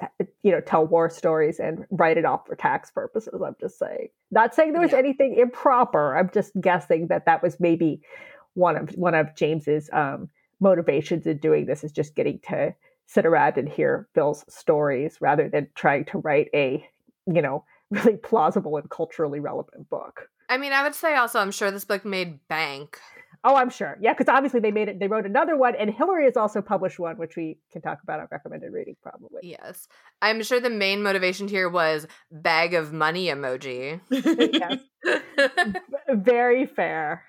you 0.41 0.51
know, 0.51 0.59
tell 0.61 0.85
war 0.85 1.09
stories 1.09 1.59
and 1.59 1.85
write 1.91 2.17
it 2.17 2.25
off 2.25 2.45
for 2.47 2.55
tax 2.55 2.91
purposes. 2.91 3.41
I'm 3.45 3.55
just 3.61 3.77
saying. 3.77 4.07
Not 4.31 4.53
saying 4.55 4.73
there 4.73 4.81
was 4.81 4.91
Yeah. 4.91 4.97
anything 4.97 5.35
improper. 5.35 6.17
I'm 6.17 6.29
just 6.33 6.51
guessing 6.59 7.07
that 7.07 7.25
that 7.25 7.41
was 7.43 7.59
maybe 7.59 8.01
one 8.55 8.75
of 8.75 8.89
one 8.91 9.15
of 9.15 9.35
James's 9.35 9.89
um, 9.93 10.29
motivations 10.59 11.25
in 11.27 11.37
doing 11.37 11.65
this 11.65 11.83
is 11.83 11.91
just 11.91 12.15
getting 12.15 12.39
to 12.49 12.73
sit 13.05 13.25
around 13.25 13.57
and 13.57 13.69
hear 13.69 14.07
Bill's 14.13 14.43
stories 14.49 15.19
rather 15.21 15.49
than 15.49 15.67
trying 15.75 16.05
to 16.05 16.17
write 16.19 16.49
a, 16.53 16.85
you 17.27 17.41
know, 17.41 17.63
really 17.91 18.17
plausible 18.17 18.77
and 18.77 18.89
culturally 18.89 19.39
relevant 19.39 19.89
book. 19.89 20.29
I 20.53 20.57
mean, 20.57 20.71
I 20.71 20.83
would 20.83 20.93
say 20.93 21.15
also, 21.15 21.39
I'm 21.39 21.49
sure 21.49 21.71
this 21.71 21.83
book 21.83 22.05
made 22.05 22.47
bank. 22.47 22.99
Oh, 23.43 23.55
I'm 23.55 23.71
sure. 23.71 23.97
Yeah, 23.99 24.13
because 24.13 24.29
obviously 24.29 24.59
they 24.59 24.69
made 24.69 24.87
it. 24.87 24.99
They 24.99 25.07
wrote 25.07 25.25
another 25.25 25.57
one, 25.57 25.75
and 25.75 25.89
Hillary 25.89 26.25
has 26.25 26.37
also 26.37 26.61
published 26.61 26.99
one, 26.99 27.17
which 27.17 27.35
we 27.35 27.57
can 27.71 27.81
talk 27.81 27.97
about 28.03 28.19
on 28.19 28.27
recommended 28.31 28.71
reading, 28.71 28.95
probably. 29.01 29.39
Yes. 29.41 29.87
I'm 30.21 30.43
sure 30.43 30.59
the 30.59 30.69
main 30.69 31.01
motivation 31.01 31.47
here 31.47 31.67
was 31.69 32.05
bag 32.31 32.75
of 32.75 32.93
money 32.93 33.29
emoji. 33.29 33.99
yes, 34.11 34.79
very 36.13 36.67
fair. 36.67 37.23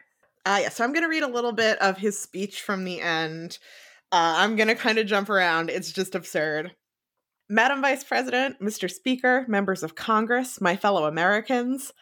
Uh, 0.45 0.59
yeah, 0.63 0.69
so 0.69 0.85
I'm 0.85 0.93
going 0.93 1.05
to 1.05 1.09
read 1.09 1.23
a 1.23 1.29
little 1.29 1.53
bit 1.53 1.79
of 1.79 1.97
his 1.97 2.21
speech 2.21 2.61
from 2.61 2.85
the 2.85 3.01
end. 3.01 3.59
Uh, 4.13 4.35
I'm 4.37 4.55
going 4.55 4.69
to 4.69 4.75
kind 4.75 4.99
of 4.99 5.07
jump 5.07 5.31
around. 5.31 5.71
It's 5.71 5.93
just 5.93 6.15
absurd. 6.15 6.73
Madam 7.49 7.81
Vice 7.81 8.05
President, 8.05 8.61
Mr. 8.61 8.91
Speaker, 8.91 9.47
members 9.49 9.83
of 9.83 9.95
Congress, 9.95 10.61
my 10.61 10.77
fellow 10.77 11.07
Americans, 11.07 11.93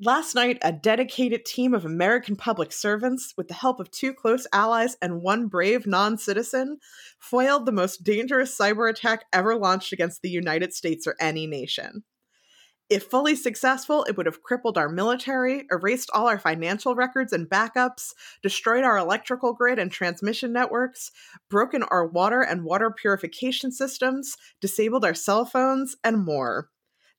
last 0.00 0.34
night 0.34 0.58
a 0.62 0.72
dedicated 0.72 1.44
team 1.44 1.74
of 1.74 1.84
American 1.84 2.36
public 2.36 2.72
servants, 2.72 3.34
with 3.36 3.48
the 3.48 3.54
help 3.54 3.80
of 3.80 3.90
two 3.90 4.12
close 4.14 4.46
allies 4.52 4.96
and 5.02 5.22
one 5.22 5.48
brave 5.48 5.86
non 5.86 6.16
citizen, 6.18 6.78
foiled 7.18 7.66
the 7.66 7.72
most 7.72 8.04
dangerous 8.04 8.56
cyber 8.56 8.88
attack 8.88 9.24
ever 9.32 9.56
launched 9.56 9.92
against 9.92 10.22
the 10.22 10.30
United 10.30 10.72
States 10.72 11.06
or 11.06 11.16
any 11.20 11.46
nation. 11.46 12.04
If 12.88 13.04
fully 13.04 13.36
successful, 13.36 14.04
it 14.04 14.16
would 14.16 14.24
have 14.24 14.42
crippled 14.42 14.78
our 14.78 14.88
military, 14.88 15.66
erased 15.70 16.08
all 16.14 16.26
our 16.26 16.38
financial 16.38 16.94
records 16.94 17.34
and 17.34 17.46
backups, 17.46 18.14
destroyed 18.42 18.82
our 18.82 18.96
electrical 18.96 19.52
grid 19.52 19.78
and 19.78 19.92
transmission 19.92 20.54
networks, 20.54 21.10
broken 21.50 21.82
our 21.82 22.06
water 22.06 22.40
and 22.40 22.64
water 22.64 22.90
purification 22.90 23.72
systems, 23.72 24.36
disabled 24.62 25.04
our 25.04 25.12
cell 25.12 25.44
phones, 25.44 25.96
and 26.02 26.24
more. 26.24 26.70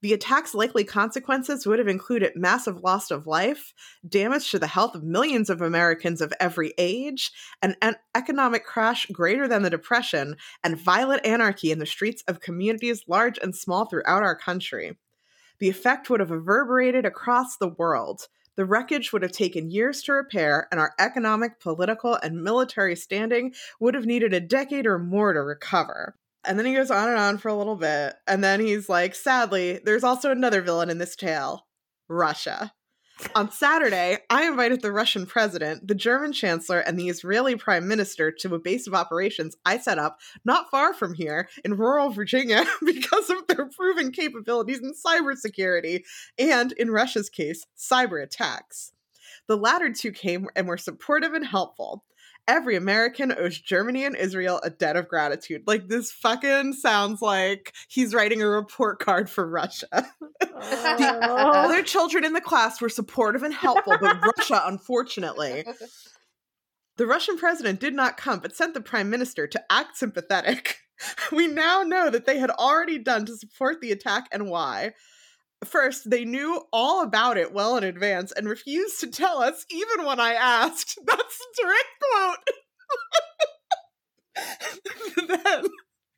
The 0.01 0.13
attack's 0.13 0.53
likely 0.53 0.85
consequences 0.85 1.67
would 1.67 1.77
have 1.77 1.89
included 1.89 2.31
massive 2.35 2.83
loss 2.83 3.11
of 3.11 3.27
life, 3.27 3.73
damage 4.07 4.49
to 4.51 4.59
the 4.59 4.67
health 4.67 4.95
of 4.95 5.03
millions 5.03 5.49
of 5.49 5.61
Americans 5.61 6.21
of 6.21 6.33
every 6.39 6.73
age, 6.77 7.31
an, 7.61 7.75
economic 8.15 8.63
crash 8.63 9.07
greater 9.07 9.45
than 9.45 9.61
the 9.61 9.69
Depression, 9.69 10.37
and 10.63 10.79
violent 10.79 11.25
anarchy 11.25 11.71
in 11.71 11.79
the 11.79 11.85
streets 11.85 12.23
of 12.29 12.39
communities 12.39 13.03
large 13.07 13.37
and 13.39 13.53
small 13.53 13.85
throughout 13.85 14.23
our 14.23 14.37
country. 14.37 14.97
The 15.59 15.69
effect 15.69 16.09
would 16.09 16.21
have 16.21 16.31
reverberated 16.31 17.05
across 17.05 17.57
the 17.57 17.67
world. 17.67 18.29
The 18.55 18.65
wreckage 18.65 19.11
would 19.11 19.23
have 19.23 19.33
taken 19.33 19.69
years 19.69 20.01
to 20.03 20.13
repair, 20.13 20.69
and 20.71 20.79
our 20.79 20.93
economic, 20.97 21.59
political, 21.59 22.15
and 22.15 22.41
military 22.41 22.95
standing 22.95 23.53
would 23.81 23.95
have 23.95 24.05
needed 24.05 24.33
a 24.33 24.39
decade 24.39 24.85
or 24.85 24.97
more 24.97 25.33
to 25.33 25.41
recover. 25.41 26.15
And 26.45 26.57
then 26.57 26.65
he 26.65 26.73
goes 26.73 26.91
on 26.91 27.09
and 27.09 27.17
on 27.17 27.37
for 27.37 27.49
a 27.49 27.55
little 27.55 27.75
bit, 27.75 28.15
and 28.25 28.43
then 28.43 28.61
he's 28.61 28.87
like, 28.87 29.13
sadly, 29.13 29.79
there's 29.83 30.05
also 30.05 30.31
another 30.31 30.61
villain 30.61 30.89
in 30.89 30.97
this 30.97 31.15
tale 31.15 31.67
Russia. 32.07 32.73
On 33.35 33.51
Saturday, 33.51 34.19
I 34.29 34.45
invited 34.45 34.81
the 34.81 34.93
Russian 34.93 35.25
president, 35.25 35.85
the 35.85 35.95
German 35.95 36.31
chancellor, 36.31 36.79
and 36.79 36.97
the 36.97 37.09
Israeli 37.09 37.57
prime 37.57 37.85
minister 37.85 38.31
to 38.31 38.55
a 38.55 38.59
base 38.59 38.87
of 38.87 38.93
operations 38.93 39.57
I 39.65 39.77
set 39.77 39.99
up 39.99 40.19
not 40.45 40.71
far 40.71 40.93
from 40.93 41.13
here 41.13 41.49
in 41.65 41.75
rural 41.75 42.11
Virginia 42.11 42.63
because 42.85 43.29
of 43.29 43.45
their 43.47 43.67
proven 43.67 44.11
capabilities 44.11 44.79
in 44.79 44.93
cybersecurity 44.93 46.03
and, 46.37 46.71
in 46.73 46.91
Russia's 46.91 47.29
case, 47.29 47.65
cyber 47.77 48.23
attacks. 48.23 48.93
The 49.47 49.57
latter 49.57 49.91
two 49.91 50.13
came 50.13 50.47
and 50.55 50.67
were 50.67 50.77
supportive 50.77 51.33
and 51.33 51.45
helpful. 51.45 52.05
Every 52.49 52.75
American 52.75 53.31
owes 53.37 53.59
Germany 53.59 54.05
and 54.05 54.15
Israel 54.15 54.59
a 54.63 54.71
debt 54.71 54.95
of 54.95 55.07
gratitude. 55.07 55.65
Like, 55.67 55.87
this 55.87 56.11
fucking 56.11 56.73
sounds 56.73 57.21
like 57.21 57.75
he's 57.87 58.15
writing 58.15 58.41
a 58.41 58.49
report 58.49 58.97
card 58.97 59.29
for 59.29 59.47
Russia. 59.47 59.87
Oh. 60.61 61.51
Other 61.51 61.83
children 61.83 62.25
in 62.25 62.33
the 62.33 62.41
class 62.41 62.81
were 62.81 62.89
supportive 62.89 63.43
and 63.43 63.53
helpful, 63.53 63.95
but 63.99 64.19
Russia, 64.37 64.61
unfortunately. 64.65 65.63
The 66.97 67.07
Russian 67.07 67.37
president 67.37 67.79
did 67.79 67.93
not 67.93 68.17
come, 68.17 68.39
but 68.39 68.55
sent 68.55 68.73
the 68.73 68.81
prime 68.81 69.09
minister 69.09 69.47
to 69.47 69.63
act 69.71 69.97
sympathetic. 69.97 70.77
We 71.31 71.47
now 71.47 71.83
know 71.83 72.09
that 72.09 72.25
they 72.25 72.39
had 72.39 72.49
already 72.49 72.99
done 72.99 73.25
to 73.27 73.37
support 73.37 73.79
the 73.79 73.93
attack 73.93 74.27
and 74.33 74.49
why. 74.49 74.95
First, 75.65 76.09
they 76.09 76.23
knew 76.23 76.63
all 76.71 77.03
about 77.03 77.37
it 77.37 77.53
well 77.53 77.75
in 77.75 77.83
advance 77.83 78.31
and 78.31 78.47
refused 78.47 79.01
to 79.01 79.07
tell 79.07 79.41
us, 79.41 79.65
even 79.69 80.05
when 80.05 80.19
I 80.19 80.33
asked. 80.33 80.97
That's 81.05 81.39
a 81.41 81.61
direct 81.61 81.85
quote. 82.01 82.37
then, 85.27 85.63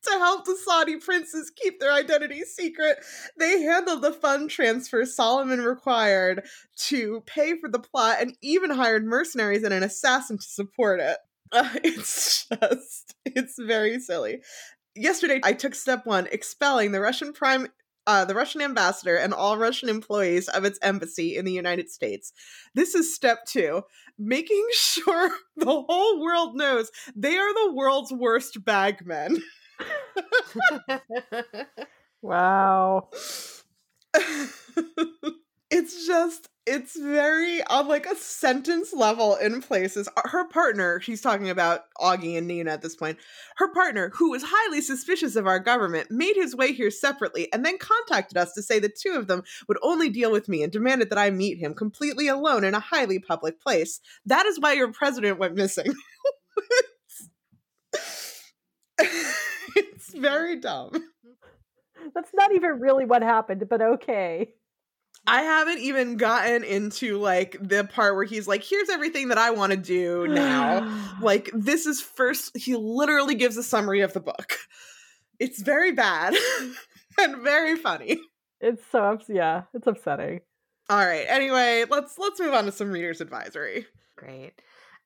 to 0.03 0.11
help 0.11 0.45
the 0.45 0.57
Saudi 0.63 0.97
princes 0.97 1.51
keep 1.55 1.79
their 1.79 1.91
identity 1.91 2.41
secret. 2.41 2.97
They 3.37 3.61
handled 3.61 4.01
the 4.01 4.13
fund 4.13 4.49
transfer 4.49 5.03
Suliman 5.03 5.65
required 5.65 6.43
to 6.87 7.21
pay 7.25 7.57
for 7.59 7.69
the 7.69 7.79
plot 7.79 8.17
and 8.21 8.35
even 8.41 8.69
hired 8.69 9.05
mercenaries 9.05 9.63
and 9.63 9.73
an 9.73 9.83
assassin 9.83 10.37
to 10.37 10.43
support 10.43 10.99
it. 10.99 11.17
Uh, 11.51 11.69
it's 11.83 12.47
just, 12.47 13.15
it's 13.25 13.55
very 13.59 13.99
silly. 13.99 14.41
Yesterday, 14.95 15.39
I 15.43 15.53
took 15.53 15.73
step 15.73 16.05
one, 16.05 16.27
expelling 16.31 16.91
the 16.91 16.99
Russian 16.99 17.33
prime 17.33 17.67
uh, 18.07 18.25
the 18.25 18.35
Russian 18.35 18.61
ambassador 18.61 19.15
and 19.15 19.33
all 19.33 19.57
Russian 19.57 19.89
employees 19.89 20.47
of 20.49 20.65
its 20.65 20.79
embassy 20.81 21.35
in 21.35 21.45
the 21.45 21.51
United 21.51 21.89
States. 21.89 22.33
This 22.73 22.95
is 22.95 23.13
step 23.13 23.45
two 23.45 23.83
making 24.17 24.65
sure 24.71 25.29
the 25.55 25.65
whole 25.65 26.21
world 26.21 26.55
knows 26.55 26.91
they 27.15 27.37
are 27.37 27.53
the 27.53 27.73
world's 27.73 28.11
worst 28.11 28.63
bagmen. 28.63 29.41
wow. 32.21 33.09
it's 35.71 36.05
just 36.05 36.49
it's 36.67 36.99
very 36.99 37.63
on 37.63 37.87
like 37.87 38.05
a 38.05 38.15
sentence 38.15 38.93
level 38.93 39.35
in 39.35 39.61
places. 39.61 40.07
Uh, 40.15 40.21
her 40.25 40.47
partner, 40.47 40.99
she's 40.99 41.21
talking 41.21 41.49
about 41.49 41.81
Augie 41.99 42.37
and 42.37 42.47
Nina 42.47 42.71
at 42.71 42.81
this 42.81 42.95
point. 42.95 43.17
Her 43.57 43.73
partner, 43.73 44.11
who 44.13 44.29
was 44.31 44.43
highly 44.45 44.81
suspicious 44.81 45.35
of 45.35 45.47
our 45.47 45.59
government, 45.59 46.11
made 46.11 46.35
his 46.35 46.55
way 46.55 46.71
here 46.71 46.91
separately 46.91 47.51
and 47.51 47.65
then 47.65 47.79
contacted 47.79 48.37
us 48.37 48.53
to 48.53 48.61
say 48.61 48.77
the 48.79 48.89
two 48.89 49.13
of 49.13 49.27
them 49.27 49.43
would 49.67 49.79
only 49.81 50.09
deal 50.09 50.31
with 50.31 50.47
me 50.47 50.61
and 50.61 50.71
demanded 50.71 51.09
that 51.09 51.17
I 51.17 51.31
meet 51.31 51.57
him 51.57 51.73
completely 51.73 52.27
alone 52.27 52.63
in 52.63 52.75
a 52.75 52.79
highly 52.79 53.17
public 53.17 53.59
place. 53.59 53.99
That 54.25 54.45
is 54.45 54.59
why 54.59 54.73
your 54.73 54.91
president 54.91 55.39
went 55.39 55.55
missing. 55.55 55.91
it's 58.99 60.13
very 60.13 60.59
dumb. 60.59 60.91
That's 62.13 62.31
not 62.33 62.53
even 62.53 62.79
really 62.79 63.05
what 63.05 63.23
happened, 63.23 63.65
but 63.69 63.81
okay. 63.81 64.53
I 65.27 65.43
haven't 65.43 65.79
even 65.79 66.17
gotten 66.17 66.63
into 66.63 67.17
like 67.19 67.57
the 67.61 67.83
part 67.83 68.15
where 68.15 68.23
he's 68.23 68.47
like, 68.47 68.63
here's 68.63 68.89
everything 68.89 69.27
that 69.27 69.37
I 69.37 69.51
want 69.51 69.71
to 69.71 69.77
do 69.77 70.27
now. 70.27 71.15
like, 71.21 71.49
this 71.53 71.85
is 71.85 72.01
first, 72.01 72.57
he 72.57 72.75
literally 72.75 73.35
gives 73.35 73.57
a 73.57 73.63
summary 73.63 74.01
of 74.01 74.13
the 74.13 74.19
book. 74.19 74.57
It's 75.39 75.61
very 75.61 75.91
bad 75.91 76.35
and 77.19 77.41
very 77.43 77.75
funny. 77.75 78.19
It's 78.59 78.83
so, 78.91 79.17
yeah, 79.27 79.63
it's 79.73 79.87
upsetting. 79.87 80.41
All 80.89 80.97
right. 80.97 81.25
Anyway, 81.27 81.85
let's 81.89 82.17
let's 82.17 82.39
move 82.39 82.53
on 82.53 82.65
to 82.65 82.71
some 82.71 82.91
readers 82.91 83.21
advisory. 83.21 83.85
Great. 84.17 84.51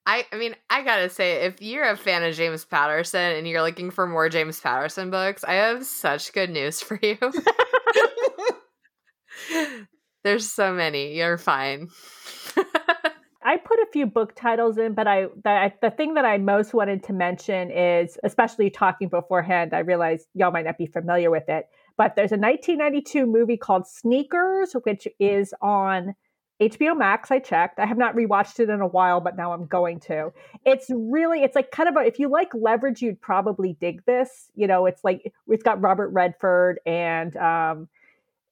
I 0.06 0.26
I 0.32 0.38
mean, 0.38 0.56
I 0.70 0.82
gotta 0.82 1.10
say, 1.10 1.46
if 1.46 1.62
you're 1.62 1.88
a 1.88 1.96
fan 1.96 2.24
of 2.24 2.34
James 2.34 2.66
Patterson 2.66 3.34
and 3.34 3.48
you're 3.48 3.62
looking 3.62 3.92
for 3.92 4.08
more 4.08 4.28
James 4.28 4.60
Patterson 4.60 5.12
books, 5.12 5.44
I 5.44 5.54
have 5.54 5.86
such 5.86 6.34
good 6.34 6.50
news 6.50 6.82
for 6.82 7.00
you. 7.02 7.18
There's 10.26 10.50
so 10.50 10.74
many. 10.74 11.16
You're 11.16 11.38
fine. 11.38 11.90
I 13.44 13.58
put 13.58 13.78
a 13.78 13.86
few 13.94 14.08
book 14.08 14.34
titles 14.36 14.80
in, 14.80 14.96
but 14.96 15.08
I 15.08 15.28
the, 15.44 15.72
the 15.84 15.92
thing 15.92 16.16
that 16.16 16.26
I 16.26 16.40
most 16.40 16.74
wanted 16.74 17.04
to 17.04 17.14
mention 17.14 17.70
is, 17.70 18.18
especially 18.24 18.72
talking 18.72 19.08
beforehand, 19.08 19.76
I 19.76 19.80
realize 19.80 20.26
y'all 20.34 20.50
might 20.50 20.66
not 20.66 20.80
be 20.80 20.88
familiar 20.88 21.30
with 21.30 21.48
it, 21.48 21.70
but 21.96 22.16
there's 22.16 22.32
a 22.32 22.38
1992 22.38 23.28
movie 23.28 23.56
called 23.56 23.86
Sneakers, 23.86 24.74
which 24.84 25.08
is 25.20 25.54
on 25.62 26.16
HBO 26.60 26.98
Max. 26.98 27.30
I 27.30 27.38
checked. 27.38 27.78
I 27.80 27.86
have 27.86 28.00
not 28.00 28.16
rewatched 28.16 28.60
it 28.60 28.72
in 28.72 28.82
a 28.82 28.88
while, 28.88 29.22
but 29.22 29.38
now 29.38 29.54
I'm 29.54 29.68
going 29.68 30.00
to. 30.08 30.34
It's 30.66 30.88
really, 30.90 31.44
it's 31.44 31.56
like 31.56 31.70
kind 31.70 31.88
of 31.88 31.98
a, 31.98 32.00
if 32.00 32.18
you 32.18 32.30
like 32.30 32.50
Leverage, 32.56 33.00
you'd 33.00 33.22
probably 33.22 33.78
dig 33.80 34.04
this. 34.06 34.50
You 34.56 34.66
know, 34.66 34.88
it's 34.88 35.04
like 35.04 35.32
it's 35.48 35.62
got 35.62 35.80
Robert 35.82 36.10
Redford 36.10 36.80
and 36.84 37.38
um, 37.38 37.90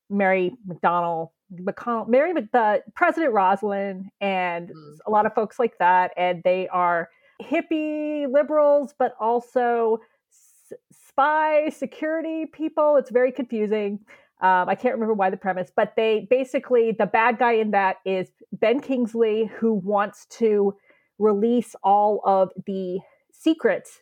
Mary 0.07 0.51
McDonnell 0.67 1.31
McConnell, 1.59 2.07
Mary, 2.07 2.33
the 2.33 2.83
President 2.95 3.33
Roslin, 3.33 4.09
and 4.21 4.69
mm. 4.69 4.97
a 5.05 5.11
lot 5.11 5.25
of 5.25 5.33
folks 5.33 5.59
like 5.59 5.77
that, 5.79 6.11
and 6.17 6.41
they 6.43 6.67
are 6.69 7.09
hippie 7.41 8.31
liberals, 8.31 8.93
but 8.97 9.15
also 9.19 9.99
s- 10.31 10.77
spy 10.91 11.69
security 11.69 12.45
people. 12.45 12.97
It's 12.97 13.11
very 13.11 13.31
confusing. 13.31 13.99
Um, 14.41 14.67
I 14.67 14.75
can't 14.75 14.93
remember 14.93 15.13
why 15.13 15.29
the 15.29 15.37
premise, 15.37 15.71
but 15.73 15.93
they 15.95 16.27
basically 16.29 16.91
the 16.91 17.05
bad 17.05 17.39
guy 17.39 17.53
in 17.53 17.71
that 17.71 17.97
is 18.05 18.29
Ben 18.51 18.81
Kingsley, 18.81 19.45
who 19.45 19.73
wants 19.73 20.25
to 20.37 20.75
release 21.17 21.75
all 21.83 22.21
of 22.25 22.49
the 22.65 22.99
secrets 23.31 24.01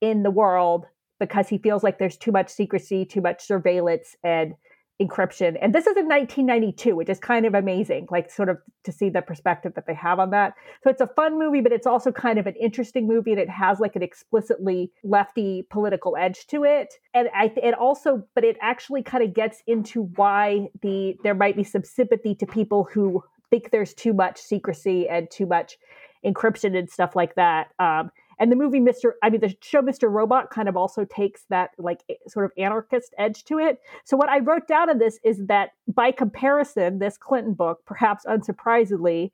in 0.00 0.22
the 0.22 0.30
world 0.30 0.86
because 1.18 1.48
he 1.48 1.58
feels 1.58 1.82
like 1.82 1.98
there's 1.98 2.16
too 2.16 2.32
much 2.32 2.48
secrecy, 2.48 3.04
too 3.04 3.20
much 3.20 3.44
surveillance, 3.44 4.16
and 4.24 4.54
encryption. 5.02 5.56
And 5.60 5.74
this 5.74 5.86
is 5.86 5.96
in 5.96 6.06
1992, 6.06 6.94
which 6.94 7.08
is 7.08 7.18
kind 7.18 7.46
of 7.46 7.54
amazing, 7.54 8.08
like 8.10 8.30
sort 8.30 8.48
of 8.48 8.58
to 8.84 8.92
see 8.92 9.08
the 9.08 9.22
perspective 9.22 9.74
that 9.74 9.86
they 9.86 9.94
have 9.94 10.18
on 10.18 10.30
that. 10.30 10.54
So 10.84 10.90
it's 10.90 11.00
a 11.00 11.06
fun 11.06 11.38
movie, 11.38 11.60
but 11.60 11.72
it's 11.72 11.86
also 11.86 12.12
kind 12.12 12.38
of 12.38 12.46
an 12.46 12.54
interesting 12.56 13.06
movie 13.06 13.32
and 13.32 13.40
it 13.40 13.48
has 13.48 13.80
like 13.80 13.96
an 13.96 14.02
explicitly 14.02 14.90
lefty 15.02 15.66
political 15.70 16.16
edge 16.16 16.46
to 16.48 16.64
it. 16.64 16.94
And 17.14 17.28
I 17.34 17.52
it 17.56 17.74
also, 17.74 18.24
but 18.34 18.44
it 18.44 18.56
actually 18.60 19.02
kind 19.02 19.24
of 19.24 19.34
gets 19.34 19.62
into 19.66 20.04
why 20.16 20.68
the 20.82 21.16
there 21.22 21.34
might 21.34 21.56
be 21.56 21.64
some 21.64 21.84
sympathy 21.84 22.34
to 22.36 22.46
people 22.46 22.88
who 22.92 23.22
think 23.50 23.70
there's 23.70 23.94
too 23.94 24.12
much 24.12 24.38
secrecy 24.40 25.08
and 25.08 25.30
too 25.30 25.46
much 25.46 25.78
encryption 26.24 26.76
and 26.76 26.88
stuff 26.88 27.14
like 27.16 27.34
that. 27.34 27.68
Um, 27.78 28.10
and 28.42 28.50
the 28.50 28.56
movie 28.56 28.80
Mr. 28.80 29.12
I 29.22 29.30
mean 29.30 29.40
the 29.40 29.54
show 29.62 29.82
Mr. 29.82 30.10
Robot 30.10 30.50
kind 30.50 30.68
of 30.68 30.76
also 30.76 31.04
takes 31.04 31.44
that 31.48 31.70
like 31.78 32.02
eh, 32.10 32.14
sort 32.26 32.44
of 32.44 32.50
anarchist 32.58 33.14
edge 33.16 33.44
to 33.44 33.60
it. 33.60 33.78
So 34.04 34.16
what 34.16 34.28
I 34.28 34.40
wrote 34.40 34.66
down 34.66 34.90
in 34.90 34.98
this 34.98 35.20
is 35.22 35.46
that 35.46 35.70
by 35.86 36.10
comparison, 36.10 36.98
this 36.98 37.16
Clinton 37.16 37.54
book, 37.54 37.82
perhaps 37.86 38.26
unsurprisingly, 38.26 39.30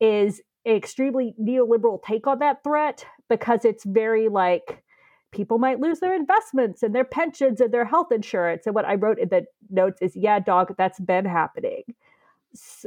is 0.00 0.42
an 0.66 0.74
extremely 0.74 1.36
neoliberal 1.40 2.02
take 2.02 2.26
on 2.26 2.40
that 2.40 2.64
threat 2.64 3.06
because 3.28 3.64
it's 3.64 3.84
very 3.84 4.28
like 4.28 4.82
people 5.30 5.58
might 5.58 5.78
lose 5.78 6.00
their 6.00 6.16
investments 6.16 6.82
and 6.82 6.92
their 6.92 7.04
pensions 7.04 7.60
and 7.60 7.72
their 7.72 7.84
health 7.84 8.10
insurance. 8.10 8.66
And 8.66 8.74
what 8.74 8.86
I 8.86 8.96
wrote 8.96 9.20
in 9.20 9.28
the 9.28 9.44
notes 9.70 10.02
is, 10.02 10.16
yeah, 10.16 10.40
dog, 10.40 10.74
that's 10.76 10.98
been 10.98 11.26
happening 11.26 11.84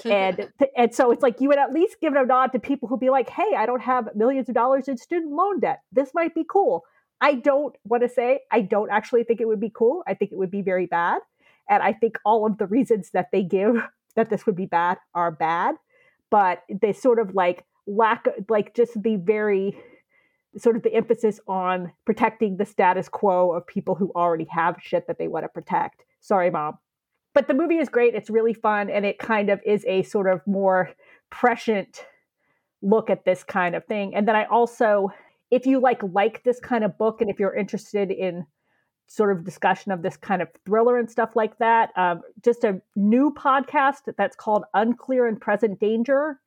and 0.06 0.50
and 0.78 0.94
so 0.94 1.12
it's 1.12 1.24
like 1.24 1.40
you 1.40 1.50
would 1.50 1.58
at 1.58 1.72
least 1.72 1.98
give 2.02 2.14
a 2.14 2.26
nod 2.26 2.48
to 2.48 2.60
people 2.60 2.88
who 2.88 2.98
be 2.98 3.10
like, 3.10 3.30
"Hey, 3.30 3.54
I 3.58 3.66
don't 3.66 3.82
have 3.82 4.10
millions 4.16 4.50
of 4.50 4.56
dollars 4.56 4.88
in 4.88 4.98
student 4.98 5.32
loan 5.32 5.60
debt. 5.60 5.82
This 5.92 6.12
might 6.14 6.34
be 6.34 6.46
cool." 6.48 6.84
I 7.24 7.36
don't 7.36 7.76
want 7.84 8.02
to 8.02 8.10
say 8.10 8.40
I 8.52 8.62
don't 8.62 8.90
actually 8.90 9.24
think 9.24 9.42
it 9.42 9.48
would 9.48 9.60
be 9.60 9.72
cool. 9.74 10.04
I 10.08 10.16
think 10.16 10.32
it 10.32 10.38
would 10.38 10.52
be 10.52 10.62
very 10.62 10.88
bad, 10.88 11.22
and 11.70 11.84
I 11.84 11.94
think 11.94 12.18
all 12.26 12.46
of 12.46 12.58
the 12.58 12.68
reasons 12.68 13.12
that 13.12 13.30
they 13.32 13.44
give 13.44 13.76
that 14.16 14.30
this 14.30 14.46
would 14.46 14.56
be 14.56 14.66
bad 14.66 14.98
are 15.14 15.32
bad, 15.32 15.76
but 16.30 16.64
they 16.70 16.94
sort 16.94 17.20
of 17.20 17.36
like 17.36 17.66
lack 17.88 18.26
like 18.50 18.76
just 18.76 19.02
the 19.02 19.16
very 19.18 19.78
sort 20.58 20.76
of 20.76 20.84
the 20.84 20.94
emphasis 20.94 21.40
on 21.48 21.94
protecting 22.06 22.58
the 22.58 22.66
status 22.66 23.08
quo 23.08 23.54
of 23.54 23.66
people 23.66 23.96
who 23.96 24.12
already 24.16 24.46
have 24.52 24.76
shit 24.82 25.08
that 25.08 25.18
they 25.18 25.30
want 25.30 25.46
to 25.46 25.50
protect. 25.50 26.04
Sorry, 26.20 26.50
mom 26.50 26.78
but 27.34 27.48
the 27.48 27.54
movie 27.54 27.78
is 27.78 27.90
great. 27.90 28.16
It's 28.16 28.30
really 28.30 28.54
fun, 28.54 28.90
and 28.90 29.06
it 29.06 29.20
kind 29.20 29.50
of 29.50 29.62
is 29.66 29.86
a 29.88 30.04
sort 30.04 30.28
of 30.28 30.42
more 30.46 30.92
prescient 31.30 32.06
look 32.82 33.10
at 33.10 33.26
this 33.26 33.44
kind 33.44 33.76
of 33.76 33.86
thing. 33.86 34.16
And 34.16 34.28
then 34.28 34.36
I 34.36 34.46
also, 34.46 35.10
if 35.50 35.66
you 35.66 35.80
like 35.80 36.02
like 36.14 36.44
this 36.44 36.60
kind 36.60 36.84
of 36.84 36.98
book, 36.98 37.22
and 37.22 37.30
if 37.30 37.40
you're 37.40 37.56
interested 37.56 38.12
in 38.12 38.46
sort 39.08 39.36
of 39.36 39.44
discussion 39.44 39.92
of 39.92 40.02
this 40.02 40.16
kind 40.16 40.42
of 40.42 40.48
thriller 40.66 40.98
and 40.98 41.10
stuff 41.10 41.36
like 41.36 41.58
that, 41.60 41.90
um, 41.98 42.22
just 42.44 42.64
a 42.64 42.82
new 42.96 43.34
podcast 43.34 44.14
that's 44.18 44.36
called 44.36 44.64
Unclear 44.74 45.28
and 45.28 45.40
Present 45.40 45.80
Danger 45.80 46.40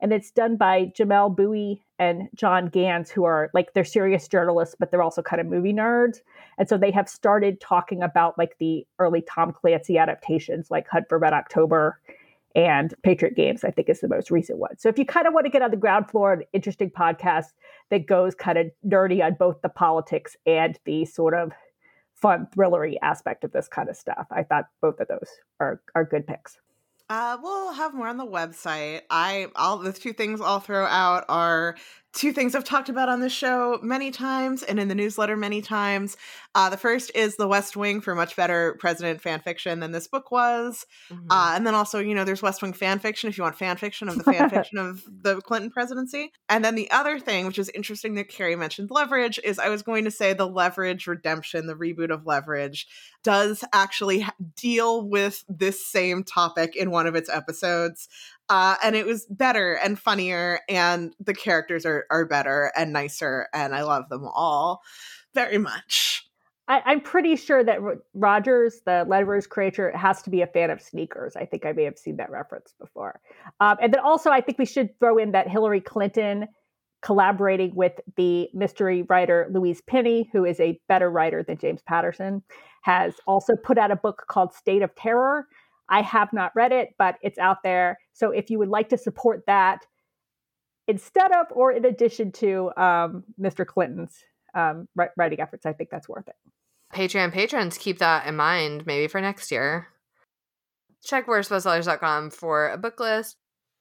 and 0.00 0.12
it's 0.12 0.30
done 0.30 0.56
by 0.56 0.92
Jamelle 0.96 1.34
Bouie 1.34 1.82
and 1.98 2.28
John 2.34 2.68
Ganz, 2.68 3.10
who 3.10 3.24
are 3.24 3.50
like 3.54 3.72
they're 3.72 3.84
serious 3.84 4.28
journalists, 4.28 4.74
but 4.78 4.90
they're 4.90 5.02
also 5.02 5.22
kind 5.22 5.40
of 5.40 5.46
movie 5.46 5.72
nerds. 5.72 6.18
And 6.58 6.68
so 6.68 6.76
they 6.76 6.90
have 6.90 7.08
started 7.08 7.60
talking 7.60 8.02
about 8.02 8.36
like 8.36 8.56
the 8.58 8.86
early 8.98 9.22
Tom 9.22 9.52
Clancy 9.52 9.98
adaptations, 9.98 10.70
like 10.70 10.88
Hunt 10.88 11.06
for 11.08 11.18
Red 11.18 11.32
October 11.32 12.00
and 12.54 12.94
Patriot 13.02 13.34
Games, 13.34 13.64
I 13.64 13.70
think 13.70 13.88
is 13.88 14.00
the 14.00 14.08
most 14.08 14.30
recent 14.30 14.58
one. 14.58 14.78
So 14.78 14.88
if 14.88 14.98
you 14.98 15.04
kind 15.04 15.26
of 15.26 15.34
want 15.34 15.46
to 15.46 15.50
get 15.50 15.62
on 15.62 15.70
the 15.70 15.76
ground 15.76 16.08
floor, 16.08 16.32
an 16.32 16.42
interesting 16.52 16.90
podcast 16.90 17.46
that 17.90 18.06
goes 18.06 18.34
kind 18.34 18.58
of 18.58 18.66
nerdy 18.86 19.24
on 19.24 19.34
both 19.34 19.60
the 19.62 19.68
politics 19.68 20.36
and 20.46 20.78
the 20.84 21.04
sort 21.04 21.34
of 21.34 21.52
fun 22.14 22.46
thrillery 22.56 22.96
aspect 23.02 23.42
of 23.44 23.52
this 23.52 23.68
kind 23.68 23.88
of 23.88 23.96
stuff, 23.96 24.26
I 24.30 24.44
thought 24.44 24.66
both 24.80 25.00
of 25.00 25.08
those 25.08 25.28
are 25.60 25.80
are 25.94 26.04
good 26.04 26.26
picks. 26.26 26.58
Uh, 27.14 27.38
we'll 27.40 27.72
have 27.72 27.94
more 27.94 28.08
on 28.08 28.16
the 28.16 28.26
website. 28.26 29.02
I 29.08 29.46
all 29.54 29.78
the 29.78 29.92
two 29.92 30.12
things 30.12 30.40
I'll 30.40 30.58
throw 30.58 30.84
out 30.84 31.24
are 31.28 31.76
two 32.14 32.32
things 32.32 32.54
I've 32.54 32.64
talked 32.64 32.88
about 32.88 33.08
on 33.08 33.20
this 33.20 33.32
show 33.32 33.78
many 33.82 34.10
times 34.10 34.62
and 34.62 34.78
in 34.78 34.88
the 34.88 34.94
newsletter 34.94 35.36
many 35.36 35.60
times. 35.60 36.16
Uh, 36.54 36.70
the 36.70 36.76
first 36.76 37.10
is 37.14 37.36
The 37.36 37.48
West 37.48 37.76
Wing 37.76 38.00
for 38.00 38.14
much 38.14 38.36
better 38.36 38.76
president 38.78 39.20
fan 39.20 39.40
fiction 39.40 39.80
than 39.80 39.90
this 39.90 40.06
book 40.06 40.30
was. 40.30 40.86
Mm-hmm. 41.10 41.26
Uh, 41.28 41.52
and 41.56 41.66
then 41.66 41.74
also, 41.74 41.98
you 41.98 42.14
know, 42.14 42.24
there's 42.24 42.42
West 42.42 42.62
Wing 42.62 42.72
fan 42.72 43.00
fiction 43.00 43.28
if 43.28 43.36
you 43.36 43.42
want 43.42 43.58
fan 43.58 43.76
fiction 43.76 44.08
of 44.08 44.16
the 44.16 44.24
fan 44.24 44.48
fiction 44.50 44.78
of 44.78 45.02
the 45.22 45.40
Clinton 45.40 45.70
presidency. 45.70 46.32
And 46.48 46.64
then 46.64 46.76
the 46.76 46.90
other 46.92 47.18
thing, 47.18 47.46
which 47.46 47.58
is 47.58 47.68
interesting 47.70 48.14
that 48.14 48.28
Carrie 48.28 48.54
mentioned 48.54 48.92
leverage, 48.92 49.40
is 49.42 49.58
I 49.58 49.68
was 49.68 49.82
going 49.82 50.04
to 50.04 50.12
say 50.12 50.32
the 50.32 50.48
leverage 50.48 51.08
redemption, 51.08 51.66
the 51.66 51.74
reboot 51.74 52.10
of 52.10 52.26
leverage, 52.26 52.86
does 53.24 53.64
actually 53.72 54.24
deal 54.54 55.08
with 55.08 55.44
this 55.48 55.84
same 55.84 56.22
topic 56.22 56.76
in 56.76 56.92
one 56.92 57.08
of 57.08 57.16
its 57.16 57.28
episodes. 57.28 58.08
Uh, 58.48 58.76
and 58.82 58.94
it 58.94 59.06
was 59.06 59.26
better 59.30 59.74
and 59.82 59.98
funnier, 59.98 60.60
and 60.68 61.14
the 61.18 61.34
characters 61.34 61.86
are, 61.86 62.06
are 62.10 62.26
better 62.26 62.70
and 62.76 62.92
nicer, 62.92 63.48
and 63.54 63.74
I 63.74 63.82
love 63.82 64.08
them 64.10 64.28
all 64.34 64.82
very 65.34 65.58
much. 65.58 66.24
I, 66.66 66.92
am 66.92 67.00
pretty 67.00 67.36
sure 67.36 67.62
that 67.62 67.78
Rogers, 68.14 68.80
the 68.86 69.04
Leverage 69.06 69.48
creator, 69.48 69.94
has 69.96 70.22
to 70.22 70.30
be 70.30 70.40
a 70.40 70.46
fan 70.46 70.70
of 70.70 70.80
sneakers. 70.80 71.36
I 71.36 71.44
think 71.44 71.66
I 71.66 71.72
may 71.72 71.84
have 71.84 71.98
seen 71.98 72.16
that 72.16 72.30
reference 72.30 72.74
before. 72.80 73.20
Um, 73.60 73.76
and 73.82 73.92
then 73.92 74.00
also, 74.00 74.30
I 74.30 74.40
think 74.40 74.58
we 74.58 74.64
should 74.64 74.98
throw 74.98 75.18
in 75.18 75.32
that 75.32 75.48
Hillary 75.48 75.82
Clinton 75.82 76.46
collaborating 77.02 77.74
with 77.74 77.92
the 78.16 78.48
mystery 78.54 79.02
writer 79.02 79.46
Louise 79.52 79.82
Penny, 79.82 80.30
who 80.32 80.46
is 80.46 80.58
a 80.58 80.80
better 80.88 81.10
writer 81.10 81.42
than 81.42 81.58
James 81.58 81.82
Patterson, 81.82 82.42
has 82.82 83.14
also 83.26 83.52
put 83.62 83.76
out 83.76 83.90
a 83.90 83.96
book 83.96 84.24
called 84.28 84.54
State 84.54 84.80
of 84.80 84.94
Terror. 84.94 85.46
I 85.88 86.02
have 86.02 86.32
not 86.32 86.52
read 86.54 86.72
it, 86.72 86.94
but 86.98 87.16
it's 87.22 87.38
out 87.38 87.62
there. 87.62 87.98
So 88.12 88.30
if 88.30 88.50
you 88.50 88.58
would 88.58 88.68
like 88.68 88.88
to 88.90 88.98
support 88.98 89.44
that 89.46 89.86
instead 90.86 91.32
of 91.32 91.46
or 91.50 91.72
in 91.72 91.84
addition 91.84 92.32
to 92.32 92.70
um, 92.76 93.24
Mr. 93.40 93.66
Clinton's 93.66 94.16
um, 94.54 94.88
writing 95.16 95.40
efforts, 95.40 95.66
I 95.66 95.72
think 95.72 95.90
that's 95.90 96.08
worth 96.08 96.28
it. 96.28 96.36
Patreon 96.92 97.32
patrons, 97.32 97.76
keep 97.76 97.98
that 97.98 98.26
in 98.26 98.36
mind 98.36 98.86
maybe 98.86 99.08
for 99.08 99.20
next 99.20 99.50
year. 99.50 99.88
Check 101.04 101.26
worstbestsellers.com 101.26 102.30
for 102.30 102.70
a 102.70 102.78
book 102.78 103.00
list. 103.00 103.36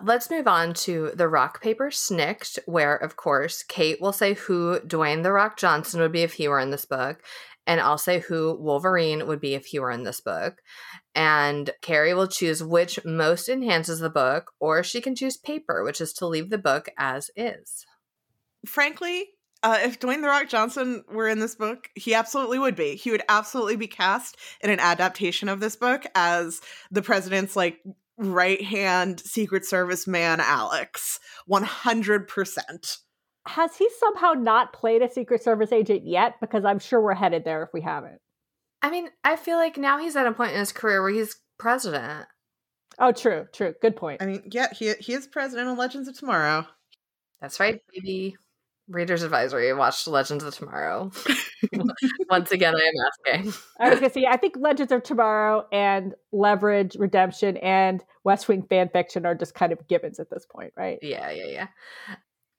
Let's 0.06 0.30
move 0.30 0.50
on 0.50 0.74
to 0.74 1.12
the 1.16 1.30
rock 1.30 1.62
paper 1.62 1.90
snikt, 1.90 2.60
where 2.66 2.98
of 2.98 3.16
course 3.16 3.64
Kate 3.64 4.02
will 4.02 4.12
say 4.12 4.34
who 4.34 4.82
Dwayne 4.82 5.24
the 5.24 5.32
Rock 5.32 5.56
Johnson 5.56 6.02
would 6.02 6.12
be 6.12 6.24
if 6.24 6.34
he 6.34 6.50
were 6.50 6.60
in 6.60 6.72
this 6.72 6.84
book, 6.84 7.24
and 7.66 7.80
I'll 7.80 7.98
say 7.98 8.20
who 8.20 8.58
Wolverine 8.60 9.28
would 9.28 9.40
be 9.40 9.54
if 9.54 9.68
he 9.68 9.80
were 9.80 9.92
in 9.92 10.04
this 10.04 10.20
book. 10.20 10.62
And 11.16 11.70
Carrie 11.82 12.14
will 12.14 12.28
choose 12.28 12.62
which 12.62 13.00
most 13.06 13.48
enhances 13.48 14.00
the 14.00 14.10
book, 14.10 14.52
or 14.60 14.84
she 14.84 15.00
can 15.00 15.16
choose 15.16 15.38
paper, 15.38 15.86
which 15.86 16.02
is 16.02 16.12
to 16.16 16.28
leave 16.28 16.50
the 16.50 16.58
book 16.58 16.90
as 16.98 17.32
is. 17.38 17.86
Frankly, 18.66 19.30
uh, 19.64 19.80
if 19.84 20.02
Dwayne 20.02 20.22
the 20.22 20.28
Rock 20.28 20.50
Johnson 20.50 21.06
were 21.10 21.30
in 21.30 21.40
this 21.40 21.56
book, 21.56 21.90
he 21.96 22.14
absolutely 22.14 22.60
would 22.60 22.76
be. 22.76 22.96
He 22.96 23.12
would 23.12 23.24
absolutely 23.30 23.78
be 23.78 23.88
cast 23.88 24.36
in 24.60 24.70
an 24.70 24.82
adaptation 24.82 25.48
of 25.48 25.62
this 25.62 25.78
book 25.78 26.04
as 26.14 26.60
the 26.92 27.02
president's 27.02 27.56
like 27.56 27.80
right 28.18 28.62
hand 28.62 29.20
Secret 29.20 29.66
Service 29.66 30.08
man, 30.08 30.40
Alex. 30.40 31.20
100%. 31.50 32.98
Has 33.46 33.76
he 33.76 33.90
somehow 34.00 34.34
not 34.34 34.74
played 34.74 35.02
a 35.02 35.12
Secret 35.12 35.44
Service 35.44 35.72
agent 35.72 36.04
yet? 36.06 36.36
Because 36.40 36.64
I'm 36.64 36.80
sure 36.80 37.02
we're 37.02 37.14
headed 37.14 37.44
there 37.44 37.64
if 37.64 37.70
we 37.74 37.82
haven't. 37.82 38.20
I 38.82 38.90
mean, 38.90 39.10
I 39.24 39.36
feel 39.36 39.58
like 39.58 39.78
now 39.78 39.98
he's 39.98 40.16
at 40.16 40.28
a 40.28 40.34
point 40.34 40.54
in 40.54 40.60
his 40.60 40.72
career 40.72 41.02
where 41.02 41.12
he's 41.12 41.38
president. 41.58 42.28
Oh, 43.00 43.12
true, 43.12 43.48
true. 43.54 43.74
Good 43.82 43.96
point. 43.96 44.22
I 44.22 44.26
mean, 44.26 44.44
yeah, 44.52 44.68
he 44.74 44.94
he 45.00 45.14
is 45.14 45.26
president 45.26 45.70
of 45.70 45.78
Legends 45.78 46.08
of 46.08 46.18
Tomorrow. 46.18 46.68
That's 47.42 47.60
right, 47.60 47.82
baby. 47.94 48.36
Reader's 48.90 49.24
advisory. 49.24 49.74
Watch 49.74 50.08
Legends 50.08 50.44
of 50.44 50.56
Tomorrow. 50.56 51.12
Once 52.30 52.52
again, 52.52 52.76
I 52.76 52.80
am 52.80 53.38
asking. 53.38 53.54
I 53.80 53.90
was 53.90 54.00
gonna 54.00 54.12
say, 54.12 54.26
I 54.26 54.38
think 54.38 54.56
Legends 54.58 54.92
of 54.92 55.04
Tomorrow 55.04 55.68
and 55.72 56.14
Leverage, 56.32 56.96
Redemption, 57.00 57.58
and 57.58 58.04
West 58.24 58.48
Wing 58.48 58.64
fan 58.70 58.90
fiction 58.90 59.26
are 59.26 59.36
just 59.36 59.56
kind 59.56 59.72
of 59.72 59.88
givens 59.88 60.20
at 60.20 60.30
this 60.30 60.46
point, 60.46 60.74
right? 60.76 61.00
Yeah, 61.02 61.32
yeah, 61.32 61.48
yeah. 61.48 61.68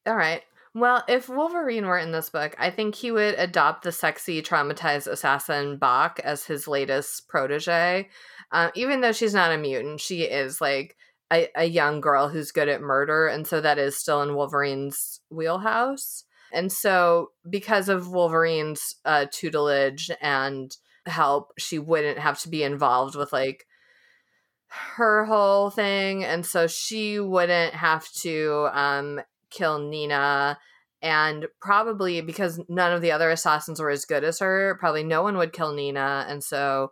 All 0.06 0.16
right. 0.16 0.42
Well, 0.74 1.04
if 1.06 1.28
Wolverine 1.28 1.86
were 1.86 1.98
in 1.98 2.10
this 2.10 2.30
book, 2.30 2.56
I 2.58 2.70
think 2.70 2.96
he 2.96 3.12
would 3.12 3.36
adopt 3.38 3.84
the 3.84 3.92
sexy, 3.92 4.42
traumatized 4.42 5.06
assassin 5.06 5.76
Bach 5.76 6.18
as 6.24 6.44
his 6.44 6.66
latest 6.66 7.28
protege. 7.28 8.08
Uh, 8.50 8.70
even 8.74 9.00
though 9.00 9.12
she's 9.12 9.34
not 9.34 9.52
a 9.52 9.58
mutant, 9.58 10.00
she 10.00 10.22
is 10.22 10.60
like 10.60 10.96
a, 11.32 11.48
a 11.56 11.64
young 11.64 12.00
girl 12.00 12.28
who's 12.28 12.52
good 12.52 12.68
at 12.68 12.80
murder 12.80 13.26
and 13.26 13.46
so 13.46 13.60
that 13.60 13.78
is 13.78 13.96
still 13.96 14.22
in 14.22 14.34
wolverine's 14.34 15.20
wheelhouse. 15.30 16.24
And 16.52 16.70
so 16.70 17.30
because 17.48 17.88
of 17.88 18.08
wolverine's 18.08 18.96
uh, 19.04 19.26
tutelage 19.30 20.10
and 20.20 20.76
help 21.06 21.52
she 21.58 21.78
wouldn't 21.78 22.18
have 22.18 22.40
to 22.40 22.48
be 22.48 22.62
involved 22.62 23.14
with 23.14 23.32
like 23.32 23.66
her 24.96 25.24
whole 25.24 25.70
thing 25.70 26.24
and 26.24 26.44
so 26.44 26.66
she 26.66 27.20
wouldn't 27.20 27.74
have 27.74 28.10
to 28.12 28.68
um, 28.72 29.20
kill 29.50 29.78
nina. 29.78 30.58
And 31.02 31.46
probably 31.60 32.22
because 32.22 32.60
none 32.68 32.92
of 32.92 33.02
the 33.02 33.12
other 33.12 33.30
assassins 33.30 33.78
were 33.78 33.90
as 33.90 34.06
good 34.06 34.24
as 34.24 34.38
her 34.38 34.76
probably 34.80 35.04
no 35.04 35.22
one 35.22 35.36
would 35.36 35.52
kill 35.52 35.74
nina 35.74 36.24
and 36.28 36.42
so 36.42 36.90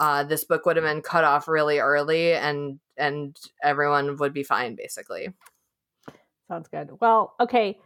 uh, 0.00 0.24
this 0.24 0.44
book 0.44 0.64
would 0.66 0.76
have 0.76 0.84
been 0.84 1.02
cut 1.02 1.24
off 1.24 1.48
really 1.48 1.78
early 1.78 2.34
and 2.34 2.78
and 2.96 3.36
everyone 3.62 4.16
would 4.16 4.32
be 4.32 4.42
fine 4.42 4.74
basically. 4.74 5.32
Sounds 6.48 6.68
good. 6.68 6.90
Well 7.00 7.34
okay. 7.40 7.78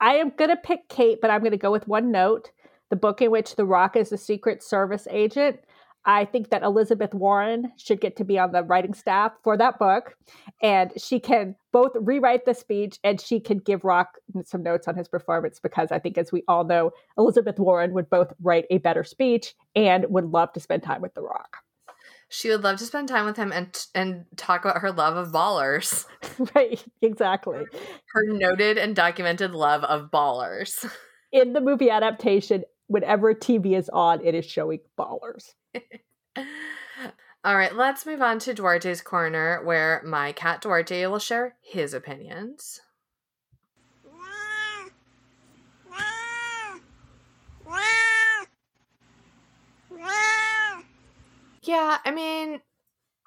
I 0.00 0.14
am 0.16 0.32
gonna 0.36 0.56
pick 0.56 0.88
kate 0.88 1.20
but 1.20 1.30
i'm 1.30 1.42
gonna 1.42 1.56
go 1.56 1.70
with 1.70 1.86
one 1.86 2.10
note 2.10 2.50
the 2.90 2.96
book 2.96 3.22
in 3.22 3.30
which 3.30 3.56
the 3.56 3.64
rock 3.64 3.96
is 3.96 4.12
a 4.12 4.18
secret 4.18 4.62
service 4.62 5.06
agent. 5.10 5.60
I 6.04 6.24
think 6.24 6.50
that 6.50 6.62
Elizabeth 6.62 7.14
Warren 7.14 7.72
should 7.76 8.00
get 8.00 8.16
to 8.16 8.24
be 8.24 8.38
on 8.38 8.52
the 8.52 8.62
writing 8.62 8.94
staff 8.94 9.32
for 9.42 9.56
that 9.56 9.78
book. 9.78 10.14
And 10.62 10.92
she 10.96 11.20
can 11.20 11.56
both 11.72 11.92
rewrite 11.94 12.44
the 12.44 12.54
speech 12.54 12.98
and 13.04 13.20
she 13.20 13.40
can 13.40 13.58
give 13.58 13.84
Rock 13.84 14.18
some 14.44 14.62
notes 14.62 14.88
on 14.88 14.96
his 14.96 15.08
performance 15.08 15.60
because 15.60 15.92
I 15.92 15.98
think, 15.98 16.18
as 16.18 16.32
we 16.32 16.42
all 16.48 16.64
know, 16.64 16.92
Elizabeth 17.16 17.58
Warren 17.58 17.92
would 17.92 18.10
both 18.10 18.32
write 18.42 18.66
a 18.70 18.78
better 18.78 19.04
speech 19.04 19.54
and 19.74 20.06
would 20.08 20.26
love 20.26 20.52
to 20.54 20.60
spend 20.60 20.82
time 20.82 21.00
with 21.00 21.14
The 21.14 21.22
Rock. 21.22 21.58
She 22.28 22.48
would 22.48 22.62
love 22.62 22.78
to 22.78 22.86
spend 22.86 23.08
time 23.08 23.26
with 23.26 23.36
him 23.36 23.50
and 23.50 23.86
and 23.92 24.24
talk 24.36 24.64
about 24.64 24.82
her 24.82 24.92
love 24.92 25.16
of 25.16 25.32
ballers. 25.32 26.06
right, 26.54 26.82
exactly. 27.02 27.64
Her 28.12 28.22
noted 28.26 28.78
and 28.78 28.94
documented 28.94 29.52
love 29.52 29.82
of 29.84 30.10
ballers. 30.12 30.88
In 31.32 31.52
the 31.52 31.60
movie 31.60 31.90
adaptation, 31.90 32.64
whenever 32.86 33.34
TV 33.34 33.76
is 33.76 33.88
on, 33.88 34.24
it 34.24 34.34
is 34.34 34.44
showing 34.44 34.80
ballers. 34.98 35.54
All 37.42 37.56
right, 37.56 37.74
let's 37.74 38.04
move 38.04 38.20
on 38.20 38.38
to 38.40 38.52
Duarte's 38.52 39.00
corner, 39.00 39.64
where 39.64 40.02
my 40.04 40.32
cat 40.32 40.60
Duarte 40.60 41.06
will 41.06 41.18
share 41.18 41.56
his 41.62 41.94
opinions. 41.94 42.80
Yeah, 51.62 51.98
I 52.04 52.10
mean, 52.10 52.60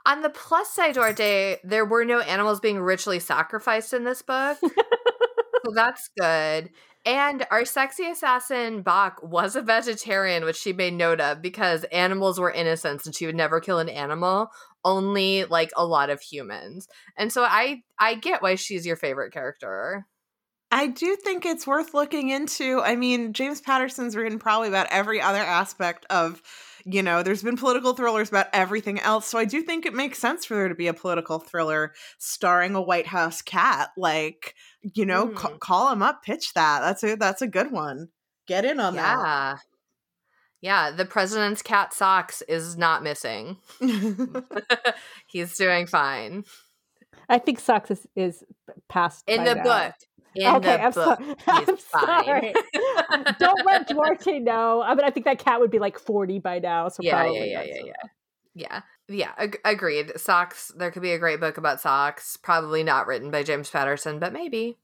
on 0.06 0.22
the 0.22 0.30
plus 0.30 0.70
side, 0.70 0.94
Duarte, 0.94 1.58
there 1.64 1.86
were 1.86 2.06
no 2.06 2.20
animals 2.20 2.60
being 2.60 2.80
ritually 2.80 3.20
sacrificed 3.20 3.94
in 3.94 4.04
this 4.04 4.22
book. 4.22 4.58
so 4.62 5.72
that's 5.74 6.10
good. 6.20 6.70
And 7.06 7.46
our 7.52 7.66
sexy 7.66 8.10
assassin 8.10 8.82
Bach 8.82 9.20
was 9.22 9.56
a 9.56 9.62
vegetarian, 9.62 10.46
which 10.46 10.56
she 10.56 10.72
made 10.72 10.94
note 10.94 11.20
of 11.20 11.42
because 11.42 11.84
animals 11.86 12.40
were 12.40 12.52
innocents 12.52 13.06
and 13.06 13.14
she 13.14 13.26
would 13.26 13.36
never 13.36 13.60
kill 13.60 13.80
an 13.80 13.90
animal, 13.90 14.50
only 14.86 15.44
like 15.46 15.72
a 15.76 15.86
lot 15.86 16.10
of 16.10 16.22
humans. 16.22 16.88
And 17.18 17.32
so 17.32 17.44
I 17.44 17.84
I 18.00 18.16
get 18.16 18.42
why 18.42 18.56
she's 18.56 18.86
your 18.86 18.96
favorite 18.96 19.34
character. 19.34 20.06
I 20.72 20.88
do 20.88 21.16
think 21.16 21.46
it's 21.46 21.68
worth 21.68 21.94
looking 21.94 22.30
into. 22.30 22.82
I 22.82 22.96
mean, 22.96 23.34
James 23.34 23.62
Patterson's 23.62 24.16
written 24.16 24.40
probably 24.40 24.70
about 24.70 24.88
every 24.90 25.22
other 25.22 25.38
aspect 25.38 26.06
of 26.10 26.42
you 26.86 27.02
know, 27.04 27.24
there's 27.24 27.44
been 27.44 27.58
political 27.58 27.94
thrillers 27.94 28.30
about 28.30 28.48
everything 28.54 29.00
else. 29.00 29.28
So 29.28 29.38
I 29.38 29.46
do 29.46 29.62
think 29.62 29.86
it 29.86 29.94
makes 29.94 30.20
sense 30.20 30.46
for 30.46 30.56
there 30.56 30.70
to 30.70 30.76
be 30.76 30.88
a 30.88 30.94
political 30.94 31.40
thriller 31.40 31.94
starring 32.18 32.76
a 32.76 32.82
White 32.82 33.08
House 33.08 33.42
cat. 33.42 33.90
Like, 33.98 34.56
you 34.82 35.06
know, 35.06 35.28
mm. 35.28 35.36
ca- 35.36 35.58
call 35.58 35.92
him 35.92 36.02
up, 36.02 36.24
pitch 36.24 36.54
that. 36.54 36.82
That's 36.82 37.04
a 37.04 37.16
that's 37.16 37.42
a 37.42 37.48
good 37.48 37.72
one. 37.72 38.10
Get 38.48 38.66
in 38.66 38.80
on 38.80 38.96
yeah. 38.96 39.16
that. 39.16 39.60
Yeah, 40.62 40.90
Yeah. 40.90 40.96
the 40.96 41.06
president's 41.06 41.62
cat 41.62 41.94
socks 41.94 42.42
is 42.48 42.78
not 42.78 43.04
missing. 43.04 43.58
He's 45.28 45.58
doing 45.58 45.88
fine. 45.88 46.44
I 47.30 47.38
think 47.40 47.60
socks 47.60 47.92
is, 47.92 48.08
is 48.16 48.44
past 48.90 49.24
in 49.28 49.44
the 49.46 49.56
now. 49.56 49.64
book. 49.64 49.94
Okay, 50.58 50.76
I'm, 50.76 50.92
so- 50.92 51.18
I'm 51.48 51.78
sorry. 51.78 52.54
Don't 53.40 53.66
let 53.66 53.88
Duarte 53.90 54.40
know. 54.40 54.82
I 54.82 54.96
mean, 54.96 55.06
I 55.06 55.10
think 55.12 55.26
that 55.26 55.40
cat 55.40 55.60
would 55.60 55.72
be 55.72 55.80
like 55.80 56.00
40 56.00 56.40
by 56.40 56.60
now. 56.60 56.88
So 56.90 57.04
yeah, 57.04 57.26
yeah, 57.26 57.44
yeah, 57.44 57.64
yeah, 57.64 57.76
yeah, 57.86 57.94
yeah. 58.56 58.82
Yeah, 59.10 59.32
ag- 59.38 59.60
agreed. 59.66 60.14
Socks. 60.18 60.72
There 60.78 60.90
could 60.90 61.02
be 61.02 61.12
a 61.12 61.20
great 61.20 61.40
book 61.40 61.58
about 61.58 61.82
socks. 61.82 62.38
Probably 62.38 62.84
not 62.84 63.06
written 63.06 63.32
by 63.32 63.44
James 63.44 63.70
Patterson, 63.70 64.20
but 64.20 64.32
maybe. 64.32 64.78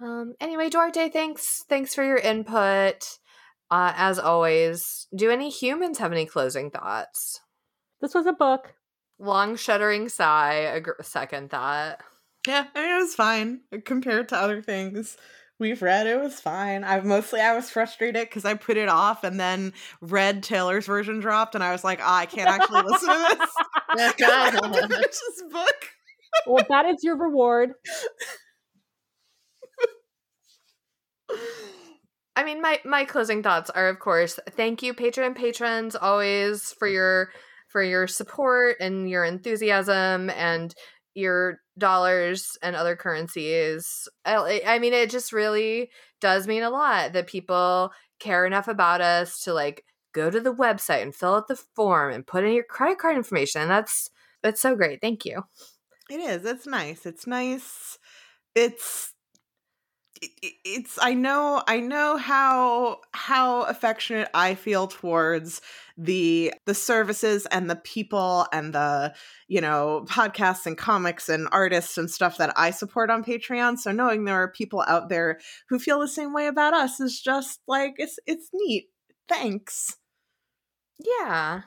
Um, 0.00 0.34
anyway, 0.40 0.70
Duarte, 0.70 1.10
thanks. 1.10 1.64
Thanks 1.68 1.94
for 1.94 2.02
your 2.02 2.16
input. 2.16 3.18
Uh, 3.70 3.92
as 3.96 4.18
always, 4.18 5.06
do 5.14 5.30
any 5.30 5.50
humans 5.50 5.98
have 5.98 6.10
any 6.10 6.24
closing 6.26 6.70
thoughts? 6.70 7.40
This 8.00 8.14
was 8.14 8.24
a 8.26 8.32
book. 8.32 8.74
Long 9.18 9.56
shuddering 9.56 10.08
sigh, 10.08 10.54
a 10.54 10.80
gr- 10.80 10.92
second 11.02 11.50
thought. 11.50 12.00
Yeah, 12.46 12.66
I 12.74 12.80
mean, 12.80 12.96
it 12.96 13.00
was 13.00 13.14
fine 13.14 13.60
uh, 13.72 13.78
compared 13.84 14.28
to 14.30 14.36
other 14.36 14.62
things 14.62 15.16
we've 15.60 15.82
Red. 15.82 16.06
It 16.06 16.20
was 16.20 16.40
fine. 16.40 16.82
I 16.82 17.00
mostly 17.00 17.40
I 17.40 17.54
was 17.54 17.70
frustrated 17.70 18.28
because 18.28 18.44
I 18.44 18.54
put 18.54 18.76
it 18.76 18.88
off 18.88 19.22
and 19.22 19.38
then 19.38 19.72
read 20.00 20.42
Taylor's 20.42 20.86
version 20.86 21.20
dropped, 21.20 21.54
and 21.54 21.62
I 21.62 21.70
was 21.70 21.84
like, 21.84 22.00
oh, 22.00 22.06
I 22.06 22.26
can't 22.26 22.48
actually 22.48 22.82
listen 22.82 23.10
to 23.10 23.36
this. 23.38 23.50
I 23.90 24.00
have 24.00 24.16
to 24.16 24.88
finish 24.88 25.06
this 25.06 25.42
book. 25.52 25.88
well, 26.46 26.64
that 26.68 26.86
is 26.86 27.04
your 27.04 27.16
reward. 27.16 27.72
I 32.36 32.44
mean, 32.44 32.62
my 32.62 32.80
my 32.84 33.04
closing 33.04 33.42
thoughts 33.42 33.70
are, 33.70 33.88
of 33.88 33.98
course, 33.98 34.38
thank 34.50 34.82
you, 34.82 34.94
Patreon 34.94 35.36
patrons, 35.36 35.94
always 35.94 36.74
for 36.78 36.88
your 36.88 37.30
for 37.68 37.82
your 37.82 38.06
support 38.06 38.76
and 38.80 39.10
your 39.10 39.24
enthusiasm 39.24 40.30
and 40.30 40.74
your 41.14 41.58
dollars 41.80 42.56
and 42.62 42.76
other 42.76 42.94
currencies. 42.94 44.08
I, 44.24 44.62
I 44.66 44.78
mean, 44.78 44.92
it 44.92 45.10
just 45.10 45.32
really 45.32 45.90
does 46.20 46.46
mean 46.46 46.62
a 46.62 46.70
lot 46.70 47.12
that 47.12 47.26
people 47.26 47.90
care 48.20 48.46
enough 48.46 48.68
about 48.68 49.00
us 49.00 49.42
to 49.44 49.52
like 49.52 49.84
go 50.12 50.30
to 50.30 50.40
the 50.40 50.54
website 50.54 51.02
and 51.02 51.14
fill 51.14 51.34
out 51.34 51.48
the 51.48 51.56
form 51.56 52.12
and 52.12 52.26
put 52.26 52.44
in 52.44 52.52
your 52.52 52.64
credit 52.64 52.98
card 52.98 53.16
information. 53.16 53.68
That's 53.68 54.10
that's 54.42 54.60
so 54.60 54.76
great. 54.76 55.00
Thank 55.00 55.24
you. 55.24 55.44
It 56.08 56.20
is. 56.20 56.44
It's 56.44 56.66
nice. 56.66 57.06
It's 57.06 57.26
nice. 57.26 57.98
It's 58.54 59.14
it's 60.22 60.98
i 61.00 61.14
know 61.14 61.62
i 61.66 61.80
know 61.80 62.16
how 62.18 62.98
how 63.12 63.62
affectionate 63.62 64.28
i 64.34 64.54
feel 64.54 64.86
towards 64.86 65.62
the 65.96 66.52
the 66.66 66.74
services 66.74 67.46
and 67.46 67.70
the 67.70 67.76
people 67.76 68.46
and 68.52 68.74
the 68.74 69.14
you 69.48 69.60
know 69.60 70.04
podcasts 70.08 70.66
and 70.66 70.76
comics 70.76 71.28
and 71.28 71.48
artists 71.52 71.96
and 71.96 72.10
stuff 72.10 72.36
that 72.36 72.52
i 72.56 72.70
support 72.70 73.10
on 73.10 73.24
patreon. 73.24 73.78
So 73.78 73.92
knowing 73.92 74.24
there 74.24 74.42
are 74.42 74.50
people 74.52 74.84
out 74.86 75.08
there 75.08 75.38
who 75.68 75.78
feel 75.78 76.00
the 76.00 76.08
same 76.08 76.32
way 76.34 76.46
about 76.46 76.74
us 76.74 77.00
is 77.00 77.20
just 77.20 77.60
like 77.66 77.94
it's 77.96 78.18
it's 78.26 78.50
neat. 78.52 78.88
Thanks. 79.28 79.96
Yeah 80.98 81.62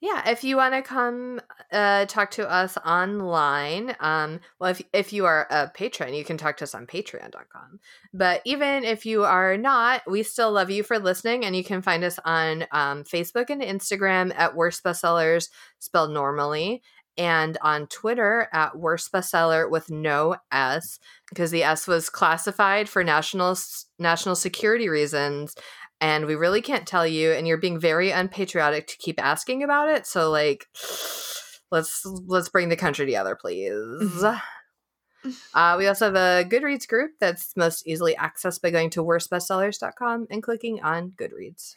yeah, 0.00 0.30
if 0.30 0.44
you 0.44 0.56
want 0.56 0.74
to 0.74 0.82
come 0.82 1.40
uh, 1.72 2.06
talk 2.06 2.30
to 2.32 2.48
us 2.48 2.76
online, 2.86 3.96
um, 3.98 4.38
well, 4.60 4.70
if 4.70 4.80
if 4.92 5.12
you 5.12 5.26
are 5.26 5.48
a 5.50 5.68
patron, 5.68 6.14
you 6.14 6.24
can 6.24 6.36
talk 6.36 6.56
to 6.58 6.64
us 6.64 6.74
on 6.74 6.86
Patreon.com. 6.86 7.80
But 8.14 8.40
even 8.44 8.84
if 8.84 9.04
you 9.04 9.24
are 9.24 9.56
not, 9.56 10.02
we 10.08 10.22
still 10.22 10.52
love 10.52 10.70
you 10.70 10.84
for 10.84 11.00
listening, 11.00 11.44
and 11.44 11.56
you 11.56 11.64
can 11.64 11.82
find 11.82 12.04
us 12.04 12.18
on 12.24 12.62
um, 12.70 13.02
Facebook 13.02 13.50
and 13.50 13.60
Instagram 13.60 14.32
at 14.36 14.54
Worst 14.54 14.84
Bestsellers, 14.84 15.48
spelled 15.80 16.12
normally, 16.12 16.80
and 17.16 17.58
on 17.60 17.88
Twitter 17.88 18.48
at 18.52 18.78
Worst 18.78 19.10
Bestseller 19.10 19.68
with 19.68 19.90
no 19.90 20.36
S, 20.52 21.00
because 21.28 21.50
the 21.50 21.64
S 21.64 21.88
was 21.88 22.08
classified 22.08 22.88
for 22.88 23.02
national 23.02 23.58
national 23.98 24.36
security 24.36 24.88
reasons 24.88 25.56
and 26.00 26.26
we 26.26 26.34
really 26.34 26.62
can't 26.62 26.86
tell 26.86 27.06
you 27.06 27.32
and 27.32 27.46
you're 27.46 27.56
being 27.56 27.78
very 27.78 28.10
unpatriotic 28.10 28.86
to 28.86 28.96
keep 28.98 29.22
asking 29.22 29.62
about 29.62 29.88
it 29.88 30.06
so 30.06 30.30
like 30.30 30.66
let's 31.70 32.04
let's 32.26 32.48
bring 32.48 32.68
the 32.68 32.76
country 32.76 33.06
together 33.06 33.36
please 33.40 33.72
mm-hmm. 33.72 35.30
uh, 35.54 35.76
we 35.76 35.86
also 35.86 36.06
have 36.06 36.14
a 36.14 36.48
goodreads 36.48 36.86
group 36.86 37.12
that's 37.20 37.56
most 37.56 37.86
easily 37.86 38.14
accessed 38.14 38.62
by 38.62 38.70
going 38.70 38.90
to 38.90 39.04
worstbestsellers.com 39.04 40.26
and 40.30 40.42
clicking 40.42 40.80
on 40.82 41.10
goodreads 41.10 41.74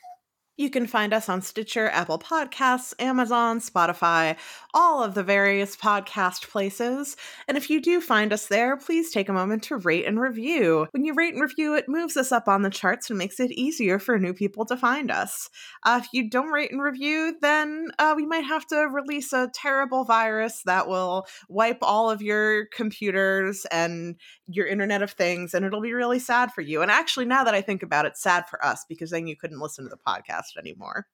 you 0.61 0.69
can 0.69 0.85
find 0.85 1.11
us 1.11 1.27
on 1.27 1.41
Stitcher, 1.41 1.89
Apple 1.89 2.19
Podcasts, 2.19 2.93
Amazon, 2.99 3.59
Spotify, 3.59 4.37
all 4.73 5.03
of 5.03 5.15
the 5.15 5.23
various 5.23 5.75
podcast 5.75 6.49
places. 6.49 7.17
And 7.47 7.57
if 7.57 7.69
you 7.69 7.81
do 7.81 7.99
find 7.99 8.31
us 8.31 8.45
there, 8.45 8.77
please 8.77 9.11
take 9.11 9.27
a 9.27 9.33
moment 9.33 9.63
to 9.63 9.77
rate 9.77 10.05
and 10.05 10.19
review. 10.19 10.87
When 10.91 11.03
you 11.03 11.15
rate 11.15 11.33
and 11.33 11.41
review, 11.41 11.73
it 11.73 11.89
moves 11.89 12.15
us 12.15 12.31
up 12.31 12.47
on 12.47 12.61
the 12.61 12.69
charts 12.69 13.09
and 13.09 13.17
makes 13.17 13.39
it 13.39 13.51
easier 13.51 13.97
for 13.97 14.19
new 14.19 14.33
people 14.33 14.65
to 14.65 14.77
find 14.77 15.09
us. 15.09 15.49
Uh, 15.83 15.99
if 16.03 16.09
you 16.13 16.29
don't 16.29 16.51
rate 16.51 16.71
and 16.71 16.81
review, 16.81 17.35
then 17.41 17.89
uh, 17.97 18.13
we 18.15 18.27
might 18.27 18.45
have 18.45 18.67
to 18.67 18.87
release 18.91 19.33
a 19.33 19.49
terrible 19.53 20.03
virus 20.03 20.61
that 20.65 20.87
will 20.87 21.25
wipe 21.49 21.79
all 21.81 22.09
of 22.09 22.21
your 22.21 22.67
computers 22.67 23.65
and 23.71 24.15
your 24.47 24.67
Internet 24.67 25.01
of 25.01 25.11
Things, 25.11 25.53
and 25.53 25.65
it'll 25.65 25.81
be 25.81 25.93
really 25.93 26.19
sad 26.19 26.51
for 26.51 26.61
you. 26.61 26.81
And 26.83 26.91
actually, 26.91 27.25
now 27.25 27.43
that 27.43 27.55
I 27.55 27.61
think 27.61 27.81
about 27.81 28.05
it, 28.05 28.15
sad 28.15 28.47
for 28.47 28.63
us 28.63 28.85
because 28.87 29.09
then 29.09 29.25
you 29.25 29.35
couldn't 29.35 29.59
listen 29.59 29.85
to 29.85 29.89
the 29.89 29.97
podcast 29.97 30.50
anymore. 30.57 31.07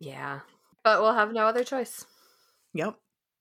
Yeah. 0.00 0.40
But 0.84 1.00
we'll 1.00 1.14
have 1.14 1.32
no 1.32 1.46
other 1.46 1.64
choice. 1.64 2.04
Yep. 2.74 2.96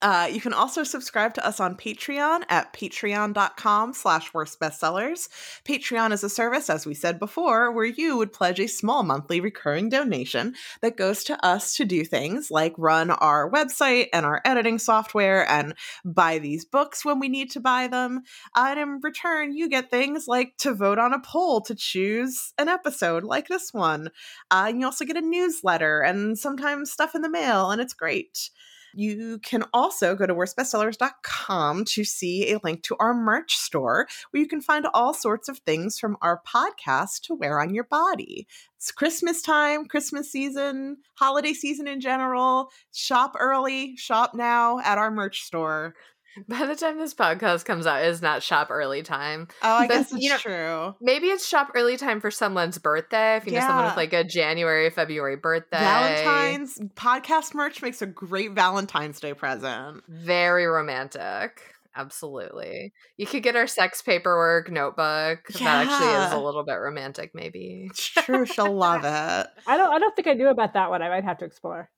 Uh, 0.05 0.29
you 0.31 0.39
can 0.39 0.53
also 0.53 0.83
subscribe 0.83 1.33
to 1.33 1.43
us 1.43 1.59
on 1.59 1.75
Patreon 1.75 2.43
at 2.47 2.71
patreon.com 2.73 3.91
slash 3.91 4.31
worst 4.35 4.59
bestsellers. 4.59 5.29
Patreon 5.65 6.11
is 6.11 6.23
a 6.23 6.29
service, 6.29 6.69
as 6.69 6.85
we 6.85 6.93
said 6.93 7.17
before, 7.17 7.71
where 7.71 7.85
you 7.85 8.15
would 8.15 8.31
pledge 8.31 8.59
a 8.59 8.67
small 8.67 9.01
monthly 9.01 9.41
recurring 9.41 9.89
donation 9.89 10.53
that 10.81 10.95
goes 10.95 11.23
to 11.23 11.43
us 11.43 11.75
to 11.77 11.85
do 11.85 12.05
things 12.05 12.51
like 12.51 12.75
run 12.77 13.09
our 13.09 13.49
website 13.49 14.09
and 14.13 14.27
our 14.27 14.43
editing 14.45 14.77
software 14.77 15.49
and 15.49 15.73
buy 16.03 16.37
these 16.37 16.65
books 16.65 17.03
when 17.03 17.17
we 17.17 17.27
need 17.27 17.49
to 17.49 17.59
buy 17.59 17.87
them. 17.87 18.21
and 18.55 18.79
in 18.79 18.99
return, 19.01 19.57
you 19.57 19.67
get 19.67 19.89
things 19.89 20.27
like 20.27 20.55
to 20.57 20.75
vote 20.75 20.99
on 20.99 21.13
a 21.13 21.19
poll 21.19 21.61
to 21.61 21.73
choose 21.73 22.53
an 22.59 22.69
episode 22.69 23.23
like 23.23 23.47
this 23.47 23.73
one. 23.73 24.09
Uh, 24.51 24.65
and 24.67 24.79
you 24.79 24.85
also 24.85 25.03
get 25.03 25.17
a 25.17 25.21
newsletter 25.21 26.01
and 26.01 26.37
sometimes 26.37 26.91
stuff 26.91 27.15
in 27.15 27.23
the 27.23 27.27
mail, 27.29 27.71
and 27.71 27.81
it's 27.81 27.95
great. 27.95 28.51
You 28.95 29.39
can 29.39 29.63
also 29.73 30.15
go 30.15 30.25
to 30.25 30.33
worstbestsellers.com 30.33 31.83
to 31.85 32.03
see 32.05 32.53
a 32.53 32.59
link 32.63 32.81
to 32.83 32.95
our 32.97 33.13
merch 33.13 33.57
store 33.57 34.07
where 34.31 34.41
you 34.41 34.47
can 34.47 34.61
find 34.61 34.87
all 34.93 35.13
sorts 35.13 35.49
of 35.49 35.59
things 35.59 35.99
from 35.99 36.15
our 36.21 36.41
podcast 36.47 37.21
to 37.23 37.35
wear 37.35 37.59
on 37.59 37.73
your 37.73 37.83
body. 37.83 38.47
It's 38.77 38.91
Christmas 38.91 39.41
time, 39.41 39.85
Christmas 39.85 40.31
season, 40.31 40.97
holiday 41.15 41.51
season 41.51 41.87
in 41.87 41.99
general. 41.99 42.69
Shop 42.93 43.35
early, 43.37 43.97
shop 43.97 44.33
now 44.33 44.79
at 44.79 44.97
our 44.97 45.11
merch 45.11 45.41
store. 45.41 45.93
By 46.47 46.65
the 46.65 46.75
time 46.75 46.97
this 46.97 47.13
podcast 47.13 47.65
comes 47.65 47.87
out, 47.87 48.03
it's 48.03 48.21
not 48.21 48.43
shop 48.43 48.67
early 48.69 49.03
time. 49.03 49.47
Oh, 49.61 49.77
I 49.77 49.87
but, 49.87 49.93
guess 49.93 50.11
it's 50.11 50.23
you 50.23 50.29
know, 50.29 50.37
true. 50.37 50.95
Maybe 51.01 51.27
it's 51.27 51.47
shop 51.47 51.71
early 51.75 51.97
time 51.97 52.19
for 52.19 52.31
someone's 52.31 52.77
birthday. 52.77 53.37
If 53.37 53.45
you 53.45 53.53
yeah. 53.53 53.61
know 53.61 53.67
someone 53.67 53.85
with 53.85 53.97
like 53.97 54.13
a 54.13 54.23
January, 54.23 54.89
February 54.89 55.37
birthday. 55.37 55.79
Valentine's 55.79 56.79
podcast 56.95 57.53
merch 57.53 57.81
makes 57.81 58.01
a 58.01 58.05
great 58.05 58.51
Valentine's 58.51 59.19
Day 59.19 59.33
present. 59.33 60.03
Very 60.09 60.65
romantic. 60.65 61.61
Absolutely. 61.95 62.91
You 63.15 63.25
could 63.25 63.41
get 63.41 63.55
our 63.55 63.67
sex 63.67 64.01
paperwork 64.01 64.69
notebook. 64.69 65.39
Yeah. 65.49 65.85
That 65.85 65.87
actually 65.87 66.25
is 66.25 66.33
a 66.33 66.39
little 66.39 66.65
bit 66.65 66.73
romantic, 66.73 67.31
maybe. 67.33 67.87
It's 67.89 68.05
true. 68.05 68.45
She'll 68.45 68.73
love 68.75 69.05
it. 69.05 69.47
I 69.67 69.77
don't 69.77 69.93
I 69.93 69.99
don't 69.99 70.15
think 70.15 70.27
I 70.27 70.33
knew 70.33 70.49
about 70.49 70.73
that 70.73 70.89
one. 70.89 71.01
I 71.01 71.07
might 71.09 71.23
have 71.23 71.37
to 71.37 71.45
explore. 71.45 71.89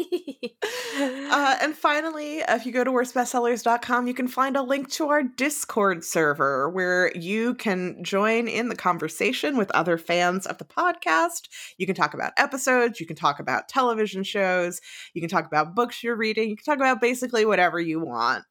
Uh, 0.00 1.56
and 1.60 1.74
finally, 1.74 2.42
if 2.48 2.66
you 2.66 2.72
go 2.72 2.84
to 2.84 2.90
worstbestsellers.com, 2.90 4.06
you 4.06 4.14
can 4.14 4.28
find 4.28 4.56
a 4.56 4.62
link 4.62 4.90
to 4.90 5.08
our 5.08 5.22
Discord 5.22 6.04
server 6.04 6.68
where 6.68 7.12
you 7.16 7.54
can 7.54 8.02
join 8.02 8.48
in 8.48 8.68
the 8.68 8.76
conversation 8.76 9.56
with 9.56 9.70
other 9.72 9.98
fans 9.98 10.46
of 10.46 10.58
the 10.58 10.64
podcast. 10.64 11.48
You 11.78 11.86
can 11.86 11.94
talk 11.94 12.14
about 12.14 12.32
episodes, 12.36 13.00
you 13.00 13.06
can 13.06 13.16
talk 13.16 13.40
about 13.40 13.68
television 13.68 14.22
shows, 14.22 14.80
you 15.14 15.20
can 15.20 15.30
talk 15.30 15.46
about 15.46 15.74
books 15.74 16.02
you're 16.02 16.16
reading, 16.16 16.50
you 16.50 16.56
can 16.56 16.64
talk 16.64 16.78
about 16.78 17.00
basically 17.00 17.44
whatever 17.44 17.80
you 17.80 18.00
want. 18.00 18.44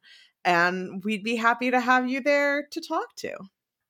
And 0.43 1.03
we'd 1.03 1.23
be 1.23 1.35
happy 1.35 1.71
to 1.71 1.79
have 1.79 2.09
you 2.09 2.21
there 2.21 2.67
to 2.71 2.81
talk 2.81 3.15
to. 3.17 3.35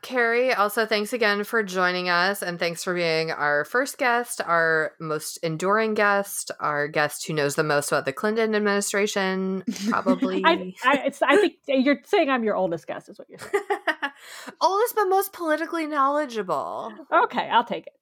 Carrie, 0.02 0.52
also 0.52 0.88
thanks 0.88 1.14
again 1.14 1.44
for 1.44 1.61
joining 1.61 2.10
us 2.10 2.41
and 2.41 2.57
thanks 2.57 2.84
for 2.84 2.94
being 2.95 3.30
our 3.30 3.64
first 3.65 3.99
guest, 3.99 4.41
our 4.41 4.94
most 4.99 5.38
enduring 5.44 5.94
guest, 5.94 6.49
our 6.60 6.88
guest 6.88 7.28
who 7.28 7.34
knows 7.34 7.53
the 7.53 7.64
most 7.64 7.91
about 7.91 8.06
the 8.06 8.14
Clinton 8.14 8.56
administration, 8.56 9.64
probably. 9.90 10.41
I, 10.45 10.73
I, 10.84 11.11
I, 11.22 11.38
think 11.38 11.86
you're 11.86 11.99
saying 12.06 12.30
I'm 12.32 12.44
your 12.44 12.56
oldest 12.56 12.88
guest, 12.88 13.10
is 13.10 13.19
what 13.19 13.30
you're 13.30 13.38
saying. 13.38 13.64
oldest, 14.61 14.95
but 14.95 15.06
most 15.06 15.34
politically 15.34 15.86
knowledgeable. 15.86 16.91
Okay, 17.26 17.48
I'll 17.49 17.64
take 17.64 17.86
it. 17.86 17.94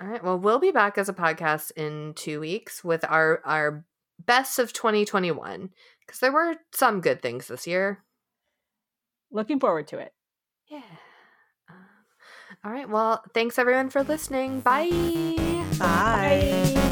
All 0.00 0.08
right. 0.08 0.24
Well, 0.24 0.38
we'll 0.38 0.58
be 0.58 0.72
back 0.72 0.96
as 0.96 1.08
a 1.08 1.14
podcast 1.14 1.72
in 1.72 2.14
two 2.14 2.40
weeks 2.40 2.82
with 2.82 3.04
our 3.04 3.40
our 3.44 3.84
best 4.24 4.58
of 4.58 4.72
2021 4.72 5.70
because 6.00 6.20
there 6.20 6.32
were 6.32 6.56
some 6.72 7.00
good 7.00 7.20
things 7.20 7.48
this 7.48 7.66
year. 7.66 8.02
Looking 9.30 9.60
forward 9.60 9.88
to 9.88 9.98
it. 9.98 10.12
Yeah. 10.68 10.82
Um, 11.70 11.76
all 12.64 12.72
right. 12.72 12.88
Well, 12.88 13.22
thanks 13.34 13.58
everyone 13.58 13.90
for 13.90 14.02
listening. 14.02 14.60
Bye. 14.60 14.90
Bye. 15.78 15.78
Bye. 15.78 16.82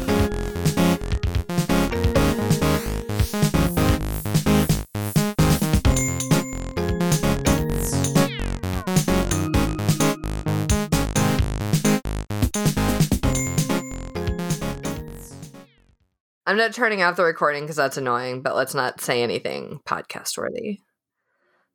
I'm 16.47 16.57
not 16.57 16.73
turning 16.73 17.01
off 17.01 17.15
the 17.15 17.23
recording 17.23 17.63
because 17.63 17.75
that's 17.75 17.97
annoying, 17.97 18.43
but 18.43 18.55
let's 18.55 18.75
not 18.75 19.01
say 19.01 19.23
anything 19.23 19.79
podcast 19.85 20.37
worthy. 20.37 20.79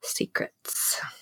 Secrets. 0.03 1.01